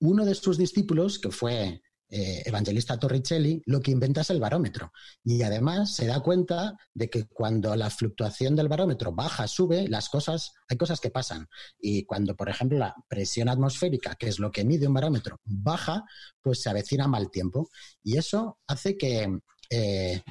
Uno 0.00 0.24
de 0.24 0.34
sus 0.34 0.56
discípulos, 0.58 1.18
que 1.18 1.30
fue 1.30 1.82
eh, 2.10 2.42
Evangelista 2.46 2.98
Torricelli, 2.98 3.62
lo 3.66 3.80
que 3.80 3.90
inventa 3.90 4.22
es 4.22 4.30
el 4.30 4.40
barómetro. 4.40 4.92
Y 5.24 5.42
además 5.42 5.94
se 5.94 6.06
da 6.06 6.20
cuenta 6.20 6.76
de 6.94 7.10
que 7.10 7.24
cuando 7.26 7.74
la 7.76 7.90
fluctuación 7.90 8.56
del 8.56 8.68
barómetro 8.68 9.12
baja, 9.12 9.46
sube, 9.46 9.88
las 9.88 10.08
cosas, 10.08 10.52
hay 10.68 10.76
cosas 10.76 11.00
que 11.00 11.10
pasan. 11.10 11.48
Y 11.78 12.04
cuando, 12.04 12.34
por 12.34 12.48
ejemplo, 12.48 12.78
la 12.78 12.94
presión 13.08 13.48
atmosférica, 13.48 14.14
que 14.14 14.28
es 14.28 14.38
lo 14.38 14.50
que 14.50 14.64
mide 14.64 14.86
un 14.86 14.94
barómetro, 14.94 15.40
baja, 15.44 16.04
pues 16.40 16.62
se 16.62 16.70
avecina 16.70 17.06
mal 17.06 17.30
tiempo. 17.30 17.68
Y 18.02 18.16
eso 18.16 18.58
hace 18.66 18.96
que 18.96 19.40
eh, 19.70 20.22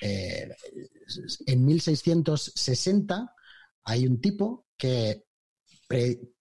eh, 0.00 0.48
en 1.46 1.64
1660 1.64 3.34
hay 3.84 4.06
un 4.06 4.20
tipo 4.20 4.66
que 4.76 5.24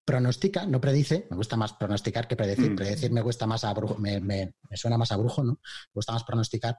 pronostica, 0.05 0.65
no 0.67 0.79
predice, 0.79 1.27
me 1.31 1.35
gusta 1.37 1.57
más 1.57 1.73
pronosticar 1.73 2.27
que 2.27 2.35
predecir, 2.35 2.71
Mm. 2.71 2.75
predecir 2.75 3.11
me 3.11 3.21
gusta 3.21 3.47
más 3.47 3.63
a 3.63 3.73
brujo, 3.73 3.97
me, 3.97 4.21
me- 4.21 4.53
me 4.69 4.77
suena 4.77 4.97
más 4.97 5.11
a 5.11 5.17
brujo, 5.17 5.43
¿no? 5.43 5.53
Me 5.53 5.91
gusta 5.95 6.13
más 6.13 6.23
pronosticar. 6.23 6.77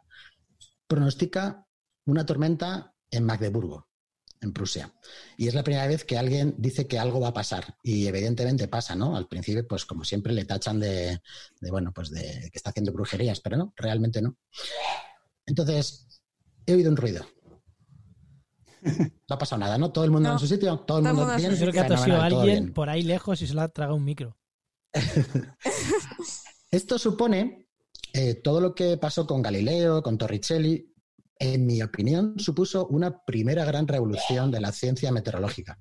Pronostica 0.87 1.67
una 2.07 2.25
tormenta 2.25 2.95
en 3.11 3.25
Magdeburgo, 3.25 3.89
en 4.41 4.53
Prusia. 4.53 4.93
Y 5.37 5.49
es 5.49 5.55
la 5.55 5.65
primera 5.65 5.87
vez 5.89 6.05
que 6.05 6.17
alguien 6.19 6.55
dice 6.59 6.87
que 6.87 6.99
algo 7.01 7.19
va 7.21 7.29
a 7.29 7.35
pasar. 7.35 7.77
Y 7.83 8.07
evidentemente 8.07 8.69
pasa, 8.69 8.95
¿no? 8.95 9.17
Al 9.17 9.27
principio, 9.27 9.67
pues 9.67 9.85
como 9.85 10.05
siempre, 10.05 10.33
le 10.33 10.45
tachan 10.45 10.79
de, 10.79 11.21
de, 11.61 11.71
bueno, 11.71 11.93
pues 11.93 12.11
de 12.11 12.49
que 12.53 12.57
está 12.59 12.71
haciendo 12.71 12.93
brujerías, 12.93 13.41
pero 13.41 13.57
no, 13.57 13.73
realmente 13.77 14.23
no. 14.23 14.37
Entonces, 15.47 16.23
he 16.67 16.75
oído 16.75 16.91
un 16.91 16.97
ruido. 16.97 17.27
No 19.29 19.35
ha 19.35 19.39
pasado 19.39 19.59
nada, 19.61 19.77
¿no? 19.79 19.91
Todo 19.93 20.05
el 20.05 20.11
mundo 20.11 20.29
No. 20.29 20.35
en 20.35 20.39
su 20.39 20.47
sitio, 20.47 20.79
todo 20.81 20.99
el 20.99 21.05
Todo 21.05 21.11
el 21.11 21.17
mundo 21.17 21.21
mundo 21.23 21.33
en 21.35 21.39
bien. 21.39 21.51
Yo 21.53 21.59
creo 21.61 21.73
que 21.73 21.81
ha 21.81 21.87
tosido 21.87 22.17
todo 22.17 22.25
alguien 22.25 22.65
bien. 22.65 22.73
por 22.75 22.89
ahí 22.89 23.03
lejos 23.03 23.43
y 23.43 23.47
se 23.47 23.55
le 23.55 23.61
ha 23.63 23.69
tragado 23.69 23.97
un 23.97 24.05
micro. 24.05 24.37
Esto 26.71 26.99
supone 26.99 27.69
eh, 28.13 28.35
todo 28.35 28.61
lo 28.61 28.75
que 28.75 28.97
pasó 28.97 29.27
con 29.27 29.43
Galileo, 29.43 30.03
con 30.03 30.19
Torricelli, 30.19 30.93
en 31.39 31.67
mi 31.67 31.83
opinión, 31.83 32.35
supuso 32.39 32.87
una 32.87 33.25
primera 33.25 33.65
gran 33.65 33.87
revolución 33.87 34.51
de 34.51 34.61
la 34.61 34.73
ciencia 34.73 35.13
meteorológica. 35.13 35.79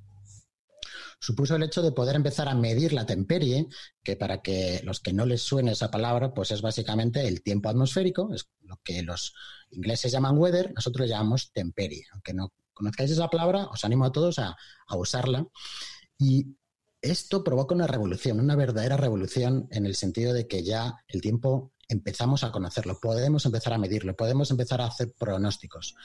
Supuso 1.19 1.55
el 1.55 1.63
hecho 1.63 1.81
de 1.81 1.93
poder 1.93 2.15
empezar 2.17 2.49
a 2.49 2.55
medir 2.55 2.91
la 2.91 3.05
temperie, 3.05 3.67
que 4.03 4.17
para 4.17 4.41
que 4.41 4.81
los 4.83 4.99
que 4.99 5.13
no 5.13 5.25
les 5.25 5.41
suene 5.41 5.71
esa 5.71 5.89
palabra, 5.89 6.33
pues 6.33 6.51
es 6.51 6.61
básicamente 6.61 7.25
el 7.27 7.41
tiempo 7.41 7.69
atmosférico, 7.69 8.33
es 8.33 8.49
lo 8.61 8.77
que 8.83 9.01
los 9.01 9.33
ingleses 9.71 10.11
llaman 10.11 10.37
weather, 10.37 10.73
nosotros 10.75 11.07
lo 11.07 11.13
llamamos 11.15 11.51
temperie. 11.53 12.03
Aunque 12.11 12.33
no 12.33 12.51
conozcáis 12.75 13.09
esa 13.09 13.29
palabra, 13.29 13.65
os 13.71 13.83
animo 13.83 14.05
a 14.05 14.11
todos 14.11 14.37
a, 14.37 14.55
usarla. 14.95 15.47
Y 16.19 16.55
esto 17.01 17.43
provoca 17.43 17.73
una 17.73 17.87
revolución, 17.87 18.39
una 18.39 18.55
verdadera 18.55 18.97
revolución 18.97 19.67
en 19.71 19.87
el 19.87 19.95
sentido 19.95 20.33
de 20.33 20.47
que 20.47 20.63
ya 20.63 21.03
el 21.07 21.21
tiempo 21.21 21.73
empezamos 21.87 22.43
a 22.43 22.51
conocerlo, 22.51 22.99
podemos 22.99 23.45
empezar 23.45 23.73
a 23.73 23.77
medirlo, 23.77 24.15
podemos 24.15 24.51
empezar 24.51 24.81
a 24.81 24.87
hacer 24.87 25.13
pronósticos. 25.17 25.95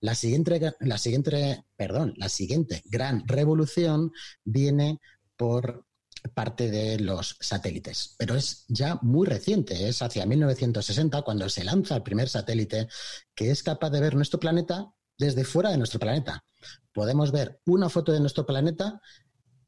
La 0.00 0.14
siguiente, 0.14 0.74
la 0.80 0.98
siguiente, 0.98 1.64
perdón, 1.76 2.14
la 2.16 2.28
siguiente 2.28 2.82
gran 2.86 3.26
revolución 3.26 4.12
viene 4.44 5.00
por 5.36 5.84
parte 6.34 6.70
de 6.70 6.98
los 6.98 7.36
satélites, 7.40 8.14
pero 8.18 8.34
es 8.34 8.64
ya 8.68 8.98
muy 9.02 9.26
reciente, 9.26 9.88
es 9.88 10.02
hacia 10.02 10.26
1960 10.26 11.22
cuando 11.22 11.48
se 11.48 11.64
lanza 11.64 11.96
el 11.96 12.02
primer 12.02 12.28
satélite 12.28 12.88
que 13.34 13.50
es 13.50 13.62
capaz 13.62 13.90
de 13.90 14.00
ver 14.00 14.14
nuestro 14.14 14.38
planeta 14.38 14.92
desde 15.20 15.44
fuera 15.44 15.70
de 15.70 15.76
nuestro 15.76 16.00
planeta. 16.00 16.42
Podemos 16.92 17.30
ver 17.30 17.60
una 17.66 17.90
foto 17.90 18.10
de 18.10 18.20
nuestro 18.20 18.46
planeta 18.46 19.00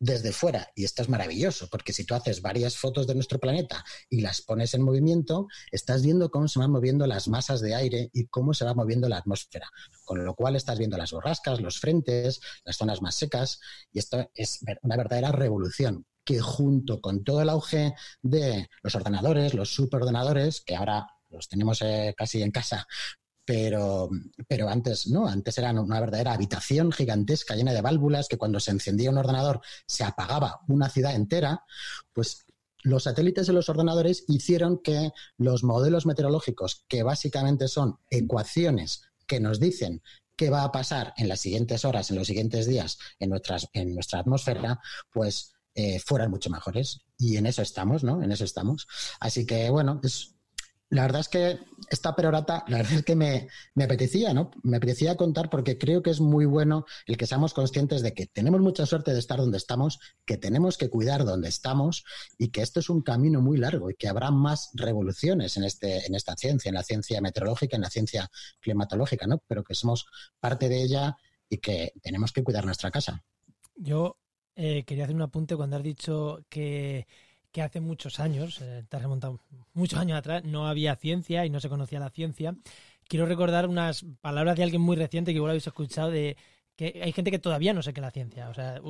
desde 0.00 0.32
fuera. 0.32 0.68
Y 0.74 0.84
esto 0.84 1.02
es 1.02 1.08
maravilloso, 1.08 1.68
porque 1.70 1.92
si 1.92 2.04
tú 2.04 2.14
haces 2.14 2.42
varias 2.42 2.76
fotos 2.76 3.06
de 3.06 3.14
nuestro 3.14 3.38
planeta 3.38 3.84
y 4.08 4.22
las 4.22 4.40
pones 4.40 4.74
en 4.74 4.82
movimiento, 4.82 5.46
estás 5.70 6.02
viendo 6.02 6.30
cómo 6.30 6.48
se 6.48 6.58
van 6.58 6.72
moviendo 6.72 7.06
las 7.06 7.28
masas 7.28 7.60
de 7.60 7.74
aire 7.74 8.10
y 8.12 8.26
cómo 8.26 8.54
se 8.54 8.64
va 8.64 8.74
moviendo 8.74 9.08
la 9.08 9.18
atmósfera. 9.18 9.68
Con 10.04 10.24
lo 10.24 10.34
cual 10.34 10.56
estás 10.56 10.78
viendo 10.78 10.96
las 10.96 11.12
borrascas, 11.12 11.60
los 11.60 11.78
frentes, 11.78 12.40
las 12.64 12.76
zonas 12.78 13.02
más 13.02 13.14
secas. 13.14 13.60
Y 13.92 13.98
esto 14.00 14.28
es 14.34 14.58
una 14.82 14.96
verdadera 14.96 15.30
revolución 15.30 16.06
que 16.24 16.40
junto 16.40 17.00
con 17.00 17.24
todo 17.24 17.42
el 17.42 17.50
auge 17.50 17.94
de 18.22 18.68
los 18.82 18.94
ordenadores, 18.94 19.54
los 19.54 19.72
superordenadores, 19.74 20.62
que 20.62 20.76
ahora 20.76 21.06
los 21.32 21.48
tenemos 21.48 21.80
eh, 21.82 22.14
casi 22.16 22.42
en 22.42 22.50
casa, 22.50 22.86
pero, 23.44 24.08
pero 24.46 24.68
antes 24.68 25.06
no, 25.08 25.26
antes 25.26 25.58
era 25.58 25.70
una 25.72 26.00
verdadera 26.00 26.32
habitación 26.32 26.92
gigantesca 26.92 27.56
llena 27.56 27.72
de 27.72 27.80
válvulas 27.80 28.28
que 28.28 28.38
cuando 28.38 28.60
se 28.60 28.70
encendía 28.70 29.10
un 29.10 29.18
ordenador 29.18 29.60
se 29.86 30.04
apagaba 30.04 30.60
una 30.68 30.88
ciudad 30.88 31.14
entera, 31.14 31.64
pues 32.12 32.46
los 32.82 33.04
satélites 33.04 33.46
de 33.46 33.52
los 33.52 33.68
ordenadores 33.68 34.24
hicieron 34.28 34.78
que 34.78 35.10
los 35.36 35.64
modelos 35.64 36.06
meteorológicos, 36.06 36.84
que 36.88 37.02
básicamente 37.02 37.68
son 37.68 37.98
ecuaciones 38.10 39.02
que 39.26 39.40
nos 39.40 39.60
dicen 39.60 40.02
qué 40.36 40.50
va 40.50 40.64
a 40.64 40.72
pasar 40.72 41.14
en 41.16 41.28
las 41.28 41.40
siguientes 41.40 41.84
horas, 41.84 42.10
en 42.10 42.16
los 42.16 42.26
siguientes 42.26 42.66
días 42.66 42.98
en, 43.18 43.30
nuestras, 43.30 43.68
en 43.72 43.94
nuestra 43.94 44.20
atmósfera, 44.20 44.80
pues 45.12 45.52
eh, 45.74 46.00
fueran 46.00 46.30
mucho 46.30 46.50
mejores. 46.50 47.00
Y 47.18 47.36
en 47.36 47.46
eso 47.46 47.62
estamos, 47.62 48.02
¿no? 48.02 48.22
En 48.22 48.32
eso 48.32 48.44
estamos. 48.44 48.88
Así 49.20 49.46
que, 49.46 49.70
bueno, 49.70 50.00
es, 50.02 50.34
la 50.92 51.02
verdad 51.02 51.22
es 51.22 51.28
que 51.28 51.58
esta 51.88 52.14
perorata, 52.14 52.64
la 52.68 52.76
verdad 52.76 52.92
es 52.92 53.02
que 53.02 53.16
me, 53.16 53.48
me, 53.74 53.84
apetecía, 53.84 54.34
¿no? 54.34 54.50
Me 54.62 54.76
apetecía 54.76 55.16
contar 55.16 55.48
porque 55.48 55.78
creo 55.78 56.02
que 56.02 56.10
es 56.10 56.20
muy 56.20 56.44
bueno 56.44 56.84
el 57.06 57.16
que 57.16 57.26
seamos 57.26 57.54
conscientes 57.54 58.02
de 58.02 58.12
que 58.12 58.26
tenemos 58.26 58.60
mucha 58.60 58.84
suerte 58.84 59.14
de 59.14 59.18
estar 59.18 59.38
donde 59.38 59.56
estamos, 59.56 60.00
que 60.26 60.36
tenemos 60.36 60.76
que 60.76 60.90
cuidar 60.90 61.24
donde 61.24 61.48
estamos 61.48 62.04
y 62.36 62.50
que 62.50 62.60
esto 62.60 62.78
es 62.78 62.90
un 62.90 63.00
camino 63.00 63.40
muy 63.40 63.56
largo 63.56 63.88
y 63.88 63.94
que 63.94 64.06
habrá 64.06 64.30
más 64.30 64.68
revoluciones 64.74 65.56
en, 65.56 65.64
este, 65.64 66.06
en 66.06 66.14
esta 66.14 66.36
ciencia, 66.36 66.68
en 66.68 66.74
la 66.74 66.82
ciencia 66.82 67.22
meteorológica, 67.22 67.74
en 67.74 67.82
la 67.82 67.90
ciencia 67.90 68.30
climatológica, 68.60 69.26
¿no? 69.26 69.42
Pero 69.48 69.64
que 69.64 69.74
somos 69.74 70.04
parte 70.40 70.68
de 70.68 70.82
ella 70.82 71.16
y 71.48 71.56
que 71.56 71.94
tenemos 72.02 72.32
que 72.32 72.44
cuidar 72.44 72.66
nuestra 72.66 72.90
casa. 72.90 73.24
Yo 73.76 74.18
eh, 74.56 74.84
quería 74.84 75.04
hacer 75.04 75.16
un 75.16 75.22
apunte 75.22 75.56
cuando 75.56 75.76
has 75.76 75.82
dicho 75.82 76.44
que 76.50 77.06
que 77.52 77.62
hace 77.62 77.80
muchos 77.80 78.18
años, 78.18 78.60
eh, 78.62 78.82
te 78.88 78.96
has 78.96 79.02
remontado 79.02 79.38
muchos 79.74 79.98
años 79.98 80.18
atrás, 80.18 80.42
no 80.44 80.66
había 80.66 80.96
ciencia 80.96 81.44
y 81.46 81.50
no 81.50 81.60
se 81.60 81.68
conocía 81.68 82.00
la 82.00 82.10
ciencia. 82.10 82.54
Quiero 83.06 83.26
recordar 83.26 83.68
unas 83.68 84.04
palabras 84.20 84.56
de 84.56 84.62
alguien 84.64 84.80
muy 84.82 84.96
reciente 84.96 85.32
que 85.32 85.36
igual 85.36 85.50
habéis 85.50 85.66
escuchado 85.66 86.10
de 86.10 86.36
que 86.76 87.02
hay 87.04 87.12
gente 87.12 87.30
que 87.30 87.38
todavía 87.38 87.74
no 87.74 87.82
sé 87.82 87.92
qué 87.92 88.00
es 88.00 88.02
la 88.06 88.10
ciencia. 88.10 88.48
O 88.48 88.54
sea, 88.54 88.80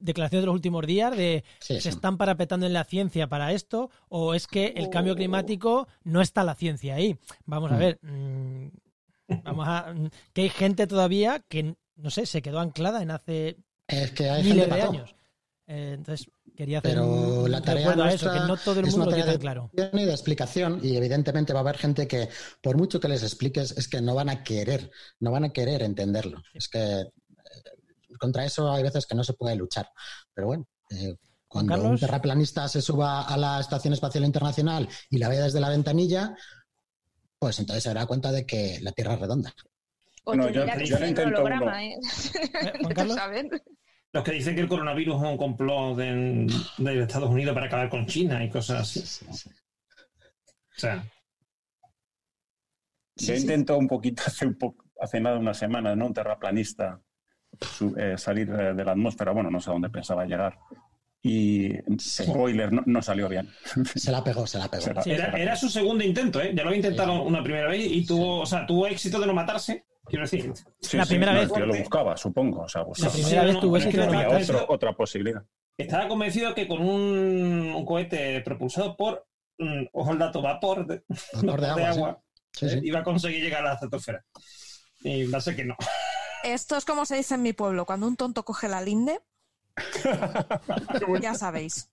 declaraciones 0.00 0.42
de 0.42 0.46
los 0.46 0.54
últimos 0.54 0.86
días 0.86 1.16
de 1.16 1.42
Sí, 1.58 1.80
se 1.80 1.88
están 1.88 2.18
parapetando 2.18 2.66
en 2.66 2.74
la 2.74 2.84
ciencia 2.84 3.26
para 3.26 3.52
esto 3.52 3.90
o 4.08 4.34
es 4.34 4.46
que 4.46 4.74
el 4.76 4.90
cambio 4.90 5.16
climático 5.16 5.88
no 6.02 6.20
está 6.20 6.44
la 6.44 6.54
ciencia 6.54 6.96
ahí. 6.96 7.16
Vamos 7.46 7.72
a 7.72 7.76
Mm. 7.76 7.78
ver, 7.78 7.98
mm, 8.02 8.68
vamos 9.42 9.66
a 9.66 9.94
mm, 9.94 10.10
que 10.34 10.42
hay 10.42 10.48
gente 10.50 10.86
todavía 10.86 11.40
que 11.48 11.74
no 11.96 12.10
sé, 12.10 12.26
se 12.26 12.42
quedó 12.42 12.60
anclada 12.60 13.02
en 13.02 13.10
hace 13.12 13.56
Es 13.88 14.10
que 14.10 14.28
hay 14.28 14.42
miles 14.42 14.64
gente 14.66 14.74
de 14.76 14.82
años. 14.82 15.14
Eh, 15.66 15.92
entonces 15.94 16.28
quería 16.54 16.78
hacer 16.78 16.92
Pero 16.92 17.06
un 17.06 17.50
la 17.50 17.62
tarea 17.62 17.90
a 17.90 18.12
eso, 18.12 18.30
que 18.30 18.38
no 18.40 18.56
todo 18.58 18.80
el 18.80 18.86
es 18.86 18.92
mundo 18.92 19.06
lo 19.10 19.16
tiene 19.16 19.30
tan 19.32 19.40
claro. 19.40 19.70
de 19.72 19.90
y 19.92 20.04
de 20.04 20.10
explicación 20.12 20.78
y 20.82 20.96
evidentemente 20.96 21.52
va 21.54 21.60
a 21.60 21.62
haber 21.62 21.78
gente 21.78 22.06
que 22.06 22.28
por 22.60 22.76
mucho 22.76 23.00
que 23.00 23.08
les 23.08 23.22
expliques 23.22 23.72
es 23.72 23.88
que 23.88 24.02
no 24.02 24.14
van 24.14 24.28
a 24.28 24.44
querer, 24.44 24.90
no 25.20 25.30
van 25.32 25.44
a 25.44 25.52
querer 25.52 25.82
entenderlo. 25.82 26.42
Es 26.52 26.68
que 26.68 26.78
eh, 27.00 27.06
contra 28.18 28.44
eso 28.44 28.70
hay 28.70 28.82
veces 28.82 29.06
que 29.06 29.14
no 29.14 29.24
se 29.24 29.32
puede 29.32 29.56
luchar. 29.56 29.88
Pero 30.34 30.48
bueno, 30.48 30.68
eh, 30.90 31.14
cuando 31.48 31.72
Carlos. 31.72 31.90
un 31.92 31.98
terraplanista 31.98 32.68
se 32.68 32.82
suba 32.82 33.22
a 33.22 33.36
la 33.38 33.58
Estación 33.60 33.94
Espacial 33.94 34.24
Internacional 34.24 34.88
y 35.08 35.18
la 35.18 35.28
vea 35.30 35.44
desde 35.44 35.60
la 35.60 35.70
ventanilla, 35.70 36.36
pues 37.38 37.58
entonces 37.58 37.82
se 37.84 37.88
dará 37.90 38.04
cuenta 38.06 38.32
de 38.32 38.44
que 38.44 38.78
la 38.82 38.92
Tierra 38.92 39.14
es 39.14 39.20
redonda. 39.20 39.54
O 40.24 40.30
Bueno, 40.30 40.46
te 40.48 40.52
yo- 40.54 40.66
yo 40.66 40.96
un 40.98 41.06
intento 41.06 41.38
holograma, 41.38 41.64
uno. 41.72 41.76
¿eh? 41.78 41.94
Juan 42.00 42.72
Vete 42.88 42.92
a 42.92 42.94
Carlos. 42.94 43.16
Los 44.14 44.22
que 44.22 44.30
dicen 44.30 44.54
que 44.54 44.60
el 44.60 44.68
coronavirus 44.68 45.16
es 45.16 45.22
un 45.28 45.36
complot 45.36 45.96
de, 45.98 46.46
de 46.78 47.02
Estados 47.02 47.28
Unidos 47.28 47.52
para 47.52 47.66
acabar 47.66 47.88
con 47.90 48.06
China 48.06 48.42
y 48.44 48.48
cosas 48.48 48.80
así. 48.82 49.26
O 49.28 50.78
sea, 50.80 51.04
Yo 53.16 53.34
intento 53.34 53.76
un 53.76 53.88
poquito 53.88 54.22
hace, 54.26 54.46
un 54.46 54.54
poco, 54.56 54.84
hace 55.00 55.18
nada 55.20 55.36
una 55.38 55.52
semana, 55.52 55.96
¿no? 55.96 56.06
Un 56.06 56.14
terraplanista 56.14 57.00
su- 57.60 57.94
eh, 57.98 58.16
salir 58.16 58.48
eh, 58.50 58.72
de 58.74 58.84
la 58.84 58.92
atmósfera. 58.92 59.32
Bueno, 59.32 59.50
no 59.50 59.60
sé 59.60 59.70
a 59.70 59.72
dónde 59.72 59.90
pensaba 59.90 60.24
llegar. 60.24 60.58
Y 61.20 61.72
Sí. 61.98 62.22
spoiler, 62.24 62.72
no, 62.72 62.82
no 62.86 63.02
salió 63.02 63.28
bien. 63.28 63.48
Se 63.96 64.12
la 64.12 64.22
pegó, 64.22 64.46
se 64.46 64.58
la 64.58 64.68
pegó. 64.68 64.82
Se 64.84 64.94
la- 64.94 65.02
Sí, 65.02 65.10
era, 65.10 65.32
era 65.32 65.56
su 65.56 65.68
segundo 65.68 66.04
intento, 66.04 66.40
¿eh? 66.40 66.52
Ya 66.54 66.62
lo 66.62 66.68
había 66.68 66.78
intentado 66.82 67.20
una 67.22 67.42
primera 67.42 67.66
vez 67.68 67.84
y 67.84 68.06
tuvo, 68.06 68.40
o 68.42 68.46
sea, 68.46 68.64
tuvo 68.64 68.86
éxito 68.86 69.18
de 69.18 69.26
no 69.26 69.34
matarse. 69.34 69.84
Quiero 70.06 70.24
decir, 70.24 70.52
Sí, 70.80 70.96
La 70.96 71.04
sí, 71.04 71.10
primera 71.10 71.32
no, 71.32 71.40
vez. 71.40 71.48
Yo 71.56 71.66
lo 71.66 71.74
buscaba, 71.74 72.16
supongo. 72.16 72.62
O 72.62 72.68
sea, 72.68 72.82
buscaba. 72.82 73.08
La 73.08 73.12
primera 73.14 73.40
Sí, 73.40 73.46
vez 73.46 73.62
no, 73.62 73.76
es 74.36 74.50
que 74.50 74.64
otra 74.68 74.92
posibilidad. 74.94 75.42
estaba 75.78 76.08
convencido 76.08 76.54
que 76.54 76.68
con 76.68 76.82
un, 76.82 77.72
un 77.74 77.84
cohete 77.86 78.40
propulsado 78.42 78.96
por, 78.96 79.26
mm, 79.58 79.84
ojo 79.92 80.10
al 80.10 80.18
dato, 80.18 80.42
vapor 80.42 80.86
de, 80.86 81.02
Vapor 81.42 81.60
de 81.76 81.84
agua, 81.84 82.22
sí. 82.52 82.60
Sí, 82.60 82.66
eh, 82.66 82.80
sí. 82.80 82.80
iba 82.84 83.00
a 83.00 83.02
conseguir 83.04 83.42
llegar 83.42 83.62
a 83.62 83.68
la 83.68 83.74
estratosfera. 83.74 84.24
Y 85.02 85.26
va 85.26 85.38
a 85.38 85.40
ser 85.40 85.56
que 85.56 85.64
no. 85.64 85.76
Esto 86.44 86.76
es 86.76 86.84
como 86.84 87.06
se 87.06 87.16
dice 87.16 87.34
en 87.36 87.42
mi 87.42 87.52
pueblo, 87.54 87.86
cuando 87.86 88.06
un 88.06 88.16
tonto 88.16 88.44
coge 88.44 88.68
la 88.68 88.80
linde. 88.82 89.20
ya 91.20 91.34
sabéis. 91.34 91.90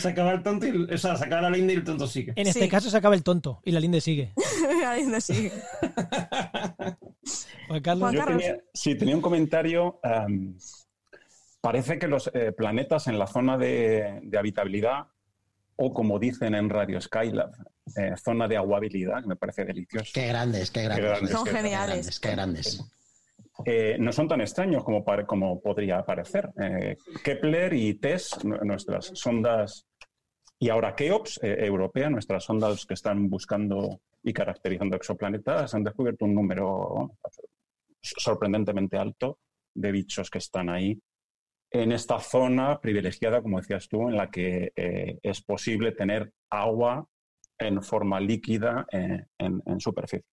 Se 0.00 0.08
acaba 0.08 0.32
el 0.32 0.42
tonto 0.42 0.66
y, 0.66 0.92
o 0.92 0.98
sea, 0.98 1.16
se 1.16 1.24
acaba 1.24 1.42
la 1.42 1.50
linda 1.50 1.72
y 1.72 1.76
el 1.76 1.84
tonto 1.84 2.06
sigue. 2.06 2.32
En 2.36 2.46
este 2.46 2.60
Sí. 2.62 2.68
caso 2.68 2.88
se 2.90 2.96
acaba 2.96 3.14
el 3.14 3.22
tonto 3.22 3.60
y 3.64 3.72
la 3.72 3.80
linde 3.80 4.00
sigue. 4.00 4.32
La 4.82 4.96
linde 4.96 5.20
sigue. 5.20 5.52
Juan 7.68 7.80
Carlos. 7.82 8.10
Juan 8.10 8.14
Yo 8.14 8.24
tenía, 8.38 8.58
sí, 8.74 8.94
tenía 8.96 9.14
un 9.16 9.22
comentario. 9.22 10.00
parece 11.60 11.98
que 11.98 12.08
los 12.08 12.30
eh, 12.34 12.52
planetas 12.52 13.06
en 13.06 13.18
la 13.18 13.26
zona 13.26 13.56
de, 13.56 14.20
de 14.22 14.38
habitabilidad, 14.38 15.06
o 15.76 15.92
como 15.94 16.18
dicen 16.18 16.54
en 16.54 16.68
Radio 16.68 17.00
Skylab, 17.00 17.50
eh, 17.96 18.12
zona 18.22 18.48
de 18.48 18.56
aguabilidad, 18.56 19.22
que 19.22 19.28
me 19.28 19.36
parece 19.36 19.64
delicioso, 19.64 20.10
Qué 20.14 20.26
grandes, 20.28 20.70
qué 20.70 20.82
grandes. 20.82 21.04
grandes, 21.06 21.30
Son 21.30 21.44
qué 21.44 21.50
geniales. 21.50 21.86
grandes, 21.96 22.20
qué 22.20 22.30
grandes. 22.30 22.84
eh, 23.64 23.96
no 23.98 24.12
son 24.12 24.28
tan 24.28 24.40
extraños 24.40 24.82
como, 24.84 25.04
como 25.26 25.60
podría 25.60 26.04
parecer. 26.04 26.50
Eh, 26.60 26.96
Kepler 27.22 27.72
y 27.74 27.94
TESS, 27.94 28.44
nu- 28.44 28.58
nuestras 28.64 29.10
sondas, 29.14 29.86
y 30.58 30.68
ahora 30.68 30.94
Keops, 30.94 31.40
eh, 31.42 31.56
europea, 31.64 32.08
nuestras 32.10 32.44
sondas 32.44 32.86
que 32.86 32.94
están 32.94 33.28
buscando 33.28 34.00
y 34.22 34.32
caracterizando 34.32 34.96
exoplanetas, 34.96 35.74
han 35.74 35.84
descubierto 35.84 36.24
un 36.24 36.34
número 36.34 37.12
sorprendentemente 38.00 38.96
alto 38.96 39.38
de 39.74 39.92
bichos 39.92 40.30
que 40.30 40.38
están 40.38 40.68
ahí 40.68 41.00
en 41.70 41.92
esta 41.92 42.20
zona 42.20 42.80
privilegiada, 42.80 43.40
como 43.40 43.58
decías 43.58 43.88
tú, 43.88 44.08
en 44.08 44.16
la 44.16 44.30
que 44.30 44.72
eh, 44.76 45.18
es 45.22 45.42
posible 45.42 45.92
tener 45.92 46.32
agua 46.50 47.06
en 47.58 47.82
forma 47.82 48.20
líquida 48.20 48.86
eh, 48.92 49.24
en, 49.38 49.80
superficie. 49.80 50.26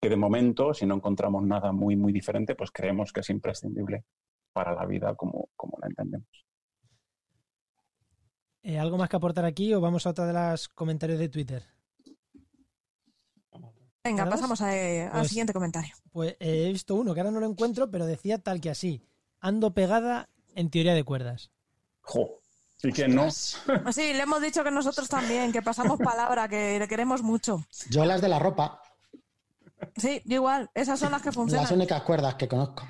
Que 0.00 0.08
de 0.08 0.16
momento, 0.16 0.72
si 0.72 0.86
no 0.86 0.94
encontramos 0.94 1.42
nada 1.44 1.72
muy, 1.72 1.96
muy 1.96 2.12
diferente, 2.12 2.54
pues 2.54 2.70
creemos 2.70 3.12
que 3.12 3.20
es 3.20 3.30
imprescindible 3.30 4.04
para 4.52 4.72
la 4.74 4.86
vida 4.86 5.14
como, 5.16 5.48
como 5.56 5.78
la 5.80 5.88
entendemos. 5.88 6.46
Eh, 8.62 8.78
¿Algo 8.78 8.98
más 8.98 9.08
que 9.08 9.16
aportar 9.16 9.44
aquí 9.44 9.74
o 9.74 9.80
vamos 9.80 10.06
a 10.06 10.10
otra 10.10 10.26
de 10.26 10.32
las 10.32 10.68
comentarios 10.68 11.18
de 11.18 11.28
Twitter? 11.28 11.75
Venga, 14.06 14.28
pasamos 14.28 14.60
a- 14.60 14.70
al 15.06 15.10
Pues- 15.10 15.28
siguiente 15.28 15.52
comentario. 15.52 15.94
Pues 16.12 16.32
eh, 16.40 16.66
he 16.68 16.72
visto 16.72 16.94
uno 16.94 17.12
que 17.14 17.20
ahora 17.20 17.30
no 17.32 17.40
lo 17.40 17.46
encuentro, 17.46 17.90
pero 17.90 18.06
decía 18.06 18.38
tal 18.38 18.60
que 18.60 18.70
así. 18.70 19.02
Ando 19.40 19.74
pegada 19.74 20.28
en 20.54 20.70
teoría 20.70 20.94
de 20.94 21.04
cuerdas. 21.04 21.50
¡Jo! 22.00 22.40
¿Y 22.82 22.92
quién 22.92 23.14
no? 23.14 23.24
Ah, 23.24 23.92
Sí, 23.92 24.12
le 24.12 24.20
hemos 24.20 24.40
dicho 24.40 24.62
que 24.62 24.70
nosotros 24.70 25.08
también, 25.08 25.50
que 25.52 25.62
pasamos 25.62 25.98
palabra, 25.98 26.48
que 26.48 26.78
le 26.78 26.86
queremos 26.88 27.22
mucho. 27.22 27.64
Yo 27.90 28.04
las 28.04 28.20
de 28.20 28.28
la 28.28 28.38
ropa, 28.38 28.80
Sí, 29.96 30.22
yo 30.24 30.36
igual, 30.36 30.70
esas 30.74 30.98
son 30.98 31.10
las 31.12 31.20
que 31.22 31.32
funcionan. 31.32 31.64
las 31.64 31.72
únicas 31.72 32.02
cuerdas 32.02 32.34
que 32.36 32.48
conozco. 32.48 32.86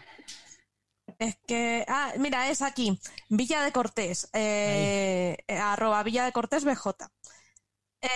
Es 1.18 1.36
que, 1.46 1.84
ah, 1.88 2.12
mira, 2.18 2.50
es 2.50 2.62
aquí, 2.62 3.00
Villa 3.28 3.62
de 3.62 3.72
Cortés, 3.72 4.28
eh, 4.32 5.36
eh, 5.48 5.56
arroba 5.58 6.02
Villa 6.02 6.24
de 6.24 6.32
Cortés 6.32 6.64
BJ. 6.64 7.10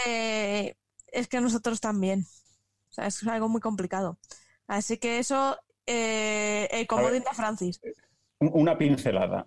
Eh, 0.06 0.76
es 1.06 1.28
que 1.28 1.40
nosotros 1.40 1.80
también. 1.80 2.26
Sea, 3.00 3.06
es 3.08 3.26
algo 3.26 3.48
muy 3.48 3.60
complicado. 3.60 4.18
Así 4.66 4.98
que 4.98 5.18
eso, 5.18 5.56
eh, 5.86 6.68
el 6.70 6.86
comodín 6.86 7.22
de 7.22 7.30
Francis. 7.34 7.80
Un- 8.38 8.50
Una 8.54 8.76
pincelada, 8.78 9.46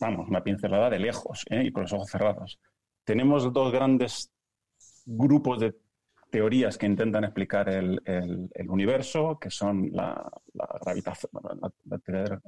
vamos, 0.00 0.28
una 0.28 0.42
pincelada 0.42 0.90
de 0.90 0.98
lejos 0.98 1.44
¿eh? 1.50 1.64
y 1.64 1.72
con 1.72 1.82
los 1.84 1.92
ojos 1.92 2.10
cerrados. 2.10 2.58
Tenemos 3.04 3.52
dos 3.52 3.72
grandes 3.72 4.30
grupos 5.06 5.60
de 5.60 5.74
teorías 6.30 6.78
que 6.78 6.86
intentan 6.86 7.24
explicar 7.24 7.68
el, 7.68 8.00
el- 8.06 8.50
el 8.54 8.70
universo, 8.70 9.38
que 9.40 9.50
son 9.50 9.88
la, 9.92 10.30
la 10.52 10.68
gravitación, 10.82 11.30
la- 11.42 11.70
la 11.84 11.98
teoría 11.98 12.40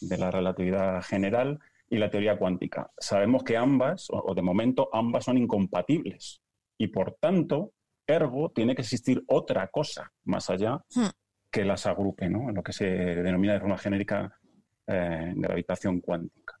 de 0.00 0.18
la 0.18 0.30
relatividad 0.30 1.02
general 1.02 1.58
y 1.88 1.96
la 1.98 2.10
teoría 2.10 2.38
cuántica. 2.38 2.90
Sabemos 2.98 3.42
que 3.44 3.56
ambas, 3.56 4.08
o, 4.10 4.18
o 4.30 4.34
de 4.34 4.42
momento, 4.42 4.88
ambas 4.92 5.24
son 5.24 5.38
incompatibles 5.38 6.40
y 6.78 6.88
por 6.88 7.16
tanto, 7.20 7.72
ergo, 8.06 8.50
tiene 8.50 8.74
que 8.74 8.82
existir 8.82 9.22
otra 9.26 9.68
cosa 9.68 10.10
más 10.24 10.50
allá 10.50 10.82
Hmm. 10.94 11.08
que 11.50 11.64
las 11.64 11.86
agrupe, 11.86 12.28
¿no? 12.28 12.48
En 12.50 12.56
lo 12.56 12.62
que 12.62 12.72
se 12.72 12.84
denomina 12.86 13.54
de 13.54 13.60
forma 13.60 13.78
genérica 13.78 14.38
eh, 14.86 15.32
gravitación 15.36 16.00
cuántica. 16.00 16.58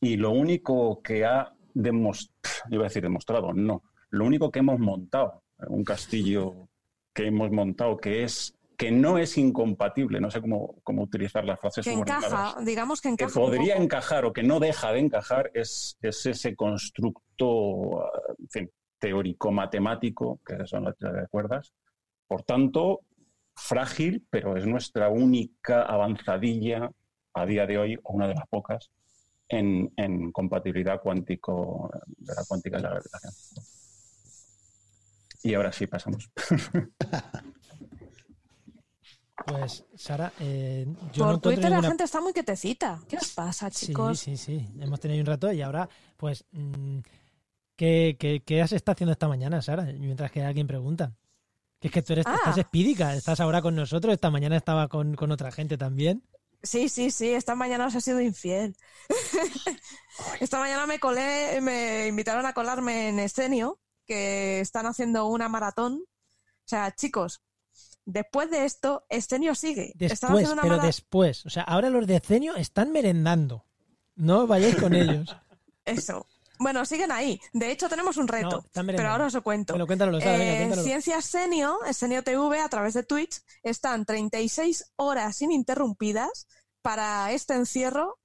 Y 0.00 0.16
lo 0.16 0.30
único 0.32 1.00
que 1.00 1.24
ha 1.24 1.52
demostrado, 1.72 2.68
iba 2.70 2.82
a 2.84 2.88
decir 2.88 3.02
demostrado, 3.02 3.52
no, 3.54 3.82
lo 4.10 4.26
único 4.26 4.50
que 4.50 4.58
hemos 4.58 4.78
montado, 4.78 5.42
un 5.68 5.84
castillo 5.84 6.68
que 7.14 7.28
hemos 7.28 7.50
montado 7.50 7.96
que 7.96 8.24
es 8.24 8.54
que 8.76 8.90
no 8.90 9.18
es 9.18 9.38
incompatible, 9.38 10.20
no 10.20 10.30
sé 10.30 10.40
cómo, 10.40 10.74
cómo 10.82 11.02
utilizar 11.04 11.44
las 11.44 11.60
frases 11.60 11.84
Que 11.84 11.92
encaja, 11.92 12.56
digamos 12.64 13.00
que 13.00 13.08
que 13.16 13.24
encaja. 13.24 13.38
un 13.40 13.46
podría 13.46 13.76
encajar 13.76 14.24
o 14.24 14.32
que 14.32 14.42
no 14.42 14.58
deja 14.58 14.92
de 14.92 14.98
encajar 14.98 15.50
es, 15.54 15.96
es 16.02 16.26
ese 16.26 16.56
constructo 16.56 18.02
eh, 18.02 18.34
en 18.40 18.48
fin, 18.50 18.70
teórico-matemático, 19.04 20.40
que 20.46 20.66
son 20.66 20.84
las 20.84 20.96
teorías 20.96 21.24
de 21.24 21.28
cuerdas. 21.28 21.74
Por 22.26 22.42
tanto, 22.42 23.00
frágil, 23.54 24.26
pero 24.30 24.56
es 24.56 24.66
nuestra 24.66 25.10
única 25.10 25.82
avanzadilla 25.82 26.90
a 27.34 27.44
día 27.44 27.66
de 27.66 27.76
hoy, 27.76 27.98
o 28.02 28.14
una 28.14 28.26
de 28.28 28.34
las 28.34 28.48
pocas, 28.48 28.90
en, 29.48 29.92
en 29.96 30.32
compatibilidad 30.32 31.02
cuántico, 31.02 31.90
de 32.16 32.34
la 32.34 32.44
cuántica 32.48 32.78
y 32.78 32.82
la 32.82 32.90
gravitación. 32.90 33.32
Y 35.42 35.52
ahora 35.54 35.70
sí 35.72 35.86
pasamos. 35.86 36.30
Pues, 39.46 39.84
Sara, 39.96 40.32
eh, 40.40 40.86
yo 41.12 41.24
Por 41.24 41.32
no 41.34 41.40
Twitter 41.40 41.68
la 41.68 41.82
gente 41.82 42.04
está 42.04 42.20
muy 42.20 42.32
quietecita. 42.32 43.00
¿Qué 43.06 43.16
os 43.16 43.34
pasa, 43.34 43.68
Sí, 43.68 43.88
chicos? 43.88 44.20
sí, 44.20 44.36
sí. 44.38 44.66
Hemos 44.80 45.00
tenido 45.00 45.20
un 45.20 45.26
rato 45.26 45.52
y 45.52 45.60
ahora, 45.60 45.86
pues, 46.16 46.46
mm, 46.52 47.00
¿qué, 47.76 48.16
qué, 48.18 48.42
qué 48.44 48.62
has 48.62 48.72
estado 48.72 48.94
haciendo 48.94 49.12
esta 49.12 49.28
mañana, 49.28 49.62
Sara? 49.62 49.84
Mientras 49.84 50.30
que 50.30 50.42
alguien 50.42 50.66
pregunta. 50.66 51.14
Que 51.80 51.88
es 51.88 51.92
que 51.92 52.02
tú 52.02 52.12
eres, 52.14 52.26
Ah. 52.26 52.34
estás 52.36 52.58
espídica, 52.58 53.14
estás 53.14 53.40
ahora 53.40 53.60
con 53.60 53.74
nosotros, 53.74 54.14
esta 54.14 54.30
mañana 54.30 54.56
estaba 54.56 54.88
con, 54.88 55.14
con 55.14 55.30
otra 55.32 55.52
gente 55.52 55.76
también. 55.76 56.22
Sí, 56.62 56.88
sí, 56.88 57.10
sí, 57.10 57.28
esta 57.28 57.54
mañana 57.54 57.86
os 57.86 57.94
he 57.94 58.00
sido 58.00 58.20
infiel. 58.20 58.74
esta 60.40 60.58
mañana 60.58 60.86
me 60.86 60.98
colé, 60.98 61.60
me 61.60 62.06
invitaron 62.08 62.46
a 62.46 62.54
colarme 62.54 63.08
en 63.10 63.18
Escenio, 63.18 63.78
que 64.06 64.60
están 64.60 64.86
haciendo 64.86 65.26
una 65.26 65.48
maratón. 65.48 66.02
O 66.04 66.66
sea, 66.66 66.94
chicos, 66.94 67.42
Después 68.06 68.50
de 68.50 68.66
esto, 68.66 69.06
Escenio 69.08 69.54
sigue. 69.54 69.92
Después, 69.94 70.48
una 70.50 70.60
pero 70.62 70.78
después. 70.78 71.46
O 71.46 71.50
sea, 71.50 71.62
ahora 71.62 71.88
los 71.88 72.06
de 72.06 72.20
Cenio 72.20 72.54
están 72.54 72.92
merendando. 72.92 73.64
No 74.14 74.46
vayáis 74.46 74.76
con 74.76 74.94
ellos. 74.94 75.34
Eso. 75.86 76.26
Bueno, 76.58 76.84
siguen 76.84 77.10
ahí. 77.12 77.40
De 77.52 77.70
hecho, 77.70 77.88
tenemos 77.88 78.16
un 78.16 78.28
reto. 78.28 78.64
No, 78.74 78.86
pero 78.86 79.08
ahora 79.10 79.26
os 79.26 79.34
lo 79.34 79.42
cuento. 79.42 79.72
Bueno, 79.74 79.86
cuéntalo, 79.86 80.12
venga, 80.18 80.76
Eh. 80.76 80.82
Ciencias 80.82 81.24
Senio, 81.24 81.78
Senio 81.92 82.22
TV, 82.22 82.60
a 82.60 82.68
través 82.68 82.94
de 82.94 83.02
Twitch, 83.02 83.40
están 83.62 84.04
36 84.04 84.92
horas 84.96 85.42
ininterrumpidas 85.42 86.46
para 86.82 87.32
este 87.32 87.54
encierro, 87.54 88.18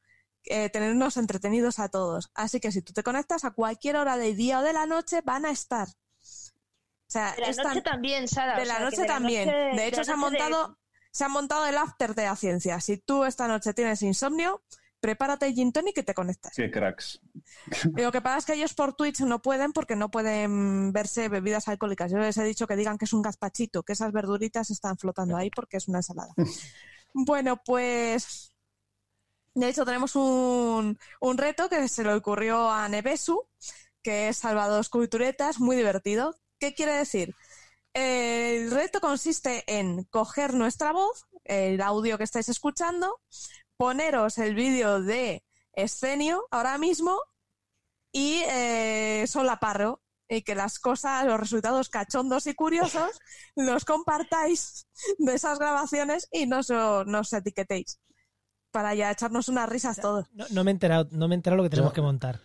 eh, 0.45 0.69
tenernos 0.69 1.17
entretenidos 1.17 1.79
a 1.79 1.89
todos. 1.89 2.29
Así 2.35 2.59
que 2.59 2.71
si 2.71 2.81
tú 2.81 2.93
te 2.93 3.03
conectas 3.03 3.45
a 3.45 3.51
cualquier 3.51 3.95
hora 3.97 4.15
del 4.17 4.35
día 4.37 4.59
o 4.59 4.63
de 4.63 4.73
la 4.73 4.85
noche, 4.85 5.21
van 5.23 5.45
a 5.45 5.51
estar. 5.51 5.87
O 5.87 7.11
sea, 7.11 7.33
De 7.33 7.41
la 7.41 7.47
están- 7.49 7.67
noche 7.69 7.81
también, 7.81 8.27
Sara. 8.27 8.55
de 8.55 8.61
o 8.61 8.65
la 8.65 8.75
sea, 8.75 8.85
noche 8.85 9.05
también. 9.05 9.45
noche- 9.47 9.57
de 9.81 9.87
hecho, 9.87 10.03
se 10.03 10.11
ha 10.11 10.15
noche 10.15 10.37
de- 10.37 10.43
montado, 10.43 10.77
se 11.11 11.23
ha 11.23 11.27
montado 11.29 11.65
el 11.65 11.77
after 11.77 12.13
de 12.13 12.25
la 12.25 12.35
ciencia. 12.35 12.79
Si 12.79 12.97
tú 12.97 13.25
esta 13.25 13.47
noche 13.47 13.73
tienes 13.73 14.01
insomnio, 14.03 14.61
prepárate 14.99 15.53
gin 15.53 15.71
tonic 15.71 15.97
y 15.97 16.03
te 16.03 16.13
conectas. 16.13 16.53
Qué 16.55 16.69
cracks. 16.69 17.21
Y 17.97 18.01
Lo 18.01 18.11
que 18.11 18.21
pasa 18.21 18.37
es 18.39 18.45
que 18.45 18.53
ellos 18.53 18.73
por 18.73 18.93
Twitch 18.93 19.21
no 19.21 19.41
pueden 19.41 19.71
porque 19.71 19.95
no 19.95 20.09
pueden 20.11 20.91
verse 20.91 21.29
bebidas 21.29 21.67
alcohólicas. 21.67 22.11
Yo 22.11 22.17
les 22.17 22.37
he 22.37 22.43
dicho 22.43 22.67
que 22.67 22.75
digan 22.75 22.97
que 22.97 23.05
es 23.05 23.13
un 23.13 23.21
gazpachito, 23.21 23.83
que 23.83 23.93
esas 23.93 24.11
verduritas 24.11 24.69
están 24.69 24.97
flotando 24.97 25.37
ahí 25.37 25.49
porque 25.49 25.77
es 25.77 25.87
una 25.87 25.99
ensalada. 25.99 26.33
Bueno, 27.11 27.59
pues 27.65 28.53
de 29.55 29.67
hecho 29.67 29.83
tenemos 29.83 30.15
un, 30.15 30.99
un 31.19 31.37
reto 31.39 31.67
que 31.67 31.87
se 31.87 32.03
le 32.03 32.13
ocurrió 32.13 32.69
a 32.69 32.87
Nevesu, 32.87 33.47
que 34.03 34.29
es 34.29 34.37
Salvador 34.37 34.87
Culturetas, 34.89 35.59
muy 35.59 35.75
divertido. 35.75 36.35
¿Qué 36.59 36.75
quiere 36.75 36.93
decir? 36.93 37.35
El 37.93 38.69
reto 38.71 39.01
consiste 39.01 39.63
en 39.65 40.03
coger 40.05 40.53
nuestra 40.53 40.91
voz, 40.91 41.25
el 41.43 41.81
audio 41.81 42.17
que 42.17 42.23
estáis 42.23 42.47
escuchando, 42.47 43.19
poneros 43.79 44.37
el 44.39 44.55
vídeo 44.55 45.01
de 45.01 45.41
escenio 45.71 46.45
ahora 46.51 46.77
mismo 46.77 47.17
y 48.11 48.41
eh, 48.49 49.23
solaparlo 49.25 50.03
y 50.27 50.41
que 50.41 50.53
las 50.53 50.79
cosas, 50.79 51.25
los 51.25 51.39
resultados 51.39 51.87
cachondos 51.87 52.45
y 52.47 52.53
curiosos 52.55 53.17
los 53.55 53.85
compartáis 53.85 54.85
de 55.17 55.33
esas 55.33 55.59
grabaciones 55.59 56.27
y 56.29 56.45
nos, 56.45 56.69
nos 56.69 57.31
etiquetéis 57.31 58.01
para 58.71 58.93
ya 58.95 59.11
echarnos 59.11 59.47
unas 59.47 59.69
risas 59.69 59.95
todos. 60.01 60.27
No, 60.33 60.45
no 60.51 60.63
me 60.65 60.71
he 60.71 60.73
enterado, 60.73 61.07
no 61.11 61.29
me 61.29 61.35
he 61.35 61.37
enterado 61.37 61.57
lo 61.57 61.63
que 61.63 61.69
tenemos 61.69 61.91
Yo- 61.91 61.95
que 61.95 62.01
montar. 62.01 62.41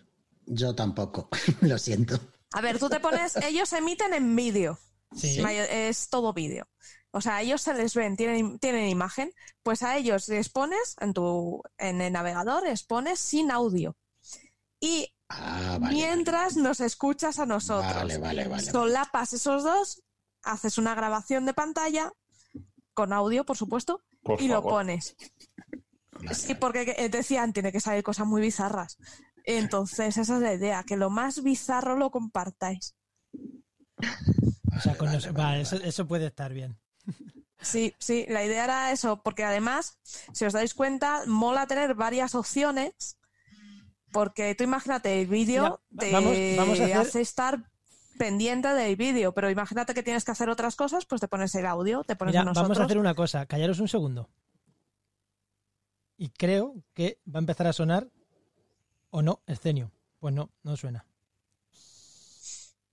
Yo 0.47 0.75
tampoco, 0.75 1.29
lo 1.63 1.79
siento. 1.79 2.17
A 2.53 2.61
ver, 2.61 2.79
tú 2.79 2.89
te 2.89 3.01
pones, 3.01 3.35
ellos 3.39 3.73
emiten 3.73 4.15
en 4.15 4.37
vídeo, 4.37 4.79
Sí. 5.17 5.43
es 5.71 6.09
todo 6.11 6.33
vídeo. 6.33 6.69
O 7.17 7.21
sea, 7.21 7.41
ellos 7.43 7.63
se 7.63 7.75
les 7.75 7.95
ven, 7.95 8.17
tienen, 8.17 8.59
tienen 8.59 8.89
imagen, 8.89 9.31
pues 9.63 9.85
a 9.85 9.97
ellos 9.97 10.29
les 10.29 10.49
pones 10.49 10.97
en 11.01 11.13
tu 11.15 11.63
en 11.79 12.01
el 12.01 12.13
navegador, 12.13 12.65
les 12.65 12.83
pones 12.83 13.21
sin 13.21 13.53
audio. 13.53 13.97
Y 14.81 15.13
Ah, 15.29 15.79
vale. 15.81 15.95
mientras 15.95 16.57
nos 16.57 16.81
escuchas 16.81 17.39
a 17.39 17.47
nosotros. 17.47 17.95
Vale, 17.95 18.19
vale, 18.19 18.49
vale. 18.49 18.63
Solapas 18.65 19.33
esos 19.33 19.63
dos, 19.63 20.03
haces 20.43 20.77
una 20.77 20.95
grabación 20.97 21.47
de 21.47 21.55
pantalla 21.55 22.13
con 22.95 23.13
audio, 23.13 23.45
por 23.45 23.57
supuesto, 23.57 24.03
Por 24.23 24.43
y 24.43 24.49
lo 24.49 24.63
pones. 24.63 25.17
vale, 26.13 26.35
Sí, 26.35 26.55
porque 26.57 26.95
eh, 26.99 27.09
decían, 27.09 27.53
tiene 27.53 27.71
que 27.71 27.81
salir 27.81 28.03
cosas 28.03 28.27
muy 28.27 28.41
bizarras. 28.43 28.99
Entonces, 29.45 30.17
esa 30.19 30.35
es 30.37 30.41
la 30.43 30.53
idea, 30.55 30.83
que 30.83 30.97
lo 30.97 31.11
más 31.11 31.43
bizarro 31.45 31.97
lo 31.97 32.11
compartáis. 32.11 32.95
O 34.77 34.81
sea, 34.81 34.97
con 34.97 35.07
vale, 35.07 35.19
nos- 35.19 35.25
vale, 35.27 35.33
vale, 35.33 35.33
vale. 35.33 35.61
Eso, 35.63 35.77
eso 35.77 36.07
puede 36.09 36.27
estar 36.27 36.53
bien. 36.53 36.77
Sí, 37.61 37.95
sí, 37.99 38.27
la 38.29 38.45
idea 38.45 38.65
era 38.65 38.93
eso, 38.93 39.23
porque 39.23 39.43
además, 39.45 39.99
si 40.33 40.45
os 40.45 40.53
dais 40.53 40.75
cuenta, 40.75 41.23
mola 41.27 41.67
tener 41.67 41.95
varias 41.95 42.35
opciones, 42.35 43.17
porque 44.13 44.55
tú 44.55 44.65
imagínate, 44.65 45.21
el 45.23 45.27
vídeo 45.29 45.81
te 45.99 46.13
vamos- 46.13 46.37
vamos 46.57 46.81
a 46.81 46.85
hacer- 46.85 46.97
hace 46.99 47.21
estar 47.23 47.71
pendiente 48.19 48.69
del 48.69 48.97
vídeo, 48.97 49.33
pero 49.33 49.51
imagínate 49.51 49.95
que 49.95 50.03
tienes 50.03 50.25
que 50.25 50.31
hacer 50.33 50.49
otras 50.51 50.77
cosas, 50.77 51.07
pues 51.07 51.21
te 51.21 51.29
pones 51.29 51.55
el 51.55 51.65
audio, 51.67 52.05
te 52.05 52.17
pones 52.17 52.33
Mira, 52.35 52.45
nosotros. 52.45 52.63
vamos 52.69 52.79
a 52.81 52.85
hacer 52.85 52.99
una 52.99 53.15
cosa. 53.15 53.47
Callaros 53.47 53.81
un 53.81 53.89
segundo. 53.89 54.29
Y 56.17 56.29
creo 56.29 56.77
que 56.93 57.19
va 57.27 57.39
a 57.39 57.41
empezar 57.41 57.67
a 57.67 57.73
sonar 57.73 58.09
o 59.11 59.23
no, 59.23 59.41
escenio. 59.47 59.91
Pues 60.21 60.33
no, 60.35 60.51
no 60.63 60.77
suena. 60.77 61.07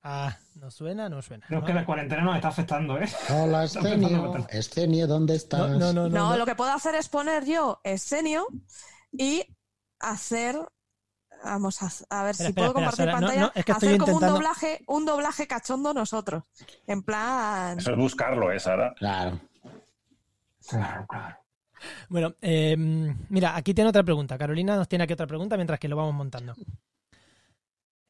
Ah, 0.04 0.36
no 0.56 0.72
suena, 0.72 1.10
no 1.10 1.22
suena. 1.22 1.46
Creo 1.48 1.60
¿no? 1.62 1.66
que 1.66 1.74
la 1.74 1.86
cuarentena 1.86 2.24
nos 2.24 2.36
está 2.36 2.48
afectando, 2.48 2.98
¿eh? 3.00 3.08
Hola, 3.30 3.64
Escenio. 3.66 4.48
Escenio, 4.50 5.06
¿dónde 5.08 5.36
estás? 5.36 5.70
No, 5.70 5.78
no, 5.78 5.94
no, 5.94 5.94
no, 5.94 6.10
No, 6.10 6.30
no. 6.32 6.38
lo 6.38 6.46
que 6.46 6.56
puedo 6.56 6.72
hacer 6.72 6.96
es 6.96 7.08
poner 7.10 7.46
yo 7.46 7.80
escenio 7.84 8.48
y 9.12 9.44
hacer. 10.00 10.58
Vamos 11.44 11.82
a, 11.82 11.92
a 12.10 12.24
ver 12.24 12.32
Espera, 12.32 12.34
si 12.36 12.44
espera, 12.52 12.54
puedo 12.54 12.68
espera, 12.68 12.86
compartir 12.88 13.06
no, 13.08 13.12
pantalla. 13.14 13.42
no, 13.42 13.52
es 13.56 13.66
que 13.66 13.72
estoy 13.72 13.88
hacer 13.90 14.00
como 14.00 14.12
intentando- 14.14 14.28
un 14.28 14.34
doblaje, 14.44 14.84
un 14.88 15.06
doblaje 15.06 15.48
cachondo 15.48 15.94
nosotros. 15.94 16.44
En 16.88 17.02
plan. 17.04 17.80
Eso 17.80 17.92
es 17.92 17.98
buscarlo, 17.98 18.52
¿eh, 18.52 18.60
Sara? 18.60 18.94
Claro. 18.96 19.40
Claro, 20.68 21.06
claro. 21.08 21.38
Bueno, 22.10 22.34
eh, 22.42 22.76
mira, 22.78 23.56
aquí 23.56 23.74
tiene 23.74 23.90
otra 23.90 24.04
pregunta. 24.04 24.38
Carolina 24.38 24.76
nos 24.76 24.88
tiene 24.88 25.04
aquí 25.04 25.14
otra 25.14 25.26
pregunta 25.26 25.56
mientras 25.58 25.80
que 25.80 25.88
lo 25.88 25.96
vamos 25.96 26.14
montando. 26.14 26.54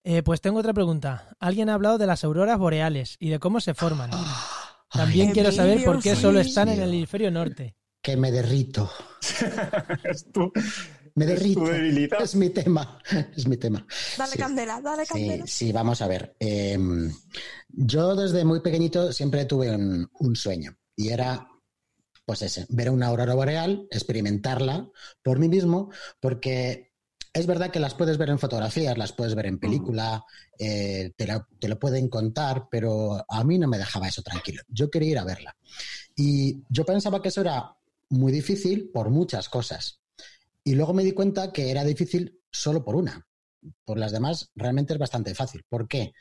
Eh, 0.03 0.23
pues 0.23 0.41
tengo 0.41 0.59
otra 0.59 0.73
pregunta. 0.73 1.35
Alguien 1.39 1.69
ha 1.69 1.75
hablado 1.75 1.97
de 1.97 2.07
las 2.07 2.23
auroras 2.23 2.57
boreales 2.57 3.17
y 3.19 3.29
de 3.29 3.39
cómo 3.39 3.59
se 3.61 3.73
forman. 3.73 4.09
También 4.91 5.27
Ay, 5.29 5.33
quiero 5.33 5.51
saber 5.51 5.83
por 5.85 6.01
qué 6.01 6.15
solo 6.15 6.39
están 6.39 6.69
en 6.69 6.81
el 6.81 6.89
hemisferio 6.93 7.31
norte. 7.31 7.75
Que 8.01 8.17
me 8.17 8.31
derrito. 8.31 8.91
es 10.03 10.25
tu, 10.31 10.51
Me 11.15 11.25
es 11.25 11.29
tu 11.29 11.35
derrito. 11.35 11.63
debilidad. 11.65 12.21
Es 12.21 12.35
mi 12.35 12.49
tema. 12.49 12.99
Es 13.37 13.47
mi 13.47 13.57
tema. 13.57 13.85
Dale 14.17 14.31
Sí. 14.33 14.37
candela, 14.39 14.81
dale 14.81 15.05
Sí, 15.05 15.13
candela. 15.13 15.47
sí, 15.47 15.71
vamos 15.71 16.01
a 16.01 16.07
ver. 16.07 16.35
Eh, 16.39 16.77
yo 17.69 18.15
desde 18.15 18.43
muy 18.43 18.61
pequeñito 18.61 19.13
siempre 19.13 19.45
tuve 19.45 19.73
un, 19.73 20.09
un 20.19 20.35
sueño 20.35 20.75
y 20.95 21.09
era, 21.09 21.47
pues 22.25 22.41
ese, 22.41 22.65
ver 22.69 22.89
una 22.89 23.07
aurora 23.07 23.33
boreal, 23.35 23.87
experimentarla 23.91 24.89
por 25.23 25.37
mí 25.39 25.47
mismo, 25.47 25.89
porque 26.19 26.90
es 27.33 27.47
verdad 27.47 27.71
que 27.71 27.79
las 27.79 27.95
puedes 27.95 28.17
ver 28.17 28.29
en 28.29 28.39
fotografías, 28.39 28.97
las 28.97 29.13
puedes 29.13 29.35
ver 29.35 29.45
en 29.45 29.59
película, 29.59 30.23
eh, 30.59 31.11
te, 31.15 31.27
la- 31.27 31.47
te 31.59 31.67
lo 31.69 31.79
pueden 31.79 32.09
contar, 32.09 32.67
pero 32.69 33.23
a 33.27 33.43
mí 33.43 33.57
no 33.57 33.67
me 33.67 33.77
dejaba 33.77 34.07
eso 34.09 34.21
tranquilo. 34.21 34.61
Yo 34.67 34.89
quería 34.89 35.11
ir 35.11 35.17
a 35.19 35.23
verla. 35.23 35.55
Y 36.15 36.63
yo 36.69 36.85
pensaba 36.85 37.21
que 37.21 37.29
eso 37.29 37.41
era 37.41 37.75
muy 38.09 38.31
difícil 38.31 38.89
por 38.93 39.09
muchas 39.09 39.49
cosas. 39.49 40.01
Y 40.63 40.75
luego 40.75 40.93
me 40.93 41.03
di 41.03 41.13
cuenta 41.13 41.51
que 41.53 41.71
era 41.71 41.83
difícil 41.83 42.39
solo 42.51 42.83
por 42.83 42.95
una. 42.95 43.27
Por 43.85 43.97
las 43.99 44.11
demás, 44.11 44.51
realmente 44.55 44.93
es 44.93 44.99
bastante 44.99 45.35
fácil. 45.35 45.63
¿Por 45.69 45.87
qué? 45.87 46.13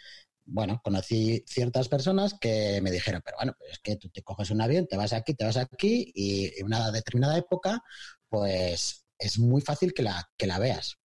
Bueno, 0.47 0.81
conocí 0.85 1.45
ciertas 1.47 1.89
personas 1.89 2.35
que 2.41 2.81
me 2.83 2.91
dijeron, 2.91 3.23
pero 3.25 3.37
bueno, 3.39 3.55
pues 3.59 3.73
es 3.73 3.79
que 3.81 3.97
tú 3.97 4.09
te 4.11 4.23
coges 4.23 4.51
un 4.51 4.61
avión, 4.63 4.87
te 4.89 4.97
vas 4.97 5.13
aquí, 5.13 5.35
te 5.35 5.45
vas 5.45 5.57
aquí, 5.57 6.13
y 6.15 6.53
en 6.61 6.67
una 6.67 6.91
determinada 6.93 7.39
época, 7.39 7.83
pues 8.29 9.07
es 9.19 9.39
muy 9.39 9.61
fácil 9.63 9.95
que 9.95 10.03
la, 10.03 10.29
que 10.37 10.47
la 10.47 10.59
veas. 10.59 10.99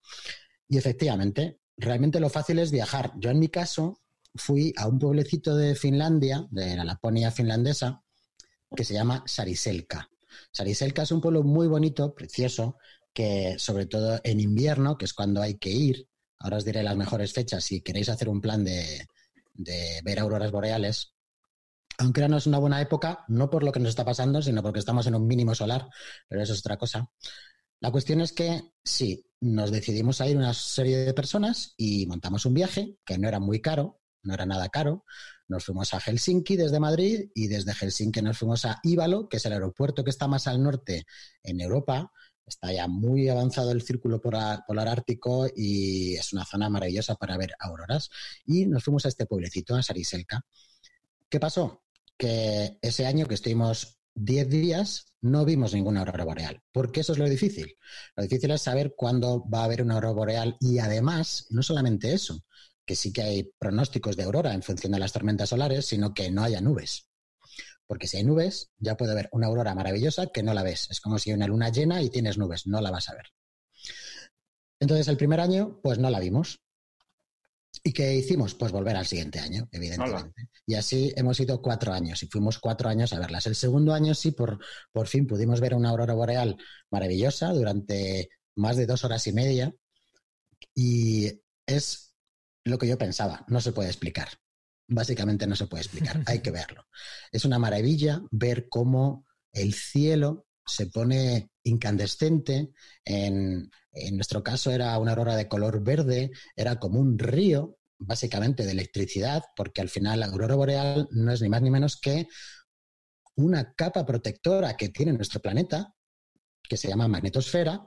Y 0.69 0.79
efectivamente, 0.79 1.61
realmente 1.77 2.21
lo 2.21 2.31
fácil 2.31 2.59
es 2.59 2.71
viajar. 2.71 3.13
Yo 3.17 3.31
en 3.31 3.39
mi 3.39 3.49
caso 3.49 4.01
fui 4.35 4.73
a 4.77 4.89
un 4.89 4.99
pueblecito 4.99 5.57
de 5.57 5.75
Finlandia, 5.75 6.47
de 6.51 6.77
la 6.77 6.85
Laponia 6.85 7.31
finlandesa, 7.31 8.03
que 8.75 8.85
se 8.85 8.95
llama 8.95 9.23
Sariselka. 9.27 10.09
Sariselka 10.53 11.03
es 11.03 11.13
un 11.13 11.21
pueblo 11.21 11.43
muy 11.43 11.69
bonito, 11.69 12.15
precioso, 12.15 12.77
que 13.13 13.57
sobre 13.59 13.87
todo 13.87 14.21
en 14.25 14.41
invierno, 14.41 14.99
que 14.99 15.05
es 15.05 15.15
cuando 15.15 15.41
hay 15.41 15.55
que 15.59 15.71
ir, 15.71 16.09
ahora 16.41 16.57
os 16.57 16.65
diré 16.65 16.83
las 16.83 16.97
mejores 16.97 17.33
fechas 17.33 17.65
si 17.65 17.81
queréis 17.81 18.09
hacer 18.09 18.29
un 18.29 18.41
plan 18.41 18.65
de, 18.65 19.07
de 19.55 20.01
ver 20.05 20.19
auroras 20.19 20.51
boreales, 20.51 21.15
aunque 21.99 22.21
ahora 22.21 22.31
no 22.31 22.37
es 22.39 22.47
una 22.47 22.59
buena 22.59 22.81
época, 22.81 23.25
no 23.29 23.51
por 23.51 23.63
lo 23.63 23.71
que 23.71 23.79
nos 23.79 23.91
está 23.91 24.05
pasando, 24.05 24.43
sino 24.43 24.63
porque 24.63 24.81
estamos 24.81 25.07
en 25.07 25.15
un 25.15 25.27
mínimo 25.27 25.55
solar, 25.55 25.89
pero 26.29 26.43
eso 26.43 26.53
es 26.53 26.59
otra 26.59 26.77
cosa. 26.77 27.09
La 27.81 27.93
cuestión 27.93 28.21
es 28.21 28.33
que 28.33 28.74
sí, 28.85 29.27
nos 29.41 29.71
decidimos 29.71 30.21
a 30.21 30.29
ir 30.29 30.37
una 30.37 30.55
serie 30.55 30.99
de 30.99 31.15
personas 31.15 31.75
y 31.77 32.07
montamos 32.07 32.47
un 32.47 32.55
viaje 32.55 32.97
que 33.05 33.19
no 33.19 33.29
era 33.29 33.41
muy 33.41 33.61
caro, 33.61 34.01
no 34.23 34.35
era 34.35 34.47
nada 34.47 34.69
caro. 34.69 35.05
Nos 35.49 35.65
fuimos 35.65 35.93
a 35.93 36.01
Helsinki 36.01 36.57
desde 36.57 36.81
Madrid 36.81 37.31
y 37.35 37.49
desde 37.49 37.75
Helsinki 37.75 38.23
nos 38.23 38.39
fuimos 38.39 38.65
a 38.65 38.81
Ívalo, 38.83 39.29
que 39.29 39.37
es 39.37 39.47
el 39.47 39.53
aeropuerto 39.53 40.05
que 40.05 40.11
está 40.11 40.27
más 40.29 40.47
al 40.47 40.63
norte 40.63 41.05
en 41.43 41.61
Europa. 41.61 42.11
Está 42.47 42.73
ya 42.73 42.89
muy 42.89 43.29
avanzado 43.29 43.73
el 43.73 43.83
círculo 43.83 44.21
polar, 44.21 44.65
polar 44.67 44.89
ártico 44.89 45.47
y 45.55 46.15
es 46.15 46.33
una 46.33 46.45
zona 46.45 46.69
maravillosa 46.69 47.15
para 47.17 47.37
ver 47.37 47.55
auroras. 47.59 48.11
Y 48.47 48.67
nos 48.67 48.85
fuimos 48.85 49.05
a 49.05 49.09
este 49.09 49.27
pueblecito, 49.27 49.75
a 49.75 49.83
Sariselka. 49.83 50.45
¿Qué 51.29 51.41
pasó? 51.41 51.83
Que 52.17 52.79
ese 52.81 53.07
año 53.07 53.27
que 53.27 53.35
estuvimos 53.35 53.99
10 54.15 54.49
días 54.49 55.07
no 55.21 55.45
vimos 55.45 55.75
ninguna 55.75 56.01
aurora 56.01 56.25
boreal, 56.25 56.63
porque 56.73 57.01
eso 57.01 57.13
es 57.13 57.19
lo 57.19 57.29
difícil. 57.29 57.77
Lo 58.17 58.23
difícil 58.23 58.51
es 58.51 58.63
saber 58.63 58.95
cuándo 58.97 59.45
va 59.49 59.61
a 59.61 59.65
haber 59.65 59.83
una 59.83 59.95
aurora 59.95 60.15
boreal 60.15 60.57
y 60.61 60.79
además, 60.79 61.47
no 61.51 61.63
solamente 61.63 62.13
eso, 62.13 62.45
que 62.85 62.95
sí 62.95 63.13
que 63.13 63.23
hay 63.23 63.53
pronósticos 63.59 64.17
de 64.17 64.25
aurora 64.25 64.53
en 64.53 64.63
función 64.63 64.93
de 64.93 64.99
las 64.99 65.13
tormentas 65.13 65.49
solares, 65.49 65.87
sino 65.87 66.15
que 66.15 66.31
no 66.31 66.43
haya 66.43 66.61
nubes. 66.61 67.09
Porque 67.87 68.07
si 68.07 68.19
hay 68.19 68.25
nubes, 68.25 68.71
ya 68.79 68.97
puede 68.97 69.13
haber 69.13 69.29
una 69.33 69.47
aurora 69.47 69.75
maravillosa 69.75 70.29
que 70.29 70.43
no 70.43 70.55
la 70.55 70.63
ves. 70.63 70.89
Es 70.91 71.01
como 71.01 71.19
si 71.19 71.31
hay 71.31 71.37
una 71.37 71.47
luna 71.47 71.71
llena 71.71 72.03
y 72.03 72.11
tienes 72.11 72.39
nubes, 72.39 72.67
no 72.67 72.81
la 72.81 72.91
vas 72.91 73.09
a 73.09 73.15
ver. 73.15 73.27
Entonces, 74.81 75.09
el 75.09 75.17
primer 75.17 75.41
año, 75.41 75.81
pues 75.83 75.99
no 75.99 76.11
la 76.11 76.21
vimos. 76.21 76.64
¿Y 77.83 77.93
qué 77.93 78.15
hicimos? 78.15 78.55
Pues 78.55 78.73
volver 78.73 78.97
al 78.97 79.07
siguiente 79.07 79.41
año, 79.41 79.69
evidentemente. 79.73 80.49
Y 80.67 80.75
así 80.75 81.13
hemos 81.17 81.39
ido 81.41 81.61
cuatro 81.61 81.93
años 81.93 82.23
y 82.23 82.27
fuimos 82.29 82.59
cuatro 82.59 82.89
años 82.89 83.13
a 83.13 83.19
verlas. 83.19 83.47
El 83.47 83.55
segundo 83.55 83.93
año 83.93 84.15
sí, 84.15 84.31
por, 84.31 84.59
por 84.93 85.09
fin 85.09 85.27
pudimos 85.27 85.61
ver 85.61 85.75
una 85.75 85.91
aurora 85.91 86.15
boreal 86.15 86.57
maravillosa 86.91 87.53
durante 87.53 88.29
más 88.57 88.77
de 88.77 88.87
dos 88.87 89.05
horas 89.05 89.27
y 89.27 89.33
media. 89.33 89.75
Y 90.75 91.41
es 91.67 92.15
lo 92.65 92.79
que 92.79 92.87
yo 92.89 92.99
pensaba, 92.99 93.45
no 93.49 93.61
se 93.61 93.73
puede 93.73 93.89
explicar. 93.89 94.29
Básicamente 94.87 95.47
no 95.47 95.57
se 95.57 95.67
puede 95.67 95.83
explicar, 95.83 96.23
hay 96.27 96.41
que 96.41 96.51
verlo. 96.53 96.87
Es 97.33 97.45
una 97.45 97.59
maravilla 97.59 98.23
ver 98.31 98.69
cómo 98.69 99.27
el 99.53 99.75
cielo 99.75 100.47
se 100.67 100.87
pone 100.87 101.51
incandescente. 101.65 102.71
En, 103.05 103.71
en 103.93 104.17
nuestro 104.17 104.43
caso 104.43 104.71
era 104.71 104.97
una 104.99 105.13
aurora 105.13 105.37
de 105.37 105.49
color 105.49 105.83
verde, 105.83 106.31
era 106.57 106.79
como 106.79 107.01
un 107.01 107.19
río, 107.19 107.79
básicamente 107.99 108.65
de 108.65 108.73
electricidad, 108.73 109.43
porque 109.57 109.81
al 109.81 109.89
final 109.89 110.21
la 110.21 110.27
aurora 110.27 110.55
boreal 110.55 111.09
no 111.11 111.33
es 111.33 111.43
ni 111.43 111.49
más 111.49 111.63
ni 111.63 111.71
menos 111.71 111.99
que 112.01 112.29
una 113.37 113.75
capa 113.75 114.07
protectora 114.07 114.77
que 114.77 114.91
tiene 114.91 115.13
nuestro 115.13 115.41
planeta, 115.41 115.95
que 116.63 116.77
se 116.77 116.89
llama 116.89 117.09
magnetosfera, 117.09 117.83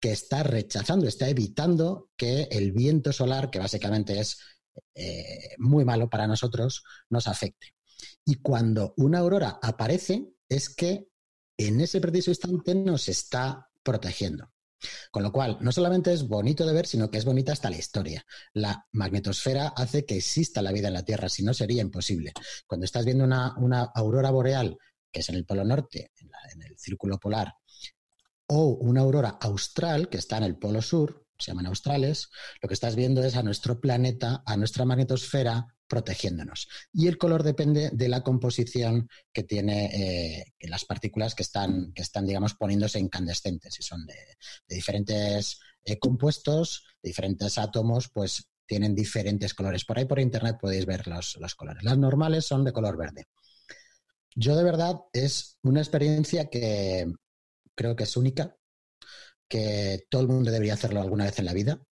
que 0.00 0.12
está 0.12 0.42
rechazando, 0.42 1.06
está 1.06 1.28
evitando 1.28 2.10
que 2.16 2.48
el 2.50 2.72
viento 2.72 3.12
solar, 3.12 3.50
que 3.50 3.58
básicamente 3.58 4.18
es 4.18 4.38
eh, 4.94 5.54
muy 5.58 5.84
malo 5.84 6.10
para 6.10 6.26
nosotros, 6.26 6.82
nos 7.08 7.28
afecte. 7.28 7.74
Y 8.24 8.36
cuando 8.36 8.94
una 8.96 9.20
aurora 9.20 9.58
aparece, 9.62 10.26
es 10.48 10.74
que 10.74 11.08
en 11.66 11.80
ese 11.80 12.00
preciso 12.00 12.30
instante 12.30 12.74
nos 12.74 13.08
está 13.08 13.68
protegiendo. 13.82 14.52
Con 15.10 15.22
lo 15.22 15.32
cual, 15.32 15.58
no 15.60 15.72
solamente 15.72 16.12
es 16.12 16.26
bonito 16.26 16.66
de 16.66 16.72
ver, 16.72 16.86
sino 16.86 17.10
que 17.10 17.18
es 17.18 17.24
bonita 17.24 17.52
hasta 17.52 17.70
la 17.70 17.76
historia. 17.76 18.24
La 18.52 18.86
magnetosfera 18.92 19.68
hace 19.68 20.04
que 20.04 20.16
exista 20.16 20.62
la 20.62 20.72
vida 20.72 20.88
en 20.88 20.94
la 20.94 21.04
Tierra, 21.04 21.28
si 21.28 21.42
no 21.42 21.54
sería 21.54 21.82
imposible. 21.82 22.32
Cuando 22.66 22.84
estás 22.84 23.04
viendo 23.04 23.24
una, 23.24 23.82
aurora 23.94 24.30
boreal, 24.30 24.76
que 25.10 25.20
es 25.20 25.28
en 25.28 25.36
el 25.36 25.44
Polo 25.44 25.64
Norte, 25.64 26.10
en, 26.16 26.62
el 26.62 26.78
Círculo 26.78 27.18
Polar, 27.18 27.54
o 28.48 28.66
una 28.80 29.02
aurora 29.02 29.38
austral, 29.40 30.08
que 30.08 30.18
está 30.18 30.38
en 30.38 30.44
el 30.44 30.58
Polo 30.58 30.82
Sur, 30.82 31.26
se 31.38 31.50
llaman 31.50 31.66
australes, 31.66 32.28
lo 32.60 32.68
que 32.68 32.74
estás 32.74 32.94
viendo 32.96 33.22
es 33.22 33.36
a 33.36 33.42
nuestro 33.42 33.80
planeta, 33.80 34.42
a 34.46 34.56
nuestra 34.56 34.84
magnetosfera, 34.84 35.66
protegiéndonos. 35.92 36.70
Y 36.90 37.06
el 37.06 37.18
color 37.18 37.42
depende 37.42 37.90
de 37.92 38.08
la 38.08 38.22
composición 38.22 39.10
que 39.30 39.42
tiene 39.42 39.90
eh, 39.92 40.54
las 40.62 40.86
partículas 40.86 41.34
que 41.34 41.42
están, 41.42 41.92
que 41.92 42.00
están, 42.00 42.26
digamos, 42.26 42.54
poniéndose 42.54 42.98
incandescentes. 42.98 43.74
Si 43.74 43.82
son 43.82 44.06
de, 44.06 44.14
diferentes 44.66 45.60
eh, 45.84 45.98
compuestos, 45.98 46.86
de 47.02 47.10
diferentes 47.10 47.58
átomos, 47.58 48.08
pues 48.08 48.48
tienen 48.64 48.94
diferentes 48.94 49.52
colores. 49.52 49.84
Por 49.84 49.98
ahí 49.98 50.06
por 50.06 50.18
internet 50.18 50.56
podéis 50.58 50.86
ver 50.86 51.06
los, 51.06 51.36
los 51.38 51.54
colores. 51.54 51.82
Las 51.82 51.98
normales 51.98 52.46
son 52.46 52.64
de 52.64 52.72
color 52.72 52.96
verde. 52.96 53.26
Yo 54.34 54.56
de 54.56 54.64
verdad 54.64 54.96
es 55.12 55.58
una 55.62 55.80
experiencia 55.80 56.48
que 56.48 57.12
creo 57.74 57.96
que 57.96 58.04
es 58.04 58.16
única, 58.16 58.56
que 59.46 60.06
todo 60.08 60.22
el 60.22 60.28
mundo 60.28 60.50
debería 60.50 60.72
hacerlo 60.72 61.02
alguna 61.02 61.26
vez 61.26 61.38
en 61.38 61.44
la 61.44 61.52
vida. 61.52 61.82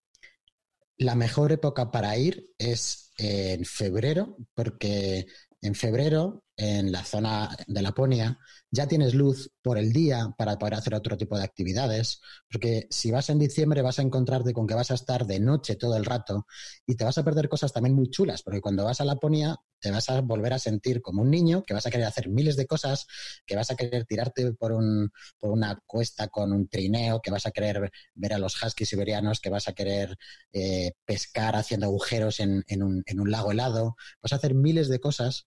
La 1.01 1.15
mejor 1.15 1.51
época 1.53 1.91
para 1.91 2.17
ir 2.19 2.51
es 2.59 3.13
en 3.17 3.65
febrero, 3.65 4.37
porque 4.55 5.27
en 5.63 5.75
febrero, 5.75 6.45
en 6.61 6.93
la 6.93 7.03
zona 7.05 7.57
de 7.67 7.81
Laponia, 7.83 8.39
ya 8.71 8.87
tienes 8.87 9.15
luz 9.15 9.51
por 9.63 9.79
el 9.79 9.93
día 9.93 10.35
para 10.37 10.59
poder 10.59 10.75
hacer 10.75 10.95
otro 10.95 11.17
tipo 11.17 11.39
de 11.39 11.45
actividades, 11.45 12.21
porque 12.51 12.87
si 12.91 13.11
vas 13.11 13.31
en 13.31 13.39
diciembre 13.39 13.81
vas 13.81 13.99
a 13.99 14.03
encontrarte 14.03 14.53
con 14.53 14.67
que 14.67 14.75
vas 14.75 14.91
a 14.91 14.95
estar 14.95 15.27
de 15.27 15.41
noche 15.41 15.77
todo 15.77 15.97
el 15.97 16.05
rato 16.05 16.47
y 16.87 16.97
te 16.97 17.05
vas 17.05 17.17
a 17.17 17.25
perder 17.25 17.49
cosas 17.49 17.73
también 17.73 17.95
muy 17.95 18.11
chulas, 18.11 18.43
porque 18.43 18.61
cuando 18.61 18.85
vas 18.85 19.01
a 19.01 19.07
Laponia 19.07 19.57
te 19.81 19.91
vas 19.91 20.11
a 20.11 20.21
volver 20.21 20.53
a 20.53 20.59
sentir 20.59 21.01
como 21.01 21.23
un 21.23 21.31
niño, 21.31 21.63
que 21.67 21.73
vas 21.73 21.87
a 21.87 21.91
querer 21.91 22.07
hacer 22.07 22.29
miles 22.29 22.57
de 22.57 22.67
cosas, 22.67 23.07
que 23.47 23.57
vas 23.57 23.71
a 23.71 23.77
querer 23.77 24.05
tirarte 24.05 24.53
por, 24.53 24.73
un, 24.73 25.11
por 25.39 25.51
una 25.51 25.81
cuesta 25.87 26.29
con 26.29 26.53
un 26.53 26.69
trineo, 26.69 27.21
que 27.23 27.31
vas 27.31 27.47
a 27.47 27.51
querer 27.53 27.91
ver 28.15 28.35
a 28.35 28.39
los 28.39 28.63
huskies 28.63 28.91
siberianos, 28.91 29.41
que 29.41 29.49
vas 29.49 29.69
a 29.69 29.73
querer 29.73 30.17
eh, 30.53 30.93
pescar 31.07 31.57
haciendo 31.57 31.87
agujeros 31.87 32.41
en, 32.41 32.65
un, 32.83 33.03
en 33.07 33.21
un 33.21 33.31
lago 33.31 33.53
helado, 33.53 33.97
vas 34.23 34.33
a 34.35 34.37
hacer 34.37 34.55
miles 34.55 34.89
de 34.91 35.01
cosas 35.01 35.47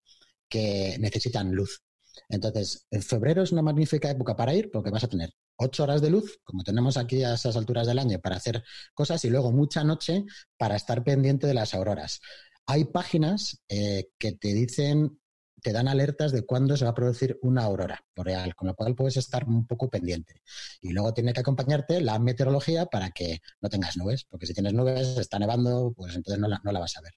que 0.53 0.97
necesitan 0.99 1.51
luz. 1.51 1.81
Entonces, 2.29 2.85
en 2.91 3.01
febrero 3.01 3.41
es 3.41 3.51
una 3.51 3.63
magnífica 3.63 4.11
época 4.11 4.35
para 4.35 4.53
ir 4.53 4.69
porque 4.71 4.91
vas 4.91 5.03
a 5.03 5.07
tener 5.07 5.31
ocho 5.55 5.81
horas 5.81 5.99
de 5.99 6.11
luz, 6.11 6.39
como 6.43 6.63
tenemos 6.63 6.95
aquí 6.95 7.23
a 7.23 7.33
esas 7.33 7.55
alturas 7.55 7.87
del 7.87 7.97
año, 7.97 8.19
para 8.19 8.35
hacer 8.35 8.63
cosas 8.93 9.25
y 9.25 9.31
luego 9.31 9.51
mucha 9.51 9.83
noche 9.83 10.25
para 10.55 10.75
estar 10.75 11.03
pendiente 11.03 11.47
de 11.47 11.55
las 11.55 11.73
auroras. 11.73 12.19
Hay 12.67 12.85
páginas 12.85 13.63
eh, 13.67 14.09
que 14.19 14.33
te 14.33 14.53
dicen, 14.53 15.19
te 15.63 15.71
dan 15.71 15.87
alertas 15.87 16.31
de 16.31 16.45
cuándo 16.45 16.77
se 16.77 16.85
va 16.85 16.91
a 16.91 16.95
producir 16.95 17.39
una 17.41 17.63
aurora 17.63 18.05
boreal, 18.15 18.53
con 18.53 18.67
lo 18.67 18.75
cual 18.75 18.93
puedes 18.93 19.17
estar 19.17 19.47
un 19.47 19.65
poco 19.65 19.89
pendiente. 19.89 20.43
Y 20.81 20.91
luego 20.93 21.15
tiene 21.15 21.33
que 21.33 21.39
acompañarte 21.39 21.99
la 21.99 22.19
meteorología 22.19 22.85
para 22.85 23.09
que 23.09 23.39
no 23.59 23.69
tengas 23.69 23.97
nubes, 23.97 24.25
porque 24.29 24.45
si 24.45 24.53
tienes 24.53 24.73
nubes, 24.73 25.17
está 25.17 25.39
nevando, 25.39 25.93
pues 25.97 26.15
entonces 26.15 26.39
no 26.39 26.47
la, 26.47 26.61
no 26.63 26.71
la 26.71 26.79
vas 26.79 26.95
a 26.97 27.01
ver. 27.01 27.13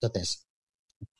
Entonces, 0.00 0.46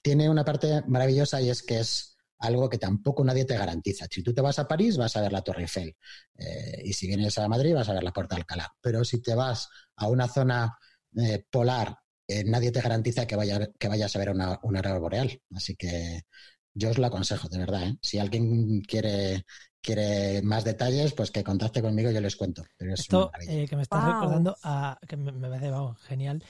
tiene 0.06 0.30
una 0.30 0.44
parte 0.44 0.84
maravillosa 0.86 1.40
y 1.40 1.50
es 1.50 1.64
que 1.64 1.80
es 1.80 2.16
algo 2.38 2.70
que 2.70 2.78
tampoco 2.78 3.24
nadie 3.24 3.44
te 3.44 3.58
garantiza. 3.58 4.06
Si 4.08 4.22
tú 4.22 4.32
te 4.32 4.40
vas 4.40 4.56
a 4.60 4.68
París, 4.68 4.96
vas 4.96 5.16
a 5.16 5.20
ver 5.20 5.32
la 5.32 5.42
Torre 5.42 5.62
Eiffel. 5.62 5.96
Eh, 6.38 6.82
y 6.84 6.92
si 6.92 7.08
vienes 7.08 7.36
a 7.38 7.48
Madrid, 7.48 7.74
vas 7.74 7.88
a 7.88 7.94
ver 7.94 8.04
la 8.04 8.12
Puerta 8.12 8.36
de 8.36 8.42
Alcalá. 8.42 8.72
Pero 8.80 9.04
si 9.04 9.20
te 9.20 9.34
vas 9.34 9.68
a 9.96 10.06
una 10.06 10.28
zona 10.28 10.78
eh, 11.16 11.44
polar, 11.50 11.98
eh, 12.28 12.44
nadie 12.44 12.70
te 12.70 12.80
garantiza 12.80 13.26
que, 13.26 13.34
vaya, 13.34 13.68
que 13.76 13.88
vayas 13.88 14.14
a 14.14 14.18
ver 14.20 14.30
una, 14.30 14.60
una 14.62 14.96
boreal. 14.96 15.42
Así 15.52 15.74
que 15.74 16.20
yo 16.72 16.90
os 16.90 16.98
lo 16.98 17.06
aconsejo, 17.06 17.48
de 17.48 17.58
verdad. 17.58 17.92
Si 18.00 18.20
alguien 18.20 18.82
quiere, 18.82 19.44
quiere 19.86 20.42
más 20.42 20.64
detalles, 20.64 21.14
pues 21.14 21.30
que 21.30 21.42
contacte 21.42 21.80
conmigo, 21.80 22.10
yo 22.10 22.20
les 22.20 22.36
cuento. 22.36 22.64
Esto 22.78 23.30
que 23.46 23.76
me 23.76 23.82
estás 23.82 24.04
recordando, 24.04 24.56
a, 24.62 24.98
que 25.08 25.16
me, 25.16 25.32
parece 25.32 25.72
genial, 26.06 26.44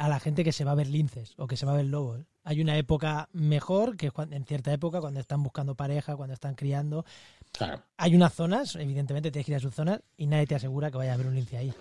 a 0.00 0.08
la 0.08 0.20
gente 0.20 0.44
que 0.44 0.52
se 0.52 0.64
va 0.64 0.72
a 0.72 0.76
ver 0.76 0.88
linces 0.88 1.34
o 1.36 1.46
que 1.46 1.56
se 1.56 1.66
va 1.66 1.72
a 1.72 1.76
ver 1.76 1.86
lobos 1.86 2.26
hay 2.44 2.60
una 2.60 2.76
época 2.76 3.28
mejor, 3.32 3.96
que 3.96 4.10
en 4.30 4.44
cierta 4.44 4.72
época, 4.72 5.00
cuando 5.00 5.20
están 5.20 5.42
buscando 5.42 5.74
pareja, 5.74 6.16
cuando 6.16 6.34
están 6.34 6.54
criando. 6.54 7.04
Claro. 7.52 7.82
Hay 7.96 8.14
unas 8.16 8.34
zonas, 8.34 8.74
evidentemente 8.76 9.30
tienes 9.30 9.46
que 9.46 9.52
ir 9.52 9.56
a 9.56 9.60
sus 9.60 9.74
zonas, 9.74 10.00
y 10.16 10.26
nadie 10.26 10.46
te 10.46 10.54
asegura 10.54 10.90
que 10.90 10.98
vaya 10.98 11.12
a 11.12 11.14
haber 11.14 11.26
un 11.26 11.34
lince 11.34 11.56
ahí. 11.56 11.72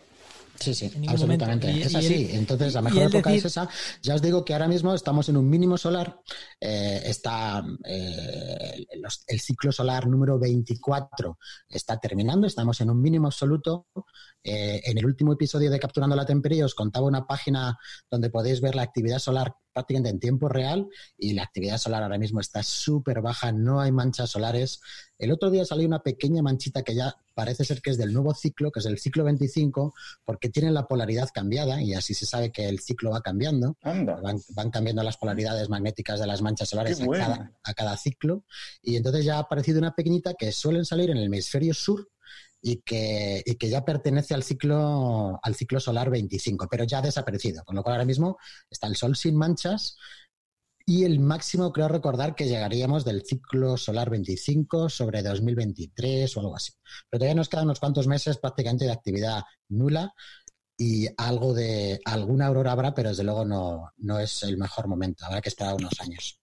Sí, 0.61 0.73
sí, 0.73 0.91
absolutamente. 1.07 1.81
es 1.81 1.95
así. 1.95 2.29
Entonces, 2.31 2.73
la 2.73 2.81
mejor 2.81 3.03
época 3.03 3.33
es 3.33 3.45
esa. 3.45 3.67
Ya 4.01 4.15
os 4.15 4.21
digo 4.21 4.45
que 4.45 4.53
ahora 4.53 4.67
mismo 4.67 4.93
estamos 4.93 5.27
en 5.29 5.37
un 5.37 5.49
mínimo 5.49 5.77
solar. 5.77 6.21
Eh, 6.59 7.01
está 7.05 7.63
eh, 7.83 8.85
el 9.27 9.39
ciclo 9.39 9.71
solar 9.71 10.07
número 10.07 10.37
24 10.39 11.37
está 11.69 11.99
terminando. 11.99 12.47
Estamos 12.47 12.79
en 12.81 12.89
un 12.89 13.01
mínimo 13.01 13.27
absoluto. 13.27 13.87
Eh, 14.43 14.81
en 14.85 14.97
el 14.97 15.05
último 15.05 15.33
episodio 15.33 15.69
de 15.69 15.79
Capturando 15.79 16.15
la 16.15 16.25
Temperie 16.25 16.63
os 16.63 16.75
contaba 16.75 17.05
una 17.05 17.27
página 17.27 17.77
donde 18.09 18.29
podéis 18.29 18.61
ver 18.61 18.75
la 18.75 18.81
actividad 18.81 19.19
solar 19.19 19.55
prácticamente 19.73 20.09
en 20.09 20.19
tiempo 20.19 20.49
real 20.49 20.87
y 21.17 21.33
la 21.33 21.43
actividad 21.43 21.77
solar 21.77 22.03
ahora 22.03 22.17
mismo 22.17 22.39
está 22.39 22.63
súper 22.63 23.21
baja, 23.21 23.51
no 23.51 23.81
hay 23.81 23.91
manchas 23.91 24.31
solares. 24.31 24.81
El 25.17 25.31
otro 25.31 25.49
día 25.51 25.65
salió 25.65 25.87
una 25.87 26.01
pequeña 26.01 26.41
manchita 26.41 26.83
que 26.83 26.95
ya 26.95 27.15
parece 27.33 27.63
ser 27.63 27.81
que 27.81 27.91
es 27.91 27.97
del 27.97 28.13
nuevo 28.13 28.33
ciclo, 28.33 28.71
que 28.71 28.79
es 28.79 28.85
el 28.85 28.97
ciclo 28.97 29.23
25, 29.23 29.93
porque 30.25 30.49
tiene 30.49 30.71
la 30.71 30.87
polaridad 30.87 31.29
cambiada 31.33 31.81
y 31.81 31.93
así 31.93 32.13
se 32.13 32.25
sabe 32.25 32.51
que 32.51 32.67
el 32.67 32.79
ciclo 32.79 33.11
va 33.11 33.21
cambiando. 33.21 33.77
Van, 33.83 34.71
cambiando 34.71 35.03
las 35.03 35.17
polaridades 35.17 35.69
magnéticas 35.69 36.19
de 36.19 36.27
las 36.27 36.41
manchas 36.41 36.69
solares 36.69 37.01
a 37.01 37.07
cada, 37.07 37.51
a 37.63 37.73
cada 37.73 37.97
ciclo. 37.97 38.43
Y 38.81 38.95
entonces 38.95 39.25
ya 39.25 39.37
ha 39.37 39.39
aparecido 39.39 39.79
una 39.79 39.95
pequeñita 39.95 40.33
que 40.33 40.51
suelen 40.51 40.85
salir 40.85 41.09
en 41.09 41.17
el 41.17 41.25
hemisferio 41.25 41.73
sur 41.73 42.07
y 42.61 42.81
que, 42.81 43.41
y 43.45 43.55
que 43.55 43.69
ya 43.69 43.83
pertenece 43.83 44.33
al 44.33 44.43
ciclo, 44.43 45.39
al 45.41 45.55
ciclo 45.55 45.79
solar 45.79 46.09
25, 46.09 46.67
pero 46.69 46.83
ya 46.83 46.99
ha 46.99 47.01
desaparecido, 47.01 47.63
con 47.63 47.75
lo 47.75 47.83
cual 47.83 47.95
ahora 47.95 48.05
mismo 48.05 48.37
está 48.69 48.87
el 48.87 48.95
Sol 48.95 49.15
sin 49.15 49.35
manchas 49.35 49.97
y 50.85 51.05
el 51.05 51.19
máximo 51.19 51.71
creo 51.71 51.87
recordar 51.87 52.35
que 52.35 52.47
llegaríamos 52.47 53.05
del 53.05 53.23
ciclo 53.25 53.77
solar 53.77 54.09
25 54.09 54.89
sobre 54.89 55.21
2023 55.21 56.35
o 56.35 56.39
algo 56.39 56.55
así. 56.55 56.73
Pero 57.09 57.19
todavía 57.19 57.35
nos 57.35 57.49
quedan 57.49 57.65
unos 57.65 57.79
cuantos 57.79 58.07
meses 58.07 58.37
prácticamente 58.37 58.85
de 58.85 58.91
actividad 58.91 59.43
nula 59.69 60.13
y 60.77 61.07
algo 61.17 61.53
de 61.53 62.01
alguna 62.05 62.47
aurora 62.47 62.71
habrá, 62.71 62.93
pero 62.93 63.09
desde 63.09 63.23
luego 63.23 63.45
no, 63.45 63.91
no 63.97 64.19
es 64.19 64.43
el 64.43 64.57
mejor 64.57 64.87
momento. 64.87 65.25
Habrá 65.25 65.41
que 65.41 65.49
esperar 65.49 65.75
unos 65.75 65.99
años. 66.01 66.39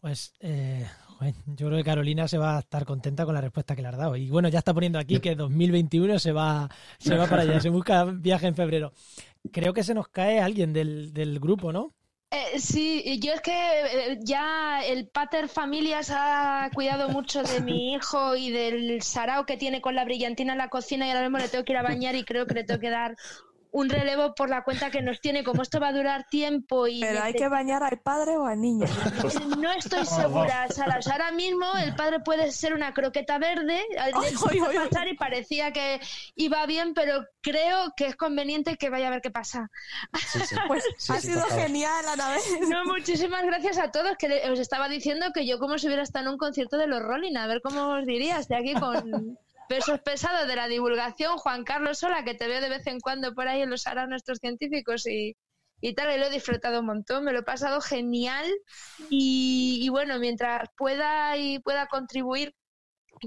Pues 0.00 0.32
eh, 0.40 0.88
yo 1.46 1.66
creo 1.66 1.78
que 1.78 1.84
Carolina 1.84 2.28
se 2.28 2.38
va 2.38 2.56
a 2.56 2.60
estar 2.60 2.84
contenta 2.84 3.24
con 3.24 3.34
la 3.34 3.40
respuesta 3.40 3.76
que 3.76 3.82
le 3.82 3.88
has 3.88 3.96
dado. 3.96 4.16
Y 4.16 4.28
bueno, 4.28 4.48
ya 4.48 4.58
está 4.58 4.74
poniendo 4.74 4.98
aquí 4.98 5.20
que 5.20 5.34
2021 5.34 6.18
se 6.18 6.32
va, 6.32 6.68
se 6.98 7.16
va 7.16 7.26
para 7.26 7.42
allá, 7.42 7.60
se 7.60 7.68
busca 7.68 8.04
viaje 8.04 8.46
en 8.46 8.54
febrero. 8.54 8.92
Creo 9.50 9.72
que 9.72 9.82
se 9.82 9.94
nos 9.94 10.08
cae 10.08 10.40
alguien 10.40 10.72
del, 10.72 11.12
del 11.12 11.40
grupo, 11.40 11.72
¿no? 11.72 11.94
Eh, 12.30 12.58
sí, 12.60 13.20
yo 13.20 13.34
es 13.34 13.42
que 13.42 13.52
eh, 13.52 14.18
ya 14.22 14.82
el 14.86 15.06
pater 15.06 15.50
familias 15.50 16.10
ha 16.10 16.70
cuidado 16.72 17.10
mucho 17.10 17.42
de 17.42 17.60
mi 17.60 17.92
hijo 17.92 18.36
y 18.36 18.50
del 18.50 19.02
sarao 19.02 19.44
que 19.44 19.58
tiene 19.58 19.82
con 19.82 19.94
la 19.94 20.06
brillantina 20.06 20.52
en 20.52 20.58
la 20.58 20.70
cocina 20.70 21.06
y 21.06 21.10
ahora 21.10 21.28
mismo 21.28 21.36
le 21.36 21.50
tengo 21.50 21.64
que 21.64 21.72
ir 21.72 21.78
a 21.78 21.82
bañar 21.82 22.14
y 22.14 22.24
creo 22.24 22.46
que 22.46 22.54
le 22.54 22.64
tengo 22.64 22.80
que 22.80 22.88
dar 22.88 23.16
un 23.72 23.88
relevo 23.88 24.34
por 24.34 24.50
la 24.50 24.62
cuenta 24.62 24.90
que 24.90 25.02
nos 25.02 25.20
tiene. 25.20 25.42
Como 25.42 25.62
esto 25.62 25.80
va 25.80 25.88
a 25.88 25.92
durar 25.92 26.26
tiempo 26.30 26.86
y 26.86 27.00
Pero 27.00 27.22
hay 27.22 27.32
que 27.32 27.48
bañar 27.48 27.82
al 27.82 28.00
padre 28.00 28.36
o 28.36 28.44
al 28.46 28.60
niño. 28.60 28.86
no 29.58 29.72
estoy 29.72 30.04
segura, 30.06 30.68
Sara. 30.68 30.98
O 30.98 31.02
sea, 31.02 31.14
ahora 31.14 31.32
mismo 31.32 31.66
el 31.82 31.94
padre 31.94 32.20
puede 32.20 32.52
ser 32.52 32.74
una 32.74 32.92
croqueta 32.92 33.38
verde, 33.38 33.82
al 33.98 34.12
Ay, 34.14 34.34
ay, 34.50 34.58
ay, 34.68 34.76
ay. 34.78 34.88
pasar 34.88 35.08
y 35.08 35.16
parecía 35.16 35.72
que 35.72 36.00
iba 36.36 36.64
bien, 36.66 36.92
pero 36.94 37.24
creo 37.40 37.92
que 37.96 38.06
es 38.06 38.16
conveniente 38.16 38.76
que 38.76 38.90
vaya 38.90 39.08
a 39.08 39.10
ver 39.10 39.22
qué 39.22 39.30
pasa. 39.30 39.70
Sí, 40.30 40.40
sí. 40.40 40.54
Pues 40.68 40.84
Sí, 40.98 41.12
ha 41.12 41.20
sí, 41.20 41.28
sido 41.28 41.42
genial, 41.46 42.06
Anabel. 42.08 42.40
No, 42.68 42.84
muchísimas 42.84 43.42
gracias 43.44 43.78
a 43.78 43.90
todos, 43.90 44.16
que 44.18 44.50
os 44.50 44.58
estaba 44.58 44.88
diciendo 44.88 45.26
que 45.34 45.46
yo 45.46 45.58
como 45.58 45.78
si 45.78 45.86
hubiera 45.86 46.02
estado 46.02 46.26
en 46.26 46.32
un 46.32 46.38
concierto 46.38 46.76
de 46.76 46.86
los 46.86 47.02
Rolling, 47.02 47.36
a 47.36 47.46
ver 47.46 47.60
cómo 47.62 47.88
os 47.94 48.06
diría, 48.06 48.38
estoy 48.38 48.56
aquí 48.58 48.74
con 48.74 49.38
pesos 49.68 50.00
pesados 50.00 50.46
de 50.48 50.56
la 50.56 50.68
divulgación, 50.68 51.36
Juan 51.38 51.64
Carlos 51.64 51.98
Sola, 51.98 52.24
que 52.24 52.34
te 52.34 52.48
veo 52.48 52.60
de 52.60 52.68
vez 52.68 52.86
en 52.86 53.00
cuando 53.00 53.34
por 53.34 53.48
ahí 53.48 53.62
en 53.62 53.70
los 53.70 53.86
harán 53.86 54.10
nuestros 54.10 54.38
científicos 54.38 55.06
y, 55.06 55.36
y 55.80 55.94
tal, 55.94 56.14
y 56.14 56.18
lo 56.18 56.26
he 56.26 56.30
disfrutado 56.30 56.80
un 56.80 56.86
montón, 56.86 57.24
me 57.24 57.32
lo 57.32 57.40
he 57.40 57.44
pasado 57.44 57.80
genial 57.80 58.46
y, 59.10 59.80
y 59.82 59.88
bueno, 59.88 60.18
mientras 60.18 60.68
pueda 60.76 61.36
y 61.36 61.58
pueda 61.60 61.86
contribuir, 61.86 62.54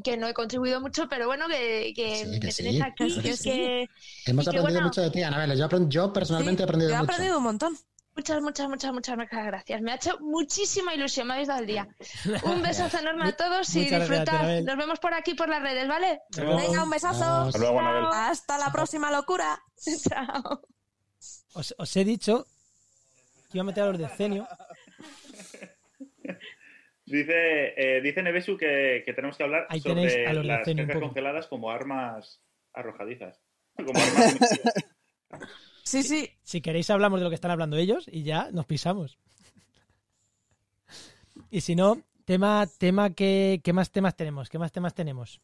que 0.04 0.18
no 0.18 0.28
he 0.28 0.34
contribuido 0.34 0.82
mucho, 0.82 1.08
pero 1.08 1.26
bueno, 1.28 1.48
que, 1.48 1.94
que 1.96 2.16
Sí, 2.16 2.40
que 2.40 2.48
me 2.48 2.52
sí, 2.52 2.82
aquí, 2.82 3.22
que 3.22 3.38
sí. 3.38 3.90
Hemos 4.26 4.48
aprendido 4.48 4.72
bueno- 4.74 4.88
mucho 4.88 5.02
de 5.02 5.10
ti, 5.12 5.24
Anabel. 5.24 5.58
Yo, 5.58 5.68
yo 5.88 6.12
personalmente 6.12 6.64
he 6.64 6.66
aprendido 6.66 6.92
yo 6.92 6.96
he 6.96 7.00
mucho. 7.00 7.12
aprendido 7.14 7.38
un 7.38 7.44
montón. 7.44 7.78
Muchas, 8.16 8.42
muchas, 8.42 8.70
muchas, 8.70 8.94
muchas 8.94 9.18
muchas 9.18 9.46
gracias. 9.46 9.82
Me 9.82 9.92
ha 9.92 9.96
hecho 9.96 10.18
muchísima 10.22 10.94
ilusión, 10.96 11.28
me 11.28 11.34
habéis 11.34 11.50
dado 11.50 11.60
el 11.60 11.68
día. 11.68 11.88
Un 12.44 12.62
besazo 12.62 13.00
enorme 13.00 13.28
a 13.28 13.36
todos 13.36 13.76
y 13.76 13.86
disfrutad. 13.90 14.62
Nos 14.62 14.78
vemos 14.78 15.00
por 15.00 15.14
aquí 15.14 15.34
por 15.34 15.50
las 15.50 15.62
redes, 15.62 15.88
¿vale? 15.88 16.22
Venga, 16.38 16.84
un 16.84 16.90
besazo. 16.90 17.24
Hasta 17.24 17.60
luego. 17.60 17.80
Hasta 17.82 18.58
la 18.58 18.72
próxima 18.72 19.12
locura. 19.12 19.60
Chao. 20.10 20.62
Os, 21.54 21.76
os 21.78 21.96
he 21.98 22.06
dicho 22.06 22.46
que 23.52 23.58
iba 23.58 23.62
a 23.64 23.66
meter 23.66 23.84
a 23.84 23.88
los 23.88 23.98
decenio. 24.00 24.48
Dice, 27.08 27.74
eh, 27.78 28.02
dice 28.02 28.24
Nevesu 28.24 28.58
que, 28.58 29.04
que 29.06 29.14
tenemos 29.14 29.38
que 29.38 29.44
hablar 29.44 29.68
Ahí 29.70 29.80
tenéis 29.80 30.12
a 30.12 30.16
sobre 30.16 30.34
los 30.34 30.46
las 30.48 30.68
poco. 30.88 31.00
congeladas 31.02 31.46
como 31.46 31.70
armas 31.70 32.42
arrojadizas. 32.74 33.40
Como 33.76 33.92
armas 34.00 34.50
Sí, 35.86 36.04
sí. 36.04 36.30
Si 36.44 36.62
queréis 36.62 36.90
hablamos 36.90 37.20
de 37.20 37.24
lo 37.24 37.30
que 37.30 37.36
están 37.36 37.52
hablando 37.52 37.78
ellos 37.78 38.06
y 38.12 38.24
ya 38.24 38.50
nos 38.52 38.66
pisamos. 38.66 39.18
Y 41.52 41.62
si 41.62 41.76
no, 41.76 42.02
tema, 42.26 42.68
tema 42.78 43.12
que, 43.12 43.62
¿qué 43.64 43.72
más 43.72 43.92
temas 43.92 44.16
tenemos? 44.16 44.50
¿Qué 44.50 44.58
más 44.60 44.72
temas 44.72 44.94
tenemos? 44.94 45.42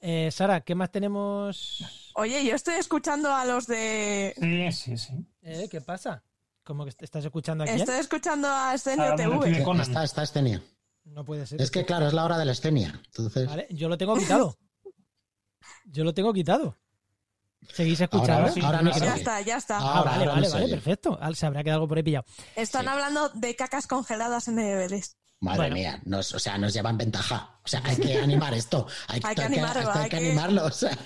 Eh, 0.00 0.30
Sara, 0.32 0.60
¿qué 0.60 0.74
más 0.74 0.90
tenemos? 0.90 2.10
Oye, 2.14 2.44
yo 2.44 2.54
estoy 2.56 2.74
escuchando 2.74 3.32
a 3.34 3.44
los 3.44 3.66
de. 3.66 4.34
Sí, 4.38 4.72
sí, 4.72 4.98
sí. 4.98 5.26
Eh, 5.42 5.68
¿Qué 5.70 5.80
pasa? 5.80 6.22
¿Cómo 6.64 6.84
que 6.84 6.90
est- 6.90 7.02
estás 7.02 7.24
escuchando 7.24 7.64
aquí? 7.64 7.72
Estoy 7.72 8.00
escuchando 8.00 8.48
a 8.48 8.74
Escenio 8.74 9.14
TV. 9.14 9.62
Conan. 9.64 9.82
Está, 9.86 10.04
está 10.04 10.22
estenia. 10.24 10.62
No 11.04 11.24
puede 11.24 11.46
ser. 11.46 11.60
Es 11.62 11.70
que, 11.70 11.84
claro, 11.84 12.06
es 12.08 12.12
la 12.12 12.24
hora 12.24 12.36
de 12.36 12.44
la 12.44 12.52
estenia. 12.52 13.00
Entonces, 13.06 13.48
Vale, 13.48 13.66
yo 13.70 13.88
lo 13.88 13.96
tengo 13.96 14.16
quitado. 14.16 14.56
Yo 15.86 16.04
lo 16.04 16.14
tengo 16.14 16.32
quitado. 16.32 16.76
¿Seguís 17.72 18.00
escuchando? 18.00 18.34
ahora, 18.34 18.52
sí, 18.52 18.60
ahora 18.62 18.82
no 18.82 18.90
Ya 18.98 19.14
está, 19.14 19.40
ya 19.40 19.56
está. 19.56 19.78
Ah, 19.78 19.98
Ahora, 19.98 20.10
vale, 20.12 20.24
ahora 20.24 20.34
vale, 20.34 20.48
vale, 20.48 20.68
perfecto. 20.68 21.18
Ah, 21.20 21.32
Se 21.34 21.46
habrá 21.46 21.62
quedado 21.62 21.76
algo 21.78 21.88
por 21.88 21.96
ahí 21.98 22.02
pillado. 22.02 22.24
Están 22.56 22.82
Sí. 22.82 22.88
hablando 22.88 23.28
de 23.30 23.56
cacas 23.56 23.86
congeladas 23.86 24.48
en 24.48 24.56
DVDs. 24.56 25.16
Madre 25.40 25.58
Bueno. 25.58 25.74
mía, 25.74 26.00
nos, 26.04 26.32
o 26.34 26.38
sea, 26.38 26.56
nos 26.58 26.72
llevan 26.72 26.96
ventaja. 26.98 27.58
O 27.64 27.68
sea, 27.68 27.80
hay 27.84 27.96
que 27.96 28.16
animar 28.18 28.54
esto. 28.54 28.86
Hay, 29.08 29.20
Hay 29.24 29.34
que 29.34 29.42
animarlo, 29.42 29.90
hay 29.92 30.02
hay 30.04 30.08
que 30.10 30.16
animarlo. 30.16 30.64
O 30.66 30.70
sea, 30.70 30.96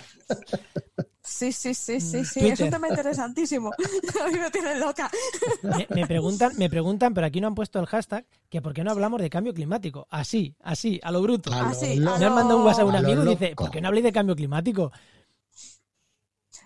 Sí, 1.22 1.50
sí, 1.52 1.74
sí, 1.74 2.00
sí, 2.00 2.24
sí. 2.24 2.38
Twitter. 2.40 2.52
Es 2.52 2.60
un 2.60 2.70
tema 2.70 2.88
interesantísimo. 2.88 3.70
A 4.24 4.28
mí 4.28 4.38
me 4.38 4.48
tienen 4.50 4.78
loca. 4.78 5.10
Me, 5.62 5.86
me 5.90 6.06
preguntan, 6.06 6.52
me 6.56 6.70
preguntan, 6.70 7.14
pero 7.14 7.26
aquí 7.26 7.40
no 7.40 7.48
han 7.48 7.54
puesto 7.56 7.80
el 7.80 7.86
hashtag, 7.86 8.24
que 8.48 8.62
por 8.62 8.72
qué 8.74 8.84
no 8.84 8.92
hablamos 8.92 9.20
de 9.20 9.28
cambio 9.28 9.52
climático. 9.52 10.06
Así, 10.10 10.54
así, 10.62 11.00
a 11.02 11.10
lo 11.10 11.20
bruto. 11.22 11.52
a 11.52 11.62
lo 11.62 11.68
Así, 11.68 11.96
loco. 11.96 12.14
a 12.16 12.18
Me 12.20 12.26
han 12.26 12.34
mandado 12.34 12.58
un 12.60 12.66
WhatsApp 12.66 12.82
a 12.84 12.86
un 12.86 12.96
amigo 12.96 13.24
y 13.24 13.28
dice. 13.30 13.54
¿por 13.56 13.70
qué 13.72 13.80
no 13.80 13.88
habléis 13.88 14.04
de 14.04 14.12
cambio 14.12 14.36
climático? 14.36 14.92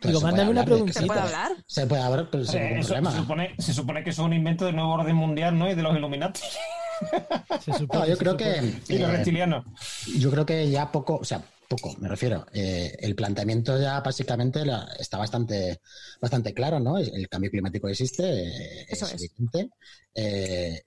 Pero 0.01 0.14
Digo, 0.14 0.20
mándame 0.22 0.51
una 0.51 0.64
preguntita. 0.64 1.01
¿Se 1.01 1.06
puede 1.06 1.20
hablar? 1.20 1.52
Se 1.66 1.86
puede 1.86 2.02
hablar, 2.02 2.28
pero 2.31 2.44
sin 2.44 2.59
Eh, 2.62 2.68
ningún 2.70 2.85
problema. 2.86 3.10
se, 3.12 3.16
supone, 3.18 3.55
se 3.59 3.74
supone 3.74 4.05
que 4.05 4.10
eso 4.10 4.22
es 4.22 4.27
un 4.27 4.32
invento 4.32 4.64
del 4.64 4.77
nuevo 4.77 4.93
orden 4.93 5.14
mundial, 5.16 5.59
¿no? 5.59 5.70
Y 5.70 5.74
de 5.74 5.82
los 5.82 5.97
Illuminati 5.97 6.40
Se 7.64 7.72
supone, 7.72 8.01
No, 8.01 8.06
yo 8.06 8.14
se 8.14 8.18
creo 8.18 8.32
supone. 8.32 8.82
que 8.86 8.94
y 8.94 8.98
los 8.98 9.09
eh, 9.10 9.12
reptilianos. 9.16 9.64
yo 10.18 10.31
creo 10.31 10.47
que 10.47 10.70
ya 10.70 10.90
poco, 10.90 11.16
o 11.16 11.24
sea, 11.24 11.43
poco, 11.68 11.94
me 11.98 12.09
refiero. 12.09 12.47
eh, 12.52 12.97
el 13.01 13.14
planteamiento 13.14 13.78
ya 13.81 14.01
básicamente 14.01 14.64
la- 14.64 14.89
está 14.98 15.18
bastante, 15.18 15.81
bastante 16.20 16.52
claro, 16.55 16.81
¿no? 16.81 16.98
El 16.98 17.28
cambio 17.28 17.51
climático 17.51 17.89
existe, 17.89 18.24
eh, 18.24 18.86
Eso 18.89 19.06
es, 19.06 19.14
es. 19.14 19.22
evidente. 19.22 19.70
Eh, 20.14 20.81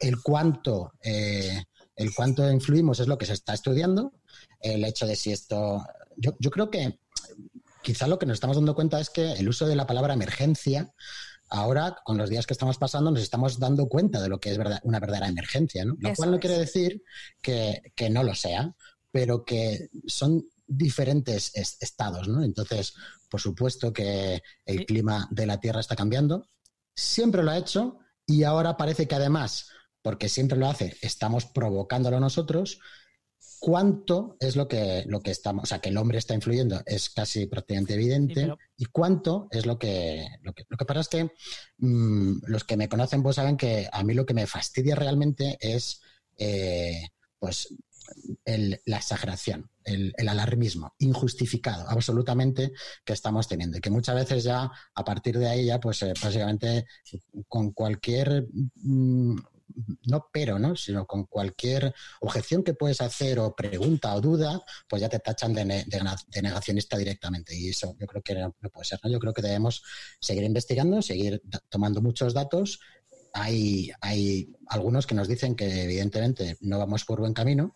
el 0.00 0.22
cuánto, 0.22 0.92
eh, 1.02 1.62
el 1.96 2.14
cuánto 2.14 2.50
influimos 2.50 2.98
es 3.00 3.08
lo 3.08 3.18
que 3.18 3.26
se 3.26 3.34
está 3.34 3.52
estudiando. 3.54 4.12
El 4.60 4.84
hecho 4.84 5.06
de 5.06 5.16
si 5.16 5.32
esto, 5.32 5.84
yo, 6.16 6.34
yo 6.38 6.50
creo 6.50 6.70
que 6.70 6.98
quizá 7.86 8.06
lo 8.08 8.18
que 8.18 8.26
nos 8.26 8.34
estamos 8.34 8.56
dando 8.56 8.74
cuenta 8.74 9.00
es 9.00 9.10
que 9.10 9.32
el 9.34 9.48
uso 9.48 9.66
de 9.66 9.76
la 9.76 9.86
palabra 9.86 10.14
emergencia 10.14 10.92
Ahora, 11.48 11.96
con 12.04 12.18
los 12.18 12.28
días 12.28 12.46
que 12.46 12.54
estamos 12.54 12.76
pasando, 12.78 13.10
nos 13.10 13.22
estamos 13.22 13.58
dando 13.60 13.88
cuenta 13.88 14.20
de 14.20 14.28
lo 14.28 14.40
que 14.40 14.50
es 14.50 14.58
verdad, 14.58 14.80
una 14.84 15.00
verdadera 15.00 15.28
emergencia, 15.28 15.84
¿no? 15.84 15.96
Lo 16.00 16.10
Eso 16.10 16.16
cual 16.16 16.32
no 16.32 16.38
es. 16.38 16.40
quiere 16.40 16.58
decir 16.58 17.02
que, 17.40 17.82
que 17.94 18.10
no 18.10 18.24
lo 18.24 18.34
sea, 18.34 18.74
pero 19.12 19.44
que 19.44 19.88
son 20.08 20.44
diferentes 20.66 21.52
es- 21.54 21.76
estados, 21.80 22.28
¿no? 22.28 22.42
Entonces, 22.42 22.94
por 23.30 23.40
supuesto 23.40 23.92
que 23.92 24.42
el 24.64 24.78
Sí. 24.80 24.86
clima 24.86 25.28
de 25.30 25.46
la 25.46 25.60
Tierra 25.60 25.80
está 25.80 25.94
cambiando, 25.96 26.48
siempre 26.96 27.42
lo 27.44 27.52
ha 27.52 27.58
hecho 27.58 27.98
y 28.26 28.42
ahora 28.44 28.76
parece 28.76 29.06
que 29.06 29.14
además, 29.14 29.68
porque 30.02 30.28
siempre 30.28 30.58
lo 30.58 30.68
hace, 30.68 30.96
estamos 31.00 31.46
provocándolo 31.46 32.18
nosotros. 32.20 32.80
¿Cuánto 33.58 34.36
es 34.40 34.56
lo 34.56 34.68
que, 34.68 35.04
lo 35.06 35.20
que 35.20 35.30
estamos, 35.30 35.64
o 35.64 35.66
sea, 35.66 35.80
que 35.80 35.88
el 35.88 35.96
hombre 35.96 36.18
está 36.18 36.34
influyendo? 36.34 36.80
Es 36.86 37.10
casi 37.10 37.46
prácticamente 37.46 37.94
evidente. 37.94 38.34
Sí, 38.34 38.40
pero- 38.42 38.58
¿Y 38.76 38.84
cuánto 38.86 39.48
es 39.50 39.66
lo 39.66 39.78
que, 39.78 40.26
lo 40.42 40.52
que... 40.52 40.64
Lo 40.68 40.76
que 40.76 40.84
pasa 40.84 41.00
es 41.00 41.08
que 41.08 41.30
mm, 41.78 42.38
los 42.46 42.64
que 42.64 42.76
me 42.76 42.88
conocen 42.88 43.22
pues 43.22 43.36
saben 43.36 43.56
que 43.56 43.88
a 43.92 44.02
mí 44.02 44.14
lo 44.14 44.26
que 44.26 44.34
me 44.34 44.46
fastidia 44.46 44.94
realmente 44.94 45.56
es 45.60 46.00
eh, 46.38 47.00
pues 47.38 47.68
el- 48.44 48.80
la 48.84 48.98
exageración, 48.98 49.70
el, 49.84 50.12
el 50.16 50.28
alarmismo 50.28 50.94
injustificado, 50.98 51.88
absolutamente, 51.88 52.72
que 53.04 53.12
estamos 53.12 53.48
teniendo. 53.48 53.78
Y 53.78 53.80
que 53.80 53.90
muchas 53.90 54.14
veces 54.14 54.44
ya, 54.44 54.70
a 54.94 55.04
partir 55.04 55.38
de 55.38 55.48
ahí, 55.48 55.66
ya, 55.66 55.80
pues 55.80 56.02
eh, 56.02 56.12
básicamente 56.22 56.86
con 57.48 57.72
cualquier, 57.72 58.46
mm, 58.76 59.36
no 60.04 60.28
pero, 60.32 60.58
¿no? 60.58 60.76
Sino 60.76 61.06
con 61.06 61.24
cualquier 61.24 61.94
objeción 62.20 62.62
que 62.62 62.74
puedes 62.74 63.00
hacer 63.00 63.38
o 63.38 63.54
pregunta 63.54 64.14
o 64.14 64.20
duda, 64.20 64.62
pues 64.88 65.02
ya 65.02 65.08
te 65.08 65.18
tachan 65.18 65.52
de, 65.54 65.64
ne- 65.64 65.86
negacionista 66.42 66.96
directamente. 66.96 67.54
Y 67.54 67.70
eso 67.70 67.96
yo 67.98 68.06
creo 68.06 68.22
que 68.22 68.34
no, 68.34 68.54
no 68.60 68.70
puede 68.70 68.84
ser, 68.86 69.00
¿no? 69.02 69.10
Yo 69.10 69.18
creo 69.18 69.32
que 69.32 69.42
debemos 69.42 69.82
seguir 70.20 70.44
investigando, 70.44 71.02
seguir 71.02 71.42
tomando 71.68 72.00
muchos 72.00 72.32
datos. 72.34 72.80
Hay, 73.32 73.90
hay 74.00 74.50
algunos 74.68 75.06
que 75.06 75.14
nos 75.14 75.28
dicen 75.28 75.56
que 75.56 75.82
evidentemente 75.82 76.56
no 76.60 76.78
vamos 76.78 77.04
por 77.04 77.20
buen 77.20 77.34
camino, 77.34 77.74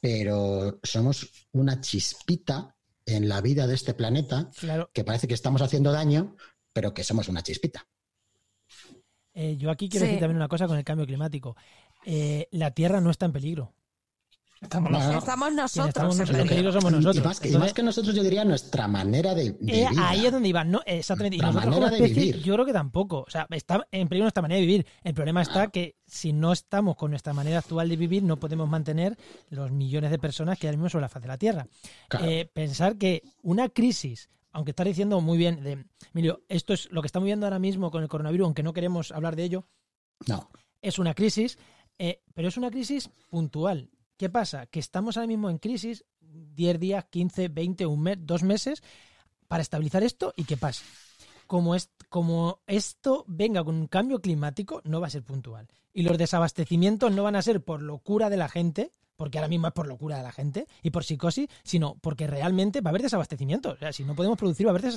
pero 0.00 0.78
somos 0.82 1.46
una 1.52 1.80
chispita 1.80 2.76
en 3.06 3.28
la 3.28 3.40
vida 3.40 3.66
de 3.66 3.74
este 3.74 3.94
planeta 3.94 4.50
Claro, 4.58 4.90
que 4.92 5.04
parece 5.04 5.26
que 5.26 5.34
estamos 5.34 5.62
haciendo 5.62 5.92
daño, 5.92 6.36
pero 6.72 6.92
que 6.92 7.04
somos 7.04 7.28
una 7.28 7.42
chispita. 7.42 7.86
Eh, 9.36 9.56
yo 9.56 9.70
aquí 9.70 9.88
quiero 9.88 10.04
Sí. 10.06 10.08
decir 10.08 10.20
también 10.20 10.36
una 10.36 10.48
cosa 10.48 10.66
con 10.66 10.76
el 10.78 10.82
cambio 10.84 11.06
climático. 11.06 11.56
Eh, 12.04 12.48
la 12.50 12.72
Tierra 12.72 13.00
no 13.00 13.10
está 13.10 13.26
en 13.26 13.32
peligro. 13.32 13.72
Estamos 14.58 14.90
No. 14.90 14.98
Estamos 15.18 15.52
nosotros. 15.52 15.88
estamos 15.88 16.14
en 16.14 16.20
nosotros, 16.20 16.28
peligro. 16.28 16.42
en 16.42 16.48
peligro 16.48 16.72
somos 16.72 16.90
Y- 16.90 16.94
nosotros. 16.96 17.16
Y 17.16 17.20
más, 17.28 17.40
que, 17.40 17.48
y 17.48 17.50
Entonces, 17.50 17.66
más 17.68 17.74
que 17.74 17.82
nosotros, 17.82 18.14
yo 18.14 18.22
diría 18.22 18.42
nuestra 18.46 18.88
manera 18.88 19.34
de, 19.34 19.48
Eh, 19.48 19.54
vida. 19.60 19.90
ahí 19.98 20.24
es 20.24 20.32
donde 20.32 20.48
iba, 20.48 20.64
no, 20.64 20.80
exactamente. 20.86 21.36
Y 21.36 21.40
nosotros 21.40 21.64
como 21.64 21.76
manera 21.76 21.90
de 21.90 21.96
especie, 22.06 22.22
vivir. 22.32 22.42
yo 22.42 22.54
creo 22.54 22.64
que 22.66 22.72
tampoco. 22.72 23.18
O 23.26 23.30
sea, 23.30 23.46
está 23.50 23.86
en 23.92 24.08
peligro 24.08 24.24
nuestra 24.24 24.40
manera 24.40 24.58
de 24.58 24.66
vivir. 24.66 24.86
El 25.04 25.12
problema 25.12 25.42
está 25.42 25.66
que 25.66 25.96
si 26.06 26.32
no 26.32 26.52
estamos 26.52 26.96
con 26.96 27.10
nuestra 27.10 27.34
manera 27.34 27.58
actual 27.58 27.86
de 27.90 27.96
vivir, 27.96 28.22
no 28.22 28.38
podemos 28.38 28.66
mantener 28.66 29.18
los 29.50 29.70
millones 29.72 30.10
de 30.10 30.18
personas 30.18 30.58
que 30.58 30.66
hay 30.66 30.70
ahora 30.70 30.78
mismo 30.78 30.88
sobre 30.88 31.02
la 31.02 31.08
faz 31.10 31.20
de 31.22 31.28
la 31.28 31.36
Tierra. 31.38 31.66
Claro. 32.08 32.26
Eh, 32.26 32.50
pensar 32.50 32.96
que 32.96 33.22
una 33.42 33.68
crisis, 33.68 34.30
aunque 34.56 34.70
está 34.70 34.84
diciendo 34.84 35.20
muy 35.20 35.36
bien, 35.36 35.62
de, 35.62 35.84
Emilio, 36.14 36.42
esto 36.48 36.72
es 36.72 36.90
lo 36.90 37.02
que 37.02 37.06
estamos 37.06 37.26
viendo 37.26 37.44
ahora 37.44 37.58
mismo 37.58 37.90
con 37.90 38.02
el 38.02 38.08
coronavirus, 38.08 38.46
aunque 38.46 38.62
no 38.62 38.72
queremos 38.72 39.12
hablar 39.12 39.36
de 39.36 39.44
ello, 39.44 39.66
No, 40.26 40.48
es 40.80 40.98
una 40.98 41.12
crisis, 41.12 41.58
eh, 41.98 42.22
pero 42.32 42.48
es 42.48 42.56
una 42.56 42.70
crisis 42.70 43.10
puntual. 43.28 43.90
¿Qué 44.16 44.30
pasa? 44.30 44.64
Que 44.64 44.80
estamos 44.80 45.18
ahora 45.18 45.26
mismo 45.26 45.50
en 45.50 45.58
crisis 45.58 46.06
10 46.22 46.80
días, 46.80 47.04
15, 47.04 47.48
20, 47.48 47.84
un 47.84 48.02
mes, 48.02 48.16
dos 48.18 48.42
meses 48.42 48.82
para 49.46 49.60
estabilizar 49.60 50.02
esto 50.02 50.32
y 50.36 50.44
que 50.44 50.56
pase. 50.56 50.82
Como, 51.46 51.74
es, 51.74 51.90
como 52.08 52.60
esto 52.66 53.24
venga 53.26 53.64
con 53.64 53.74
un 53.76 53.86
cambio 53.86 54.20
climático, 54.20 54.80
no 54.84 55.00
va 55.00 55.06
a 55.06 55.10
ser 55.10 55.22
puntual. 55.22 55.68
Y 55.92 56.02
los 56.02 56.18
desabastecimientos 56.18 57.10
no 57.12 57.22
van 57.22 57.36
a 57.36 57.42
ser 57.42 57.62
por 57.62 57.80
locura 57.82 58.28
de 58.30 58.36
la 58.36 58.48
gente, 58.48 58.92
porque 59.16 59.38
ahora 59.38 59.48
mismo 59.48 59.66
es 59.66 59.72
por 59.72 59.86
locura 59.86 60.18
de 60.18 60.22
la 60.22 60.32
gente 60.32 60.66
y 60.82 60.90
por 60.90 61.04
psicosis, 61.04 61.48
sino 61.64 61.96
porque 62.02 62.26
realmente 62.26 62.80
va 62.82 62.88
a 62.88 62.92
haber 62.92 63.02
desabastecimientos. 63.02 63.74
O 63.74 63.78
sea, 63.78 63.92
si 63.92 64.04
no 64.04 64.14
podemos 64.14 64.36
producir, 64.36 64.66
va 64.66 64.72
a 64.72 64.74
haber 64.76 64.92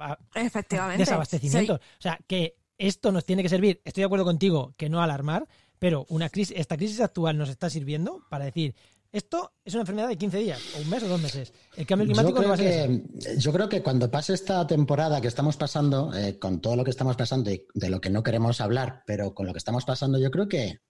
va- 0.00 0.18
Efectivamente. 0.34 1.02
desabastecimientos. 1.02 1.78
O 1.80 2.00
sea, 2.02 2.18
que 2.26 2.56
esto 2.78 3.10
nos 3.10 3.24
tiene 3.24 3.42
que 3.42 3.48
servir, 3.48 3.80
estoy 3.84 4.02
de 4.02 4.06
acuerdo 4.06 4.24
contigo, 4.24 4.74
que 4.76 4.88
no 4.88 5.02
alarmar, 5.02 5.48
pero 5.80 6.06
una 6.08 6.28
crisis, 6.28 6.56
esta 6.56 6.76
crisis 6.76 7.00
actual 7.00 7.36
nos 7.36 7.48
está 7.48 7.68
sirviendo 7.68 8.24
para 8.30 8.44
decir, 8.44 8.74
esto 9.14 9.52
es 9.64 9.72
una 9.74 9.82
enfermedad 9.82 10.08
de 10.08 10.18
15 10.18 10.38
días, 10.38 10.60
o 10.76 10.80
un 10.80 10.90
mes 10.90 11.02
o 11.04 11.08
dos 11.08 11.20
meses. 11.20 11.52
El 11.76 11.86
cambio 11.86 12.06
Yo 12.06 12.12
climático 12.14 12.42
no 12.42 12.48
va 12.48 12.56
creo, 12.56 12.68
a 12.68 12.70
ser 12.70 12.90
eso. 12.90 13.02
que, 13.34 13.38
yo 13.40 13.52
creo 13.52 13.68
que 13.68 13.82
cuando 13.82 14.10
pase 14.10 14.34
esta 14.34 14.66
temporada 14.66 15.20
que 15.20 15.28
estamos 15.28 15.56
pasando, 15.56 16.12
eh, 16.14 16.38
con 16.38 16.60
todo 16.60 16.74
lo 16.76 16.82
que 16.84 16.90
estamos 16.90 17.16
pasando 17.16 17.50
y 17.50 17.64
de 17.74 17.90
lo 17.90 18.00
que 18.00 18.10
no 18.10 18.22
queremos 18.24 18.60
hablar, 18.60 19.02
pero 19.06 19.32
con 19.34 19.46
lo 19.46 19.52
que 19.52 19.58
estamos 19.58 19.84
pasando, 19.84 20.18
yo 20.18 20.30
creo 20.30 20.48
que 20.48 20.80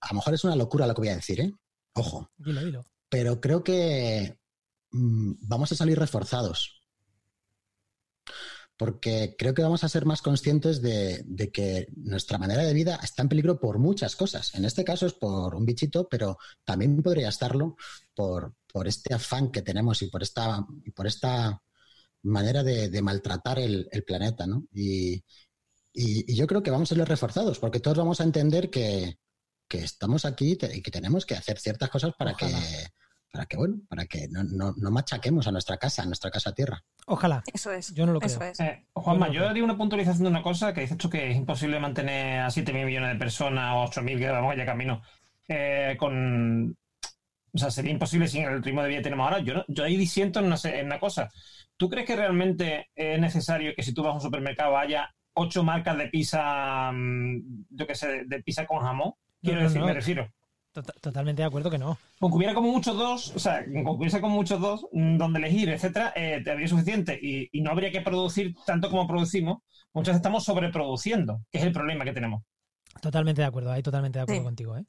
a 0.00 0.08
lo 0.10 0.14
mejor 0.16 0.34
es 0.34 0.44
una 0.44 0.54
locura 0.56 0.86
lo 0.86 0.94
que 0.94 1.00
voy 1.00 1.08
a 1.08 1.16
decir, 1.16 1.40
¿eh? 1.40 1.52
Ojo, 1.94 2.30
Dilo, 2.36 2.60
dilo. 2.62 2.86
pero 3.08 3.40
creo 3.40 3.64
que 3.64 4.38
mm, 4.90 5.32
vamos 5.40 5.72
a 5.72 5.76
salir 5.76 5.98
reforzados. 5.98 6.82
Porque 8.76 9.34
creo 9.38 9.54
que 9.54 9.62
vamos 9.62 9.84
a 9.84 9.88
ser 9.88 10.04
más 10.04 10.20
conscientes 10.20 10.82
de, 10.82 11.24
que 11.52 11.88
nuestra 11.96 12.36
manera 12.36 12.62
de 12.62 12.74
vida 12.74 13.00
está 13.02 13.22
en 13.22 13.28
peligro 13.28 13.58
por 13.58 13.78
muchas 13.78 14.16
cosas. 14.16 14.54
En 14.54 14.64
este 14.64 14.84
caso 14.84 15.06
es 15.06 15.14
por 15.14 15.54
un 15.54 15.64
bichito, 15.64 16.08
pero 16.08 16.38
también 16.64 17.02
podría 17.02 17.30
estarlo 17.30 17.76
por, 18.14 18.54
este 18.84 19.14
afán 19.14 19.50
que 19.50 19.62
tenemos 19.62 20.02
y 20.02 20.08
por 20.08 20.22
esta, 20.22 20.66
por 20.94 21.06
esta 21.06 21.62
manera 22.22 22.62
de, 22.62 23.00
maltratar 23.00 23.58
el, 23.58 23.88
planeta, 24.06 24.46
¿no? 24.46 24.66
Y, 24.74 25.24
yo 25.94 26.46
creo 26.46 26.62
que 26.62 26.70
vamos 26.70 26.92
a 26.92 26.94
ser 26.94 27.08
reforzados, 27.08 27.58
porque 27.58 27.80
todos 27.80 27.96
vamos 27.96 28.20
a 28.20 28.24
entender 28.24 28.68
que, 28.68 29.18
estamos 29.70 30.24
aquí 30.24 30.58
y 30.72 30.82
que 30.82 30.90
tenemos 30.90 31.24
que 31.26 31.34
hacer 31.34 31.58
ciertas 31.58 31.88
cosas 31.90 32.14
para 32.18 32.34
que, 32.34 32.46
para 33.32 33.46
que, 33.46 33.56
bueno, 33.56 33.80
para 33.88 34.06
que 34.06 34.28
no, 34.28 34.42
no, 34.44 34.74
no 34.76 34.90
machaquemos 34.90 35.46
a 35.46 35.52
nuestra 35.52 35.76
casa, 35.76 36.02
a 36.02 36.06
nuestra 36.06 36.30
casa 36.30 36.52
tierra. 36.52 36.82
Ojalá. 37.06 37.42
Eso 37.52 37.70
es. 37.72 37.92
Yo 37.94 38.06
no 38.06 38.12
lo 38.12 38.20
Eso 38.20 38.38
creo. 38.38 38.50
es. 38.52 38.60
Eh, 38.60 38.86
Juanma, 38.94 39.28
Yo 39.30 39.40
no 39.48 39.54
yo 39.54 39.64
una 39.64 39.76
puntualización 39.76 40.24
de 40.24 40.30
una 40.30 40.42
cosa 40.42 40.72
que 40.72 40.80
dices 40.82 40.96
tú 40.96 41.10
que 41.10 41.30
es 41.30 41.36
imposible 41.36 41.78
mantener 41.78 42.40
a 42.40 42.50
7.000 42.50 42.84
millones 42.86 43.12
de 43.12 43.18
personas 43.18 43.74
o 43.74 43.84
8.000 43.84 44.18
que 44.18 44.28
vamos 44.30 44.56
ya 44.56 44.64
camino 44.66 45.02
eh, 45.48 45.96
con... 45.98 46.76
O 47.52 47.58
sea, 47.58 47.70
sería 47.70 47.92
imposible 47.92 48.28
sin 48.28 48.44
el 48.44 48.62
ritmo 48.62 48.82
de 48.82 48.88
vida 48.88 48.98
que 48.98 49.04
tenemos 49.04 49.24
ahora. 49.24 49.38
Yo, 49.40 49.54
no- 49.54 49.64
yo 49.68 49.84
ahí 49.84 49.96
disiento 49.96 50.40
en 50.40 50.46
una, 50.46 50.56
en 50.64 50.86
una 50.86 51.00
cosa. 51.00 51.30
¿Tú 51.76 51.88
crees 51.88 52.06
que 52.06 52.16
realmente 52.16 52.90
es 52.94 53.18
necesario 53.20 53.72
que 53.74 53.82
si 53.82 53.92
tú 53.94 54.02
vas 54.02 54.12
a 54.12 54.14
un 54.14 54.20
supermercado 54.20 54.76
haya 54.76 55.14
ocho 55.34 55.62
marcas 55.62 55.96
de 55.98 56.08
pizza, 56.08 56.90
mm, 56.92 57.64
yo 57.70 57.86
qué 57.86 57.94
sé, 57.94 58.24
de, 58.26 58.42
pizza 58.42 58.66
con 58.66 58.80
jamón? 58.80 59.12
Quiero 59.42 59.60
no, 59.60 59.66
decir, 59.66 59.80
no. 59.80 59.86
me 59.86 59.94
refiero. 59.94 60.30
Tota- 60.76 60.92
Totalmente 61.00 61.40
de 61.40 61.46
acuerdo 61.46 61.70
que 61.70 61.78
no. 61.78 61.96
Con 62.20 62.30
que 62.30 62.36
hubiera 62.36 62.52
como 62.52 62.70
muchos 62.70 62.98
dos, 62.98 63.32
o 63.34 63.38
sea, 63.38 63.64
con 63.64 63.72
que 63.82 63.90
hubiese 63.92 64.20
como 64.20 64.34
muchos 64.34 64.60
dos, 64.60 64.86
mm, 64.92 65.16
donde 65.16 65.38
elegir, 65.38 65.70
etcétera, 65.70 66.12
eh, 66.14 66.42
te 66.44 66.50
habría 66.50 66.68
suficiente 66.68 67.18
y, 67.20 67.48
y 67.50 67.62
no 67.62 67.70
habría 67.70 67.90
que 67.90 68.02
producir 68.02 68.54
tanto 68.66 68.90
como 68.90 69.06
producimos. 69.06 69.62
Muchas 69.94 70.08
veces 70.12 70.16
estamos 70.18 70.44
sobreproduciendo, 70.44 71.40
que 71.50 71.56
es 71.58 71.64
el 71.64 71.72
problema 71.72 72.04
que 72.04 72.12
tenemos. 72.12 72.42
Totalmente 73.00 73.40
de 73.40 73.46
acuerdo, 73.48 73.72
ahí 73.72 73.82
totalmente 73.82 74.18
de 74.18 74.24
acuerdo 74.24 74.42
Sí. 74.42 74.44
contigo, 74.44 74.76
¿eh? 74.76 74.84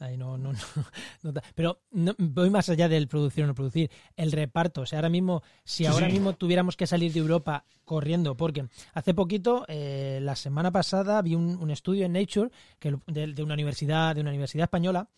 Ahí 0.00 0.16
no, 0.16 0.36
no, 0.38 0.52
no, 1.22 1.32
pero 1.54 1.82
no- 1.92 2.14
voy 2.18 2.48
más 2.50 2.68
allá 2.70 2.88
del 2.88 3.06
producir 3.06 3.44
o 3.44 3.46
no 3.46 3.54
producir, 3.54 3.90
el 4.16 4.32
reparto. 4.32 4.80
O 4.80 4.86
sea, 4.86 4.98
ahora 4.98 5.10
mismo, 5.10 5.42
si 5.62 5.84
Sí, 5.84 5.86
ahora 5.86 6.06
sí. 6.06 6.14
mismo 6.14 6.32
tuviéramos 6.34 6.76
que 6.76 6.86
salir 6.86 7.12
de 7.12 7.20
Europa 7.20 7.64
corriendo, 7.84 8.34
porque 8.36 8.66
hace 8.94 9.12
poquito, 9.14 9.64
eh, 9.68 10.18
la 10.22 10.36
semana 10.36 10.72
pasada, 10.72 11.20
vi 11.22 11.34
un, 11.34 11.56
un 11.60 11.70
estudio 11.70 12.06
en 12.06 12.14
Nature 12.14 12.50
que, 12.78 12.96
de, 13.06 13.28
de 13.34 13.42
una 13.42 13.54
universidad, 13.54 14.14
de 14.14 14.22
una 14.22 14.30
universidad 14.30 14.64
española, 14.64 15.08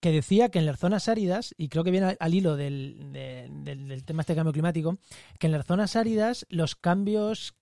que 0.00 0.10
decía 0.12 0.50
que 0.50 0.58
en 0.60 0.66
las 0.66 0.78
zonas 0.78 1.08
áridas, 1.08 1.54
y 1.58 1.68
creo 1.68 1.82
que 1.84 1.90
viene 1.90 2.06
al, 2.06 2.16
al 2.20 2.34
hilo 2.34 2.56
del, 2.56 3.12
de- 3.12 3.48
del- 3.50 3.88
del 3.88 4.04
tema 4.04 4.22
este 4.22 4.34
cambio 4.36 4.52
climático, 4.52 4.98
que 5.40 5.46
en 5.48 5.52
las 5.52 5.66
zonas 5.66 5.96
áridas 5.96 6.46
los 6.48 6.76
cambios, 6.76 7.54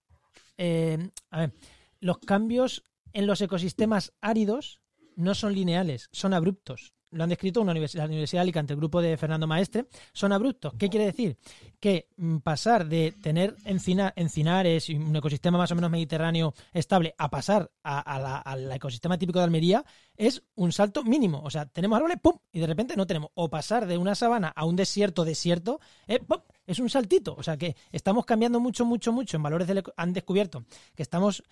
eh, 0.59 0.99
a 1.31 1.39
ver, 1.41 1.53
los 2.01 2.19
cambios 2.19 2.83
en 3.15 3.27
los 3.27 3.41
ecosistemas 3.41 4.13
áridos 4.21 4.80
no 5.21 5.35
son 5.35 5.55
lineales, 5.55 6.09
son 6.13 6.35
abruptos. 6.35 6.93
Lo 7.13 7.25
han 7.25 7.29
descrito 7.31 7.61
una 7.61 7.73
universidad, 7.73 8.05
la 8.05 8.11
Universidad 8.11 8.39
de 8.39 8.43
Alicante, 8.43 8.73
el 8.73 8.77
grupo 8.79 9.03
de 9.03 9.17
Fernando 9.17 9.49
Maestre, 9.49 9.87
son 10.13 10.31
abruptos. 10.31 10.75
¿Qué 10.79 10.89
quiere 10.89 11.07
decir? 11.07 11.37
Que 11.81 12.07
mm, 12.17 12.37
pasar 12.37 12.87
de 12.87 13.11
tener 13.21 13.57
encina- 13.65 14.13
encinares 14.15 14.89
y 14.89 14.95
un 14.95 15.17
ecosistema 15.17 15.59
más 15.59 15.73
o 15.73 15.75
menos 15.75 15.91
mediterráneo 15.91 16.55
estable 16.73 17.13
a 17.19 17.29
pasar 17.29 17.69
al 17.83 18.71
ecosistema 18.71 19.19
típico 19.19 19.41
de 19.41 19.45
Almería 19.47 19.85
es 20.17 20.45
un 20.55 20.71
salto 20.71 21.03
mínimo. 21.03 21.43
O 21.43 21.51
sea, 21.51 21.67
tenemos 21.67 21.97
árboles, 21.97 22.19
¡pum! 22.23 22.39
Y 22.53 22.61
de 22.61 22.69
repente 22.69 22.95
no 22.97 23.09
tenemos. 23.09 23.31
O 23.35 23.51
pasar 23.51 23.89
de 23.89 23.99
una 23.99 24.15
sabana 24.15 24.53
a 24.55 24.65
un 24.65 24.77
desierto, 24.77 25.25
desierto, 25.25 25.81
eh, 26.07 26.21
¡pum! 26.21 26.39
es 26.65 26.79
un 26.79 26.89
saltito. 26.91 27.35
O 27.37 27.43
sea, 27.43 27.57
que 27.57 27.75
estamos 27.91 28.25
cambiando 28.25 28.61
mucho, 28.61 28.85
mucho, 28.85 29.11
mucho 29.13 29.37
en 29.37 29.43
valores 29.43 29.67
del 29.67 29.83
Han 29.97 30.13
descubierto 30.13 30.65
que 30.95 31.03
estamos 31.03 31.43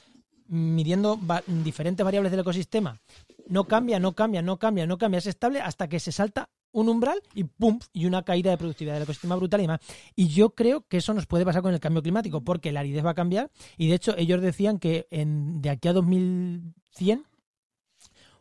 midiendo 0.46 1.18
va- 1.28 1.42
diferentes 1.46 2.02
variables 2.04 2.30
del 2.30 2.40
ecosistema. 2.40 3.00
No 3.48 3.64
cambia, 3.64 3.98
no 3.98 4.14
cambia, 4.14 4.42
no 4.42 4.58
cambia, 4.58 4.86
no 4.86 4.98
cambia, 4.98 5.18
es 5.18 5.26
estable 5.26 5.60
hasta 5.60 5.88
que 5.88 6.00
se 6.00 6.12
salta 6.12 6.48
un 6.70 6.88
umbral 6.88 7.20
y 7.34 7.44
¡pum! 7.44 7.78
y 7.94 8.04
una 8.06 8.22
caída 8.22 8.50
de 8.50 8.58
productividad 8.58 8.94
del 8.94 9.04
ecosistema 9.04 9.36
brutal 9.36 9.60
y 9.60 9.64
demás. 9.64 9.80
Y 10.14 10.28
yo 10.28 10.50
creo 10.54 10.86
que 10.86 10.98
eso 10.98 11.14
nos 11.14 11.26
puede 11.26 11.44
pasar 11.46 11.62
con 11.62 11.72
el 11.72 11.80
cambio 11.80 12.02
climático, 12.02 12.42
porque 12.42 12.72
la 12.72 12.80
aridez 12.80 13.04
va 13.04 13.10
a 13.10 13.14
cambiar 13.14 13.50
y 13.78 13.88
de 13.88 13.94
hecho 13.94 14.14
ellos 14.18 14.42
decían 14.42 14.78
que 14.78 15.06
en, 15.10 15.62
de 15.62 15.70
aquí 15.70 15.88
a 15.88 15.92
2100 15.94 17.24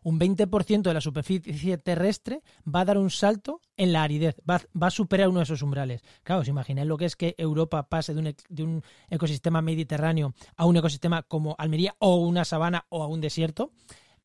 un 0.03 0.19
20% 0.19 0.81
de 0.83 0.93
la 0.93 1.01
superficie 1.01 1.77
terrestre 1.77 2.41
va 2.63 2.81
a 2.81 2.85
dar 2.85 2.97
un 2.97 3.09
salto 3.09 3.61
en 3.75 3.91
la 3.91 4.03
aridez, 4.03 4.37
va, 4.49 4.61
va 4.81 4.87
a 4.87 4.91
superar 4.91 5.27
uno 5.27 5.39
de 5.39 5.43
esos 5.43 5.61
umbrales. 5.61 6.01
Claro, 6.23 6.41
os 6.41 6.47
imagináis 6.47 6.87
lo 6.87 6.95
que 6.97 7.05
es 7.05 7.15
que 7.17 7.35
Europa 7.37 7.89
pase 7.89 8.13
de 8.13 8.19
un, 8.21 8.27
ec- 8.27 8.45
de 8.47 8.63
un 8.63 8.83
ecosistema 9.09 9.61
mediterráneo 9.61 10.33
a 10.55 10.65
un 10.65 10.77
ecosistema 10.77 11.23
como 11.23 11.55
Almería 11.57 11.95
o 11.99 12.15
una 12.17 12.45
sabana 12.45 12.85
o 12.89 13.03
a 13.03 13.07
un 13.07 13.19
desierto, 13.19 13.71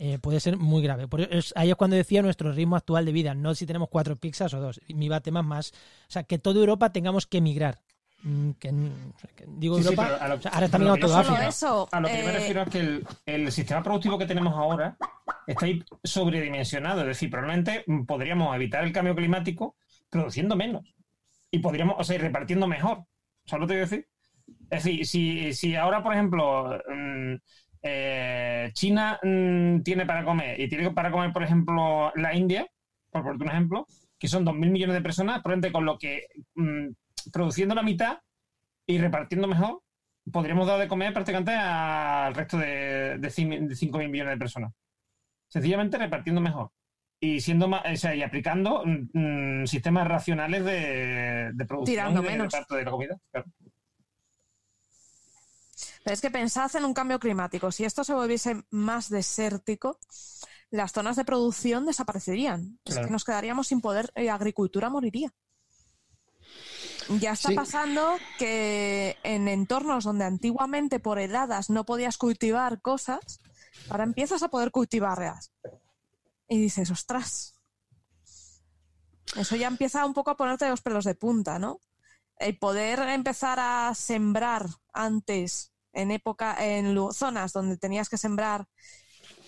eh, 0.05 0.19
puede 0.19 0.41
ser 0.41 0.57
muy 0.57 0.83
grave. 0.83 1.07
Por 1.07 1.21
eso 1.21 1.31
es- 1.31 1.53
ahí 1.55 1.71
es 1.71 1.77
cuando 1.77 1.95
decía 1.95 2.23
nuestro 2.23 2.51
ritmo 2.51 2.75
actual 2.75 3.05
de 3.05 3.13
vida, 3.13 3.35
no 3.35 3.55
si 3.55 3.67
tenemos 3.67 3.89
cuatro 3.89 4.17
pizzas 4.17 4.53
o 4.53 4.61
dos. 4.61 4.81
Mi 4.89 5.09
va 5.09 5.17
a 5.17 5.21
temas 5.21 5.45
más, 5.45 5.71
o 6.09 6.11
sea, 6.11 6.25
que 6.25 6.39
toda 6.41 6.59
Europa 6.59 6.91
tengamos 6.91 7.27
que 7.29 7.39
emigrar. 7.39 7.81
Mm, 8.25 8.51
Que, 8.59 8.69
que 9.37 9.45
digo 9.47 9.77
Sí, 9.79 9.85
Europa, 9.85 10.05
pero 10.09 10.23
a 10.23 10.29
lo- 10.29 10.35
o 10.37 10.41
sea, 10.41 10.51
ahora 10.53 10.67
está 10.67 10.79
mirando 10.79 11.07
solo 11.09 11.21
África. 11.21 11.49
eso, 11.49 11.89
A 11.93 12.01
lo 12.01 12.09
que 12.09 12.19
yo 12.19 12.25
me 12.25 12.31
eh, 12.31 12.33
refiero 12.33 12.63
es 12.63 12.69
que 12.71 12.79
el, 12.81 13.07
el 13.27 13.53
sistema 13.53 13.83
productivo 13.83 14.19
que 14.19 14.27
tenemos 14.27 14.55
ahora 14.55 14.97
está 15.47 15.67
ahí 15.67 15.85
sobredimensionado. 16.05 17.03
Es 17.03 17.07
decir, 17.09 17.31
probablemente 17.31 17.85
podríamos 18.07 18.55
evitar 18.57 18.83
el 18.85 18.93
cambio 18.93 19.15
climático 19.15 19.77
produciendo 20.11 20.57
menos. 20.57 20.83
Y 21.51 21.59
podríamos, 21.61 21.97
o 21.99 22.05
sea, 22.05 22.17
y 22.17 22.19
repartiendo 22.19 22.67
mejor. 22.67 23.05
¿Sabes 23.45 23.61
lo 23.61 23.67
que 23.67 23.75
te 23.75 23.79
quiero 23.79 23.91
decir? 23.91 24.09
Es 24.71 24.85
decir, 24.85 25.07
si, 25.07 25.53
si 25.53 25.77
ahora, 25.77 26.03
por 26.03 26.13
ejemplo, 26.13 26.79
mm, 26.89 27.35
eh, 27.83 28.71
China 28.75 29.19
mm, 29.23 29.81
tiene 29.83 30.07
para 30.07 30.25
comer 30.25 30.61
y 30.61 30.69
tiene 30.69 30.91
para 30.93 31.11
comer, 31.11 31.33
por 31.33 31.43
ejemplo, 31.43 32.13
la 32.17 32.35
India, 32.35 32.67
por 33.11 33.23
ponerte 33.23 33.45
un 33.45 33.51
ejemplo, 33.51 33.87
que 34.19 34.29
son 34.29 34.45
2.000 34.47 34.71
millones 34.71 34.95
de 34.95 35.03
personas, 35.03 35.43
probablemente 35.43 35.73
con 35.73 35.85
lo 35.85 35.99
que 35.99 36.27
mm, 36.55 36.89
produciendo 37.33 37.75
la 37.75 37.83
mitad 37.83 38.19
y 38.87 38.99
repartiendo 38.99 39.49
mejor, 39.49 39.81
podríamos 40.33 40.67
dar 40.67 40.79
de 40.79 40.89
comer 40.89 41.13
prácticamente 41.13 41.53
al 41.53 42.35
resto 42.35 42.57
de, 42.59 43.19
de, 43.19 43.29
cin- 43.29 43.67
de 43.69 43.75
5.000 43.75 44.09
millones 44.09 44.35
de 44.35 44.39
personas. 44.39 44.73
Sencillamente 45.49 45.99
repartiendo 45.99 46.41
mejor. 46.41 46.71
Y 47.21 47.41
siendo 47.41 47.69
más, 47.69 47.83
o 47.85 47.97
sea, 47.97 48.15
y 48.17 48.23
aplicando 48.23 48.83
mm, 48.85 49.65
sistemas 49.67 50.09
racionales 50.09 50.65
de, 50.65 51.51
de 51.53 51.65
producción 51.67 51.95
Tirando 51.95 52.21
y 52.21 52.25
de 52.25 52.31
menos. 52.31 52.53
reparto 52.53 52.75
de 52.77 52.85
la 52.85 52.91
comida. 52.91 53.17
Claro. 53.31 53.47
Pero 56.05 56.15
es 56.15 56.21
que 56.21 56.31
pensad 56.31 56.75
en 56.77 56.85
un 56.85 56.95
cambio 56.95 57.19
climático. 57.19 57.71
Si 57.71 57.85
esto 57.85 58.05
se 58.05 58.15
volviese 58.15 58.65
más 58.71 59.09
desértico, 59.09 59.99
las 60.71 60.93
zonas 60.93 61.17
de 61.17 61.25
producción 61.25 61.87
desaparecerían. 61.87 62.79
Es 62.85 62.99
que 62.99 63.11
nos 63.11 63.25
quedaríamos 63.25 63.69
sin 63.69 63.81
poder, 63.81 64.13
y 64.17 64.29
agricultura 64.29 64.91
moriría. 64.91 65.33
Ya 67.21 67.33
está 67.33 67.51
Sí. 67.51 67.55
pasando 67.55 68.17
que 68.39 69.17
en 69.23 69.49
entornos 69.49 70.05
donde 70.05 70.25
antiguamente 70.25 71.01
por 71.01 71.19
heladas 71.19 71.71
no 71.71 71.85
podías 71.85 72.17
cultivar 72.17 72.81
cosas, 72.81 73.41
ahora 73.91 74.05
empiezas 74.05 74.43
a 74.43 74.49
poder 74.49 74.71
cultivarlas. 74.71 75.53
Y 76.49 76.59
dices, 76.59 76.91
ostras. 76.91 77.55
Eso 79.37 79.57
ya 79.57 79.69
empieza 79.69 80.05
un 80.05 80.15
poco 80.15 80.31
a 80.31 80.37
ponerte 80.37 80.69
los 80.69 80.83
pelos 80.83 81.05
de 81.05 81.15
punta, 81.15 81.59
¿no? 81.59 81.81
el 82.39 82.59
poder 82.59 82.99
empezar 83.11 83.61
a 83.61 83.95
sembrar 83.95 84.67
antes 84.93 85.72
en 85.93 86.11
época 86.11 86.57
en 86.65 86.95
zonas 87.13 87.53
donde 87.53 87.77
tenías 87.77 88.09
que 88.09 88.19
sembrar 88.19 88.67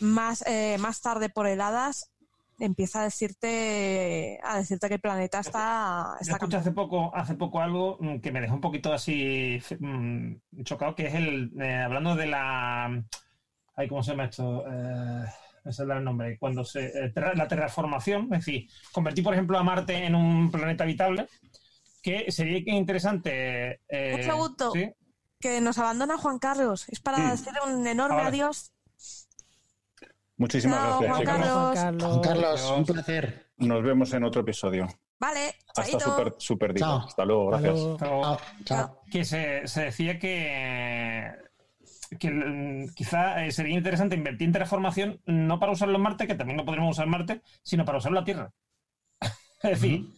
más 0.00 0.42
eh, 0.46 0.76
más 0.78 1.00
tarde 1.00 1.28
por 1.28 1.46
heladas 1.46 2.10
empieza 2.58 3.00
a 3.00 3.04
decirte 3.04 4.38
a 4.42 4.58
decirte 4.58 4.88
que 4.88 4.94
el 4.94 5.00
planeta 5.00 5.40
está, 5.40 6.14
Yo 6.14 6.18
está 6.20 6.32
escuché 6.36 6.56
hace 6.56 6.72
poco, 6.72 7.14
hace 7.14 7.34
poco 7.34 7.60
algo 7.60 7.98
mm, 8.00 8.18
que 8.20 8.30
me 8.32 8.40
dejó 8.40 8.54
un 8.54 8.60
poquito 8.60 8.92
así 8.92 9.60
mm, 9.80 10.34
chocado, 10.62 10.94
que 10.94 11.06
es 11.06 11.14
el, 11.14 11.52
eh, 11.60 11.74
hablando 11.76 12.14
de 12.14 12.26
la, 12.26 13.02
ay, 13.76 13.88
¿cómo 13.88 14.02
se 14.02 14.12
llama 14.12 14.26
esto? 14.26 14.64
Eh, 14.70 15.24
me 15.64 15.72
sale 15.72 15.94
el 15.94 16.04
nombre, 16.04 16.38
cuando 16.38 16.64
se, 16.64 16.86
eh, 16.86 17.10
terra- 17.12 17.34
la 17.34 17.48
terraformación, 17.48 18.24
es 18.34 18.44
decir, 18.44 18.68
convertir, 18.92 19.24
por 19.24 19.32
ejemplo, 19.32 19.58
a 19.58 19.62
Marte 19.64 20.04
en 20.04 20.14
un 20.14 20.50
planeta 20.50 20.84
habitable, 20.84 21.26
que 22.02 22.30
sería 22.30 22.62
que 22.62 22.70
interesante. 22.70 23.80
eh, 23.88 24.12
Un 24.14 24.22
segundo. 24.22 24.72
¿sí? 24.72 24.92
Que 25.44 25.60
nos 25.60 25.76
abandona 25.76 26.16
Juan 26.16 26.38
Carlos. 26.38 26.88
Es 26.88 27.00
para 27.00 27.18
Mm. 27.18 27.30
decir 27.32 27.52
un 27.66 27.86
enorme 27.86 28.14
Ahora. 28.16 28.28
adiós. 28.28 28.72
Muchísimas 30.38 30.78
Chao, 30.78 31.00
gracias. 31.02 31.10
Juan 31.10 31.20
chicos. 31.20 31.74
Carlos. 31.74 32.02
Juan 32.02 32.20
Carlos, 32.22 32.70
un 32.78 32.84
placer. 32.86 33.50
Nos 33.58 33.82
vemos 33.82 34.12
en 34.14 34.24
otro 34.24 34.40
episodio. 34.40 34.88
Vale, 35.20 35.54
Hasta 35.68 35.82
chaito. 35.82 36.34
súper 36.38 36.72
digo. 36.72 36.86
Chao. 36.86 36.98
Hasta 37.06 37.24
luego, 37.26 37.54
Hasta 37.54 37.68
gracias. 37.68 37.84
luego. 37.84 37.98
Chao. 37.98 38.38
Chao. 38.64 39.00
que 39.10 39.24
se, 39.26 39.68
se 39.68 39.82
decía 39.82 40.18
que, 40.18 41.30
que 42.18 42.86
quizá 42.94 43.44
eh, 43.44 43.52
sería 43.52 43.76
interesante 43.76 44.16
invertir 44.16 44.46
en 44.46 44.52
terraformación 44.52 45.20
no 45.26 45.60
para 45.60 45.72
usarlo 45.72 45.96
en 45.96 46.02
Marte, 46.02 46.26
que 46.26 46.34
también 46.36 46.56
lo 46.56 46.64
podremos 46.64 46.90
usar 46.92 47.04
en 47.04 47.10
Marte, 47.10 47.42
sino 47.62 47.84
para 47.84 47.98
usarlo 47.98 48.18
en 48.18 48.22
la 48.22 48.24
Tierra. 48.24 48.52
es 49.62 49.70
decir, 49.70 50.08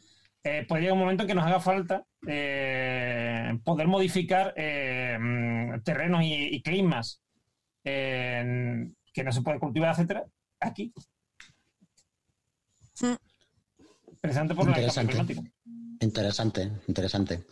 eh, 0.45 0.65
puede 0.69 0.83
llegar 0.83 0.95
un 0.95 1.01
momento 1.01 1.25
en 1.25 1.27
que 1.27 1.35
nos 1.35 1.45
haga 1.45 1.59
falta 1.59 2.07
eh, 2.27 3.59
poder 3.65 3.89
modificar 3.89 4.53
eh, 4.57 5.17
mm, 5.19 5.83
terrenos 5.83 6.23
y, 6.23 6.57
y 6.57 6.63
climas 6.63 7.23
eh, 7.85 8.89
que 9.13 9.25
no 9.25 9.33
se 9.33 9.43
puede 9.43 9.59
cultivar, 9.59 9.93
etcétera, 9.93 10.25
aquí. 10.61 10.93
Precisamente 14.21 14.55
por 14.55 14.69
el 14.69 14.75
cambio 14.75 14.89
Interesante. 14.89 15.13
climático. 15.13 15.43
Interesante, 16.01 16.73
interesante. 16.89 17.45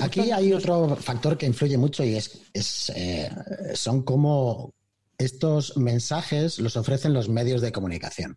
Aquí 0.00 0.30
hay 0.30 0.52
otro 0.52 0.96
factor 0.96 1.38
que 1.38 1.46
influye 1.46 1.78
mucho 1.78 2.04
y 2.04 2.16
es, 2.16 2.42
es, 2.52 2.92
eh, 2.94 3.30
son 3.74 4.02
como 4.02 4.74
estos 5.16 5.76
mensajes 5.76 6.58
los 6.58 6.76
ofrecen 6.76 7.14
los 7.14 7.28
medios 7.28 7.60
de 7.62 7.72
comunicación, 7.72 8.36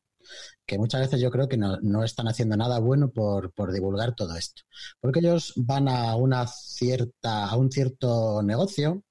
que 0.65 0.77
muchas 0.77 1.01
veces 1.01 1.21
yo 1.21 1.31
creo 1.31 1.47
que 1.47 1.57
no, 1.57 1.77
no 1.81 2.03
están 2.03 2.27
haciendo 2.27 2.57
nada 2.57 2.79
bueno 2.79 3.11
por, 3.11 3.53
por 3.53 3.71
divulgar 3.71 4.15
todo 4.15 4.35
esto, 4.35 4.63
porque 4.99 5.19
ellos 5.19 5.53
van 5.55 5.87
a 5.87 6.15
una 6.15 6.47
cierta, 6.47 7.45
a 7.45 7.55
un 7.55 7.71
cierto 7.71 8.41
negocio 8.43 9.03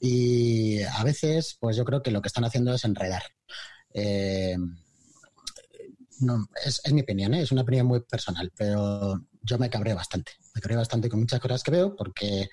y 0.00 0.82
a 0.82 1.04
veces, 1.04 1.56
pues 1.60 1.76
yo 1.76 1.84
creo 1.84 2.02
que 2.02 2.10
lo 2.10 2.22
que 2.22 2.28
están 2.28 2.44
haciendo 2.44 2.74
es 2.74 2.84
enredar. 2.84 3.22
Eh, 3.92 4.56
no, 6.20 6.46
es, 6.64 6.80
es 6.84 6.92
mi 6.92 7.00
opinión, 7.00 7.34
¿eh? 7.34 7.42
es 7.42 7.52
una 7.52 7.62
opinión 7.62 7.86
muy 7.86 8.00
personal, 8.00 8.52
pero 8.56 9.20
yo 9.42 9.58
me 9.58 9.70
cabré 9.70 9.94
bastante. 9.94 10.32
Me 10.54 10.60
cabré 10.60 10.76
bastante 10.76 11.08
con 11.08 11.20
muchas 11.20 11.40
cosas 11.40 11.62
que 11.62 11.70
veo 11.70 11.96
porque 11.96 12.48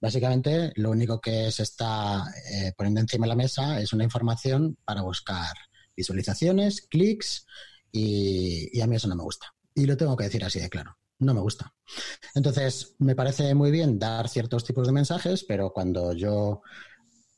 básicamente 0.00 0.72
lo 0.76 0.90
único 0.90 1.20
que 1.20 1.50
se 1.50 1.62
está 1.62 2.24
eh, 2.50 2.72
poniendo 2.76 3.00
encima 3.00 3.26
de 3.26 3.30
la 3.30 3.36
mesa 3.36 3.80
es 3.80 3.92
una 3.92 4.04
información 4.04 4.76
para 4.84 5.02
buscar 5.02 5.54
visualizaciones, 5.96 6.82
clics 6.82 7.46
y, 7.90 8.68
y 8.76 8.80
a 8.80 8.86
mí 8.86 8.96
eso 8.96 9.08
no 9.08 9.16
me 9.16 9.22
gusta. 9.24 9.46
Y 9.74 9.86
lo 9.86 9.96
tengo 9.96 10.16
que 10.16 10.24
decir 10.24 10.44
así 10.44 10.60
de 10.60 10.68
claro. 10.70 10.96
No 11.18 11.32
me 11.32 11.40
gusta. 11.40 11.74
Entonces, 12.34 12.94
me 12.98 13.14
parece 13.16 13.54
muy 13.54 13.70
bien 13.70 13.98
dar 13.98 14.28
ciertos 14.28 14.64
tipos 14.64 14.86
de 14.86 14.92
mensajes, 14.92 15.44
pero 15.44 15.72
cuando 15.72 16.12
yo 16.12 16.60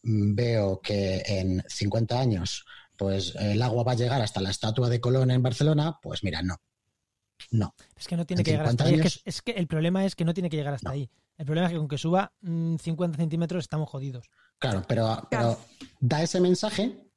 mm, 0.02 0.34
veo 0.34 0.80
que 0.80 1.22
en 1.26 1.62
50 1.68 2.18
años 2.18 2.64
pues 2.96 3.36
el 3.38 3.62
agua 3.62 3.84
va 3.84 3.92
a 3.92 3.94
llegar 3.94 4.20
hasta 4.20 4.40
la 4.40 4.50
estatua 4.50 4.88
de 4.88 5.00
Colón 5.00 5.30
en 5.30 5.40
Barcelona, 5.40 6.00
pues 6.02 6.24
mira, 6.24 6.42
no. 6.42 6.56
No. 7.52 7.72
Es 7.96 8.08
que 8.08 8.16
no 8.16 8.26
tiene 8.26 8.40
en 8.40 8.44
que 8.44 8.50
llegar 8.50 8.66
hasta 8.66 8.84
50 8.86 8.88
ahí. 8.88 8.94
Es 8.94 9.14
que, 9.14 9.20
años- 9.20 9.22
es 9.24 9.42
que 9.42 9.50
el 9.52 9.68
problema 9.68 10.04
es 10.04 10.16
que 10.16 10.24
no 10.24 10.34
tiene 10.34 10.50
que 10.50 10.56
llegar 10.56 10.74
hasta 10.74 10.88
No. 10.88 10.94
ahí. 10.94 11.08
El 11.36 11.46
problema 11.46 11.68
es 11.68 11.72
que 11.72 11.78
con 11.78 11.86
que 11.86 11.96
suba 11.98 12.32
mm, 12.40 12.74
50 12.78 13.16
centímetros 13.16 13.62
estamos 13.62 13.88
jodidos. 13.88 14.26
Claro, 14.58 14.82
pero, 14.88 15.28
pero 15.30 15.56
da 16.00 16.20
ese 16.24 16.40
mensaje, 16.40 17.07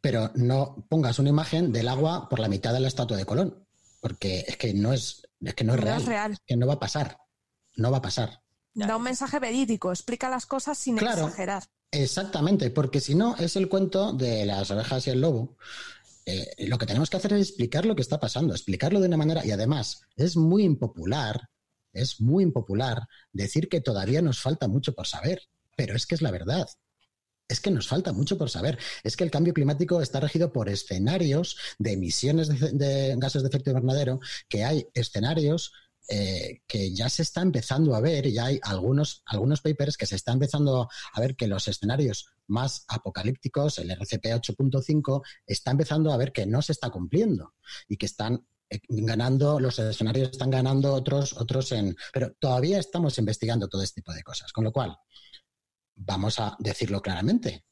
pero 0.00 0.30
no 0.34 0.86
pongas 0.88 1.18
una 1.18 1.28
imagen 1.30 1.72
del 1.72 1.88
agua 1.88 2.28
por 2.28 2.38
la 2.38 2.48
mitad 2.48 2.72
de 2.72 2.80
la 2.80 2.88
estatua 2.88 3.16
de 3.16 3.24
Colón, 3.26 3.66
porque 4.00 4.44
es 4.46 4.56
que 4.56 4.72
no 4.74 4.92
es, 4.92 5.22
es 5.40 5.54
que 5.54 5.64
no 5.64 5.74
es 5.74 5.80
No 5.80 5.84
real, 5.86 6.00
es 6.02 6.06
real. 6.08 6.38
que 6.46 6.56
no 6.56 6.66
va 6.66 6.74
a 6.74 6.80
pasar, 6.80 7.18
no 7.76 7.90
va 7.90 7.98
a 7.98 8.02
pasar. 8.02 8.40
Da 8.74 8.96
un 8.96 9.02
mensaje 9.02 9.38
verídico, 9.38 9.90
explica 9.90 10.28
las 10.30 10.46
cosas 10.46 10.78
sin 10.78 10.96
Claro. 10.96 11.24
exagerar. 11.26 11.64
Exactamente, 11.92 12.70
porque 12.70 13.00
si 13.00 13.14
no 13.16 13.36
es 13.36 13.56
el 13.56 13.68
cuento 13.68 14.12
de 14.12 14.46
las 14.46 14.70
ovejas 14.70 15.06
y 15.06 15.10
el 15.10 15.20
lobo. 15.20 15.56
Eh, 16.26 16.66
lo 16.68 16.78
que 16.78 16.86
tenemos 16.86 17.10
que 17.10 17.16
hacer 17.16 17.32
es 17.32 17.48
explicar 17.48 17.84
lo 17.86 17.96
que 17.96 18.02
está 18.02 18.20
pasando, 18.20 18.54
explicarlo 18.54 19.00
de 19.00 19.08
una 19.08 19.16
manera 19.16 19.44
y 19.44 19.50
además 19.50 20.02
es 20.16 20.36
muy 20.36 20.62
impopular, 20.64 21.48
es 21.92 22.20
muy 22.20 22.44
impopular 22.44 23.08
decir 23.32 23.68
que 23.68 23.80
todavía 23.80 24.22
nos 24.22 24.40
falta 24.40 24.68
mucho 24.68 24.94
por 24.94 25.06
saber, 25.08 25.42
pero 25.76 25.96
es 25.96 26.06
que 26.06 26.14
es 26.14 26.22
la 26.22 26.30
verdad. 26.30 26.68
Es 27.50 27.60
que 27.60 27.72
nos 27.72 27.88
falta 27.88 28.12
mucho 28.12 28.38
por 28.38 28.48
saber. 28.48 28.78
Es 29.02 29.16
que 29.16 29.24
el 29.24 29.30
cambio 29.30 29.52
climático 29.52 30.00
está 30.00 30.20
regido 30.20 30.52
por 30.52 30.68
escenarios 30.68 31.56
de 31.78 31.92
emisiones 31.92 32.48
de, 32.48 33.14
gases 33.18 33.42
de 33.42 33.48
efecto 33.48 33.70
invernadero, 33.70 34.20
que 34.48 34.62
hay 34.64 34.86
escenarios 34.94 35.72
eh, 36.08 36.60
que 36.68 36.94
ya 36.94 37.08
se 37.08 37.22
está 37.22 37.42
empezando 37.42 37.96
a 37.96 38.00
ver, 38.00 38.26
y 38.26 38.38
hay 38.38 38.60
algunos, 38.62 39.22
algunos 39.26 39.60
papers 39.60 39.96
que 39.96 40.06
se 40.06 40.14
está 40.14 40.32
empezando 40.32 40.88
a 41.12 41.20
ver 41.20 41.34
que 41.34 41.48
los 41.48 41.66
escenarios 41.66 42.26
más 42.46 42.84
apocalípticos, 42.86 43.78
el 43.78 43.90
RCP 43.90 44.26
8.5, 44.26 45.22
está 45.44 45.72
empezando 45.72 46.12
a 46.12 46.16
ver 46.16 46.32
que 46.32 46.46
no 46.46 46.62
se 46.62 46.70
está 46.72 46.90
cumpliendo 46.90 47.54
y 47.88 47.96
que 47.96 48.06
están 48.06 48.46
eh, 48.70 48.80
ganando, 48.88 49.58
los 49.58 49.76
escenarios 49.80 50.30
están 50.30 50.50
ganando 50.50 50.94
otros, 50.94 51.32
otros 51.32 51.72
en... 51.72 51.96
Pero 52.12 52.32
todavía 52.38 52.78
estamos 52.78 53.18
investigando 53.18 53.66
todo 53.66 53.82
este 53.82 54.02
tipo 54.02 54.12
de 54.12 54.22
cosas, 54.22 54.52
con 54.52 54.62
lo 54.62 54.72
cual 54.72 54.96
vamos 56.00 56.38
a 56.40 56.56
decirlo 56.58 57.02
claramente. 57.02 57.64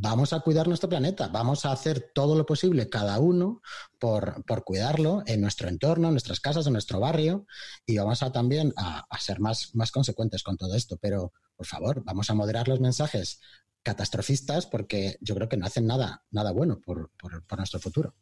Vamos 0.00 0.32
a 0.32 0.38
cuidar 0.40 0.68
nuestro 0.68 0.88
planeta, 0.88 1.26
vamos 1.26 1.64
a 1.66 1.72
hacer 1.72 2.12
todo 2.14 2.36
lo 2.36 2.46
posible 2.46 2.88
cada 2.88 3.18
uno 3.18 3.60
por, 3.98 4.44
por 4.44 4.62
cuidarlo 4.62 5.24
en 5.26 5.40
nuestro 5.40 5.68
entorno, 5.68 6.06
en 6.06 6.14
nuestras 6.14 6.38
casas, 6.38 6.66
en 6.68 6.72
nuestro 6.74 7.00
barrio 7.00 7.46
y 7.84 7.98
vamos 7.98 8.22
a 8.22 8.30
también 8.30 8.72
a, 8.76 9.04
ser 9.18 9.40
más, 9.40 9.74
más 9.74 9.90
consecuentes 9.90 10.44
con 10.44 10.56
todo 10.56 10.76
esto. 10.76 10.98
Pero, 11.00 11.32
por 11.56 11.66
favor, 11.66 12.04
vamos 12.04 12.30
a 12.30 12.34
moderar 12.34 12.68
los 12.68 12.78
mensajes 12.78 13.40
catastrofistas 13.82 14.66
porque 14.66 15.18
yo 15.20 15.34
creo 15.34 15.48
que 15.48 15.56
no 15.56 15.66
hacen 15.66 15.86
nada, 15.86 16.22
nada 16.30 16.52
bueno 16.52 16.80
por, 16.80 17.10
por- 17.18 17.58
nuestro 17.58 17.80
futuro. 17.80 18.14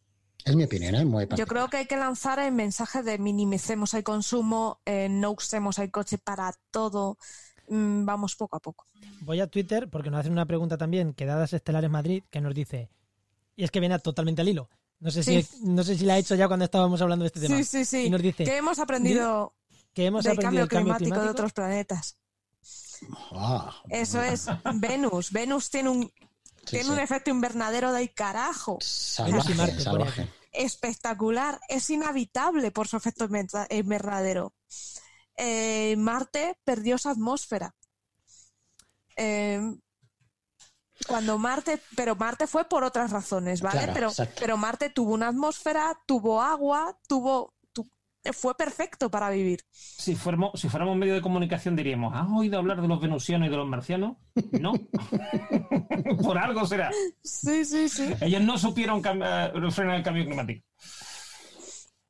Es 0.47 0.57
mi 0.57 0.65
opinión, 0.65 0.95
¿eh? 0.95 1.29
Yo 1.37 1.47
creo 1.47 1.69
que 1.69 1.79
hay 1.79 1.87
que 1.87 1.97
lanzar 1.97 2.39
el 2.39 2.53
mensaje 2.53 3.03
de 3.03 3.19
minimicemos 3.19 3.93
el 3.95 4.05
consumo, 4.05 4.81
eh, 4.87 5.09
no 5.11 5.33
usemos 5.33 5.79
el 5.79 5.91
coche 5.91 6.17
para 6.19 6.55
todo. 6.71 7.19
Mm, 7.69 8.05
vamos 8.05 8.37
poco 8.37 8.57
a 8.57 8.61
poco. 8.61 8.87
Voy 9.21 9.41
a 9.41 9.47
Twitter 9.47 9.89
porque 9.91 10.11
nos 10.11 10.21
hacen 10.21 10.33
una 10.33 10.47
pregunta 10.47 10.77
también 10.79 11.13
que 11.15 11.27
dadas 11.27 11.53
Estelares 11.53 11.91
Madrid 11.91 12.23
que 12.31 12.41
nos 12.41 12.55
dice, 12.55 12.91
y 13.57 13.65
es 13.65 13.71
que 13.71 13.81
viene 13.81 13.99
totalmente 13.99 14.43
al 14.43 14.49
hilo. 14.49 14.69
No 14.99 15.11
sé, 15.11 15.23
Sí. 15.23 15.43
si, 15.43 15.65
no 15.67 15.83
sé 15.85 15.97
si 15.99 16.05
la 16.07 16.15
ha 16.15 16.19
hecho 16.19 16.35
ya 16.35 16.47
cuando 16.49 16.65
estábamos 16.65 17.01
hablando 17.03 17.25
de 17.25 17.27
este 17.27 17.41
tema. 17.41 17.57
Sí, 17.59 17.65
sí, 17.65 17.85
sí. 17.85 18.07
Y 18.07 18.11
nos 18.11 18.23
dice 18.23 18.45
que 18.45 18.57
hemos 18.57 18.79
aprendido 18.79 19.55
que 19.93 20.07
hemos 20.07 20.25
del 20.25 20.33
aprendido 20.35 20.63
cambio, 20.63 20.63
el 20.63 20.69
cambio 20.69 20.95
climático, 20.97 21.25
de 21.25 21.31
otros 21.31 21.53
planetas. 21.53 22.17
Ah, 23.33 23.75
Eso 23.91 24.23
es 24.23 24.47
Venus. 24.77 25.31
Venus 25.33 25.71
tiene 25.71 25.91
un, 25.91 26.03
sí, 26.05 26.13
tiene 26.71 26.85
sí. 26.87 26.91
un 26.91 26.99
efecto 26.99 27.31
invernadero 27.31 27.93
del 27.93 28.13
carajo. 28.15 28.79
Salvaje, 28.81 29.33
Venus 29.33 29.51
y 29.51 29.55
Marte, 29.55 29.81
salvaje. 29.81 30.29
espectacular, 30.53 31.61
es 31.69 31.89
inhabitable 31.91 32.71
por 32.71 32.89
su 32.89 32.97
efecto 32.97 33.27
inverna- 33.27 33.67
invernadero. 33.71 34.55
Eh, 35.37 35.95
Marte 35.99 36.59
perdió 36.65 36.99
su 36.99 37.09
atmósfera. 37.09 37.75
Eh, 39.17 39.61
cuando 41.07 41.39
Marte, 41.39 41.81
pero 41.95 42.17
Marte 42.17 42.47
fue 42.47 42.65
por 42.69 42.83
otras 42.83 43.11
razones, 43.11 43.61
¿vale? 43.61 43.79
Claro, 43.79 43.93
pero, 43.95 44.09
exacto. 44.09 44.35
pero 44.41 44.57
Marte 44.57 44.91
tuvo 44.91 45.13
una 45.13 45.29
atmósfera, 45.29 45.99
tuvo 46.07 46.41
agua, 46.43 46.99
tuvo, 47.07 47.55
tu- 47.73 47.89
fue 48.33 48.57
perfecto 48.57 49.11
para 49.11 49.29
vivir. 49.31 49.61
Si 49.71 50.17
fuéramos, 50.17 50.59
si 50.59 50.69
fuéramos 50.71 50.95
un 50.95 50.99
medio 50.99 51.15
de 51.15 51.21
comunicación 51.21 51.77
diríamos, 51.77 52.15
¿has 52.15 52.27
oído 52.35 52.59
hablar 52.59 52.81
de 52.81 52.89
los 52.89 52.99
venusianos 53.01 53.47
y 53.47 53.51
de 53.51 53.57
los 53.59 53.69
marcianos? 53.69 54.17
No. 54.53 54.73
Por 56.23 56.39
algo 56.39 56.67
será. 56.67 56.91
Sí, 57.23 57.65
sí, 57.67 57.89
sí. 57.91 58.15
Ellos 58.23 58.41
no 58.43 58.57
supieron 58.59 59.03
eh, 59.05 59.71
frenar 59.71 59.97
el 59.97 60.03
cambio 60.03 60.25
climático. 60.25 60.67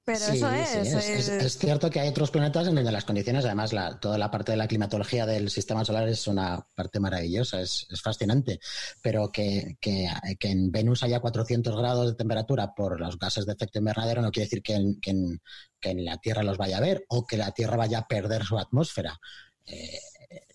Pero 0.06 0.20
Sí, 0.20 0.36
eso 0.36 0.48
sí, 0.50 0.56
es. 0.56 0.74
es, 0.94 1.28
es- 1.28 1.58
cierto 1.58 1.90
que 1.90 1.98
hay 1.98 2.08
otros 2.08 2.30
planetas 2.30 2.68
en 2.68 2.76
donde 2.76 2.92
las 2.92 3.04
condiciones, 3.04 3.44
además, 3.44 3.72
la- 3.72 3.98
toda 3.98 4.16
la 4.18 4.30
parte 4.30 4.52
de 4.52 4.56
la 4.56 4.68
climatología 4.68 5.26
del 5.26 5.50
sistema 5.50 5.84
solar 5.84 6.08
es 6.08 6.28
una 6.28 6.64
parte 6.76 7.00
maravillosa, 7.00 7.60
es, 7.60 7.88
es 7.90 8.00
fascinante, 8.00 8.60
pero 9.02 9.32
que, 9.32 9.76
que- 9.80 10.08
que 10.38 10.48
en 10.48 10.70
Venus 10.70 11.02
haya 11.02 11.18
400 11.18 11.76
grados 11.76 12.06
de 12.06 12.14
temperatura 12.14 12.72
por 12.72 13.00
los 13.00 13.18
gases 13.18 13.46
de 13.46 13.54
efecto 13.54 13.80
invernadero 13.80 14.22
no 14.22 14.30
quiere 14.30 14.46
decir 14.46 14.62
que 14.62 14.74
en, 14.74 15.00
que 15.00 15.10
en- 15.10 15.42
que 15.80 15.90
en 15.90 16.04
la 16.04 16.18
Tierra 16.18 16.44
los 16.44 16.56
vaya 16.56 16.78
a 16.78 16.80
ver 16.80 17.04
o 17.08 17.26
que 17.26 17.36
la 17.36 17.50
Tierra 17.50 17.76
vaya 17.76 17.98
a 17.98 18.06
perder 18.06 18.44
su 18.44 18.56
atmósfera. 18.58 19.18
Eh, 19.64 19.98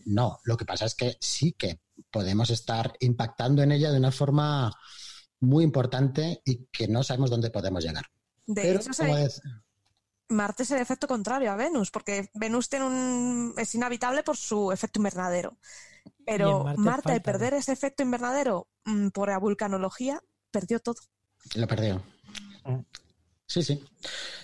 no, 0.05 0.39
lo 0.45 0.55
que 0.55 0.65
pasa 0.65 0.85
es 0.85 0.95
que 0.95 1.17
sí 1.19 1.51
que 1.57 1.81
podemos 2.09 2.49
estar 2.51 2.93
impactando 3.01 3.61
en 3.63 3.73
ella 3.73 3.91
de 3.91 3.97
una 3.97 4.11
forma 4.11 4.73
muy 5.41 5.65
importante 5.65 6.41
y 6.45 6.67
que 6.71 6.87
no 6.87 7.03
sabemos 7.03 7.29
dónde 7.29 7.49
podemos 7.51 7.83
llegar. 7.83 8.05
De 8.47 8.61
Pero, 8.61 8.79
hecho, 8.79 8.93
se- 8.93 9.03
dec- 9.05 9.41
Marte 10.29 10.63
es 10.63 10.71
el 10.71 10.79
efecto 10.81 11.07
contrario 11.07 11.51
a 11.51 11.55
Venus, 11.57 11.91
porque 11.91 12.29
Venus 12.33 12.69
tiene 12.69 12.85
un, 12.85 13.53
es 13.57 13.75
inhabitable 13.75 14.23
por 14.23 14.37
su 14.37 14.71
efecto 14.71 14.99
invernadero. 14.99 15.57
Pero 16.25 16.63
Marte 16.63 16.81
Marte, 16.81 17.11
al 17.11 17.21
perder 17.21 17.53
ese 17.53 17.73
efecto 17.73 18.01
invernadero 18.03 18.67
mm, 18.85 19.09
por 19.09 19.27
la 19.29 19.37
vulcanología, 19.39 20.21
perdió 20.49 20.79
todo. 20.79 20.95
lo 21.55 21.67
perdió. 21.67 22.01
Mm. 22.65 22.79
Sí, 23.45 23.61
sí. 23.63 23.83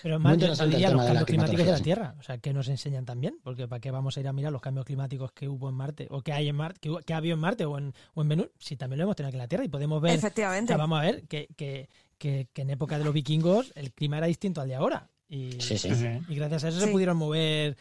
Pero 0.02 0.18
más 0.18 0.36
los 0.38 0.58
cambios 0.58 1.24
climáticos 1.24 1.64
de 1.64 1.72
la 1.72 1.80
Tierra. 1.80 2.14
O 2.18 2.22
sea, 2.22 2.36
que 2.36 2.52
nos 2.52 2.68
enseñan 2.68 3.06
también. 3.06 3.38
Porque 3.42 3.66
¿para 3.66 3.80
qué 3.80 3.90
vamos 3.90 4.14
a 4.16 4.20
ir 4.20 4.28
a 4.28 4.34
mirar 4.34 4.52
los 4.52 4.60
cambios 4.60 4.84
climáticos 4.84 5.32
que 5.32 5.48
hubo 5.48 5.70
en 5.70 5.76
Marte? 5.76 6.08
O 6.10 6.20
que 6.20 6.34
hay 6.34 6.48
en 6.50 6.56
Marte, 6.56 6.78
que, 6.80 6.90
hubo- 6.90 7.00
que 7.00 7.14
ha 7.14 7.16
habido 7.16 7.32
en 7.34 7.40
Marte 7.40 7.64
o 7.64 7.78
en, 7.78 7.94
o 8.12 8.20
en 8.20 8.28
Venus. 8.28 8.48
Si 8.58 8.76
también 8.76 8.98
lo 8.98 9.04
hemos 9.04 9.16
tenido 9.16 9.28
aquí 9.28 9.36
en 9.36 9.42
la 9.42 9.48
Tierra 9.48 9.64
y 9.64 9.68
podemos 9.68 10.02
ver. 10.02 10.12
O 10.12 10.14
Efectivamente. 10.14 10.68
sea, 10.68 10.76
vamos 10.76 10.98
a 10.98 11.02
ver 11.02 11.26
que, 11.26 11.48
que, 11.56 11.88
que, 12.18 12.48
que 12.52 12.62
en 12.62 12.70
época 12.70 12.98
de 12.98 13.04
los 13.04 13.14
vikingos 13.14 13.72
el 13.74 13.92
clima 13.92 14.18
era 14.18 14.26
distinto 14.26 14.60
al 14.60 14.68
de 14.68 14.74
ahora. 14.74 15.10
Y, 15.28 15.52
Sí, 15.60 15.78
sí. 15.78 15.88
Y 16.28 16.34
gracias 16.34 16.64
a 16.64 16.68
eso 16.68 16.80
se 16.80 16.88
pudieron 16.88 17.16
mover 17.16 17.76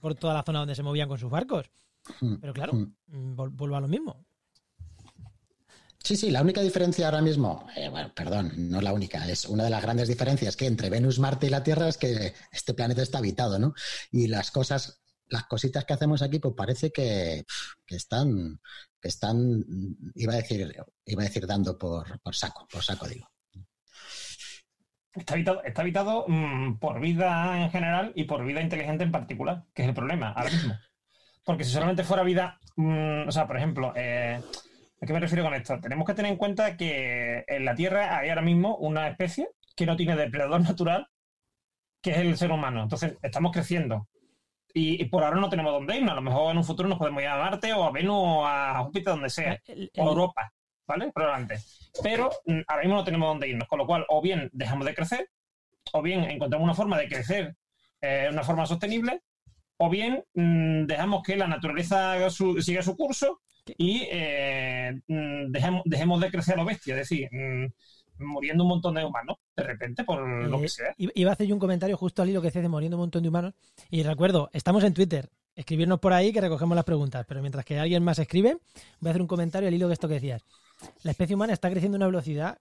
por 0.00 0.14
toda 0.14 0.34
la 0.34 0.42
zona 0.42 0.60
donde 0.60 0.74
se 0.74 0.82
movían 0.82 1.08
con 1.08 1.18
sus 1.18 1.30
barcos. 1.30 1.70
Mm, 2.20 2.34
Pero 2.36 2.52
claro, 2.52 2.72
mm. 2.74 2.94
mm, 3.08 3.36
vol- 3.36 3.50
vuelvo 3.52 3.76
a 3.76 3.80
lo 3.80 3.88
mismo. 3.88 4.24
Sí, 6.04 6.16
sí, 6.16 6.30
la 6.32 6.42
única 6.42 6.60
diferencia 6.60 7.06
ahora 7.06 7.22
mismo, 7.22 7.64
eh, 7.76 7.88
bueno, 7.88 8.12
perdón, 8.12 8.52
no 8.56 8.80
la 8.80 8.92
única, 8.92 9.28
es 9.28 9.44
una 9.44 9.62
de 9.64 9.70
las 9.70 9.82
grandes 9.82 10.08
diferencias 10.08 10.56
que 10.56 10.66
entre 10.66 10.90
Venus, 10.90 11.20
Marte 11.20 11.46
y 11.46 11.50
la 11.50 11.62
Tierra 11.62 11.88
es 11.88 11.96
que 11.96 12.34
este 12.50 12.74
planeta 12.74 13.02
está 13.02 13.18
habitado, 13.18 13.60
¿no? 13.60 13.72
Y 14.10 14.26
las 14.26 14.50
cosas, 14.50 15.00
las 15.28 15.44
cositas 15.44 15.84
que 15.84 15.92
hacemos 15.92 16.20
aquí, 16.20 16.40
pues 16.40 16.54
parece 16.56 16.90
que, 16.90 17.44
que 17.86 17.94
están, 17.94 18.60
que 19.00 19.08
están, 19.08 19.64
iba 20.16 20.32
a 20.32 20.36
decir, 20.36 20.74
iba 21.06 21.22
a 21.22 21.26
decir 21.26 21.46
dando 21.46 21.78
por, 21.78 22.20
por 22.20 22.34
saco, 22.34 22.66
por 22.68 22.82
saco 22.82 23.06
digo. 23.06 23.28
Está 25.14 25.34
habitado, 25.34 25.62
está 25.62 25.82
habitado 25.82 26.24
mm, 26.26 26.78
por 26.78 26.98
vida 27.00 27.62
en 27.62 27.70
general 27.70 28.12
y 28.14 28.24
por 28.24 28.44
vida 28.44 28.62
inteligente 28.62 29.04
en 29.04 29.12
particular, 29.12 29.64
que 29.74 29.82
es 29.82 29.88
el 29.88 29.94
problema 29.94 30.30
ahora 30.32 30.50
mismo. 30.50 30.74
Porque 31.44 31.64
si 31.64 31.72
solamente 31.72 32.04
fuera 32.04 32.22
vida, 32.22 32.58
mm, 32.76 33.28
o 33.28 33.32
sea, 33.32 33.46
por 33.46 33.56
ejemplo, 33.58 33.92
eh, 33.94 34.40
¿a 35.00 35.06
qué 35.06 35.12
me 35.12 35.20
refiero 35.20 35.44
con 35.44 35.54
esto? 35.54 35.78
Tenemos 35.80 36.06
que 36.06 36.14
tener 36.14 36.30
en 36.32 36.38
cuenta 36.38 36.76
que 36.76 37.44
en 37.46 37.64
la 37.64 37.74
Tierra 37.74 38.16
hay 38.18 38.30
ahora 38.30 38.42
mismo 38.42 38.76
una 38.76 39.08
especie 39.08 39.48
que 39.76 39.84
no 39.86 39.96
tiene 39.96 40.16
depredador 40.16 40.60
natural, 40.62 41.06
que 42.00 42.12
es 42.12 42.18
el 42.18 42.36
ser 42.36 42.50
humano. 42.50 42.82
Entonces, 42.82 43.16
estamos 43.22 43.52
creciendo. 43.52 44.08
Y, 44.74 45.02
y 45.02 45.04
por 45.06 45.22
ahora 45.22 45.38
no 45.38 45.50
tenemos 45.50 45.72
dónde 45.72 45.96
irnos. 45.96 46.12
A 46.12 46.16
lo 46.16 46.22
mejor 46.22 46.50
en 46.52 46.56
un 46.58 46.64
futuro 46.64 46.88
nos 46.88 46.98
podemos 46.98 47.20
ir 47.22 47.28
a 47.28 47.36
Marte 47.36 47.74
o 47.74 47.84
a 47.84 47.90
Venus 47.92 48.16
o 48.16 48.46
a 48.46 48.82
Júpiter, 48.84 49.12
donde 49.12 49.28
sea 49.28 49.58
El- 49.66 49.90
o 49.98 50.02
el- 50.02 50.08
Europa, 50.08 50.50
¿vale? 50.98 51.12
Probablemente. 51.12 51.58
Pero 52.02 52.30
mm, 52.46 52.60
ahora 52.66 52.82
mismo 52.82 52.96
no 52.96 53.04
tenemos 53.04 53.28
dónde 53.28 53.48
irnos, 53.48 53.68
con 53.68 53.78
lo 53.78 53.86
cual 53.86 54.04
o 54.08 54.20
bien 54.22 54.48
dejamos 54.52 54.86
de 54.86 54.94
crecer, 54.94 55.30
o 55.92 56.02
bien 56.02 56.24
encontramos 56.24 56.64
una 56.64 56.74
forma 56.74 56.98
de 56.98 57.08
crecer 57.08 57.56
eh, 58.00 58.22
de 58.24 58.28
una 58.30 58.42
forma 58.44 58.66
sostenible, 58.66 59.22
o 59.78 59.88
bien 59.90 60.24
mm, 60.34 60.86
dejamos 60.86 61.22
que 61.22 61.36
la 61.36 61.46
naturaleza 61.48 62.30
su- 62.30 62.60
siga 62.62 62.82
su 62.82 62.96
curso 62.96 63.40
y 63.78 64.02
eh, 64.10 65.00
mm, 65.06 65.50
dejemos, 65.50 65.82
dejemos 65.84 66.20
de 66.20 66.30
crecer 66.30 66.54
a 66.54 66.58
lo 66.58 66.64
bestia, 66.64 66.94
es 66.94 67.08
decir, 67.08 67.28
muriendo 68.18 68.62
un 68.64 68.68
montón 68.68 68.94
de 68.94 69.04
humanos 69.04 69.36
de 69.56 69.62
repente 69.64 70.04
por 70.04 70.20
lo 70.26 70.58
Eh, 70.58 70.62
que 70.62 70.68
sea. 70.68 70.94
i- 70.98 71.10
Iba 71.14 71.30
a 71.30 71.34
hacer 71.34 71.46
yo 71.46 71.54
un 71.54 71.60
comentario 71.60 71.96
justo 71.96 72.22
al 72.22 72.28
hilo 72.30 72.40
que 72.40 72.48
decías 72.48 72.62
de 72.62 72.68
muriendo 72.68 72.96
un 72.96 73.02
montón 73.02 73.22
de 73.22 73.28
humanos. 73.28 73.54
Y 73.90 74.02
recuerdo, 74.02 74.48
estamos 74.52 74.84
en 74.84 74.94
Twitter. 74.94 75.28
Escribirnos 75.54 75.98
por 76.00 76.12
ahí 76.12 76.32
que 76.32 76.40
recogemos 76.40 76.74
las 76.76 76.84
preguntas. 76.84 77.26
Pero 77.28 77.40
mientras 77.42 77.64
que 77.64 77.78
alguien 77.78 78.02
más 78.02 78.18
escribe, 78.18 78.56
voy 79.00 79.08
a 79.08 79.10
hacer 79.10 79.20
un 79.22 79.28
comentario 79.28 79.68
al 79.68 79.74
hilo 79.74 79.88
de 79.88 79.94
esto 79.94 80.08
que 80.08 80.14
decías. 80.14 80.42
La 81.02 81.10
especie 81.12 81.34
humana 81.34 81.52
está 81.52 81.70
creciendo 81.70 81.96
a 81.96 82.00
una 82.00 82.06
velocidad 82.06 82.58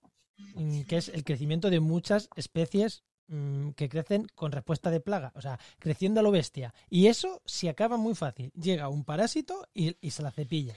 mm, 0.55 0.81
que 0.81 0.97
es 0.97 1.09
el 1.09 1.23
crecimiento 1.23 1.69
de 1.69 1.79
muchas 1.79 2.29
especies 2.35 3.03
mm, 3.27 3.69
que 3.71 3.89
crecen 3.89 4.27
con 4.35 4.51
respuesta 4.51 4.89
de 4.91 4.99
plaga. 4.99 5.31
O 5.35 5.41
sea, 5.41 5.59
creciendo 5.79 6.19
a 6.19 6.23
lo 6.23 6.31
bestia. 6.31 6.73
Y 6.89 7.07
eso 7.07 7.41
se 7.45 7.69
acaba 7.69 7.97
muy 7.97 8.15
fácil. 8.15 8.51
Llega 8.53 8.89
un 8.89 9.03
parásito 9.03 9.67
y, 9.73 9.95
y 10.01 10.11
se 10.11 10.23
la 10.23 10.31
cepilla. 10.31 10.73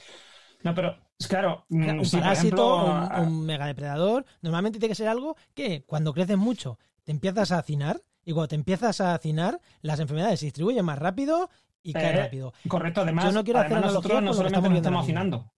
No, 0.63 0.75
pero 0.75 0.97
es 1.19 1.29
claro, 1.29 1.67
mm, 1.69 1.89
un 1.89 1.97
por 1.99 2.21
parásito, 2.21 2.97
ejemplo, 2.97 3.23
un, 3.23 3.47
megadepredador, 3.47 4.25
normalmente 4.41 4.79
tiene 4.79 4.91
que 4.91 4.97
ser 4.97 5.09
algo 5.09 5.37
que 5.55 5.85
cuando 5.85 6.15
creces 6.15 6.39
mucho 6.39 6.79
te 7.05 7.13
empiezas 7.13 7.53
a 7.53 7.59
hacinar 7.59 8.01
y 8.25 8.33
cuando 8.33 8.49
te 8.49 8.55
empiezas 8.55 9.01
a 9.03 9.15
hacinar 9.15 9.61
las 9.83 10.01
enfermedades 10.01 10.41
se 10.41 10.47
distribuyen 10.47 10.85
más 10.85 10.99
rápido 10.99 11.51
y 11.83 11.93
caen 11.93 12.17
Eh, 12.17 12.23
rápido. 12.23 12.55
Correcto, 12.67 13.03
además, 13.03 13.27
Yo 13.27 13.33
no 13.33 13.45
quiero 13.45 13.61
además 13.61 13.85
nosotros 13.85 14.23
no 14.23 14.33
solamente 14.33 14.77
estamos 14.79 14.91
nos 14.91 15.03
hacinando. 15.05 15.53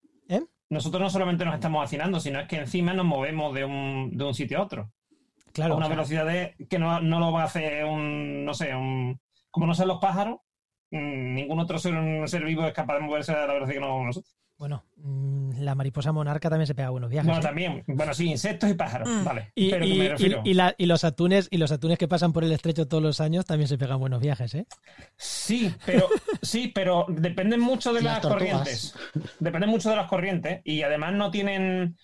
Nosotros 0.68 1.01
no 1.01 1.10
solamente 1.10 1.44
nos 1.44 1.55
estamos 1.55 1.84
hacinando, 1.84 2.18
sino 2.18 2.40
es 2.40 2.48
que 2.48 2.56
encima 2.56 2.93
nos 2.93 3.06
movemos 3.06 3.55
de 3.55 3.64
un, 3.64 4.10
de 4.16 4.24
un 4.24 4.34
sitio 4.34 4.59
a 4.59 4.62
otro. 4.62 4.93
Claro, 5.52 5.74
a 5.74 5.76
una 5.76 5.86
o 5.86 5.88
sea, 5.88 5.97
velocidad 5.97 6.26
de, 6.26 6.66
que 6.68 6.78
no, 6.78 7.01
no 7.01 7.20
lo 7.20 7.32
va 7.32 7.43
a 7.43 7.47
hacer 7.47 7.84
un, 7.84 8.44
no 8.44 8.52
sé, 8.52 8.74
un, 8.74 9.20
como 9.51 9.66
no 9.66 9.74
sean 9.74 9.88
los 9.88 9.98
pájaros, 9.98 10.40
mm, 10.90 11.34
ningún 11.34 11.60
otro 11.60 11.78
ser, 11.78 11.94
un 11.94 12.26
ser 12.28 12.44
vivo 12.44 12.66
es 12.66 12.74
capaz 12.74 12.94
de 12.94 13.01
moverse 13.01 13.32
a 13.32 13.47
la 13.47 13.55
velocidad 13.55 13.74
que 13.74 13.80
nos 13.80 13.88
movemos 13.90 14.06
nosotros. 14.06 14.36
Bueno, 14.58 14.84
mm, 14.96 15.60
la 15.60 15.74
mariposa 15.74 16.12
monarca 16.12 16.48
también 16.48 16.66
se 16.66 16.74
pega 16.74 16.88
buenos 16.90 17.10
viajes. 17.10 17.26
Bueno, 17.26 17.40
¿eh? 17.40 17.44
también, 17.44 17.84
bueno, 17.86 18.14
sí, 18.14 18.30
insectos 18.30 18.70
y 18.70 18.74
pájaros, 18.74 19.08
Mm. 19.08 19.24
vale. 19.24 19.52
Y, 19.54 19.70
pero 19.70 19.84
y- 19.84 19.98
me 19.98 20.04
y- 20.04 20.08
refiero. 20.08 20.40
y 20.44 20.54
la- 20.54 20.74
y 20.78 20.86
los 20.86 21.04
atunes 21.04 21.48
y 21.50 21.58
los 21.58 21.72
atunes 21.72 21.98
que 21.98 22.08
pasan 22.08 22.32
por 22.32 22.42
el 22.44 22.52
estrecho 22.52 22.88
todos 22.88 23.02
los 23.02 23.20
años 23.20 23.44
también 23.44 23.68
se 23.68 23.76
pegan 23.78 23.98
buenos 24.00 24.20
viajes, 24.20 24.54
¿eh? 24.54 24.66
Sí, 25.16 25.74
pero 25.84 26.08
sí, 26.42 26.68
pero 26.74 27.04
dependen 27.08 27.60
mucho 27.60 27.92
de 27.92 28.02
Las 28.02 28.20
corrientes. 28.20 28.94
Dependen 29.40 29.70
mucho 29.70 29.90
de 29.90 29.96
las 29.96 30.08
corrientes 30.08 30.60
y 30.64 30.82
además 30.82 31.12
no 31.14 31.30
tienen. 31.30 31.96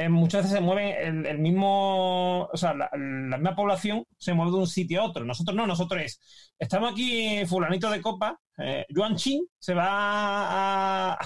eh, 0.00 0.08
muchas 0.08 0.42
veces 0.44 0.56
se 0.58 0.64
mueven 0.64 0.94
el, 0.96 1.26
el 1.26 1.38
mismo. 1.40 2.44
O 2.52 2.56
sea, 2.56 2.72
la, 2.72 2.88
la 2.92 3.36
misma 3.36 3.56
población 3.56 4.04
se 4.16 4.32
mueve 4.32 4.52
de 4.52 4.58
un 4.58 4.66
sitio 4.68 5.00
a 5.02 5.04
otro. 5.06 5.24
Nosotros 5.24 5.56
no, 5.56 5.66
nosotros 5.66 6.00
es. 6.00 6.20
Estamos 6.58 6.92
aquí, 6.92 7.44
Fulanito 7.46 7.90
de 7.90 8.00
Copa, 8.00 8.38
eh, 8.58 8.86
Yuan 8.90 9.16
Chin 9.16 9.44
se 9.58 9.74
va 9.74 11.12
a, 11.12 11.18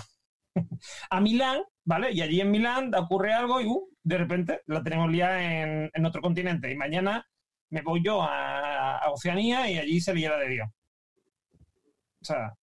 a 1.10 1.20
Milán, 1.20 1.62
¿vale? 1.84 2.12
Y 2.12 2.20
allí 2.20 2.40
en 2.40 2.50
Milán 2.50 2.94
ocurre 2.94 3.32
algo 3.32 3.60
y 3.60 3.66
uh, 3.66 3.88
de 4.02 4.18
repente 4.18 4.60
la 4.66 4.82
tenemos 4.82 5.10
liada 5.10 5.42
en, 5.42 5.90
en 5.92 6.06
otro 6.06 6.20
continente. 6.22 6.70
Y 6.70 6.76
mañana 6.76 7.26
me 7.70 7.82
voy 7.82 8.02
yo 8.04 8.22
a, 8.22 8.98
a 8.98 9.10
Oceanía 9.10 9.70
y 9.70 9.78
allí 9.78 10.00
se 10.00 10.14
liera 10.14 10.36
de 10.38 10.48
Dios. 10.48 10.68
O 12.20 12.24
sea, 12.24 12.54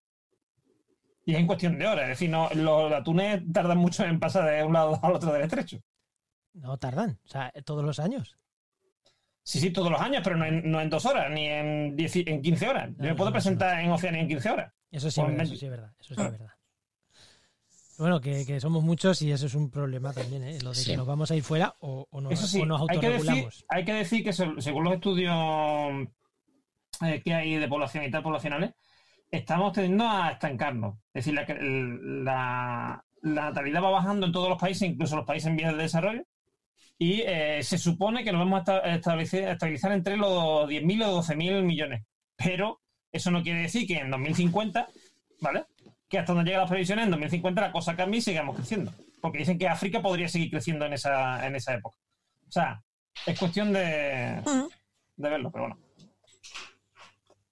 y 1.25 1.33
es 1.33 1.39
en 1.39 1.47
cuestión 1.47 1.77
de 1.77 1.87
horas. 1.87 2.03
Es 2.03 2.09
decir, 2.09 2.29
no, 2.29 2.49
los 2.55 2.91
atunes 2.91 3.41
tardan 3.51 3.77
mucho 3.77 4.03
en 4.05 4.19
pasar 4.19 4.49
de 4.49 4.63
un 4.63 4.73
lado 4.73 4.99
al 5.03 5.13
otro 5.13 5.31
del 5.33 5.43
estrecho. 5.43 5.79
No 6.53 6.77
tardan, 6.77 7.19
o 7.23 7.27
sea, 7.27 7.51
todos 7.65 7.83
los 7.83 7.99
años. 7.99 8.37
Sí, 9.43 9.59
sí, 9.59 9.71
todos 9.71 9.89
los 9.91 9.99
años, 10.01 10.21
pero 10.23 10.35
no 10.37 10.45
en, 10.45 10.69
no 10.69 10.79
en 10.81 10.89
dos 10.89 11.05
horas, 11.05 11.29
ni 11.31 11.47
en, 11.47 11.95
10 11.95 12.15
y- 12.17 12.23
en 12.27 12.41
15 12.41 12.67
horas. 12.67 12.89
No, 12.91 13.03
Yo 13.03 13.09
me 13.11 13.15
puedo 13.15 13.31
presentar 13.31 13.79
en 13.79 13.89
Oceanía 13.91 14.21
en 14.21 14.27
15 14.27 14.49
horas. 14.49 14.73
Eso 14.91 15.09
sí, 15.09 15.21
es 15.21 15.27
verdad, 15.27 15.37
me- 15.37 15.43
eso 15.43 15.55
sí 15.55 15.65
es 15.65 15.71
verdad, 15.71 15.93
eso 15.99 16.15
sí 16.15 16.21
es 16.21 16.31
verdad. 16.31 16.53
Bueno, 17.99 18.19
que, 18.21 18.45
que 18.45 18.59
somos 18.59 18.81
muchos 18.83 19.21
y 19.21 19.31
eso 19.31 19.45
es 19.45 19.53
un 19.55 19.69
problema 19.69 20.13
también, 20.13 20.43
¿eh? 20.43 20.57
Lo 20.63 20.69
de 20.69 20.75
Sí. 20.75 20.91
que 20.91 20.97
nos 20.97 21.05
vamos 21.05 21.29
a 21.31 21.35
ir 21.35 21.43
fuera 21.43 21.75
o, 21.81 22.07
o 22.09 22.21
nos, 22.21 22.31
Eso 22.33 22.47
sí, 22.47 22.61
o 22.61 22.65
nos 22.65 22.81
hay 22.89 22.97
que, 22.99 23.09
decir, 23.09 23.19
autorregulamos. 23.19 23.65
hay 23.67 23.85
que 23.85 23.93
decir 23.93 24.23
que 24.23 24.33
se- 24.33 24.61
según 24.61 24.85
los 24.85 24.93
estudios 24.93 25.35
eh, 27.01 27.21
que 27.23 27.33
hay 27.33 27.55
de 27.55 27.67
población 27.67 28.03
y 28.05 28.11
tal 28.11 28.23
poblacionales, 28.23 28.71
estamos 29.31 29.73
tendiendo 29.73 30.07
a 30.07 30.31
estancarnos. 30.31 30.95
Es 31.13 31.25
decir, 31.25 31.33
la, 31.33 31.45
la, 32.23 33.05
la 33.21 33.41
natalidad 33.49 33.83
va 33.83 33.89
bajando 33.91 34.25
en 34.25 34.31
todos 34.31 34.49
los 34.49 34.57
países, 34.59 34.89
incluso 34.89 35.15
los 35.15 35.25
países 35.25 35.47
en 35.49 35.57
vías 35.57 35.75
de 35.75 35.83
desarrollo, 35.83 36.23
y 36.97 37.21
eh, 37.25 37.59
se 37.63 37.77
supone 37.77 38.23
que 38.23 38.31
nos 38.31 38.39
vamos 38.39 38.57
a 38.57 38.59
esta- 38.61 38.93
establecer, 38.95 39.47
a 39.47 39.51
estabilizar 39.53 39.91
entre 39.91 40.17
los 40.17 40.67
10.000 40.69 41.03
o 41.05 41.21
12.000 41.21 41.63
millones. 41.63 42.03
Pero 42.35 42.81
eso 43.11 43.31
no 43.31 43.43
quiere 43.43 43.61
decir 43.61 43.85
que 43.87 43.97
en 43.97 44.09
2050, 44.11 44.87
¿vale? 45.41 45.65
Que 46.09 46.19
hasta 46.19 46.33
donde 46.33 46.49
llegan 46.49 46.61
las 46.61 46.69
previsiones, 46.69 47.05
en 47.05 47.11
2050 47.11 47.61
la 47.61 47.71
cosa 47.71 47.95
cambie 47.95 48.19
y 48.19 48.21
sigamos 48.21 48.55
creciendo. 48.55 48.91
Porque 49.21 49.39
dicen 49.39 49.57
que 49.59 49.67
África 49.67 50.01
podría 50.01 50.27
seguir 50.27 50.49
creciendo 50.49 50.85
en 50.85 50.93
esa, 50.93 51.45
en 51.45 51.55
esa 51.55 51.75
época. 51.75 51.97
O 52.47 52.51
sea, 52.51 52.81
es 53.25 53.37
cuestión 53.37 53.71
de, 53.71 54.41
de 55.15 55.29
verlo, 55.29 55.51
pero 55.51 55.65
bueno. 55.65 55.77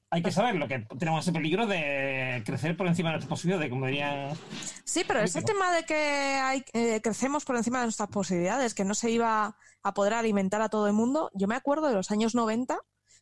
Hay 0.10 0.24
que 0.24 0.32
saberlo, 0.32 0.70
que 0.70 0.88
tenemos 0.98 1.26
ese 1.26 1.34
peligro 1.34 1.68
de 1.68 2.42
crecer 2.46 2.78
por 2.78 2.88
encima 2.88 3.10
de 3.10 3.16
nuestras 3.16 3.30
posibilidades, 3.30 3.70
como 3.70 3.88
dirían. 3.88 4.38
Sí, 4.86 5.04
pero 5.06 5.20
ese 5.20 5.42
tema 5.42 5.74
de 5.74 5.84
que 5.84 5.96
hay, 5.96 6.64
eh, 6.72 7.02
crecemos 7.02 7.44
por 7.44 7.58
encima 7.58 7.80
de 7.80 7.88
nuestras 7.88 8.08
posibilidades, 8.08 8.74
que 8.74 8.86
no 8.86 8.94
se 8.94 9.12
iba 9.12 9.58
a 9.84 9.94
poder 9.94 10.14
alimentar 10.14 10.62
a 10.62 10.70
todo 10.70 10.88
el 10.88 10.94
mundo, 10.94 11.30
yo 11.34 11.48
me 11.48 11.56
acuerdo 11.56 11.88
de 11.88 11.94
los 11.94 12.10
años 12.10 12.36
90 12.36 12.80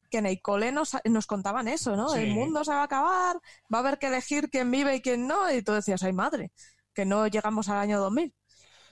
que 0.10 0.18
en 0.20 0.26
el 0.26 0.42
cole 0.42 0.72
nos, 0.72 0.98
nos 1.06 1.28
contaban 1.28 1.68
eso, 1.68 1.96
¿no? 1.96 2.10
Sí. 2.10 2.20
El 2.20 2.34
mundo 2.34 2.64
se 2.64 2.72
va 2.72 2.82
a 2.82 2.84
acabar, 2.84 3.38
va 3.74 3.78
a 3.78 3.82
haber 3.82 3.98
que 4.00 4.08
elegir 4.08 4.50
quién 4.50 4.70
vive 4.72 4.96
y 4.96 5.02
quién 5.02 5.28
no, 5.28 5.52
y 5.52 5.62
tú 5.62 5.72
decías, 5.74 6.04
ay 6.04 6.14
madre, 6.14 6.52
que 6.94 7.06
no 7.06 7.28
llegamos 7.28 7.70
al 7.70 7.78
año 7.78 8.00
2000. 8.00 8.34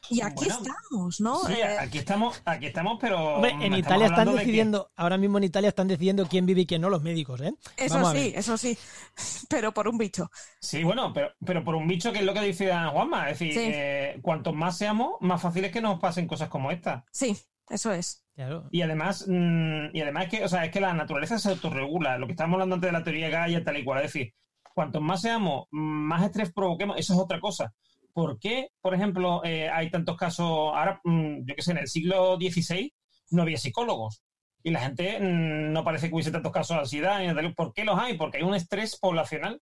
Y 0.09 0.19
aquí 0.19 0.35
Bueno, 0.47 0.55
estamos, 0.59 1.21
¿no? 1.21 1.39
Sí, 1.45 1.53
Eh, 1.53 1.77
aquí 1.79 1.97
estamos, 1.99 2.41
aquí 2.43 2.65
estamos, 2.65 2.97
pero. 2.99 3.35
Hombre, 3.35 3.51
en 3.51 3.57
estamos 3.61 3.79
Italia 3.79 4.05
están 4.07 4.19
hablando 4.19 4.31
de 4.33 4.37
que- 4.39 4.45
decidiendo, 4.47 4.91
ahora 4.97 5.17
mismo 5.17 5.37
en 5.37 5.45
Italia 5.45 5.69
están 5.69 5.87
decidiendo 5.87 6.27
quién 6.27 6.45
vive 6.45 6.59
y 6.61 6.65
quién 6.65 6.81
no, 6.81 6.89
los 6.89 7.01
médicos, 7.03 7.39
¿eh? 7.39 7.53
eso 7.77 7.95
Vamos 7.95 8.11
sí, 8.11 8.33
eso 8.35 8.57
sí, 8.57 8.77
pero 9.49 9.73
por 9.73 9.87
un 9.87 9.97
bicho. 9.97 10.29
Sí, 10.59 10.83
bueno, 10.83 11.13
pero, 11.13 11.29
pero 11.45 11.63
por 11.63 11.75
un 11.75 11.87
bicho 11.87 12.11
que 12.11 12.19
es 12.19 12.25
lo 12.25 12.33
que 12.33 12.41
dice 12.41 12.69
Juanma. 12.91 13.29
Es 13.29 13.39
decir, 13.39 13.53
Sí. 13.53 13.59
eh, 13.73 14.19
cuantos 14.21 14.53
más 14.53 14.77
seamos, 14.77 15.13
más 15.21 15.41
fácil 15.41 15.63
es 15.63 15.71
que 15.71 15.79
nos 15.79 15.97
pasen 16.01 16.27
cosas 16.27 16.49
como 16.49 16.69
esta. 16.71 17.05
Sí, 17.09 17.37
Eso 17.69 17.91
es. 17.91 18.23
Claro. 18.35 18.67
Y 18.71 18.81
además, 18.81 19.25
mm, 19.27 19.95
y 19.95 20.01
además 20.01 20.27
que, 20.27 20.43
o 20.43 20.47
sea, 20.47 20.65
es 20.65 20.71
que 20.71 20.81
la 20.81 20.93
naturaleza 20.93 21.37
se 21.39 21.49
autorregula. 21.49 22.17
Lo 22.17 22.25
que 22.25 22.33
estábamos 22.33 22.55
hablando 22.55 22.75
antes 22.75 22.87
de 22.87 22.97
la 22.97 23.03
teoría 23.03 23.29
Gaia, 23.29 23.63
tal 23.63 23.77
y 23.77 23.83
cual. 23.83 23.99
Es 23.99 24.13
decir, 24.13 24.33
cuanto 24.73 25.01
más 25.01 25.21
seamos, 25.21 25.67
más 25.71 26.23
estrés 26.23 26.51
provoquemos, 26.51 26.97
eso 26.97 27.13
es 27.13 27.19
otra 27.19 27.39
cosa. 27.39 27.73
¿Por 28.13 28.39
qué, 28.39 28.69
por 28.81 28.93
ejemplo, 28.93 29.43
eh, 29.43 29.69
hay 29.69 29.89
tantos 29.89 30.17
casos? 30.17 30.45
Ahora, 30.47 30.99
mm, 31.03 31.45
yo 31.45 31.55
qué 31.55 31.61
sé, 31.61 31.71
en 31.71 31.79
el 31.79 31.87
siglo 31.87 32.37
XVI 32.37 32.93
no 33.31 33.43
había 33.43 33.57
psicólogos. 33.57 34.23
Y 34.63 34.71
la 34.71 34.79
gente 34.79 35.19
mm, 35.19 35.71
no 35.73 35.83
parece 35.83 36.07
que 36.09 36.15
hubiese 36.15 36.31
tantos 36.31 36.51
casos 36.51 36.75
de 36.75 36.81
ansiedad. 36.81 37.19
ni 37.19 37.27
de 37.27 37.33
tal. 37.35 37.53
¿Por 37.55 37.73
qué 37.73 37.85
los 37.85 37.99
hay? 37.99 38.17
Porque 38.17 38.37
hay 38.37 38.43
un 38.43 38.55
estrés 38.55 38.97
poblacional 38.99 39.61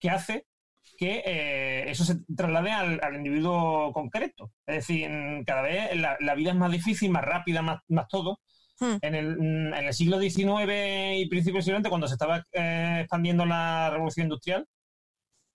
que 0.00 0.10
hace 0.10 0.46
que 1.02 1.22
eh, 1.26 1.90
eso 1.90 2.04
se 2.04 2.16
traslade 2.36 2.70
al, 2.70 3.00
al 3.02 3.16
individuo 3.16 3.92
concreto. 3.92 4.52
Es 4.66 4.76
decir, 4.76 5.10
cada 5.44 5.62
vez 5.62 5.96
la, 5.96 6.16
la 6.20 6.34
vida 6.36 6.50
es 6.50 6.56
más 6.56 6.70
difícil, 6.70 7.10
más 7.10 7.24
rápida, 7.24 7.60
más, 7.60 7.80
más 7.88 8.06
todo. 8.08 8.38
Hmm. 8.78 8.98
En 9.02 9.14
el, 9.16 9.36
mm, 9.36 9.74
en 9.74 9.84
el 9.84 9.92
siglo 9.94 10.20
XIX 10.20 11.16
y 11.18 11.26
principios 11.28 11.64
del 11.64 11.74
siglo 11.74 11.78
XX, 11.80 11.88
cuando 11.88 12.06
se 12.06 12.14
estaba 12.14 12.44
eh, 12.52 12.98
expandiendo 13.00 13.44
la 13.44 13.90
revolución 13.90 14.26
industrial, 14.26 14.64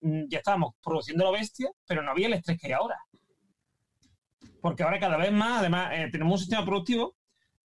mm, 0.02 0.24
ya 0.30 0.40
estábamos 0.40 0.74
produciendo 0.84 1.24
la 1.24 1.32
bestia, 1.32 1.69
pero 1.88 2.02
no 2.02 2.11
había 2.11 2.28
el 2.28 2.34
estrés 2.34 2.57
que 2.60 2.68
hay 2.68 2.74
ahora. 2.74 2.98
Porque 4.61 4.84
ahora 4.84 4.99
cada 4.99 5.15
vez 5.18 5.32
más, 5.32 5.60
además, 5.60 5.91
eh, 5.94 6.10
tenemos 6.11 6.34
un 6.34 6.40
sistema 6.40 6.65
productivo, 6.65 7.15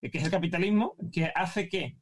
que 0.00 0.18
es 0.18 0.24
el 0.24 0.30
capitalismo, 0.30 0.94
que 1.12 1.32
hace 1.34 1.68
que 1.68 1.96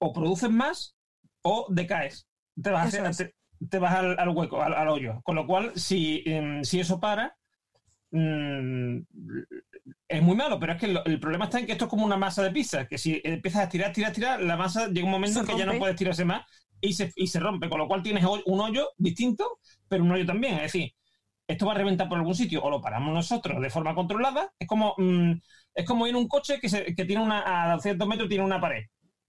o 0.00 0.12
produces 0.12 0.50
más 0.50 0.96
o 1.42 1.66
decaes. 1.70 2.26
Te 2.62 2.70
vas, 2.70 2.94
a 2.94 3.08
hacer- 3.08 3.28
te, 3.28 3.34
te 3.70 3.78
vas 3.78 3.94
al, 3.94 4.18
al 4.18 4.28
hueco, 4.30 4.62
al, 4.62 4.74
al 4.74 4.88
hoyo. 4.88 5.20
Con 5.24 5.36
lo 5.36 5.46
cual, 5.46 5.72
si, 5.76 6.22
em, 6.26 6.64
si 6.64 6.80
eso 6.80 7.00
para, 7.00 7.36
mm, 8.12 8.98
es 10.08 10.22
muy 10.22 10.36
malo, 10.36 10.58
pero 10.58 10.72
es 10.72 10.80
que 10.80 10.88
lo- 10.88 11.04
el 11.04 11.20
problema 11.20 11.46
está 11.46 11.58
en 11.60 11.66
que 11.66 11.72
esto 11.72 11.84
es 11.86 11.90
como 11.90 12.04
una 12.06 12.16
masa 12.16 12.42
de 12.42 12.50
pizza, 12.50 12.86
que 12.86 12.98
si 12.98 13.20
empiezas 13.24 13.62
a 13.64 13.68
tirar, 13.68 13.92
tirar, 13.92 14.12
tirar, 14.12 14.40
la 14.42 14.56
masa 14.56 14.88
llega 14.88 15.04
un 15.06 15.10
momento 15.12 15.40
en 15.40 15.46
que 15.46 15.56
ya 15.56 15.66
no 15.66 15.72
puedes 15.78 15.96
tirarse 15.96 16.24
más 16.24 16.44
y 16.80 16.92
se, 16.92 17.12
y 17.16 17.26
se 17.26 17.40
rompe, 17.40 17.68
con 17.68 17.78
lo 17.78 17.88
cual 17.88 18.02
tienes 18.02 18.24
un 18.24 18.60
hoyo 18.60 18.90
distinto, 18.96 19.58
pero 19.88 20.04
un 20.04 20.12
hoyo 20.12 20.24
también. 20.26 20.54
Es 20.56 20.62
decir, 20.72 20.92
esto 21.46 21.66
va 21.66 21.72
a 21.72 21.76
reventar 21.76 22.08
por 22.08 22.18
algún 22.18 22.34
sitio 22.34 22.62
o 22.62 22.70
lo 22.70 22.80
paramos 22.80 23.12
nosotros 23.14 23.60
de 23.60 23.70
forma 23.70 23.94
controlada. 23.94 24.52
Es 24.58 24.68
como, 24.68 24.94
mm, 24.98 25.32
es 25.74 25.86
como 25.86 26.06
ir 26.06 26.10
en 26.12 26.16
un 26.16 26.28
coche 26.28 26.58
que, 26.60 26.68
se- 26.68 26.94
que 26.94 27.04
tiene 27.04 27.22
una, 27.22 27.70
a 27.72 27.74
200 27.74 28.06
metros 28.08 28.28
tiene 28.28 28.44
una 28.44 28.60
pared. 28.60 28.84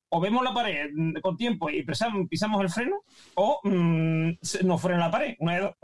O 0.09 0.19
vemos 0.19 0.43
la 0.43 0.53
pared 0.53 0.89
mm, 0.93 1.19
con 1.21 1.37
tiempo 1.37 1.69
y 1.69 1.83
pisamos, 1.83 2.27
pisamos 2.29 2.61
el 2.61 2.69
freno, 2.69 3.03
o 3.35 3.59
mm, 3.63 4.31
nos 4.65 4.81
frena 4.81 4.99
la 4.99 5.11
pared. 5.11 5.35
Una 5.39 5.53
de 5.55 5.61
dos. 5.61 5.75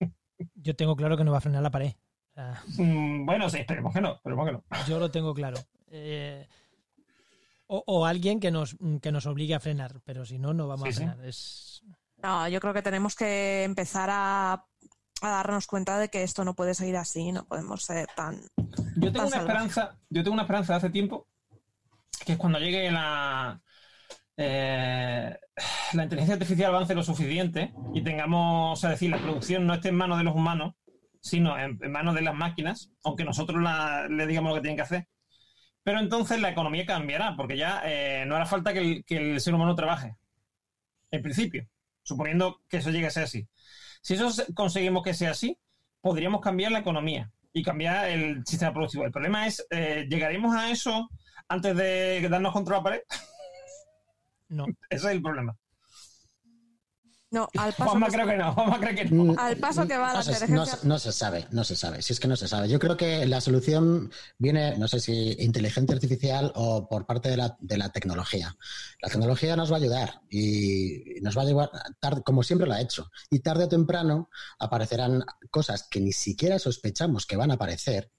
Yo 0.54 0.74
tengo 0.76 0.96
claro 0.96 1.16
que 1.16 1.24
no 1.24 1.32
va 1.32 1.38
a 1.38 1.42
frenar 1.42 1.62
la 1.62 1.70
pared. 1.70 1.92
O 2.30 2.34
sea, 2.34 2.62
Mm, 2.78 3.24
bueno, 3.26 3.48
sí, 3.50 3.58
esperemos 3.58 3.92
que 3.92 4.00
no, 4.00 4.14
esperemos 4.14 4.46
que 4.46 4.52
no. 4.52 4.64
yo 4.88 4.98
lo 4.98 5.10
tengo 5.10 5.34
claro. 5.34 5.58
Eh, 5.90 6.46
o, 7.66 7.82
o 7.86 8.06
alguien 8.06 8.40
que 8.40 8.50
nos, 8.50 8.76
que 9.02 9.12
nos 9.12 9.26
obligue 9.26 9.54
a 9.54 9.60
frenar, 9.60 10.00
pero 10.04 10.24
si 10.24 10.38
no, 10.38 10.54
no 10.54 10.66
vamos 10.68 10.84
Sí, 10.84 10.88
a 10.88 10.92
sí. 10.92 10.98
frenar. 10.98 11.24
Es, 11.26 11.82
No, 12.22 12.48
yo 12.48 12.60
creo 12.60 12.72
que 12.74 12.82
tenemos 12.82 13.14
que 13.16 13.64
empezar 13.64 14.08
a, 14.10 14.52
a 15.22 15.28
darnos 15.28 15.66
cuenta 15.66 15.98
de 15.98 16.08
que 16.08 16.22
esto 16.22 16.44
no 16.44 16.54
puede 16.54 16.74
seguir 16.74 16.96
así, 16.96 17.32
no 17.32 17.44
podemos 17.44 17.84
ser 17.84 18.06
tan... 18.16 18.40
Yo 18.96 19.12
tengo 19.12 19.12
Tan 19.12 19.26
una 19.26 19.30
salvaje. 19.30 19.38
esperanza, 19.38 19.98
yo 20.08 20.22
tengo 20.22 20.34
una 20.34 20.42
esperanza 20.42 20.72
de 20.72 20.76
hace 20.78 20.90
tiempo, 20.90 21.26
que 22.24 22.36
cuando 22.36 22.58
llegue 22.58 22.90
la 22.90 23.60
eh, 24.36 25.36
la 25.92 26.02
inteligencia 26.02 26.34
artificial 26.34 26.74
avance 26.74 26.94
lo 26.94 27.02
suficiente 27.02 27.72
y 27.94 28.02
tengamos, 28.02 28.78
o 28.78 28.80
sea, 28.80 28.90
decir, 28.90 29.10
la 29.10 29.18
producción 29.18 29.66
no 29.66 29.74
esté 29.74 29.88
en 29.90 29.96
manos 29.96 30.18
de 30.18 30.24
los 30.24 30.34
humanos, 30.34 30.74
sino 31.20 31.58
en, 31.58 31.78
manos 31.90 32.14
de 32.14 32.22
las 32.22 32.34
máquinas, 32.34 32.90
aunque 33.04 33.24
nosotros 33.24 33.62
la- 33.62 34.08
le 34.08 34.26
digamos 34.26 34.50
lo 34.50 34.54
que 34.56 34.62
tienen 34.62 34.76
que 34.76 34.82
hacer. 34.82 35.08
Pero 35.82 36.00
entonces 36.00 36.40
la 36.40 36.50
economía 36.50 36.86
cambiará, 36.86 37.36
porque 37.36 37.56
ya 37.56 37.82
eh, 37.84 38.24
no 38.26 38.36
hará 38.36 38.46
falta 38.46 38.72
que 38.74 39.04
el, 39.08 39.40
ser 39.40 39.54
humano 39.54 39.74
trabaje, 39.74 40.16
en 41.10 41.22
principio, 41.22 41.66
suponiendo 42.02 42.60
que 42.68 42.78
eso 42.78 42.90
llegue 42.90 43.06
a 43.06 43.10
ser 43.10 43.24
así. 43.24 43.48
Si 44.02 44.14
eso 44.14 44.30
se- 44.30 44.52
conseguimos 44.54 45.02
que 45.02 45.14
sea 45.14 45.32
así, 45.32 45.58
podríamos 46.00 46.40
cambiar 46.40 46.72
la 46.72 46.78
economía 46.80 47.30
y 47.52 47.62
cambiar 47.62 48.08
el 48.08 48.42
sistema 48.46 48.72
productivo. 48.72 49.04
El 49.04 49.12
problema 49.12 49.46
es, 49.46 49.66
eh, 49.70 50.06
¿llegaremos 50.08 50.54
a 50.54 50.70
eso 50.70 51.08
antes 51.50 51.76
de 51.76 52.26
darnos 52.30 52.52
contra 52.54 52.78
la 52.78 52.82
pared? 52.82 53.00
no. 54.48 54.64
Ese 54.90 55.06
es 55.08 55.12
el 55.12 55.22
problema. 55.22 55.56
No, 57.32 57.48
al 57.56 57.72
paso, 57.74 57.90
Juanma 57.90 58.06
que, 58.08 58.12
creo 58.14 58.26
que 58.26 58.36
no, 58.36 58.52
Juanma 58.54 58.80
creo 58.80 58.94
que 58.96 59.04
no. 59.04 59.24
Mm, 59.34 59.38
al 59.38 59.56
paso 59.58 59.86
que 59.86 59.96
va 59.96 60.08
la 60.08 60.14
no 60.14 60.22
se, 60.24 60.32
inteligencia... 60.32 60.56
no 60.58 60.66
se- 60.80 60.88
no 60.88 60.98
se 60.98 61.12
sabe, 61.12 61.46
no 61.52 61.62
se 61.62 61.76
sabe. 61.76 62.02
Si 62.02 62.12
es 62.12 62.18
que 62.18 62.26
no 62.26 62.34
se 62.34 62.48
sabe. 62.48 62.68
Yo 62.68 62.80
creo 62.80 62.96
que 62.96 63.24
la 63.24 63.40
solución 63.40 64.10
viene, 64.38 64.76
no 64.78 64.88
sé 64.88 64.98
si 64.98 65.36
inteligencia 65.38 65.94
artificial 65.94 66.50
o 66.56 66.88
por 66.88 67.06
parte 67.06 67.28
de 67.28 67.36
la, 67.36 67.56
de 67.60 67.78
la 67.78 67.90
tecnología. 67.90 68.56
La 69.00 69.10
tecnología 69.10 69.54
nos 69.54 69.70
va 69.70 69.76
a 69.76 69.78
ayudar 69.78 70.22
y 70.28 71.20
nos 71.22 71.38
va 71.38 71.42
a 71.42 71.44
llevar, 71.44 71.70
tarde, 72.00 72.22
como 72.24 72.42
siempre 72.42 72.66
lo 72.66 72.74
ha 72.74 72.80
hecho. 72.80 73.08
Y 73.30 73.38
tarde 73.38 73.62
o 73.64 73.68
temprano 73.68 74.28
aparecerán 74.58 75.24
cosas 75.52 75.84
que 75.88 76.00
ni 76.00 76.10
siquiera 76.12 76.58
sospechamos 76.58 77.26
que 77.26 77.36
van 77.36 77.52
a 77.52 77.54
aparecer, 77.54 78.10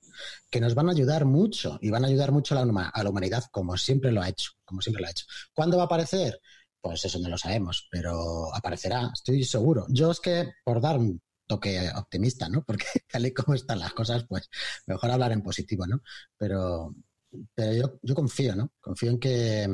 que 0.50 0.62
nos 0.62 0.76
van 0.76 0.90
a 0.90 0.92
ayudar 0.92 1.26
mucho 1.26 1.78
y 1.82 1.90
van 1.90 2.06
a 2.06 2.08
ayudar 2.08 2.32
mucho 2.32 2.58
a 2.58 2.66
la, 2.66 3.10
humanidad 3.10 3.44
como 3.52 3.78
siempre 3.78 4.12
lo 4.12 4.22
ha 4.22 4.30
hecho. 4.30 4.52
Como 4.66 4.82
siempre 4.82 5.02
lo 5.02 5.08
ha 5.08 5.12
hecho. 5.12 5.26
¿Cuándo 5.54 5.78
va 5.78 5.84
a 5.84 5.86
aparecer? 5.86 6.40
Pues 6.80 7.06
eso 7.06 7.20
no 7.20 7.30
lo 7.30 7.38
sabemos, 7.38 7.88
pero 7.92 8.54
aparecerá, 8.56 9.12
estoy 9.14 9.44
seguro. 9.44 9.86
Yo 9.90 10.12
es 10.12 10.20
que, 10.20 10.54
por 10.64 10.82
dar 10.82 10.98
un 10.98 11.22
toque 11.46 11.92
optimista, 11.96 12.50
¿no? 12.50 12.64
Porque 12.64 12.86
tal 13.12 13.26
y 13.26 13.34
como 13.34 13.54
están 13.54 13.80
las 13.80 13.94
cosas, 13.94 14.26
pues 14.28 14.50
mejor 14.88 15.12
hablar 15.12 15.32
en 15.32 15.42
positivo, 15.42 15.86
¿no? 15.86 16.02
Pero, 16.38 16.96
pero 17.54 17.74
yo, 17.74 18.00
yo 18.02 18.16
confío, 18.16 18.56
¿no? 18.56 18.72
Confío 18.80 19.12
en 19.12 19.20
que, 19.20 19.70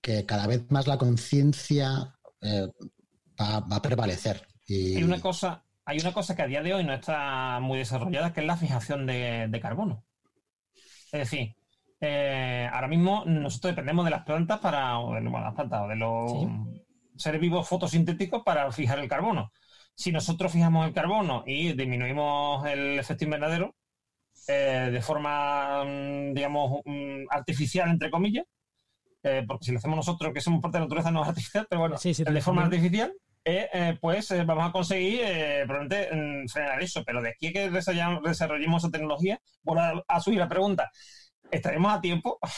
que 0.00 0.24
cada 0.26 0.46
vez 0.46 0.70
más 0.70 0.86
la 0.86 0.98
conciencia 0.98 2.18
eh, 2.40 2.68
va, 3.40 3.60
va 3.60 3.76
a 3.76 3.82
prevalecer. 3.82 4.46
Y, 4.66 4.96
Hay 4.96 5.04
una 5.04 5.20
cosa, 5.20 5.63
hay 5.86 5.98
una 6.00 6.12
cosa 6.12 6.34
que 6.36 6.42
a 6.42 6.46
día 6.46 6.62
de 6.62 6.74
hoy 6.74 6.84
no 6.84 6.92
está 6.94 7.58
muy 7.60 7.78
desarrollada, 7.78 8.32
que 8.32 8.40
es 8.40 8.46
la 8.46 8.56
fijación 8.56 9.06
de, 9.06 9.46
de 9.48 9.60
carbono. 9.60 10.04
Es 11.12 11.20
decir, 11.30 11.54
eh, 12.00 12.68
ahora 12.72 12.88
mismo 12.88 13.24
nosotros 13.26 13.72
dependemos 13.72 14.04
de 14.04 14.10
las 14.10 14.24
plantas 14.24 14.58
para, 14.60 14.98
o 14.98 15.14
de, 15.14 15.20
bueno, 15.20 15.40
las 15.40 15.54
plantas 15.54 15.82
o 15.82 15.88
de 15.88 15.96
los 15.96 16.32
seres 17.16 17.40
vivos 17.40 17.68
fotosintéticos 17.68 18.42
para 18.42 18.70
fijar 18.72 18.98
el 18.98 19.08
carbono. 19.08 19.52
Si 19.94 20.10
nosotros 20.10 20.50
fijamos 20.52 20.86
el 20.86 20.92
carbono 20.94 21.44
y 21.46 21.72
disminuimos 21.74 22.66
el 22.66 22.98
efecto 22.98 23.24
invernadero 23.24 23.76
eh, 24.48 24.90
de 24.92 25.00
forma, 25.02 25.84
mm, 25.84 26.34
digamos, 26.34 26.80
mm, 26.84 27.26
artificial, 27.30 27.88
entre 27.90 28.10
comillas, 28.10 28.44
eh, 29.22 29.44
porque 29.46 29.66
si 29.66 29.72
lo 29.72 29.78
hacemos 29.78 29.96
nosotros, 29.96 30.32
que 30.34 30.40
somos 30.40 30.60
parte 30.60 30.76
de 30.78 30.80
la 30.80 30.86
naturaleza, 30.86 31.10
no 31.10 31.22
es 31.22 31.28
artificial, 31.28 31.66
pero 31.68 31.80
bueno, 31.80 31.96
Sí, 31.96 32.12
sí, 32.14 32.24
de 32.24 32.40
forma 32.42 32.62
también. 32.62 32.82
artificial, 32.82 33.12
eh, 33.44 33.68
eh, 33.72 33.98
pues 34.00 34.30
eh, 34.30 34.44
vamos 34.44 34.68
a 34.68 34.72
conseguir 34.72 35.20
eh, 35.22 35.64
probablemente 35.66 36.14
mm, 36.14 36.48
frenar 36.48 36.82
eso. 36.82 37.02
Pero 37.04 37.20
de 37.22 37.30
aquí 37.30 37.48
a 37.48 37.52
que 37.52 37.70
desarrollamos, 37.70 38.22
desarrollemos 38.22 38.82
esa 38.82 38.90
tecnología, 38.90 39.40
vuelvo 39.62 39.82
a, 39.82 40.04
a 40.08 40.20
subir 40.20 40.38
la 40.38 40.48
pregunta, 40.48 40.90
¿estaremos 41.50 41.92
a 41.92 42.00
tiempo? 42.00 42.38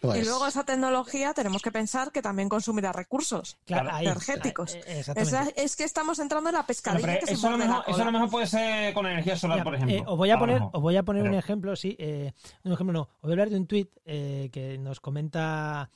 pues, 0.00 0.22
Y 0.22 0.24
luego 0.24 0.46
esa 0.46 0.64
tecnología 0.64 1.32
tenemos 1.34 1.62
que 1.62 1.72
pensar 1.72 2.12
que 2.12 2.22
también 2.22 2.48
consumirá 2.48 2.92
recursos. 2.92 3.56
Claro, 3.64 3.90
energéticos. 3.98 4.74
ahí, 4.74 4.82
Es, 5.56 5.76
que 5.76 5.84
estamos 5.84 6.18
entrando 6.18 6.50
en 6.50 6.56
la 6.56 6.66
pescadilla 6.66 7.04
pero 7.06 7.20
que 7.20 7.26
se 7.26 7.34
eso, 7.34 7.48
a 7.48 7.50
lo 7.50 7.58
mejor, 7.58 7.84
eso 7.86 8.02
a 8.02 8.04
lo 8.04 8.04
cola. 8.06 8.10
mejor 8.12 8.30
puede 8.30 8.46
ser 8.46 8.94
con 8.94 9.06
energía 9.06 9.36
solar, 9.36 9.62
por 9.62 9.74
ejemplo. 9.74 9.96
eh, 9.96 10.04
os 10.06 10.16
voy 10.16 10.30
a 10.30 10.38
poner, 10.38 10.56
mejor. 10.56 10.70
os 10.72 10.82
voy 10.82 10.96
a 10.96 11.02
poner 11.02 11.22
un 11.24 11.34
ejemplo, 11.34 11.76
sí. 11.76 11.96
eh, 11.98 12.32
un 12.64 12.72
ejemplo 12.72 12.92
no. 12.92 13.00
Os 13.02 13.22
voy 13.22 13.30
a 13.30 13.34
hablar 13.34 13.50
de 13.50 13.56
un 13.56 13.66
tuit 13.66 13.90
eh, 14.04 14.50
que 14.52 14.78
nos 14.78 15.00
comenta. 15.00 15.90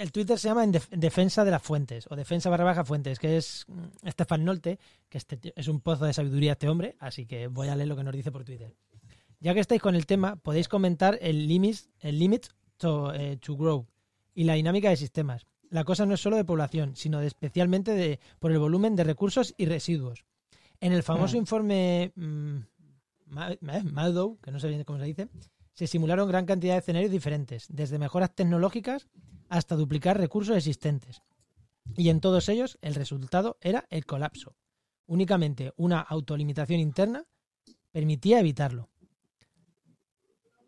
El 0.00 0.12
Twitter 0.12 0.38
se 0.38 0.48
llama 0.48 0.64
en 0.64 0.72
def- 0.72 0.88
Defensa 0.90 1.44
de 1.44 1.50
las 1.50 1.62
Fuentes 1.62 2.06
o 2.10 2.16
Defensa 2.16 2.48
barra 2.48 2.64
baja 2.64 2.84
Fuentes, 2.84 3.18
que 3.18 3.36
es 3.36 3.64
mm, 3.68 4.06
Estefan 4.08 4.44
Nolte, 4.44 4.78
que 5.08 5.18
este 5.18 5.36
tío- 5.36 5.52
es 5.54 5.68
un 5.68 5.80
pozo 5.80 6.06
de 6.06 6.12
sabiduría 6.14 6.52
este 6.52 6.68
hombre, 6.68 6.96
así 7.00 7.26
que 7.26 7.48
voy 7.48 7.68
a 7.68 7.76
leer 7.76 7.88
lo 7.88 7.96
que 7.96 8.04
nos 8.04 8.14
dice 8.14 8.32
por 8.32 8.44
Twitter. 8.44 8.74
Ya 9.40 9.52
que 9.52 9.60
estáis 9.60 9.82
con 9.82 9.94
el 9.94 10.06
tema, 10.06 10.36
podéis 10.36 10.68
comentar 10.68 11.18
el 11.20 11.46
limit, 11.46 11.76
el 12.00 12.18
limit 12.18 12.46
to, 12.78 13.12
eh, 13.14 13.36
to 13.36 13.56
grow 13.56 13.86
y 14.34 14.44
la 14.44 14.54
dinámica 14.54 14.88
de 14.88 14.96
sistemas. 14.96 15.46
La 15.68 15.84
cosa 15.84 16.06
no 16.06 16.14
es 16.14 16.20
solo 16.20 16.36
de 16.36 16.44
población, 16.44 16.96
sino 16.96 17.20
de 17.20 17.26
especialmente 17.26 17.92
de, 17.92 18.20
por 18.38 18.52
el 18.52 18.58
volumen 18.58 18.96
de 18.96 19.04
recursos 19.04 19.54
y 19.58 19.66
residuos. 19.66 20.24
En 20.80 20.92
el 20.94 21.02
famoso 21.02 21.36
Mm. 21.36 21.40
informe 21.40 22.12
mm, 22.16 22.56
Ma- 23.26 23.50
Ma- 23.60 23.82
Madow, 23.84 24.38
que 24.42 24.50
no 24.50 24.58
sé 24.60 24.68
bien 24.68 24.82
cómo 24.84 24.98
se 24.98 25.04
dice, 25.04 25.28
se 25.74 25.86
simularon 25.86 26.26
gran 26.28 26.46
cantidad 26.46 26.72
de 26.74 26.78
escenarios 26.80 27.12
diferentes, 27.12 27.66
desde 27.68 27.98
mejoras 27.98 28.34
tecnológicas 28.34 29.06
hasta 29.50 29.76
duplicar 29.76 30.16
recursos 30.18 30.56
existentes. 30.56 31.22
Y 31.96 32.08
en 32.08 32.20
todos 32.20 32.48
ellos 32.48 32.78
el 32.80 32.94
resultado 32.94 33.58
era 33.60 33.84
el 33.90 34.06
colapso. 34.06 34.56
Únicamente 35.06 35.74
una 35.76 36.00
autolimitación 36.00 36.80
interna 36.80 37.26
permitía 37.90 38.40
evitarlo. 38.40 38.88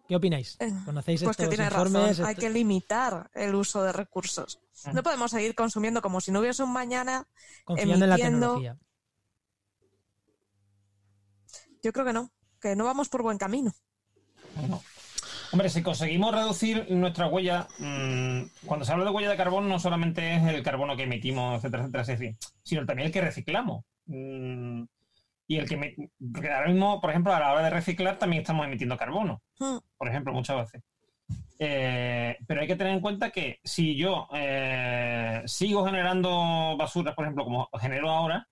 ¿Qué 0.09 0.16
opináis? 0.16 0.56
Eh, 0.60 0.70
¿Conocéis 0.84 1.22
Pues 1.22 1.36
que 1.36 1.44
estos 1.44 1.56
tiene 1.56 1.70
informes? 1.70 2.18
razón, 2.18 2.26
hay 2.26 2.34
que 2.34 2.50
limitar 2.50 3.30
el 3.34 3.54
uso 3.54 3.82
de 3.82 3.92
recursos. 3.92 4.60
No 4.92 5.02
podemos 5.02 5.30
seguir 5.30 5.54
consumiendo 5.54 6.02
como 6.02 6.20
si 6.20 6.32
no 6.32 6.40
hubiese 6.40 6.64
un 6.64 6.72
mañana. 6.72 7.26
Confiando 7.64 8.04
en 8.04 8.10
la 8.10 8.16
tecnología. 8.16 8.76
Yo 11.82 11.92
creo 11.92 12.04
que 12.04 12.12
no. 12.12 12.30
que 12.60 12.76
no 12.76 12.84
vamos 12.84 13.09
por 13.09 13.22
buen 13.22 13.38
camino. 13.38 13.72
No. 14.68 14.82
Hombre, 15.52 15.68
si 15.68 15.82
conseguimos 15.82 16.34
reducir 16.34 16.86
nuestra 16.90 17.26
huella, 17.26 17.68
mmm, 17.78 18.42
cuando 18.64 18.86
se 18.86 18.92
habla 18.92 19.04
de 19.04 19.10
huella 19.10 19.28
de 19.30 19.36
carbono, 19.36 19.68
no 19.68 19.78
solamente 19.78 20.34
es 20.36 20.42
el 20.44 20.62
carbono 20.62 20.96
que 20.96 21.02
emitimos, 21.02 21.56
etcétera, 21.56 21.84
etcétera, 21.92 22.34
sino 22.62 22.86
también 22.86 23.06
el 23.08 23.12
que 23.12 23.20
reciclamos. 23.20 23.84
Mmm, 24.06 24.84
y 25.46 25.56
el 25.58 25.68
que 25.68 25.76
me, 25.76 25.94
porque 26.32 26.50
ahora 26.50 26.68
mismo, 26.68 27.00
por 27.02 27.10
ejemplo, 27.10 27.34
a 27.34 27.40
la 27.40 27.52
hora 27.52 27.62
de 27.64 27.70
reciclar 27.70 28.18
también 28.18 28.40
estamos 28.42 28.64
emitiendo 28.66 28.96
carbono, 28.96 29.42
Hmm. 29.58 29.76
por 29.98 30.08
ejemplo, 30.08 30.32
muchas 30.32 30.56
veces. 30.56 30.82
Eh, 31.58 32.38
pero 32.46 32.62
hay 32.62 32.66
que 32.66 32.76
tener 32.76 32.94
en 32.94 33.00
cuenta 33.00 33.30
que 33.30 33.60
si 33.62 33.94
yo 33.94 34.28
eh, 34.34 35.42
sigo 35.44 35.84
generando 35.84 36.76
basuras, 36.78 37.14
por 37.14 37.24
ejemplo, 37.26 37.44
como 37.44 37.68
genero 37.78 38.10
ahora, 38.10 38.48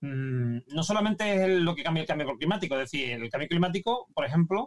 mmm, 0.00 0.58
no 0.74 0.82
solamente 0.82 1.32
es 1.34 1.40
el- 1.42 1.64
lo 1.64 1.74
que 1.76 1.84
cambia 1.84 2.00
el 2.00 2.06
cambio 2.08 2.36
climático, 2.36 2.74
es 2.74 2.90
decir, 2.90 3.10
el 3.12 3.30
cambio 3.30 3.48
climático, 3.48 4.08
por 4.12 4.24
ejemplo, 4.26 4.66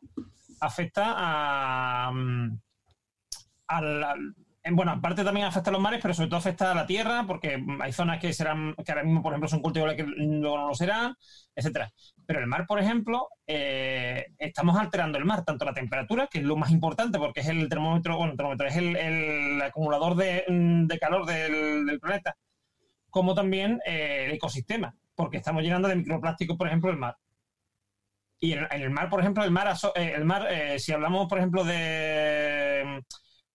afecta 0.61 1.13
a, 1.17 2.11
mm, 2.11 2.59
en- 4.63 4.75
bueno, 4.75 4.91
aparte 4.91 5.23
también 5.23 5.45
afecta 5.47 5.69
a 5.69 5.73
los 5.73 5.81
mares, 5.81 5.99
pero 6.01 6.13
sobre 6.13 6.29
todo 6.29 6.37
afecta 6.39 6.71
a 6.71 6.75
la 6.75 6.85
tierra, 6.85 7.23
porque 7.25 7.63
hay 7.81 7.93
zonas 7.93 8.19
que 8.19 8.33
serán, 8.33 8.75
que 8.85 8.91
ahora 8.91 9.03
mismo, 9.03 9.21
por 9.21 9.31
ejemplo, 9.33 9.47
son 9.47 9.61
cultivables 9.61 9.95
que 9.97 10.03
luego 10.03 10.57
no 10.57 10.67
lo 10.67 10.75
serán, 10.75 11.15
etcétera. 11.55 11.89
Pero 12.25 12.39
el 12.39 12.47
mar, 12.47 12.65
por 12.67 12.79
ejemplo, 12.79 13.29
eh, 13.47 14.25
estamos 14.37 14.77
alterando 14.77 15.17
el 15.17 15.25
mar, 15.25 15.43
tanto 15.45 15.65
la 15.65 15.73
temperatura, 15.73 16.27
que 16.27 16.39
es 16.39 16.43
lo 16.45 16.55
más 16.57 16.71
importante, 16.71 17.17
porque 17.19 17.39
es 17.41 17.47
el 17.47 17.67
termómetro, 17.69 18.17
bueno, 18.17 18.31
el 18.33 18.37
termómetro 18.37 18.67
es 18.67 18.75
el, 18.77 19.61
acumulador 19.61 20.15
de, 20.15 20.43
mm, 20.47 20.87
de 20.87 20.99
calor 20.99 21.25
del, 21.25 21.85
del 21.85 21.99
planeta, 21.99 22.35
como 23.09 23.35
también 23.35 23.79
eh, 23.85 24.25
el 24.27 24.33
ecosistema, 24.33 24.95
porque 25.15 25.37
estamos 25.37 25.63
llenando 25.63 25.87
de 25.87 25.95
microplásticos, 25.97 26.57
por 26.57 26.67
ejemplo, 26.67 26.91
el 26.91 26.97
mar. 26.97 27.15
Y 28.39 28.53
en, 28.53 28.67
el 28.71 28.89
mar, 28.89 29.09
por 29.09 29.19
ejemplo, 29.19 29.43
el 29.43 29.51
mar, 29.51 29.75
eh, 29.95 30.13
el 30.15 30.25
mar 30.25 30.47
eh, 30.49 30.79
si 30.79 30.93
hablamos, 30.93 31.27
por 31.27 31.39
ejemplo, 31.39 31.63
de, 31.65 33.03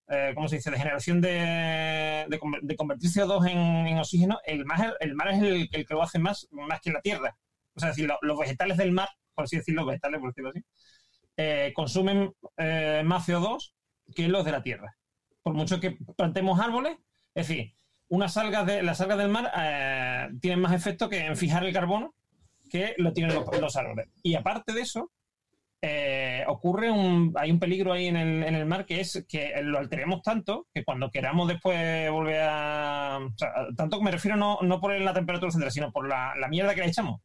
eh, 0.09 0.33
¿cómo 0.35 0.49
se 0.49 0.57
dice?, 0.57 0.71
de 0.71 0.79
generación 0.79 1.21
de, 1.21 2.27
de, 2.29 2.41
de 2.63 2.77
convertir 2.77 3.11
CO2 3.11 3.47
en, 3.49 3.59
en 3.87 3.99
oxígeno, 3.99 4.39
el 4.45 4.65
mar, 4.67 4.95
el 5.01 5.15
mar 5.15 5.29
es 5.29 5.43
el, 5.43 5.69
que 5.71 5.87
lo 5.91 6.03
hace 6.03 6.19
más, 6.19 6.47
más 6.51 6.81
que 6.83 6.93
la 6.93 7.01
Tierra. 7.01 7.37
O 7.75 7.81
sea, 7.81 7.89
decir, 7.91 8.07
lo- 8.07 8.19
los 8.23 8.39
vegetales 8.39 8.77
del 8.77 8.93
mar, 8.93 9.09
por 9.35 9.45
así 9.45 9.57
decirlo, 9.57 9.87
vegetales, 9.87 10.21
por 10.21 10.31
decirlo 10.31 10.51
así, 10.51 10.61
eh, 11.37 11.73
consumen 11.75 12.33
más 13.05 13.27
CO2 13.27 13.75
que 14.15 14.29
los 14.29 14.45
de 14.45 14.53
la 14.53 14.63
Tierra. 14.63 14.97
Por 15.43 15.55
mucho 15.55 15.81
que 15.81 15.97
plantemos 16.17 16.61
árboles, 16.61 16.97
es 17.35 17.49
decir, 17.49 17.75
unas 18.09 18.37
algas 18.37 18.67
de, 18.67 18.83
las 18.83 19.01
algas 19.01 19.19
del 19.19 19.29
mar 19.31 19.51
tienen 20.41 20.61
más 20.61 20.73
efecto 20.73 21.09
que 21.09 21.27
en 21.27 21.37
fijar 21.37 21.65
el 21.65 21.73
carbono 21.73 22.15
que 22.79 22.95
lo 22.99 23.13
tienen 23.13 23.35
los, 23.37 23.45
los 23.61 23.77
árboles. 23.77 24.09
Y 24.23 24.35
aparte 24.35 24.73
de 24.73 24.81
eso, 24.81 25.13
eh, 25.81 26.43
ocurre 26.49 26.91
un, 26.91 27.33
hay 27.37 27.51
un 27.53 27.59
peligro 27.61 27.93
ahí 27.93 28.07
en 28.07 28.17
el, 28.17 28.43
en 28.43 28.55
el 28.55 28.67
mar 28.67 28.85
que 28.85 29.01
es 29.01 29.25
que 29.29 29.53
lo 29.63 29.79
alteremos 29.79 30.23
tanto 30.23 30.67
que 30.75 30.83
cuando 30.83 31.11
queramos 31.11 31.47
después 31.47 32.11
volver 32.11 32.41
a... 32.43 33.19
o 33.23 33.39
sea, 33.39 33.51
tanto 33.77 33.99
que 33.99 34.05
me 34.05 34.11
refiero 34.11 34.37
no, 34.37 34.59
no 34.63 34.81
por 34.81 34.99
la 34.99 35.13
temperatura, 35.15 35.51
etcétera, 35.51 35.71
sino 35.71 35.93
por 35.93 36.09
la, 36.09 36.35
la 36.41 36.49
mierda 36.49 36.75
que 36.75 36.81
le 36.81 36.89
echamos. 36.89 37.21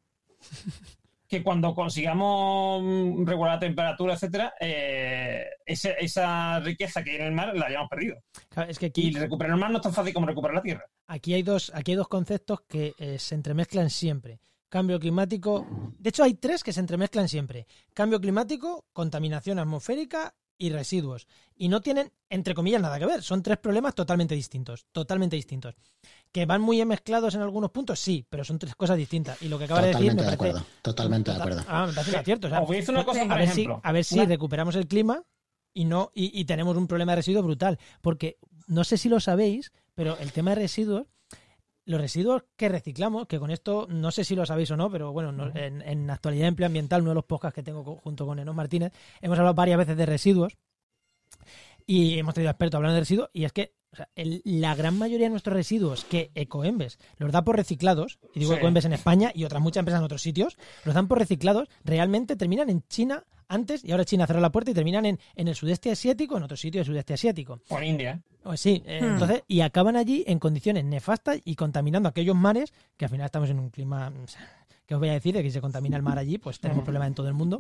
Que 1.27 1.43
cuando 1.43 1.73
consigamos 1.76 2.84
regular 3.27 3.53
la 3.53 3.59
temperatura, 3.59 4.15
etcétera, 4.15 4.53
eh, 4.59 5.45
ese- 5.65 5.95
esa 5.99 6.59
riqueza 6.59 7.03
que 7.03 7.11
hay 7.11 7.17
en 7.17 7.23
el 7.27 7.31
mar 7.34 7.55
la 7.55 7.67
hayamos 7.67 7.88
perdido. 7.89 8.17
Claro, 8.49 8.69
es 8.69 8.80
que 8.80 8.88
Y 8.88 8.89
aquí, 8.89 9.11
recuperar 9.11 9.53
el 9.53 9.59
mar 9.59 9.69
no 9.71 9.77
es 9.77 9.84
tan 9.84 9.93
fácil 9.93 10.13
como 10.13 10.26
recuperar 10.27 10.55
la 10.55 10.61
tierra. 10.63 10.85
aquí, 11.07 11.34
hay 11.35 11.43
dos, 11.43 11.71
aquí 11.76 11.91
hay 11.91 11.97
dos 11.97 12.07
conceptos 12.07 12.61
que 12.67 12.93
eh, 12.97 13.19
se 13.19 13.35
entremezclan 13.35 13.89
siempre. 13.89 14.39
Cambio 14.70 15.00
climático. 15.00 15.66
De 15.98 16.10
hecho, 16.10 16.24
hay 16.24 16.36
tres 16.36 16.64
que 16.64 16.72
se 16.74 16.80
entremezclan 16.80 17.28
siempre. 17.28 17.68
Cambio 17.94 18.22
climático, 18.22 18.86
contaminación 18.94 19.58
atmosférica 19.60 20.36
y 20.58 20.70
residuos. 20.70 21.26
Y 21.56 21.70
no 21.70 21.82
tienen, 21.82 22.12
entre 22.30 22.54
comillas, 22.54 22.82
nada 22.82 23.00
que 23.00 23.06
ver. 23.06 23.24
Son 23.24 23.41
tres 23.41 23.58
problemas 23.58 23.96
totalmente 23.96 24.36
distintos. 24.36 24.86
Totalmente 24.91 25.36
distintos. 25.36 25.74
¿Que 26.32 26.46
van 26.46 26.62
muy 26.62 26.84
mezclados 26.86 27.34
en 27.34 27.41
algunos 27.41 27.72
puntos? 27.72 28.00
Sí, 28.00 28.26
pero 28.30 28.44
son 28.44 28.60
tres 28.60 28.76
cosas 28.76 28.98
distintas. 28.98 29.41
Y 29.41 29.48
lo 29.48 29.58
que 29.58 29.64
acaba 29.66 29.82
de 29.82 29.88
decir 29.88 30.10
Totalmente 30.12 30.24
me 30.26 30.32
de 30.32 30.38
parece. 30.38 30.58
acuerdo. 30.60 30.68
Totalmente 30.82 31.32
de 31.32 31.38
acuerdo. 31.38 31.64
Ah, 31.68 31.88
me 31.88 31.94
parece 31.94 32.18
acierto. 32.18 32.48
o 32.48 32.50
sea, 32.50 32.60
a 32.60 32.66
decir 32.66 32.90
una 32.94 33.06
cosa, 33.06 33.22
a 33.24 33.28
por 33.28 33.38
ver, 33.38 33.48
si, 33.48 33.62
ejemplo. 33.62 33.82
a 33.84 33.91
ver 33.91 34.04
si 34.04 34.16
Una- 34.16 34.26
recuperamos 34.26 34.76
el 34.76 34.88
clima 34.88 35.24
y 35.74 35.86
no 35.86 36.12
y, 36.14 36.38
y 36.40 36.46
tenemos 36.46 36.76
un 36.78 36.88
problema 36.88 37.14
de 37.14 37.18
residuos 37.18 37.44
brutal. 37.46 37.80
Porque 38.02 38.38
no 38.68 38.84
sé 38.84 38.98
si 38.98 39.10
lo 39.10 39.20
sabéis, 39.20 39.72
pero 39.96 40.18
el 40.20 40.32
tema 40.32 40.52
de 40.52 40.56
residuos, 40.58 41.08
los 41.90 41.99
residuos 41.99 42.44
que 42.56 42.70
reciclamos, 42.70 43.28
que 43.28 43.40
con 43.40 43.49
esto 43.52 43.88
no 43.90 44.11
sé 44.11 44.24
si 44.24 44.36
lo 44.36 44.45
sabéis 44.45 44.70
o 44.72 44.78
no, 44.78 44.91
pero 44.91 45.11
bueno, 45.11 45.32
no- 45.32 45.52
en, 45.56 45.82
en 45.82 46.10
actualidad 46.10 46.48
empleo 46.48 46.68
ambiental, 46.68 47.02
uno 47.02 47.11
de 47.11 47.16
los 47.16 47.26
podcasts 47.26 47.56
que 47.56 47.64
tengo 47.64 47.84
junto 47.98 48.26
con 48.26 48.38
Enos 48.40 48.53
Martínez, 48.56 48.94
hemos 49.22 49.38
hablado 49.40 49.56
varias 49.56 49.78
veces 49.80 49.98
de 49.98 50.06
residuos 50.06 50.57
y 51.86 52.20
hemos 52.20 52.34
tenido 52.34 52.52
expertos 52.52 52.78
hablando 52.78 52.94
de 52.95 53.02
residuos 53.02 53.30
y 53.34 53.45
es 53.45 53.53
que 53.53 53.74
o 53.91 53.95
sea, 53.95 54.07
el- 54.16 54.41
la 54.45 54.76
gran 54.76 54.98
mayoría 54.99 55.26
de 55.26 55.32
nuestros 55.32 55.56
residuos 55.56 56.06
que 56.06 56.30
Ecoembes 56.36 56.99
los 57.18 57.32
da 57.32 57.44
por 57.44 57.56
reciclados, 57.56 58.20
y 58.36 58.40
digo 58.40 58.52
Sí. 58.52 58.60
Ecoembes 58.60 58.86
en 58.86 58.94
España 58.94 59.32
y 59.34 59.45
otras 59.45 59.64
muchas 59.64 59.82
empresas 59.82 59.99
en 60.02 60.06
otros 60.06 60.22
sitios, 60.22 60.57
los 60.86 60.94
dan 60.94 61.07
por 61.07 61.18
reciclados, 61.18 61.70
realmente 61.84 62.36
terminan 62.36 62.70
en 62.70 62.84
China 62.88 63.26
antes 63.49 63.84
y 63.84 63.91
ahora 63.91 64.05
China 64.05 64.26
cerró 64.26 64.39
la 64.39 64.51
puerta 64.51 64.71
y 64.71 64.73
terminan 64.73 65.05
en, 65.05 65.19
en 65.35 65.47
el 65.47 65.55
sudeste 65.55 65.91
asiático, 65.91 66.38
en 66.38 66.43
otro 66.43 66.55
sitio 66.55 66.80
del 66.80 66.85
sudeste 66.85 67.13
asiático. 67.15 67.59
O 67.69 67.77
en 67.80 67.84
India. 67.84 68.21
Pues 68.43 68.61
sí, 68.61 68.81
eh, 68.85 68.99
Hmm. 69.01 69.13
entonces, 69.13 69.43
y 69.47 69.59
acaban 69.61 69.95
allí 69.97 70.23
en 70.27 70.39
condiciones 70.39 70.85
nefastas 70.85 71.41
y 71.43 71.55
contaminando 71.55 72.07
aquellos 72.07 72.35
mares, 72.35 72.71
que 72.95 73.05
al 73.05 73.11
final 73.11 73.26
estamos 73.26 73.49
en 73.49 73.59
un 73.59 73.69
clima, 73.69 74.13
que 74.85 74.95
os 74.95 74.99
voy 74.99 75.09
a 75.09 75.13
decir, 75.13 75.34
de 75.35 75.43
que 75.43 75.49
si 75.49 75.53
se 75.55 75.61
contamina 75.61 75.97
el 75.97 76.03
mar 76.03 76.17
allí, 76.17 76.38
pues 76.38 76.59
tenemos 76.59 76.80
Ujú. 76.81 76.85
problemas 76.85 77.07
en 77.09 77.15
todo 77.15 77.27
el 77.27 77.34
mundo. 77.34 77.59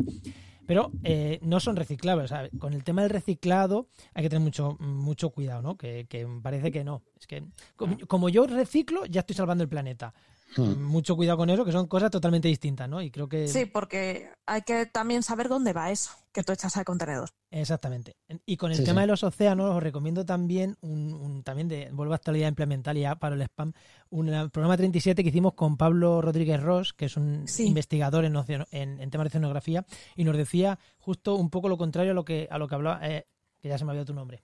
Pero 0.65 0.91
eh, 1.03 1.39
no 1.41 1.59
son 1.59 1.75
reciclables. 1.75 2.25
o 2.31 2.35
sea, 2.35 2.47
con 2.59 2.73
el 2.73 2.83
tema 2.83 3.01
del 3.01 3.09
reciclado 3.09 3.87
hay 4.13 4.21
que 4.23 4.29
tener 4.29 4.43
mucho, 4.43 4.77
mucho 4.79 5.31
cuidado, 5.31 5.63
¿no? 5.63 5.75
Que, 5.75 6.05
que 6.07 6.27
parece 6.43 6.71
que 6.71 6.83
no. 6.83 7.01
Es 7.19 7.25
que 7.25 7.43
como, 7.75 7.97
como 8.07 8.29
yo 8.29 8.45
reciclo, 8.45 9.05
ya 9.07 9.21
estoy 9.21 9.35
salvando 9.35 9.63
el 9.63 9.69
planeta. 9.69 10.13
Hmm. 10.57 10.81
Mucho 10.83 11.15
cuidado 11.15 11.37
con 11.37 11.49
eso, 11.51 11.63
que 11.63 11.71
son 11.71 11.85
cosas 11.87 12.09
totalmente 12.09 12.47
distintas, 12.47 12.89
¿no? 12.89 13.01
Y 13.03 13.11
creo 13.11 13.29
que... 13.29 13.47
Sí, 13.47 13.65
porque 13.65 14.31
hay 14.47 14.63
que 14.63 14.87
también 14.87 15.21
saber 15.21 15.47
dónde 15.47 15.73
va 15.73 15.91
eso 15.91 16.11
que 16.31 16.41
tú 16.43 16.51
echas 16.51 16.75
al 16.75 16.85
contenedor. 16.85 17.29
Exactamente. 17.51 18.15
Y 18.47 18.57
con 18.57 18.71
el 18.71 18.77
Sí, 18.77 18.83
tema 18.83 19.01
sí. 19.01 19.03
de 19.03 19.07
los 19.07 19.23
océanos, 19.23 19.75
os 19.75 19.83
recomiendo 19.83 20.25
también 20.25 20.75
un, 20.81 21.13
un- 21.13 21.43
también 21.43 21.67
de 21.67 21.89
vuelvo 21.91 22.13
a 22.13 22.15
actualidad 22.15 22.47
implemental 22.47 22.97
y 22.97 23.01
ya 23.01 23.15
para 23.15 23.35
el 23.35 23.41
spam, 23.43 23.73
un 24.09 24.25
programa 24.51 24.75
37 24.75 25.21
que 25.23 25.29
hicimos 25.29 25.53
con 25.53 25.77
Pablo 25.77 26.19
Rodríguez 26.21 26.61
Ross, 26.61 26.93
que 26.93 27.05
es 27.05 27.15
un 27.17 27.47
Sí. 27.47 27.67
investigador 27.67 28.25
en, 28.25 28.33
oceano- 28.35 28.67
en, 28.71 28.99
en 28.99 29.09
temas 29.11 29.25
de 29.25 29.29
oceanografía, 29.29 29.85
y 30.15 30.23
nos 30.23 30.35
decía 30.35 30.79
justo 30.97 31.35
un 31.35 31.49
poco 31.51 31.69
lo 31.69 31.77
contrario 31.77 32.11
a 32.11 32.15
lo 32.15 32.25
que 32.25 32.47
a 32.49 32.57
lo 32.57 32.67
que 32.67 32.75
hablaba, 32.75 33.07
eh, 33.07 33.27
que 33.61 33.69
ya 33.69 33.77
se 33.77 33.85
me 33.85 33.91
había 33.91 34.05
tu 34.05 34.13
nombre. 34.15 34.41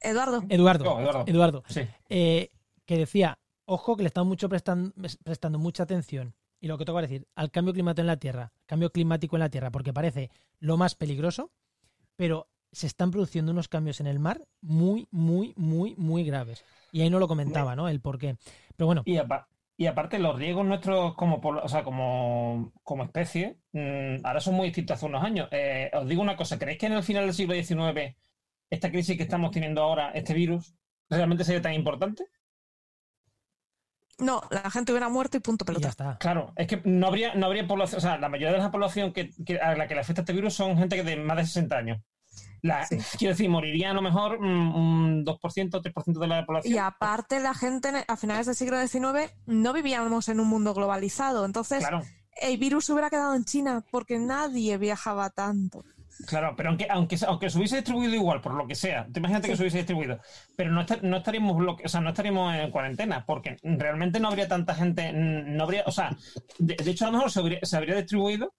Eduardo, 0.00 0.44
Eduardo. 0.48 0.84
Eduardo. 1.00 1.24
Eduardo. 1.26 1.62
Sí. 1.68 1.80
eh, 2.08 2.50
que 2.86 2.96
decía, 2.98 3.38
ojo 3.68 3.96
que 3.96 4.02
le 4.02 4.08
estamos 4.08 4.28
mucho 4.28 4.48
prestando, 4.48 4.92
prestando 5.22 5.58
mucha 5.58 5.82
atención, 5.84 6.34
y 6.60 6.66
lo 6.68 6.78
que 6.78 6.84
que 7.02 7.02
decir, 7.08 7.28
al 7.36 7.50
cambio 7.50 7.72
climático 7.74 8.00
en 8.00 8.06
la 8.08 8.16
Tierra, 8.16 8.52
cambio 8.66 8.90
climático 8.90 9.36
en 9.36 9.40
la 9.40 9.50
Tierra, 9.50 9.70
porque 9.70 9.92
parece 9.92 10.30
lo 10.58 10.76
más 10.76 10.94
peligroso, 10.94 11.52
pero 12.16 12.48
se 12.72 12.86
están 12.86 13.10
produciendo 13.10 13.52
unos 13.52 13.68
cambios 13.68 14.00
en 14.00 14.06
el 14.06 14.18
mar 14.18 14.40
muy, 14.60 15.06
muy, 15.10 15.54
muy, 15.56 15.94
muy 15.96 16.24
graves. 16.24 16.64
Y 16.92 17.02
ahí 17.02 17.10
no 17.10 17.18
lo 17.18 17.28
comentaba, 17.28 17.76
¿no? 17.76 17.88
El 17.88 18.00
por 18.00 18.18
qué. 18.18 18.36
Pero 18.76 18.86
bueno, 18.86 19.02
Y, 19.04 19.16
apa- 19.18 19.48
y 19.76 19.86
aparte, 19.86 20.18
los 20.18 20.36
riesgos 20.36 20.66
nuestros 20.66 21.14
como, 21.84 22.72
como 22.82 23.04
especie 23.04 23.58
mm, 23.72 24.24
ahora 24.24 24.40
son 24.40 24.54
muy 24.54 24.66
distintos 24.68 24.96
hace 24.96 25.06
unos 25.06 25.22
años. 25.22 25.48
Eh, 25.52 25.90
os 25.94 26.08
digo 26.08 26.20
una 26.22 26.36
cosa, 26.36 26.58
¿creéis 26.58 26.78
que 26.78 26.86
en 26.86 26.94
el 26.94 27.02
final 27.02 27.24
del 27.26 27.34
siglo 27.34 27.54
XIX 27.54 28.16
esta 28.70 28.90
crisis 28.90 29.16
que 29.16 29.22
estamos 29.22 29.50
teniendo 29.50 29.82
ahora, 29.82 30.10
este 30.10 30.34
virus, 30.34 30.74
realmente 31.08 31.44
sería 31.44 31.62
tan 31.62 31.74
importante? 31.74 32.26
No, 34.18 34.42
la 34.50 34.70
gente 34.70 34.92
hubiera 34.92 35.08
muerto 35.08 35.36
y 35.36 35.40
punto 35.40 35.64
y 35.64 35.66
ya 35.66 35.72
pelota. 35.74 35.88
está. 35.88 36.18
Claro, 36.18 36.52
es 36.56 36.66
que 36.66 36.80
no 36.84 37.06
habría, 37.06 37.34
no 37.34 37.46
habría 37.46 37.66
población, 37.66 37.98
o 37.98 38.00
sea, 38.00 38.18
la 38.18 38.28
mayoría 38.28 38.52
de 38.52 38.58
la 38.62 38.70
población 38.70 39.12
que, 39.12 39.30
que- 39.46 39.58
a 39.60 39.76
la 39.76 39.86
que 39.86 39.94
le 39.94 40.00
afecta 40.00 40.22
este 40.22 40.32
virus 40.32 40.54
son 40.54 40.76
gente 40.76 40.96
que 40.96 41.04
de 41.04 41.16
más 41.16 41.36
de 41.36 41.46
60 41.46 41.76
años. 41.76 42.00
La, 42.62 42.84
Sí. 42.86 42.98
Quiero 43.18 43.32
decir, 43.34 43.48
moriría 43.48 43.90
a 43.90 43.94
lo 43.94 44.02
mejor 44.02 44.40
mm, 44.40 44.74
un 44.74 45.24
2%, 45.24 45.80
3% 45.80 46.18
de 46.18 46.26
la 46.26 46.44
población. 46.44 46.74
Y 46.74 46.78
aparte, 46.78 47.38
la 47.40 47.54
gente 47.54 47.90
a 48.06 48.16
finales 48.16 48.46
del 48.46 48.56
siglo 48.56 48.80
XIX 48.84 49.32
no 49.46 49.72
vivíamos 49.72 50.28
en 50.28 50.40
un 50.40 50.48
mundo 50.48 50.74
globalizado. 50.74 51.44
Entonces, 51.44 51.78
Claro, 51.80 52.02
el 52.40 52.58
virus 52.58 52.86
se 52.86 52.92
hubiera 52.92 53.10
quedado 53.10 53.34
en 53.34 53.44
China 53.44 53.84
porque 53.92 54.18
nadie 54.18 54.76
viajaba 54.76 55.30
tanto. 55.30 55.84
Claro, 56.26 56.54
pero 56.56 56.70
aunque, 56.70 56.86
aunque, 56.90 57.16
aunque 57.26 57.50
se 57.50 57.58
hubiese 57.58 57.76
distribuido 57.76 58.14
igual, 58.14 58.40
por 58.40 58.54
lo 58.54 58.66
que 58.66 58.74
sea, 58.74 59.06
te 59.12 59.20
imagínate 59.20 59.48
que 59.48 59.56
se 59.56 59.62
hubiese 59.62 59.78
distribuido, 59.78 60.20
pero 60.56 60.70
no, 60.70 60.80
esta- 60.80 60.98
no 61.02 61.18
estaríamos 61.18 61.56
bloque- 61.56 61.84
o 61.84 61.88
sea, 61.88 62.00
no 62.00 62.10
estaríamos 62.10 62.54
en 62.54 62.70
cuarentena, 62.70 63.24
porque 63.26 63.56
realmente 63.62 64.20
no 64.20 64.28
habría 64.28 64.48
tanta 64.48 64.74
gente, 64.74 65.12
no 65.12 65.64
habría, 65.64 65.84
o 65.86 65.90
sea, 65.92 66.16
de, 66.58 66.74
de 66.76 66.90
hecho 66.90 67.04
a 67.06 67.08
lo 67.10 67.14
mejor 67.18 67.30
se 67.30 67.40
habría, 67.40 67.58
se 67.62 67.76
habría 67.76 67.96
distribuido 67.96 68.54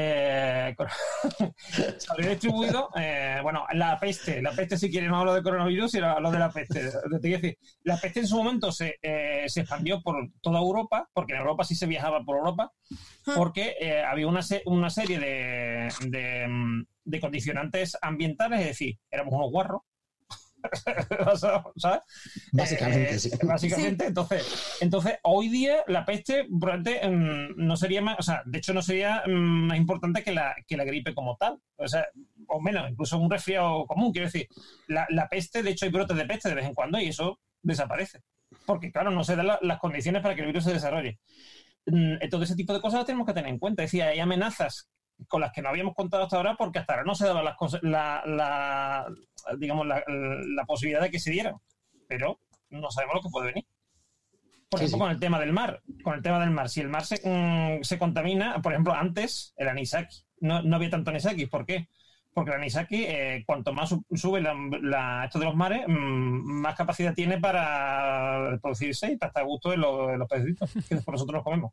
eh, 0.00 0.74
se 1.98 2.06
habría 2.12 2.30
distribuido, 2.30 2.88
eh, 2.96 3.40
bueno, 3.42 3.66
la 3.72 3.98
peste, 3.98 4.40
la 4.40 4.52
peste 4.52 4.76
si 4.78 4.90
quieres 4.90 5.10
no 5.10 5.18
hablo 5.18 5.34
de 5.34 5.42
coronavirus, 5.42 5.90
sino 5.90 6.06
hablo 6.06 6.30
de 6.30 6.38
la 6.38 6.50
peste. 6.50 6.80
Te 6.88 7.20
quiero 7.20 7.42
decir, 7.42 7.58
la 7.82 7.96
peste 7.96 8.20
en 8.20 8.28
su 8.28 8.36
momento 8.36 8.70
se, 8.70 8.96
eh, 9.02 9.44
se 9.48 9.60
expandió 9.62 10.00
por 10.00 10.14
toda 10.40 10.60
Europa, 10.60 11.08
porque 11.12 11.32
en 11.32 11.40
Europa 11.40 11.64
sí 11.64 11.74
se 11.74 11.86
viajaba 11.86 12.22
por 12.24 12.36
Europa, 12.38 12.72
porque 13.34 13.74
eh, 13.80 14.02
había 14.04 14.28
una, 14.28 14.42
se- 14.42 14.62
una 14.66 14.88
serie 14.88 15.18
de, 15.18 15.88
de, 16.08 16.46
mm, 16.48 16.84
de 17.04 17.20
condicionantes 17.20 17.96
ambientales, 18.00 18.60
es 18.60 18.66
decir, 18.68 18.98
éramos 19.10 19.34
unos 19.34 19.50
guarros. 19.50 19.82
¿Sabes? 21.76 22.00
Básicamente, 22.52 23.14
Eh, 23.14 23.18
sí. 23.18 23.30
Básicamente, 23.42 24.06
entonces, 24.06 24.78
entonces, 24.80 25.18
hoy 25.22 25.48
día 25.48 25.84
la 25.86 26.04
peste 26.04 26.46
probablemente 26.60 27.08
mm, 27.08 27.54
no 27.66 27.76
sería 27.76 28.00
más, 28.02 28.16
o 28.18 28.22
sea, 28.22 28.42
de 28.44 28.58
hecho 28.58 28.72
no 28.74 28.82
sería 28.82 29.22
mm, 29.26 29.30
más 29.68 29.76
importante 29.78 30.22
que 30.22 30.32
la, 30.32 30.54
que 30.66 30.76
la 30.76 30.84
gripe 30.84 31.14
como 31.14 31.36
tal. 31.36 31.58
O 31.76 31.86
sea, 31.88 32.06
o 32.48 32.60
menos, 32.60 32.90
incluso 32.90 33.18
un 33.18 33.30
resfriado 33.30 33.86
común. 33.86 34.12
Quiero 34.12 34.26
decir, 34.28 34.48
la, 34.86 35.06
la 35.10 35.28
peste, 35.28 35.62
de 35.62 35.70
hecho, 35.70 35.84
hay 35.86 35.92
brotes 35.92 36.16
de 36.16 36.24
peste 36.26 36.48
de 36.48 36.54
vez 36.54 36.66
en 36.66 36.74
cuando 36.74 36.98
y 37.00 37.08
eso 37.08 37.38
desaparece. 37.62 38.20
Porque, 38.64 38.90
claro, 38.90 39.10
no 39.10 39.24
se 39.24 39.36
dan 39.36 39.46
la- 39.48 39.58
las 39.62 39.78
condiciones 39.78 40.22
para 40.22 40.34
que 40.34 40.40
el 40.40 40.46
virus 40.48 40.64
se 40.64 40.72
desarrolle. 40.72 41.18
Mm, 41.86 42.16
Entonces, 42.20 42.50
ese 42.50 42.56
tipo 42.56 42.72
de 42.72 42.80
cosas 42.80 42.98
las 43.00 43.06
tenemos 43.06 43.26
que 43.26 43.34
tener 43.34 43.50
en 43.50 43.58
cuenta. 43.58 43.82
Es 43.82 43.90
decir, 43.92 44.02
hay 44.02 44.18
amenazas 44.20 44.88
con 45.26 45.40
las 45.40 45.52
que 45.52 45.62
no 45.62 45.68
habíamos 45.70 45.94
contado 45.94 46.22
hasta 46.24 46.36
ahora 46.36 46.54
porque 46.56 46.78
hasta 46.78 46.92
ahora 46.94 47.04
no 47.04 47.14
se 47.14 47.26
daba 47.26 47.42
las 47.42 47.56
la, 47.82 48.22
la- 48.26 49.06
digamos, 49.58 49.86
la, 49.86 50.02
la 50.06 50.64
posibilidad 50.64 51.00
de 51.02 51.10
que 51.10 51.18
se 51.18 51.30
dieran. 51.30 51.54
Pero 52.06 52.40
no 52.70 52.90
sabemos 52.90 53.16
lo 53.16 53.22
que 53.22 53.28
puede 53.30 53.48
venir. 53.48 53.64
Por 54.68 54.80
Sí, 54.80 54.84
ejemplo, 54.86 54.98
sí. 54.98 55.00
con 55.00 55.10
el 55.10 55.20
tema 55.20 55.40
del 55.40 55.52
mar. 55.52 55.82
Con 56.04 56.14
el 56.14 56.22
tema 56.22 56.38
del 56.40 56.50
mar. 56.50 56.68
Si 56.68 56.80
el 56.80 56.88
mar 56.88 57.04
se, 57.04 57.20
mm, 57.24 57.82
se 57.82 57.98
contamina, 57.98 58.60
por 58.62 58.72
ejemplo, 58.72 58.94
antes 58.94 59.54
el 59.56 59.68
anisaki. 59.68 60.22
No, 60.40 60.62
no 60.62 60.76
había 60.76 60.90
tanto 60.90 61.10
anisaki. 61.10 61.46
¿Por 61.46 61.64
qué? 61.66 61.88
Porque 62.34 62.50
el 62.50 62.58
anisaki, 62.58 63.04
eh, 63.04 63.44
cuanto 63.46 63.72
más 63.72 63.88
su- 63.88 64.04
sube 64.14 64.40
la, 64.42 65.24
esto 65.24 65.38
de 65.38 65.46
los 65.46 65.56
mares, 65.56 65.84
mm, 65.88 66.60
más 66.60 66.76
capacidad 66.76 67.14
tiene 67.14 67.38
para 67.40 68.50
reproducirse 68.50 69.10
y 69.12 69.16
para 69.16 69.28
estar 69.30 69.42
a 69.42 69.46
gusto 69.46 69.70
de 69.70 69.78
los, 69.78 70.08
de 70.08 70.18
los 70.18 70.28
pececitos, 70.28 70.70
que 70.72 70.94
después 70.94 71.12
nosotros 71.14 71.34
los 71.36 71.44
comemos. 71.44 71.72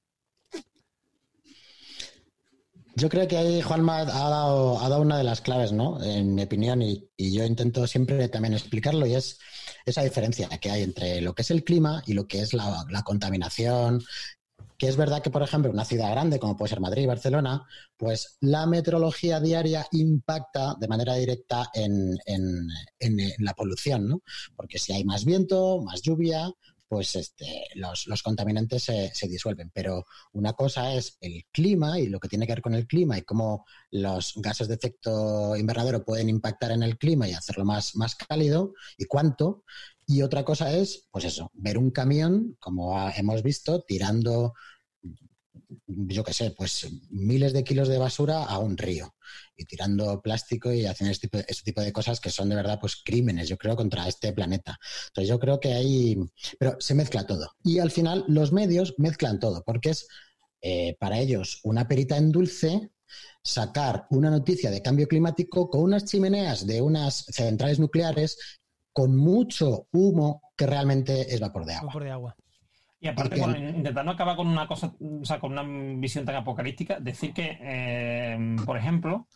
Yo 2.98 3.10
creo 3.10 3.28
que 3.28 3.38
ahí 3.38 3.62
Juanma 3.62 4.00
ha 4.00 4.06
dado, 4.06 4.80
ha 4.80 4.88
dado 4.88 5.02
una 5.02 5.18
de 5.18 5.26
las 5.26 5.42
claves, 5.42 5.74
¿no? 5.74 6.02
En 6.02 6.34
mi 6.34 6.44
opinión, 6.44 6.82
y, 6.82 7.10
yo 7.18 7.44
intento 7.44 7.86
siempre 7.88 8.30
también 8.30 8.54
explicarlo, 8.54 9.06
y 9.06 9.16
es 9.16 9.38
esa 9.86 10.02
diferencia 10.02 10.48
que 10.48 10.72
hay 10.72 10.84
entre 10.84 11.20
lo 11.20 11.36
que 11.36 11.42
es 11.42 11.52
el 11.52 11.66
clima 11.66 12.02
y 12.08 12.14
lo 12.14 12.26
que 12.28 12.40
es 12.42 12.54
la, 12.54 12.86
contaminación. 13.04 14.02
Que 14.78 14.88
es 14.88 14.98
verdad 14.98 15.22
que, 15.22 15.30
por 15.30 15.42
ejemplo, 15.44 15.72
una 15.72 15.86
ciudad 15.86 16.12
grande 16.12 16.40
como 16.40 16.56
puede 16.58 16.70
ser 16.70 16.80
Madrid 16.82 17.04
y 17.04 17.08
Barcelona, 17.08 17.66
pues 17.98 18.38
la 18.42 18.66
meteorología 18.66 19.40
diaria 19.40 19.86
impacta 19.92 20.76
de 20.80 20.88
manera 20.88 21.16
directa 21.16 21.70
en- 21.74 22.18
en- 22.26 22.70
en 23.00 23.18
la 23.40 23.54
polución, 23.54 24.08
¿no? 24.08 24.22
Porque 24.56 24.80
si 24.80 24.94
hay 24.94 25.04
más 25.06 25.26
viento, 25.26 25.82
más 25.82 26.02
lluvia, 26.02 26.50
pues 26.88 27.16
este, 27.16 27.68
los, 27.76 28.08
los 28.08 28.24
contaminantes 28.24 28.84
se, 28.84 29.12
se 29.14 29.28
disuelven. 29.28 29.72
Pero 29.74 30.06
una 30.34 30.54
cosa 30.54 30.94
es 30.94 31.18
el 31.22 31.44
clima 31.52 32.00
y 32.00 32.08
lo 32.08 32.20
que 32.20 32.28
tiene 32.28 32.46
que 32.46 32.54
ver 32.54 32.62
con 32.62 32.76
el 32.76 32.88
clima 32.88 33.18
y 33.18 33.24
cómo 33.24 33.66
los 33.92 34.34
gases 34.38 34.68
de 34.68 34.76
efecto 34.76 35.56
invernadero 35.56 36.04
pueden 36.06 36.30
impactar 36.30 36.72
en 36.72 36.84
el 36.84 36.98
clima 36.98 37.28
y 37.28 37.34
hacerlo 37.34 37.66
más, 37.66 37.96
más 37.96 38.16
cálido 38.16 38.74
y 38.98 39.06
cuánto. 39.06 39.64
Y 40.08 40.22
otra 40.22 40.46
cosa 40.46 40.72
es, 40.72 41.08
pues 41.12 41.26
eso, 41.26 41.50
ver 41.54 41.78
un 41.78 41.90
camión, 41.90 42.56
como 42.60 43.10
hemos 43.12 43.42
visto, 43.42 43.82
tirando, 43.82 44.54
yo 45.88 46.24
qué 46.24 46.34
sé, 46.34 46.52
pues 46.52 46.88
miles 47.10 47.54
de 47.54 47.64
kilos 47.64 47.88
de 47.88 47.98
basura 47.98 48.44
a 48.44 48.60
un 48.60 48.78
río 48.78 49.16
y 49.56 49.66
tirando 49.66 50.22
plástico 50.22 50.72
y 50.72 50.86
haciendo 50.86 51.12
este 51.12 51.28
tipo, 51.28 51.44
este 51.48 51.64
tipo 51.64 51.82
de 51.82 51.94
cosas 51.94 52.20
que 52.20 52.30
son 52.30 52.50
de 52.50 52.56
verdad 52.56 52.80
pues 52.80 52.96
crímenes, 53.04 53.48
yo 53.48 53.58
creo, 53.58 53.76
contra 53.76 54.08
este 54.08 54.34
planeta. 54.34 54.80
Entonces 55.08 55.30
yo 55.30 55.40
creo 55.40 55.60
que 55.60 55.74
ahí, 55.74 56.18
pero 56.60 56.76
se 56.80 56.96
mezcla 56.96 57.26
todo. 57.26 57.52
Y 57.64 57.80
al 57.80 57.92
final 57.92 58.26
los 58.28 58.52
medios 58.52 58.96
mezclan 58.98 59.40
todo, 59.40 59.64
porque 59.64 59.92
es 59.92 60.08
eh, 60.62 60.98
para 61.00 61.20
ellos 61.20 61.60
una 61.64 61.88
perita 61.88 62.18
en 62.18 62.32
dulce 62.32 62.92
sacar 63.44 64.08
una 64.10 64.32
noticia 64.32 64.72
de 64.72 64.82
cambio 64.82 65.08
climático 65.08 65.70
con 65.70 65.82
unas 65.82 66.06
chimeneas 66.06 66.66
de 66.66 66.82
unas 66.82 67.26
centrales 67.30 67.80
nucleares 67.80 68.60
con 68.92 69.16
mucho 69.16 69.88
humo 69.92 70.42
que 70.56 70.66
realmente 70.66 71.34
es. 71.34 71.40
Vapor 71.40 71.66
de 71.66 71.74
agua. 71.76 72.36
Y 73.06 73.08
aparte, 73.08 73.38
Porque- 73.38 73.52
bueno, 73.60 73.70
intentando 73.78 74.12
acabar 74.14 74.36
con 74.36 74.48
una 74.48 74.66
cosa, 74.68 74.92
o 75.00 75.24
sea, 75.24 75.40
con 75.40 75.52
una 75.52 75.64
visión 76.00 76.26
tan 76.26 76.36
apocalíptica, 76.38 77.00
decir 77.00 77.34
que, 77.34 77.56
eh, 77.62 78.56
por 78.66 78.78
ejemplo, 78.78 79.28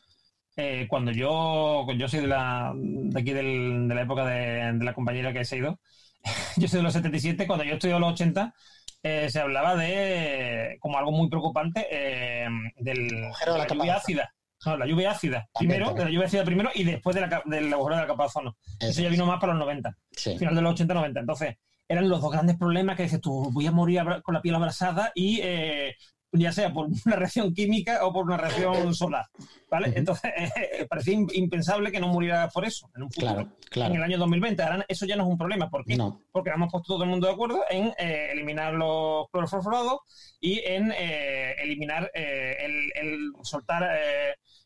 eh, 0.58 0.88
cuando 0.90 1.12
yo, 1.12 1.86
yo 1.96 2.08
soy 2.08 2.22
de, 2.22 2.28
la, 2.28 2.74
de 2.76 3.20
aquí 3.22 3.32
del- 3.32 3.88
de 3.88 3.94
la 3.94 4.02
época 4.02 4.26
de, 4.26 4.74
de 4.74 4.84
la 4.84 4.94
compañera 4.96 5.32
que 5.32 5.46
se 5.46 5.56
ha 5.56 5.60
ido, 5.60 5.80
yo 6.58 6.68
soy 6.68 6.78
de 6.80 6.84
los 6.84 6.94
77, 6.94 7.46
cuando 7.46 7.64
yo 7.64 7.74
estudié 7.76 8.00
los 8.00 8.14
80, 8.14 8.56
eh, 9.04 9.30
se 9.30 9.40
hablaba 9.40 9.76
de, 9.76 10.78
como 10.80 10.98
algo 10.98 11.12
muy 11.12 11.30
preocupante, 11.30 11.86
eh, 11.92 12.48
del, 12.78 13.08
de 13.08 13.30
la 13.46 13.68
lluvia 13.68 13.98
ácida. 13.98 14.34
No, 14.66 14.78
la 14.78 14.88
lluvia 14.88 15.12
ácida. 15.12 15.48
También, 15.54 15.70
Primero, 15.70 15.86
también. 15.86 15.98
de 16.00 16.04
la 16.06 16.12
lluvia 16.16 16.26
ácida 16.28 16.44
primero 16.44 16.70
y 16.74 16.84
después 16.86 17.16
de 17.16 17.22
la, 17.22 17.42
del 17.46 17.72
agujero 17.72 17.96
de 17.98 18.02
la 18.02 18.08
capa 18.08 18.24
de 18.24 18.28
ozono. 18.28 18.58
Eso 18.80 18.90
Eso 18.90 19.02
ya 19.04 19.10
vino 19.10 19.26
más 19.28 19.40
para 19.40 19.54
los 19.54 19.60
90 19.62 19.96
Sí. 20.12 20.38
final 20.40 20.56
de 20.56 20.62
los 20.64 20.74
80-90. 20.82 21.20
Entonces, 21.20 21.56
eran 21.90 22.08
los 22.08 22.22
dos 22.22 22.32
grandes 22.32 22.56
problemas 22.56 22.96
que 22.96 23.04
dices 23.04 23.20
tú, 23.20 23.50
voy 23.52 23.66
a 23.68 23.72
morir 23.72 24.02
con 24.24 24.34
la 24.36 24.42
piel 24.42 24.56
abrasada 24.56 25.12
y 25.16 25.40
eh, 25.42 25.96
ya 26.32 26.52
sea 26.52 26.72
por 26.72 26.86
una 27.06 27.16
reacción 27.16 27.52
química 27.54 28.06
o 28.06 28.14
por 28.14 28.24
una 28.26 28.38
reacción 28.38 28.94
solar. 28.94 29.26
¿Vale? 29.72 29.92
Entonces, 29.96 30.32
eh, 30.38 30.86
parecía 30.88 31.16
im- 31.16 31.30
impensable 31.34 31.92
que 31.92 32.00
no 32.00 32.08
muriera 32.08 32.48
por 32.50 32.64
eso 32.66 32.90
en 32.96 33.04
un 33.04 33.12
futuro. 33.12 33.34
Claro, 33.34 33.50
claro. 33.72 33.92
En 33.94 33.98
el 33.98 34.04
año 34.04 34.18
2020. 34.20 34.62
Ahora 34.64 34.86
eso 34.88 35.06
ya 35.08 35.16
no 35.16 35.24
es 35.24 35.30
un 35.30 35.38
problema. 35.38 35.70
¿Por 35.70 35.84
qué? 35.84 35.96
No, 35.98 36.22
Porque 36.32 36.52
hemos 36.52 36.72
puesto 36.72 36.94
todo 36.94 37.04
el 37.04 37.10
mundo 37.10 37.26
de 37.28 37.34
acuerdo 37.34 37.64
en 37.70 37.88
eh, 37.98 38.30
eliminar 38.32 38.74
los 38.74 39.28
clorofosforados 39.32 40.00
y 40.40 40.60
en 40.66 40.92
eh, 40.96 41.56
eliminar 41.62 42.10
el, 42.14 42.92
el 42.96 43.32
soltar 43.44 43.90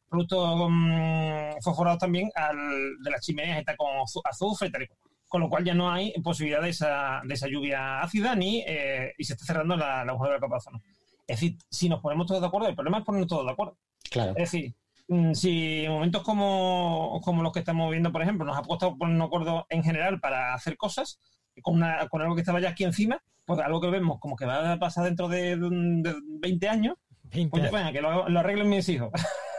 productos 0.10 0.70
mm, 0.70 1.62
fosforados 1.62 2.00
también 2.00 2.30
al, 2.36 2.58
de 3.04 3.10
las 3.12 3.22
chimeneas 3.22 3.60
está 3.60 3.76
con 3.76 3.88
azu- 3.98 4.22
azufre 4.26 4.68
y 4.68 4.72
tal 4.72 4.84
y 4.84 4.88
cual. 4.88 5.00
Con 5.34 5.42
lo 5.42 5.50
cual 5.50 5.64
ya 5.66 5.74
no 5.74 5.90
hay 5.92 6.14
posibilidad 6.22 6.62
de 6.62 6.70
esa, 6.70 7.22
de 7.26 7.34
esa 7.34 7.48
lluvia 7.48 8.02
ácida 8.02 8.36
ni 8.36 8.64
eh, 8.68 9.14
y 9.18 9.24
se 9.24 9.34
está 9.34 9.46
cerrando 9.46 9.76
la, 9.76 10.06
la 10.06 10.12
agujero 10.12 10.34
de 10.34 10.38
la 10.38 10.40
capa 10.42 10.54
de 10.54 10.58
ozono. 10.58 10.80
Es 11.26 11.40
decir, 11.40 11.58
si 11.72 11.90
nos 11.90 12.02
ponemos 12.02 12.28
todos 12.28 12.40
de 12.40 12.46
acuerdo, 12.46 12.68
el 12.68 12.76
problema 12.76 13.00
es 13.00 13.04
ponernos 13.04 13.28
todos 13.30 13.44
de 13.48 13.52
acuerdo. 13.52 13.76
claro. 14.12 14.34
Es 14.36 14.52
decir, 14.52 14.76
mm, 15.08 15.34
si 15.34 15.86
en 15.86 15.92
momentos 15.92 16.22
como, 16.22 17.20
como 17.24 17.42
los 17.42 17.52
que 17.52 17.60
estamos 17.62 17.90
viendo, 17.90 18.12
por 18.12 18.22
ejemplo, 18.22 18.46
nos 18.46 18.56
ha 18.56 18.62
costado 18.62 18.96
ponernos 18.96 19.26
de 19.26 19.36
acuerdo 19.36 19.66
en 19.70 19.82
general 19.84 20.20
para 20.20 20.54
hacer 20.54 20.78
cosas, 20.78 21.20
con, 21.64 21.78
una- 21.78 22.08
con 22.10 22.22
algo 22.22 22.36
que 22.36 22.42
estaba 22.42 22.60
ya 22.60 22.70
aquí 22.70 22.84
encima, 22.84 23.20
pues 23.46 23.60
algo 23.60 23.82
que 23.82 23.90
vemos 23.90 24.20
como 24.20 24.36
que 24.36 24.46
va 24.46 24.74
a 24.74 24.78
pasar 24.78 25.06
dentro 25.06 25.28
de, 25.30 25.56
de 25.58 26.16
20 26.42 26.70
años, 26.70 26.96
20 27.24 27.50
pues 27.50 27.64
ya, 27.64 27.72
venga, 27.76 27.92
que 27.92 28.02
lo, 28.02 28.30
lo 28.30 28.40
arreglen 28.40 28.70
mis 28.70 28.88
hijos. 28.90 29.10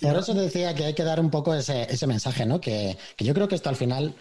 Por 0.00 0.16
eso 0.16 0.34
decía 0.34 0.74
que 0.74 0.84
hay 0.84 0.94
que 0.94 1.04
dar 1.04 1.20
un 1.20 1.30
poco 1.30 1.54
ese, 1.54 1.82
ese 1.92 2.06
mensaje, 2.06 2.46
¿no? 2.46 2.60
Que, 2.60 2.96
que 3.16 3.24
yo 3.24 3.34
creo 3.34 3.48
que 3.48 3.54
esto 3.54 3.68
al 3.68 3.76
final, 3.76 4.14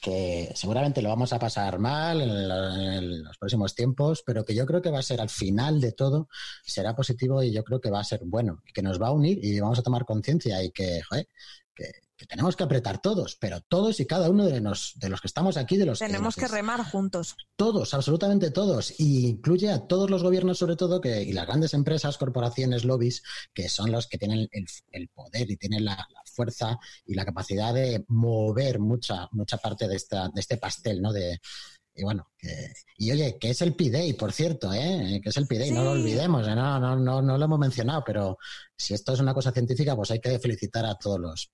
que 0.00 0.52
seguramente 0.54 1.02
lo 1.02 1.08
vamos 1.08 1.32
a 1.32 1.38
pasar 1.38 1.78
mal 1.78 2.20
en, 2.20 2.30
en 2.30 3.24
los 3.24 3.38
próximos 3.38 3.74
tiempos, 3.74 4.22
pero 4.24 4.44
que 4.44 4.54
yo 4.54 4.66
creo 4.66 4.82
que 4.82 4.90
va 4.90 4.98
a 4.98 5.02
ser 5.02 5.20
al 5.20 5.30
final 5.30 5.80
de 5.80 5.92
todo, 5.92 6.28
será 6.64 6.94
positivo 6.94 7.42
y 7.42 7.52
yo 7.52 7.64
creo 7.64 7.80
que 7.80 7.90
va 7.90 8.00
a 8.00 8.04
ser 8.04 8.20
bueno, 8.24 8.62
que 8.72 8.82
nos 8.82 9.00
va 9.00 9.08
a 9.08 9.12
unir 9.12 9.38
y 9.42 9.58
vamos 9.60 9.78
a 9.78 9.82
tomar 9.82 10.04
conciencia 10.04 10.62
y 10.62 10.70
que, 10.70 11.00
joder, 11.02 11.28
que, 11.74 12.03
que 12.16 12.26
tenemos 12.26 12.54
que 12.56 12.62
apretar 12.62 13.00
todos, 13.02 13.36
pero 13.40 13.60
todos 13.62 13.98
y 13.98 14.06
cada 14.06 14.30
uno 14.30 14.44
de, 14.46 14.60
nos, 14.60 14.92
de 14.96 15.08
los 15.08 15.20
que 15.20 15.26
estamos 15.26 15.56
aquí, 15.56 15.76
de 15.76 15.86
los 15.86 15.98
Tenemos 15.98 16.36
de 16.36 16.40
que 16.40 16.46
los 16.46 16.50
remar 16.52 16.84
juntos. 16.84 17.34
todos, 17.56 17.92
absolutamente 17.92 18.50
todos, 18.50 18.94
y 19.00 19.26
incluye 19.26 19.70
a 19.70 19.86
todos 19.86 20.10
los 20.10 20.22
gobiernos 20.22 20.58
sobre 20.58 20.76
todo 20.76 21.00
que, 21.00 21.22
y 21.22 21.32
las 21.32 21.46
grandes 21.46 21.74
empresas, 21.74 22.16
corporaciones, 22.18 22.84
lobbies, 22.84 23.22
que 23.52 23.68
son 23.68 23.90
los 23.90 24.06
que 24.06 24.18
tienen 24.18 24.48
el, 24.52 24.66
el 24.92 25.08
poder 25.08 25.50
y 25.50 25.56
tienen 25.56 25.84
la, 25.84 25.96
la 25.96 26.22
fuerza 26.24 26.78
y 27.04 27.14
la 27.14 27.24
capacidad 27.24 27.74
de 27.74 28.04
mover 28.08 28.78
mucha, 28.78 29.28
mucha 29.32 29.56
parte 29.58 29.88
de, 29.88 29.96
esta, 29.96 30.28
de 30.28 30.40
este 30.40 30.56
pastel, 30.56 31.02
¿no? 31.02 31.12
De, 31.12 31.40
y 31.96 32.02
bueno, 32.04 32.28
que- 32.38 32.72
y 32.96 33.10
oye, 33.12 33.38
que 33.40 33.50
es 33.50 33.60
el 33.62 33.74
P-Day, 33.74 34.12
por 34.14 34.32
cierto, 34.32 34.72
¿eh? 34.72 35.20
que 35.22 35.28
es 35.30 35.36
el 35.36 35.46
P-Day, 35.46 35.70
no 35.72 35.82
lo 35.84 35.94
Sí. 35.94 36.00
olvidemos, 36.02 36.46
¿eh? 36.46 36.54
no, 36.54 36.78
no, 36.78 36.96
no, 36.96 37.22
no 37.22 37.38
lo 37.38 37.44
hemos 37.44 37.58
mencionado, 37.58 38.02
pero 38.06 38.38
si 38.76 38.94
esto 38.94 39.12
es 39.14 39.20
una 39.20 39.34
cosa 39.34 39.52
científica, 39.52 39.94
pues 39.96 40.10
hay 40.12 40.20
que 40.20 40.38
felicitar 40.38 40.84
a 40.86 40.94
todos 40.96 41.18
los 41.20 41.50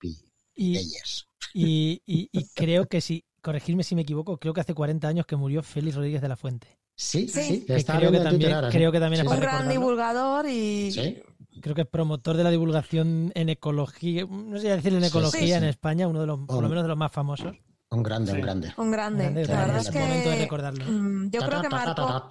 Y, 0.63 0.75
P-Dayers. 0.75 1.29
y, 1.55 2.03
y- 2.07 2.29
y 2.33 2.45
creo 2.55 2.87
que 2.87 3.01
sí, 3.01 3.25
corregirme 3.41 3.83
si 3.83 3.95
me 3.95 4.03
equivoco, 4.03 4.39
creo 4.39 4.53
que 4.53 4.61
hace 4.61 4.75
40 4.75 5.09
años 5.09 5.25
que 5.27 5.37
murió 5.37 5.63
Félix 5.63 5.97
Rodríguez 5.97 6.21
de 6.21 6.29
la 6.29 6.37
Fuente. 6.37 6.79
Sí, 6.97 7.29
Sí. 7.29 7.65
Que 7.67 7.77
estaba 7.77 7.99
creo, 7.99 8.13
que 8.13 8.19
también, 8.21 8.53
ahora, 8.53 8.69
creo 8.69 8.93
que 8.93 9.01
también 9.01 9.23
es 9.23 9.27
Sí, 9.27 9.33
Un 9.35 9.41
gran 9.41 9.51
recordarlo. 9.53 9.73
divulgador 9.73 10.47
y 10.49 10.93
Sí. 10.93 11.23
Creo 11.63 11.75
que 11.75 11.81
es 11.83 11.87
promotor 11.89 12.37
de 12.37 12.45
la 12.45 12.51
divulgación 12.51 13.33
en 13.35 13.49
ecología, 13.49 14.25
no 14.31 14.57
sé 14.57 14.63
si 14.63 14.69
decir 14.69 14.93
en 14.95 15.01
Sí, 15.01 15.07
ecología 15.09 15.41
sí, 15.41 15.53
en. 15.53 15.65
España, 15.65 16.07
uno 16.09 16.21
de 16.21 16.27
los, 16.27 16.39
por 16.47 16.61
lo 16.61 16.67
Oh. 16.67 16.69
menos 16.69 16.85
de 16.85 16.89
los 16.89 16.97
más 16.99 17.11
famosos. 17.11 17.57
Un 17.93 18.05
grande, 18.05 18.31
Sí. 18.31 18.37
un 18.39 18.43
grande. 18.45 18.73
Un 18.77 18.91
grande. 18.93 19.25
Grande, 19.25 19.47
La 19.49 19.61
verdad 19.67 19.77
es 19.79 19.87
Es 19.89 19.95
momento 19.95 20.31
de 20.31 20.37
que 20.37 20.43
recordarlo. 20.43 20.85
mm, 20.87 21.31
yo 21.31 21.41
creo 21.41 21.61
que 21.63 21.69
marcó, 21.69 22.29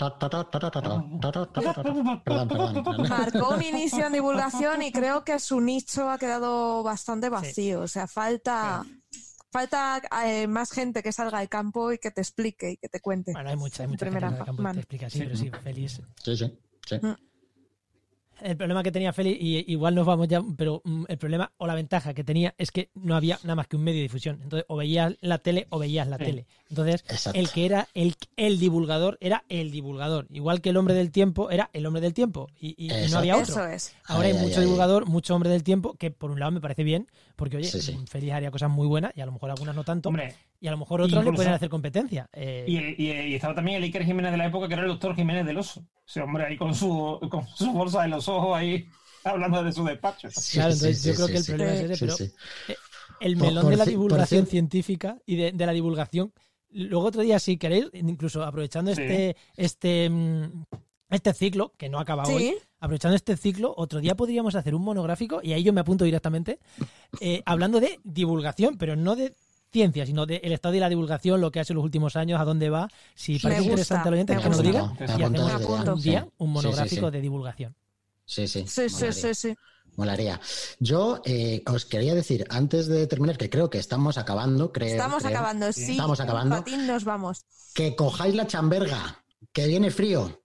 Perdón, 2.23 2.23
perdón. 2.23 3.09
marcó 3.09 3.49
un 3.55 3.61
inicio 3.63 4.05
en 4.07 4.13
divulgación 4.13 4.81
y 4.83 4.91
creo 4.93 5.25
que 5.25 5.37
su 5.39 5.59
nicho 5.59 6.09
ha 6.09 6.17
quedado 6.17 6.81
bastante 6.83 7.27
vacío. 7.27 7.81
O 7.81 7.87
sea, 7.89 8.07
falta, 8.07 8.85
falta 9.51 10.01
eh, 10.25 10.47
más 10.47 10.71
gente 10.71 11.03
que 11.03 11.11
salga 11.11 11.39
al 11.39 11.49
campo 11.49 11.91
y 11.91 11.97
que 11.97 12.11
te 12.11 12.21
explique 12.21 12.71
y 12.71 12.77
que 12.77 12.87
te 12.87 13.01
cuente. 13.01 13.33
Bueno, 13.33 13.49
hay 13.49 13.57
mucha, 13.57 13.83
hay 13.83 13.89
mucha 13.89 14.05
gente 14.05 14.17
Primera 14.17 14.27
en 14.27 14.33
el 14.39 14.45
campo 14.45 14.55
que 14.55 14.63
mano. 14.63 14.73
te 14.75 14.79
explica, 14.79 15.09
sí, 15.09 15.19
pero 15.19 15.35
sí, 15.35 15.51
feliz. 15.61 16.01
Sí, 16.23 16.37
sí, 16.37 16.57
sí. 16.87 16.97
El 18.41 18.57
problema 18.57 18.83
que 18.83 18.91
tenía 18.91 19.13
Félix, 19.13 19.37
y 19.41 19.71
igual 19.71 19.95
nos 19.95 20.05
vamos 20.05 20.27
ya, 20.27 20.41
pero 20.57 20.81
mm, 20.85 21.05
el 21.07 21.17
problema 21.17 21.51
o 21.57 21.67
la 21.67 21.75
ventaja 21.75 22.13
que 22.13 22.23
tenía 22.23 22.53
es 22.57 22.71
que 22.71 22.89
no 22.95 23.15
había 23.15 23.39
nada 23.43 23.55
más 23.55 23.67
que 23.67 23.75
un 23.75 23.83
medio 23.83 23.97
de 23.97 24.03
difusión. 24.03 24.39
Entonces, 24.43 24.65
o 24.67 24.75
veías 24.77 25.15
la 25.21 25.37
tele 25.39 25.67
o 25.69 25.79
veías 25.79 26.07
la 26.07 26.17
Sí. 26.17 26.23
tele. 26.25 26.45
Entonces, 26.69 27.03
Exacto. 27.09 27.39
el 27.39 27.49
que 27.49 27.65
era 27.65 27.87
el, 27.93 28.15
el 28.37 28.59
divulgador 28.59 29.17
era 29.21 29.43
el 29.49 29.71
divulgador. 29.71 30.27
Igual 30.31 30.61
que 30.61 30.69
el 30.69 30.77
hombre 30.77 30.93
del 30.93 31.11
tiempo 31.11 31.49
era 31.49 31.69
el 31.73 31.85
hombre 31.85 32.01
del 32.01 32.13
tiempo. 32.13 32.47
Y, 32.59 32.75
y- 32.77 32.93
y 32.93 33.09
no 33.11 33.17
había 33.19 33.35
otro. 33.37 33.53
Eso 33.53 33.65
es. 33.67 33.95
Ahora 34.05 34.27
Ay, 34.27 34.33
hay 34.33 34.37
ay, 34.39 34.43
mucho 34.45 34.59
ay. 34.59 34.65
divulgador, 34.65 35.05
mucho 35.07 35.35
hombre 35.35 35.49
del 35.49 35.63
tiempo, 35.63 35.95
que 35.95 36.11
por 36.11 36.31
un 36.31 36.39
lado 36.39 36.51
me 36.51 36.61
parece 36.61 36.83
bien, 36.83 37.07
porque 37.35 37.57
oye, 37.57 37.67
Sí, 37.69 37.81
sí. 37.81 37.97
Félix 38.07 38.33
haría 38.33 38.51
cosas 38.51 38.69
muy 38.69 38.87
buenas 38.87 39.11
y 39.15 39.21
a 39.21 39.25
lo 39.25 39.31
mejor 39.31 39.49
algunas 39.51 39.75
no 39.75 39.83
tanto. 39.83 40.09
Hombre, 40.09 40.35
y 40.59 40.67
a 40.67 40.71
lo 40.71 40.77
mejor 40.77 41.01
otros 41.01 41.23
le 41.23 41.31
pueden 41.33 41.53
hacer 41.53 41.69
competencia. 41.69 42.27
Eh, 42.33 42.65
y, 42.67 42.77
el- 42.77 42.95
y- 42.99 43.11
y 43.31 43.35
estaba 43.35 43.55
también 43.55 43.77
el 43.77 43.83
Iker 43.83 44.03
Jiménez 44.05 44.31
de 44.31 44.37
la 44.37 44.47
época, 44.47 44.67
que 44.67 44.73
era 44.73 44.83
el 44.83 44.89
doctor 44.89 45.15
Jiménez 45.15 45.45
del 45.45 45.57
Oso. 45.57 45.85
Ese 46.07 46.21
hombre 46.21 46.45
ahí 46.45 46.57
con 46.57 46.73
su, 46.75 47.19
con 47.29 47.47
su 47.47 47.71
bolsa 47.71 48.03
en 48.05 48.11
los 48.11 48.27
ojos 48.27 48.57
ahí, 48.57 48.87
hablando 49.23 49.63
de 49.63 49.71
su 49.71 49.83
despacho. 49.85 50.27
claro, 50.53 50.71
entonces 50.73 51.01
sí, 51.01 51.07
yo 51.09 51.13
sí, 51.13 51.17
creo 51.17 51.27
sí, 51.27 51.31
que 51.33 51.37
el 51.37 51.43
sí. 51.43 51.51
problema 51.51 51.73
es 51.73 51.81
ese, 51.81 51.95
Sí, 51.95 51.99
pero 52.05 52.15
sí. 52.17 52.31
el 53.21 53.35
melón 53.37 53.63
por 53.63 53.71
de 53.71 53.77
la 53.77 53.85
divulgación 53.85 54.45
cien- 54.45 54.49
científica 54.49 55.17
y 55.25 55.35
de, 55.35 55.51
de 55.51 55.65
la 55.65 55.71
divulgación. 55.73 56.33
Luego 56.71 57.05
otro 57.07 57.21
día, 57.21 57.39
si 57.39 57.57
queréis, 57.57 57.85
incluso 57.93 58.43
aprovechando 58.43 58.93
Sí. 58.93 59.01
este, 59.01 59.35
este, 59.57 60.09
mm, 60.09 60.63
este 61.09 61.33
ciclo, 61.33 61.73
que 61.77 61.89
no 61.89 61.97
ha 61.97 62.03
acabado 62.03 62.29
Sí. 62.29 62.35
hoy, 62.35 62.55
aprovechando 62.79 63.15
este 63.15 63.35
ciclo, 63.37 63.73
otro 63.75 63.99
día 63.99 64.15
podríamos 64.15 64.53
hacer 64.55 64.75
un 64.75 64.83
monográfico, 64.83 65.39
y 65.43 65.53
ahí 65.53 65.63
yo 65.63 65.73
me 65.73 65.81
apunto 65.81 66.05
directamente, 66.05 66.59
eh, 67.21 67.41
hablando 67.45 67.79
de 67.79 67.99
divulgación, 68.03 68.77
pero 68.77 68.95
no 68.95 69.15
de 69.15 69.33
ciencia, 69.71 70.05
sino 70.05 70.25
del 70.25 70.51
estado 70.51 70.73
de 70.73 70.79
la 70.79 70.89
divulgación, 70.89 71.41
lo 71.41 71.51
que 71.51 71.59
ha 71.59 71.61
hecho 71.61 71.73
en 71.73 71.77
los 71.77 71.85
últimos 71.85 72.15
años, 72.15 72.39
a 72.39 72.45
dónde 72.45 72.69
va. 72.69 72.89
Si 73.15 73.39
parece 73.39 73.61
gusta, 73.61 73.71
interesante 73.71 74.07
al 74.07 74.13
oyente, 74.13 74.37
que 74.37 74.49
nos 74.49 74.61
diga, 74.63 74.93
y 74.99 75.03
hacemos 75.23 75.87
un 75.87 76.01
día 76.01 76.27
un 76.37 76.47
Sí, 76.47 76.59
sí, 76.61 76.67
monográfico 76.67 77.07
sí. 77.07 77.11
de 77.13 77.21
divulgación. 77.21 77.75
Sí, 78.25 78.47
sí. 78.47 78.65
Sí, 78.67 78.89
sí, 78.89 79.11
sí, 79.11 79.33
sí. 79.33 79.55
Molaría. 79.95 80.39
Yo 80.79 81.21
eh, 81.25 81.61
os 81.65 81.85
quería 81.85 82.15
decir, 82.15 82.45
antes 82.49 82.87
de 82.87 83.05
terminar, 83.07 83.37
que 83.37 83.49
creo 83.49 83.69
que 83.69 83.79
estamos 83.79 84.17
acabando, 84.17 84.71
creo. 84.71 84.91
Estamos 84.91 85.23
creo, 85.23 85.37
acabando, 85.37 85.73
sí. 85.73 85.91
Estamos 85.91 86.19
acabando. 86.19 86.55
Patín, 86.55 86.87
nos 86.87 87.03
vamos. 87.03 87.43
Que 87.73 87.95
cojáis 87.95 88.33
la 88.35 88.47
chamberga, 88.47 89.23
que 89.51 89.67
viene 89.67 89.91
frío. 89.91 90.41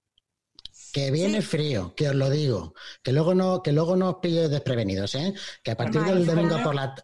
Que 0.93 1.11
viene 1.11 1.41
Sí. 1.41 1.47
frío, 1.49 1.95
que 1.95 2.09
os 2.09 2.15
lo 2.15 2.31
digo. 2.31 2.75
Que 3.03 3.13
luego 3.13 3.35
no, 3.35 3.63
que 3.63 3.73
luego 3.73 3.97
no 3.97 4.11
os 4.11 4.17
pille 4.23 4.49
desprevenidos, 4.49 5.15
¿eh? 5.17 5.35
Que 5.63 5.73
a 5.73 5.77
partir 5.77 6.03
del 6.03 6.25
domingo 6.27 6.61
por 6.63 6.75
la. 6.75 6.95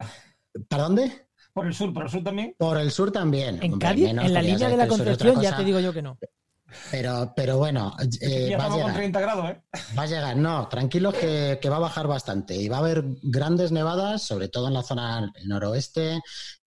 ¿Para 0.68 0.84
dónde? 0.84 1.28
Por 1.60 1.66
el 1.66 1.74
sur, 1.74 1.92
por 1.92 2.04
el 2.04 2.10
sur 2.10 2.24
también. 2.24 2.54
Por 2.56 2.78
el 2.78 2.90
sur 2.90 3.12
también. 3.12 3.58
En 3.62 3.74
Hombre, 3.74 3.86
Cádiz, 3.86 4.04
menos, 4.06 4.24
en 4.24 4.32
la 4.32 4.40
línea 4.40 4.70
de 4.70 4.76
la 4.78 4.88
Concepción, 4.88 5.42
ya 5.42 5.54
te 5.54 5.62
digo 5.62 5.78
yo 5.78 5.92
que 5.92 6.00
no. 6.00 6.18
Pero, 6.90 7.34
pero 7.36 7.58
bueno, 7.58 7.94
eh, 8.22 8.48
ya 8.48 8.56
va 8.56 8.64
a 8.64 8.66
estamos 8.66 8.68
con 8.68 8.78
llegar. 8.78 8.94
30 8.94 9.20
grados, 9.20 9.50
¿eh? 9.50 9.62
Va 9.98 10.02
a 10.04 10.06
llegar, 10.06 10.36
no, 10.38 10.68
tranquilos 10.68 11.14
que, 11.14 11.58
que 11.60 11.68
va 11.68 11.76
a 11.76 11.80
bajar 11.80 12.06
bastante 12.06 12.56
y 12.56 12.68
va 12.68 12.76
a 12.76 12.80
haber 12.80 13.04
grandes 13.22 13.72
nevadas, 13.72 14.22
sobre 14.22 14.48
todo 14.48 14.68
en 14.68 14.74
la 14.74 14.82
zona 14.82 15.30
noroeste, 15.44 16.22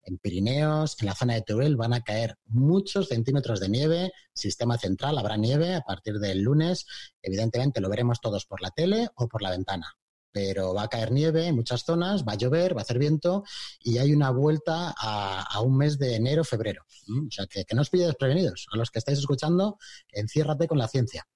en 0.03 0.17
Pirineos, 0.17 0.97
en 0.99 1.05
la 1.05 1.15
zona 1.15 1.35
de 1.35 1.43
Teruel 1.43 1.77
van 1.77 1.93
a 1.93 2.01
caer 2.01 2.35
muchos 2.47 3.07
centímetros 3.07 3.61
de 3.61 3.69
nieve, 3.69 4.11
sistema 4.33 4.77
central, 4.77 5.17
habrá 5.17 5.37
nieve 5.37 5.73
a 5.73 5.81
partir 5.81 6.19
del 6.19 6.41
lunes, 6.41 6.85
evidentemente 7.21 7.79
lo 7.79 7.89
veremos 7.89 8.19
todos 8.19 8.45
por 8.45 8.61
la 8.61 8.71
tele 8.71 9.07
o 9.15 9.29
por 9.29 9.41
la 9.41 9.51
ventana, 9.51 9.95
pero 10.31 10.73
va 10.73 10.83
a 10.83 10.87
caer 10.87 11.11
nieve 11.11 11.47
en 11.47 11.55
muchas 11.55 11.83
zonas, 11.83 12.23
va 12.25 12.33
a 12.33 12.37
llover, 12.37 12.75
va 12.75 12.81
a 12.81 12.83
hacer 12.83 12.99
viento 12.99 13.43
y 13.79 13.97
hay 13.97 14.13
una 14.13 14.31
vuelta 14.31 14.93
a, 14.97 15.41
a 15.43 15.61
un 15.61 15.77
mes 15.77 15.97
de 15.99 16.15
enero, 16.15 16.43
febrero. 16.43 16.85
¿m? 17.07 17.27
O 17.27 17.31
sea, 17.31 17.45
que, 17.47 17.65
que 17.65 17.75
no 17.75 17.81
os 17.81 17.89
pille 17.89 18.05
desprevenidos. 18.05 18.67
A 18.71 18.77
los 18.77 18.91
que 18.91 18.99
estáis 18.99 19.19
escuchando, 19.19 19.77
enciérrate 20.11 20.67
con 20.67 20.77
la 20.77 20.87
ciencia. 20.87 21.27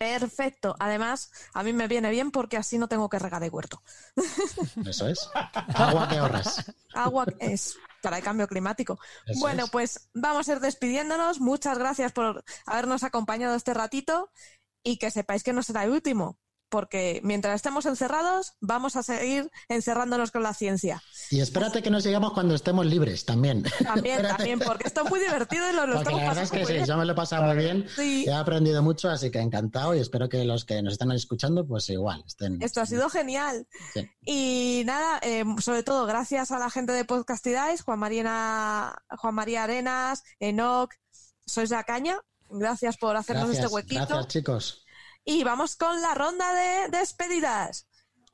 Perfecto. 0.00 0.74
Además, 0.78 1.30
a 1.52 1.62
mí 1.62 1.74
me 1.74 1.86
viene 1.86 2.10
bien 2.10 2.30
porque 2.30 2.56
así 2.56 2.78
no 2.78 2.88
tengo 2.88 3.10
que 3.10 3.18
regar 3.18 3.42
el 3.44 3.50
huerto. 3.50 3.82
Eso 4.86 5.06
es. 5.06 5.28
Agua 5.34 6.08
que 6.08 6.16
ahorras. 6.16 6.72
Agua 6.94 7.26
es 7.38 7.76
para 8.00 8.16
el 8.16 8.24
cambio 8.24 8.48
climático. 8.48 8.98
Eso 9.26 9.40
bueno, 9.40 9.64
es. 9.64 9.70
pues 9.70 10.08
vamos 10.14 10.48
a 10.48 10.52
ir 10.52 10.60
despidiéndonos. 10.60 11.40
Muchas 11.40 11.76
gracias 11.76 12.12
por 12.12 12.42
habernos 12.64 13.02
acompañado 13.02 13.54
este 13.54 13.74
ratito 13.74 14.30
y 14.82 14.96
que 14.96 15.10
sepáis 15.10 15.42
que 15.42 15.52
no 15.52 15.62
será 15.62 15.84
el 15.84 15.90
último, 15.90 16.38
porque 16.70 17.20
mientras 17.24 17.56
estemos 17.56 17.84
encerrados, 17.84 18.54
vamos 18.60 18.96
a 18.96 19.02
seguir 19.02 19.50
encerrándonos 19.68 20.30
con 20.30 20.42
la 20.42 20.54
ciencia. 20.54 21.02
Y 21.30 21.40
espérate 21.40 21.82
que 21.82 21.90
nos 21.90 22.04
sigamos 22.04 22.32
cuando 22.32 22.54
estemos 22.54 22.86
libres 22.86 23.24
también. 23.24 23.64
También, 23.84 24.22
también, 24.36 24.60
porque 24.60 24.86
esto 24.86 25.02
es 25.04 25.10
muy 25.10 25.20
divertido 25.20 25.68
y 25.68 25.74
lo, 25.74 25.86
lo 25.86 25.98
estamos 25.98 26.20
la 26.20 26.28
verdad 26.28 26.44
es 26.44 26.50
que 26.50 26.64
sí, 26.64 26.72
bien. 26.72 26.86
yo 26.86 26.96
me 26.96 27.04
lo 27.04 27.12
he 27.12 27.16
pasado 27.16 27.42
muy 27.42 27.56
bien. 27.56 27.86
Sí. 27.94 28.24
He 28.26 28.32
aprendido 28.32 28.82
mucho, 28.82 29.10
así 29.10 29.30
que 29.30 29.40
encantado 29.40 29.94
y 29.94 29.98
espero 29.98 30.28
que 30.28 30.44
los 30.44 30.64
que 30.64 30.80
nos 30.80 30.94
están 30.94 31.12
escuchando, 31.12 31.66
pues 31.66 31.90
igual, 31.90 32.22
estén. 32.26 32.62
Esto 32.62 32.80
ha 32.80 32.86
sido 32.86 33.10
genial. 33.10 33.66
Sí. 33.92 34.08
Y 34.24 34.82
nada, 34.86 35.18
eh, 35.22 35.44
sobre 35.60 35.82
todo 35.82 36.06
gracias 36.06 36.52
a 36.52 36.58
la 36.58 36.70
gente 36.70 36.92
de 36.92 37.04
Podcastidáis, 37.04 37.82
Juan 37.82 37.98
María, 37.98 38.94
Juan 39.18 39.34
María 39.34 39.64
Arenas, 39.64 40.22
Enoc, 40.38 40.94
sois 41.46 41.70
la 41.70 41.84
caña. 41.84 42.20
Gracias 42.48 42.96
por 42.96 43.16
hacernos 43.16 43.46
Gracias, 43.46 43.64
este 43.64 43.74
huequito. 43.74 44.06
gracias, 44.06 44.28
chicos. 44.28 44.84
Y 45.30 45.44
vamos 45.44 45.76
con 45.76 46.02
la 46.02 46.12
ronda 46.14 46.52
de 46.52 46.98
despedidas. 46.98 47.86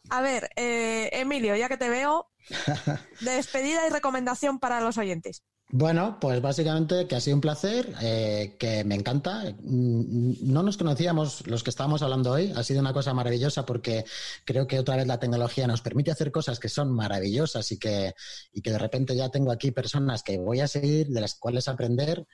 A 0.08 0.22
ver, 0.22 0.48
eh, 0.56 1.10
Emilio, 1.12 1.54
ya 1.54 1.68
que 1.68 1.76
te 1.76 1.90
veo, 1.90 2.30
despedida 3.20 3.86
y 3.86 3.90
recomendación 3.90 4.58
para 4.58 4.80
los 4.80 4.96
oyentes. 4.96 5.42
Bueno, 5.68 6.16
pues 6.18 6.40
básicamente 6.40 7.06
que 7.06 7.16
ha 7.16 7.20
sido 7.20 7.36
un 7.36 7.42
placer, 7.42 7.94
eh, 8.00 8.56
que 8.58 8.82
me 8.84 8.94
encanta. 8.94 9.42
Mm, 9.62 10.50
No 10.50 10.62
nos 10.62 10.78
conocíamos 10.78 11.46
los 11.46 11.62
que 11.62 11.68
estábamos 11.68 12.00
hablando 12.00 12.32
hoy, 12.32 12.50
ha 12.56 12.62
sido 12.62 12.80
una 12.80 12.94
cosa 12.94 13.12
maravillosa 13.12 13.66
porque 13.66 14.06
creo 14.46 14.66
que 14.66 14.78
otra 14.78 14.96
vez 14.96 15.06
la 15.06 15.20
tecnología 15.20 15.66
nos 15.66 15.82
permite 15.82 16.12
hacer 16.12 16.32
cosas 16.32 16.58
que 16.58 16.70
son 16.70 16.90
maravillosas 16.92 17.72
y 17.72 17.78
que, 17.78 18.14
y 18.52 18.62
que 18.62 18.70
de 18.70 18.78
repente 18.78 19.14
ya 19.14 19.28
tengo 19.28 19.52
aquí 19.52 19.70
personas 19.70 20.22
que 20.22 20.38
voy 20.38 20.60
a 20.60 20.68
seguir, 20.68 21.08
de 21.08 21.20
las 21.20 21.34
cuales 21.34 21.68
aprender 21.68 22.24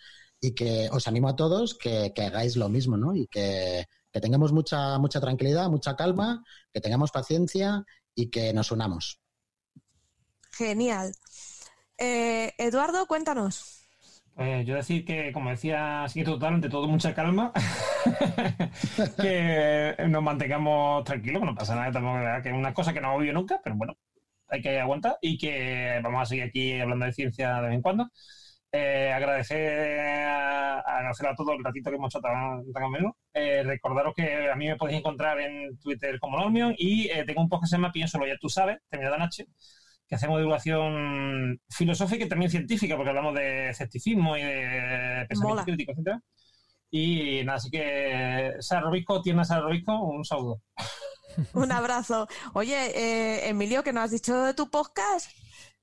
y 0.41 0.55
que 0.55 0.89
os 0.93 1.09
animo 1.09 1.29
a 1.29 1.35
todos 1.35 1.75
que, 1.75 2.13
que 2.15 2.23
hagáis 2.23 2.55
lo 2.57 2.69
mismo, 2.69 2.97
¿no? 2.97 3.17
Y 3.17 3.27
que, 3.27 3.87
que 4.13 4.21
tengamos 4.21 4.53
mucha, 4.53 4.99
mucha 4.99 5.21
tranquilidad, 5.21 5.71
mucha 5.71 5.97
calma, 5.97 6.45
que 6.73 6.81
tengamos 6.81 7.11
paciencia 7.11 7.85
y 8.15 8.31
que 8.31 8.53
nos 8.53 8.71
unamos. 8.71 9.21
Genial. 10.53 11.15
Eh, 11.99 12.53
Eduardo, 12.59 13.07
cuéntanos. 13.07 13.83
Pues 14.35 14.67
yo 14.67 14.75
decir 14.77 15.05
que, 15.05 15.31
como 15.33 15.51
decía 15.51 16.07
Siguiente 16.09 16.33
Total, 16.33 16.55
ante 16.55 16.69
todo 16.71 16.89
mucha 16.89 17.15
calma, 17.15 17.53
que 19.21 19.95
nos 20.09 20.23
mantengamos 20.23 21.05
tranquilos, 21.05 21.41
que 21.41 21.47
no 21.47 21.55
pasa 21.55 21.75
nada, 21.75 21.93
tampoco, 21.93 22.19
que 22.43 22.49
es 22.49 22.55
una 22.55 22.73
cosa 22.73 22.95
que 22.95 23.01
no 23.01 23.09
hemos 23.09 23.21
vivido 23.21 23.39
nunca, 23.39 23.61
pero 23.63 23.77
bueno, 23.77 23.95
hay 24.49 24.63
que 24.63 24.81
aguantar 24.81 25.19
y 25.21 25.37
que 25.37 26.01
vamos 26.03 26.23
a 26.23 26.27
seguir 26.27 26.45
aquí 26.45 26.81
hablando 26.81 27.05
de 27.07 27.13
ciencia 27.13 27.57
de 27.57 27.69
vez 27.69 27.75
en 27.75 27.83
cuando. 27.83 28.11
Eh, 28.73 29.13
agradecer, 29.13 30.27
a, 30.27 30.72
agradecer 31.13 31.27
a 31.29 31.37
todos 31.37 31.57
el 31.57 31.65
ratito 31.65 31.91
que 31.91 31.97
hemos 31.97 32.15
hecho 32.15 32.21
tan, 32.21 32.73
tan 32.73 32.83
ameno. 32.83 33.17
Eh, 33.35 33.63
recordaros 33.63 34.15
que 34.15 34.51
a 34.51 34.57
mí 34.57 34.67
me 34.67 34.77
podéis 34.77 34.99
encontrar 34.99 35.41
en 35.41 35.79
Twitter 35.79 36.19
como 36.19 36.39
Normion 36.39 36.75
y 36.77 37.09
eh, 37.09 37.25
tengo 37.25 37.43
un 37.43 37.49
podcast 37.49 37.71
que 37.71 37.77
se 37.77 37.77
llama 37.77 37.93
Pienso 37.93 38.19
lo 38.19 38.27
ya 38.27 38.37
tú 38.41 38.49
sabes, 38.49 38.79
terminada 38.89 39.25
H, 39.25 39.47
que 40.07 40.15
hacemos 40.15 40.39
divulgación 40.39 41.61
filosófica 41.71 42.25
y 42.25 42.29
también 42.29 42.51
científica, 42.51 42.97
porque 42.97 43.11
hablamos 43.11 43.35
de 43.35 43.71
escepticismo 43.71 44.37
y 44.37 44.43
de 44.43 45.27
pensamiento 45.29 45.49
Mola. 45.49 45.65
crítico, 45.65 45.93
etcétera. 45.93 46.21
Y 46.91 47.43
nada, 47.45 47.57
así 47.57 47.71
que 47.71 48.53
Sara 48.61 48.83
Robisco, 48.83 49.23
tienda 49.23 49.45
Sara 49.45 49.63
Robisco, 49.63 49.99
un 50.03 50.25
saludo. 50.25 50.61
Un 51.55 51.73
abrazo. 51.73 52.29
Oye, 52.53 52.77
eh, 52.95 53.49
Emilio, 53.49 53.83
¿qué 53.83 53.93
no 53.95 54.03
has 54.03 54.11
dicho 54.11 54.43
de 54.45 54.53
tu 54.53 54.69
podcast? 54.69 55.31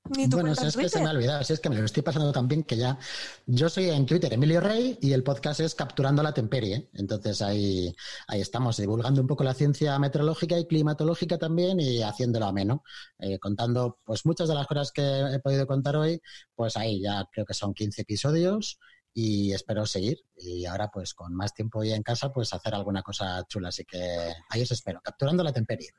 Ni 0.08 0.28
tu 0.28 0.36
Bueno, 0.36 0.54
si 0.54 0.66
es 0.66 0.76
que 0.76 0.88
se 0.88 1.00
me 1.00 1.08
ha 1.08 1.12
olvidado, 1.12 1.44
si 1.44 1.52
es 1.52 1.60
que 1.60 1.68
me 1.68 1.76
lo 1.76 1.84
estoy 1.84 2.02
pasando 2.02 2.32
tan 2.32 2.48
bien 2.48 2.64
que 2.64 2.76
ya. 2.76 2.98
Yo 3.46 3.68
soy 3.68 3.90
en 3.90 4.06
Twitter 4.06 4.32
Emilio 4.32 4.60
Rey 4.60 4.98
y 5.00 5.12
el 5.12 5.22
podcast 5.22 5.60
es 5.60 5.74
Capturando 5.74 6.22
la 6.22 6.32
Temperie. 6.32 6.88
Entonces 6.94 7.42
ahí, 7.42 7.94
ahí 8.26 8.40
estamos, 8.40 8.78
divulgando 8.78 9.20
un 9.20 9.26
poco 9.26 9.44
la 9.44 9.54
ciencia 9.54 9.98
meteorológica 9.98 10.58
y 10.58 10.66
climatológica 10.66 11.38
también 11.38 11.78
y 11.80 12.02
haciéndolo 12.02 12.46
ameno, 12.46 12.82
eh, 13.18 13.38
contando 13.38 13.98
pues 14.04 14.24
muchas 14.24 14.48
de 14.48 14.54
las 14.54 14.66
cosas 14.66 14.90
que 14.90 15.02
he 15.02 15.38
podido 15.38 15.66
contar 15.66 15.96
hoy, 15.96 16.20
pues 16.54 16.76
ahí 16.76 17.02
ya 17.02 17.28
creo 17.30 17.44
que 17.44 17.54
son 17.54 17.74
15 17.74 18.02
episodios 18.02 18.78
y 19.12 19.52
espero 19.52 19.86
seguir. 19.86 20.24
Y 20.36 20.64
ahora 20.64 20.90
pues 20.90 21.14
con 21.14 21.34
más 21.34 21.54
tiempo 21.54 21.84
ya 21.84 21.94
en 21.94 22.02
casa, 22.02 22.32
pues 22.32 22.52
hacer 22.52 22.74
alguna 22.74 23.02
cosa 23.02 23.44
chula. 23.48 23.68
Así 23.68 23.84
que 23.84 24.32
ahí 24.48 24.62
os 24.62 24.70
espero, 24.70 25.00
Capturando 25.02 25.44
la 25.44 25.52
Temperie. 25.52 25.90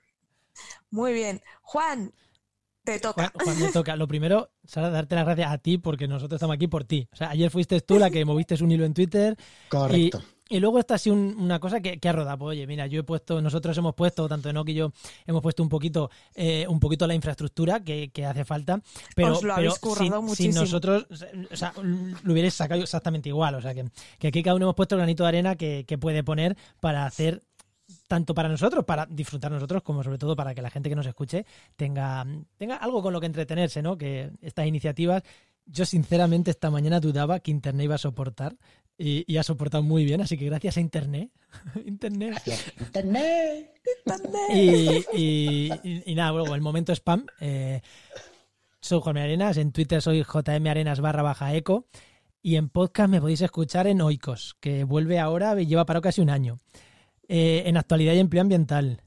Muy 0.89 1.13
bien. 1.13 1.41
Juan, 1.61 2.13
Te 2.83 2.99
toca. 2.99 3.31
Juan, 3.35 3.45
Juan, 3.45 3.59
me 3.59 3.71
toca. 3.71 3.95
Lo 3.95 4.07
primero, 4.07 4.49
Sara, 4.63 4.89
darte 4.89 5.15
las 5.15 5.25
gracias 5.25 5.51
a 5.51 5.57
ti 5.59 5.77
porque 5.77 6.07
nosotros 6.07 6.37
estamos 6.37 6.55
aquí 6.55 6.67
por 6.67 6.83
ti. 6.83 7.07
O 7.11 7.15
sea, 7.15 7.29
ayer 7.29 7.49
fuiste 7.51 7.79
tú 7.81 7.99
la 7.99 8.09
que 8.09 8.25
moviste 8.25 8.55
un 8.63 8.71
hilo 8.71 8.85
en 8.85 8.93
Twitter. 8.93 9.37
Correcto. 9.69 10.21
Y 10.49 10.59
luego 10.59 10.79
está 10.79 10.95
así 10.95 11.09
un- 11.09 11.37
una 11.39 11.59
cosa 11.61 11.79
que, 11.79 11.97
que 11.97 12.09
ha 12.09 12.11
rodado. 12.11 12.39
Pues, 12.39 12.57
oye, 12.57 12.67
mira, 12.67 12.85
yo 12.85 12.99
he 12.99 13.03
puesto, 13.03 13.41
nosotros 13.41 13.77
hemos 13.77 13.95
puesto, 13.95 14.27
tanto 14.27 14.49
Enoch 14.49 14.67
y 14.67 14.73
yo, 14.73 14.91
hemos 15.25 15.41
puesto 15.41 15.63
un 15.63 15.69
poquito, 15.69 16.09
eh, 16.35 16.65
un 16.67 16.77
poquito 16.81 17.07
la 17.07 17.13
infraestructura 17.15 17.81
que, 17.81 18.09
que 18.11 18.25
hace 18.25 18.43
falta. 18.43 18.81
Pero, 19.15 19.29
Os 19.29 19.35
lo 19.35 19.39
pero 19.41 19.53
habéis 19.53 19.79
currado 19.79 20.03
sin, 20.03 20.11
sin 20.11 20.25
muchísimo. 20.47 20.61
nosotros, 20.61 21.05
o 21.51 21.55
sea, 21.55 21.71
lo 21.81 22.33
hubierais 22.33 22.53
sacado 22.53 22.81
exactamente 22.81 23.29
igual. 23.29 23.55
O 23.55 23.61
sea, 23.61 23.73
que, 23.73 23.85
que 24.19 24.27
aquí 24.27 24.43
cada 24.43 24.55
uno 24.57 24.65
hemos 24.65 24.75
puesto 24.75 24.95
el 24.95 24.99
granito 24.99 25.23
de 25.23 25.29
arena 25.29 25.55
que, 25.55 25.85
que 25.87 25.97
puede 25.97 26.21
poner 26.21 26.57
para 26.81 27.05
hacer 27.05 27.43
tanto 28.11 28.33
para 28.33 28.49
nosotros, 28.49 28.83
para 28.83 29.05
disfrutar 29.05 29.49
nosotros, 29.53 29.81
como 29.83 30.03
sobre 30.03 30.17
todo 30.17 30.35
para 30.35 30.53
que 30.53 30.61
la 30.61 30.69
gente 30.69 30.89
que 30.89 30.97
nos 30.97 31.05
escuche 31.05 31.45
tenga, 31.77 32.25
tenga 32.57 32.75
algo 32.75 33.01
con 33.01 33.13
lo 33.13 33.21
que 33.21 33.25
entretenerse, 33.27 33.81
¿no? 33.81 33.97
Que 33.97 34.31
estas 34.41 34.67
iniciativas, 34.67 35.23
yo 35.65 35.85
sinceramente 35.85 36.51
esta 36.51 36.69
mañana 36.69 36.99
dudaba 36.99 37.39
que 37.39 37.51
Internet 37.51 37.85
iba 37.85 37.95
a 37.95 37.97
soportar 37.97 38.57
y, 38.97 39.23
y 39.31 39.37
ha 39.37 39.43
soportado 39.43 39.81
muy 39.81 40.03
bien, 40.03 40.19
así 40.19 40.37
que 40.37 40.45
gracias 40.45 40.75
a 40.75 40.81
Internet, 40.81 41.29
Internet. 41.85 42.31
Gracias, 42.31 42.73
Internet. 42.79 43.71
Y, 44.53 45.05
y- 45.17 45.71
y- 45.83 46.03
y 46.11 46.15
nada, 46.15 46.31
luego 46.33 46.53
el 46.53 46.61
momento 46.61 46.91
spam. 46.91 47.25
eh, 47.39 47.79
soy 48.81 48.99
Juan 49.01 49.17
Arenas, 49.19 49.55
en 49.55 49.71
Twitter 49.71 50.01
soy 50.01 50.23
jmarenas 50.23 50.99
barra 50.99 51.21
baja 51.21 51.53
eco 51.55 51.85
y 52.41 52.55
en 52.57 52.67
podcast 52.67 53.09
me 53.09 53.21
podéis 53.21 53.41
escuchar 53.41 53.87
en 53.87 54.01
Oikos, 54.01 54.57
que 54.59 54.83
vuelve 54.83 55.17
ahora, 55.19 55.55
lleva 55.55 55.85
parado 55.85 56.01
casi 56.01 56.19
un 56.19 56.29
año. 56.29 56.59
Eh, 57.33 57.63
en 57.69 57.77
actualidad 57.77 58.11
y 58.13 58.19
empleo 58.19 58.41
ambiental. 58.41 59.03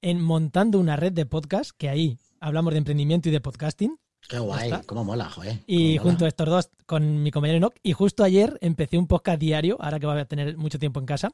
En 0.00 0.20
montando 0.20 0.78
una 0.78 0.94
red 0.94 1.10
de 1.10 1.26
podcast, 1.26 1.72
que 1.76 1.88
ahí 1.88 2.18
hablamos 2.38 2.72
de 2.72 2.78
emprendimiento 2.78 3.28
y 3.28 3.32
de 3.32 3.40
podcasting. 3.40 3.98
Qué 4.28 4.38
guay, 4.38 4.70
está. 4.70 4.84
cómo 4.86 5.02
mola, 5.02 5.28
joder. 5.28 5.58
Y 5.66 5.98
mola. 5.98 6.02
junto 6.02 6.24
a 6.24 6.28
estos 6.28 6.48
dos, 6.48 6.70
con 6.86 7.24
mi 7.24 7.32
compañero 7.32 7.56
Enoch. 7.56 7.74
Y 7.82 7.92
justo 7.92 8.22
ayer 8.22 8.56
empecé 8.60 8.96
un 8.96 9.08
podcast 9.08 9.40
diario, 9.40 9.76
ahora 9.80 9.98
que 9.98 10.06
voy 10.06 10.20
a 10.20 10.24
tener 10.24 10.56
mucho 10.56 10.78
tiempo 10.78 11.00
en 11.00 11.06
casa, 11.06 11.32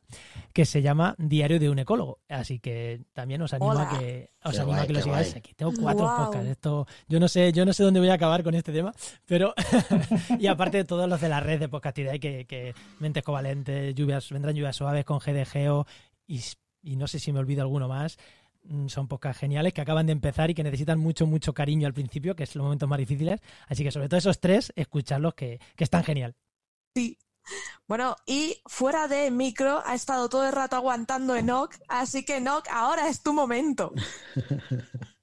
que 0.55 0.65
se 0.65 0.81
llama 0.81 1.15
Diario 1.19 1.61
de 1.61 1.69
un 1.69 1.79
ecólogo. 1.79 2.21
Así 2.31 2.59
que 2.59 3.03
también 3.13 3.43
os 3.43 3.53
animo 3.53 3.73
Hola. 3.73 3.83
a 3.83 3.99
que, 3.99 4.31
os 4.43 4.55
Qué 4.55 4.61
animo 4.61 4.81
a 4.81 4.87
que 4.87 4.93
lo 4.95 5.03
sigáis. 5.03 5.29
guay. 5.29 5.39
Aquí 5.41 5.53
tengo 5.53 5.73
cuatro 5.79 6.07
podcasts. 6.07 6.49
Esto, 6.49 6.87
yo 7.07 7.21
no 7.21 7.29
sé, 7.29 7.53
yo 7.53 7.67
no 7.67 7.75
sé 7.75 7.85
dónde 7.85 8.01
voy 8.01 8.09
a 8.09 8.15
acabar 8.15 8.43
con 8.43 8.55
este 8.55 8.73
tema, 8.73 8.95
pero 9.27 9.53
y 10.41 10.47
aparte 10.47 10.79
de 10.79 10.85
todos 10.85 11.07
los 11.07 11.21
de 11.21 11.29
la 11.29 11.41
red 11.41 11.61
de 11.61 11.69
Podcastidad 11.69 12.15
que, 12.19 12.47
que 12.47 12.75
Mentes 12.99 13.23
Covalentes, 13.23 13.95
lluvias, 13.95 14.31
vendrán 14.31 14.55
lluvias 14.55 14.75
suaves 14.75 15.05
con 15.05 15.19
GDGO 15.19 15.87
y, 16.31 16.41
y 16.83 16.97
no 16.97 17.07
sé 17.09 17.19
si 17.19 17.33
me 17.33 17.41
olvido 17.41 17.63
alguno 17.63 17.89
más. 17.89 18.19
Mm, 18.65 18.87
Son 18.89 19.09
podcasts 19.09 19.41
geniales 19.41 19.73
que 19.73 19.81
acaban 19.81 20.07
de 20.07 20.13
empezar 20.13 20.51
y 20.51 20.55
que 20.55 20.63
necesitan 20.63 20.99
mucho, 20.99 21.27
mucho 21.27 21.53
cariño 21.53 21.87
al 21.87 21.95
principio, 21.95 22.37
que 22.37 22.45
es 22.45 22.55
los 22.55 22.63
momentos 22.63 22.89
más 22.89 22.99
difíciles. 22.99 23.41
Así 23.69 23.83
que 23.83 23.91
sobre 23.91 24.09
todo 24.09 24.19
esos 24.19 24.41
tres, 24.41 24.73
escucharlos 24.77 25.35
que, 25.35 25.61
que 25.77 25.85
están 25.85 26.05
genial. 26.05 26.37
Sí. 26.95 27.19
Bueno, 27.89 28.17
y 28.27 28.61
fuera 28.67 29.09
de 29.09 29.31
micro 29.31 29.83
ha 29.85 29.95
estado 29.95 30.29
todo 30.29 30.47
el 30.47 30.53
rato 30.53 30.77
aguantando 30.77 31.35
Enoch, 31.35 31.75
así 31.89 32.25
que 32.25 32.37
Enoch, 32.37 32.69
ahora 32.71 33.09
es 33.09 33.23
tu 33.23 33.33
momento. 33.33 33.93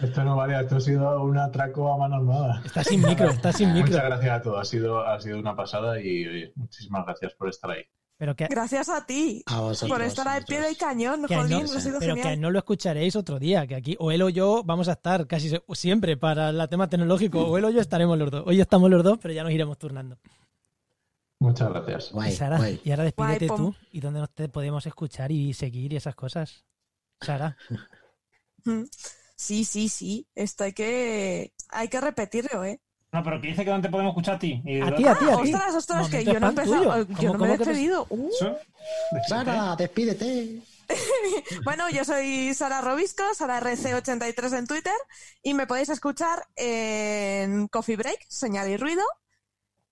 Esto 0.00 0.22
no 0.22 0.36
vale, 0.36 0.60
esto 0.60 0.76
ha 0.76 0.80
sido 0.80 1.22
un 1.22 1.38
atraco 1.38 1.90
a 1.92 1.96
mano 1.96 2.16
armada. 2.16 2.62
Está 2.64 2.84
sin 2.84 3.00
micro, 3.00 3.30
está 3.30 3.52
sin 3.52 3.72
micro. 3.72 3.92
Muchas 3.92 4.04
gracias 4.04 4.30
a 4.30 4.42
todos, 4.42 4.60
ha 4.60 4.64
sido, 4.66 5.00
ha 5.00 5.18
sido 5.18 5.38
una 5.38 5.56
pasada 5.56 5.98
y 5.98 6.26
oye, 6.26 6.52
muchísimas 6.56 7.06
gracias 7.06 7.32
por 7.34 7.48
estar 7.48 7.70
ahí. 7.70 7.82
Pero 8.22 8.36
que, 8.36 8.46
Gracias 8.46 8.88
a 8.88 9.04
ti 9.04 9.42
A 9.46 9.62
vosotros, 9.62 9.90
por 9.98 10.00
estar 10.06 10.28
al 10.28 10.44
pie 10.44 10.60
del 10.60 10.76
cañón, 10.76 11.26
que 11.26 11.34
Jolín, 11.34 11.64
no- 11.64 11.72
ha 11.76 11.80
sido 11.80 11.98
pero 11.98 12.14
que 12.14 12.36
no 12.36 12.52
lo 12.52 12.58
escucharéis 12.60 13.16
otro 13.16 13.40
día, 13.40 13.66
que 13.66 13.74
aquí 13.74 13.96
o 13.98 14.12
él 14.12 14.22
o 14.22 14.28
yo 14.28 14.62
vamos 14.64 14.86
a 14.86 14.92
estar 14.92 15.26
casi 15.26 15.50
siempre 15.72 16.16
para 16.16 16.50
el 16.50 16.68
tema 16.68 16.88
tecnológico, 16.88 17.40
o 17.44 17.58
él 17.58 17.64
o 17.64 17.70
yo 17.70 17.80
estaremos 17.80 18.16
los 18.16 18.30
dos. 18.30 18.44
Hoy 18.46 18.60
estamos 18.60 18.88
los 18.90 19.02
dos, 19.02 19.18
pero 19.20 19.34
ya 19.34 19.42
nos 19.42 19.50
iremos 19.50 19.76
turnando. 19.76 20.18
Muchas 21.40 21.68
gracias. 21.70 22.12
Guay, 22.12 22.30
y, 22.30 22.36
Sara, 22.36 22.58
guay. 22.58 22.80
y 22.84 22.90
ahora 22.92 23.02
despídete 23.02 23.46
Guay, 23.48 23.58
tú 23.58 23.74
y 23.90 23.98
dónde 23.98 24.20
nos 24.20 24.30
te 24.30 24.48
podemos 24.48 24.86
escuchar 24.86 25.32
y 25.32 25.52
seguir 25.52 25.92
y 25.92 25.96
esas 25.96 26.14
cosas. 26.14 26.64
Sara. 27.20 27.56
Sí, 29.34 29.64
sí, 29.64 29.88
sí. 29.88 30.28
Esto 30.36 30.62
hay 30.62 30.72
que, 30.72 31.52
hay 31.70 31.88
que 31.88 32.00
repetirlo, 32.00 32.64
¿eh? 32.64 32.80
No, 33.12 33.22
pero 33.22 33.40
que 33.42 33.48
dice 33.48 33.62
que 33.64 33.70
no 33.70 33.80
te 33.82 33.90
podemos 33.90 34.12
escuchar 34.12 34.36
a 34.36 34.38
ti. 34.38 34.62
¿Y 34.64 34.80
a 34.80 34.94
ti, 34.96 35.04
a 35.06 35.14
ti, 35.14 35.26
a 35.28 35.36
ti. 35.42 35.52
Ostras, 35.52 35.74
ostras, 35.74 36.08
que 36.08 36.24
yo 36.24 36.40
no 36.40 36.46
he 36.46 36.50
empezado, 36.50 37.04
tuyo. 37.04 37.20
yo 37.20 37.32
¿Cómo- 37.32 37.32
no 37.34 37.38
me 37.46 37.54
he 37.54 37.58
despedido. 37.58 38.06
Uh. 38.08 38.30
Sara, 39.28 39.76
despídete. 39.76 40.62
Bueno, 41.64 41.88
yo 41.88 42.04
soy 42.04 42.52
Sara 42.52 42.80
Robisco, 42.82 43.22
Sara 43.34 43.60
RC83 43.60 44.58
en 44.58 44.66
Twitter, 44.66 44.92
y 45.42 45.54
me 45.54 45.66
podéis 45.66 45.88
escuchar 45.88 46.44
en 46.56 47.68
Coffee 47.68 47.96
Break, 47.96 48.18
Señal 48.28 48.68
y 48.68 48.76
Ruido. 48.76 49.02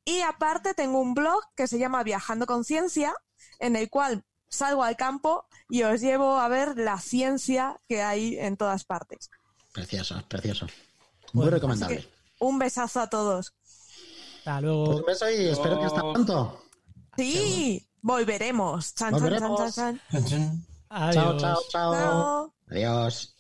Y 0.05 0.21
aparte 0.21 0.75
tengo 0.75 1.01
un 1.01 1.15
blog 1.15 1.41
que 1.57 1.67
se 1.69 1.79
llama 1.79 2.03
Viajando 2.03 2.45
con 2.45 2.65
Ciencia, 2.65 3.15
en 3.61 3.77
el 3.77 3.89
cual 3.89 4.25
salgo 4.49 4.83
al 4.83 4.97
campo 4.97 5.47
y 5.71 5.85
os 5.85 6.01
llevo 6.03 6.39
a 6.39 6.49
ver 6.49 6.77
la 6.77 6.99
ciencia 6.99 7.81
que 7.89 8.03
hay 8.03 8.37
en 8.39 8.57
todas 8.59 8.85
partes. 8.85 9.31
Precioso, 9.73 10.23
precioso. 10.29 10.67
Muy 11.33 11.45
Bueno, 11.45 11.51
recomendable. 11.53 12.07
Un 12.41 12.59
besazo 12.59 13.01
a 13.01 13.09
todos. 13.09 13.55
hasta 14.39 14.53
Pues 14.55 14.63
luego. 14.63 14.97
un 14.97 15.05
beso 15.05 15.31
y 15.31 15.49
espero 15.49 15.79
que 15.79 15.85
hasta 15.87 16.01
pronto. 16.01 16.63
Sí, 17.17 17.87
volveremos. 18.01 18.95
Chan, 18.95 19.15
chan, 19.19 19.39
chan, 19.39 20.01
chan, 20.11 20.25
chan. 20.25 20.67
Chao, 20.91 21.13
chao, 21.13 21.31
Adiós. 21.31 21.69
chao. 21.71 21.93
Chao. 21.95 22.55
Adiós. 22.71 23.35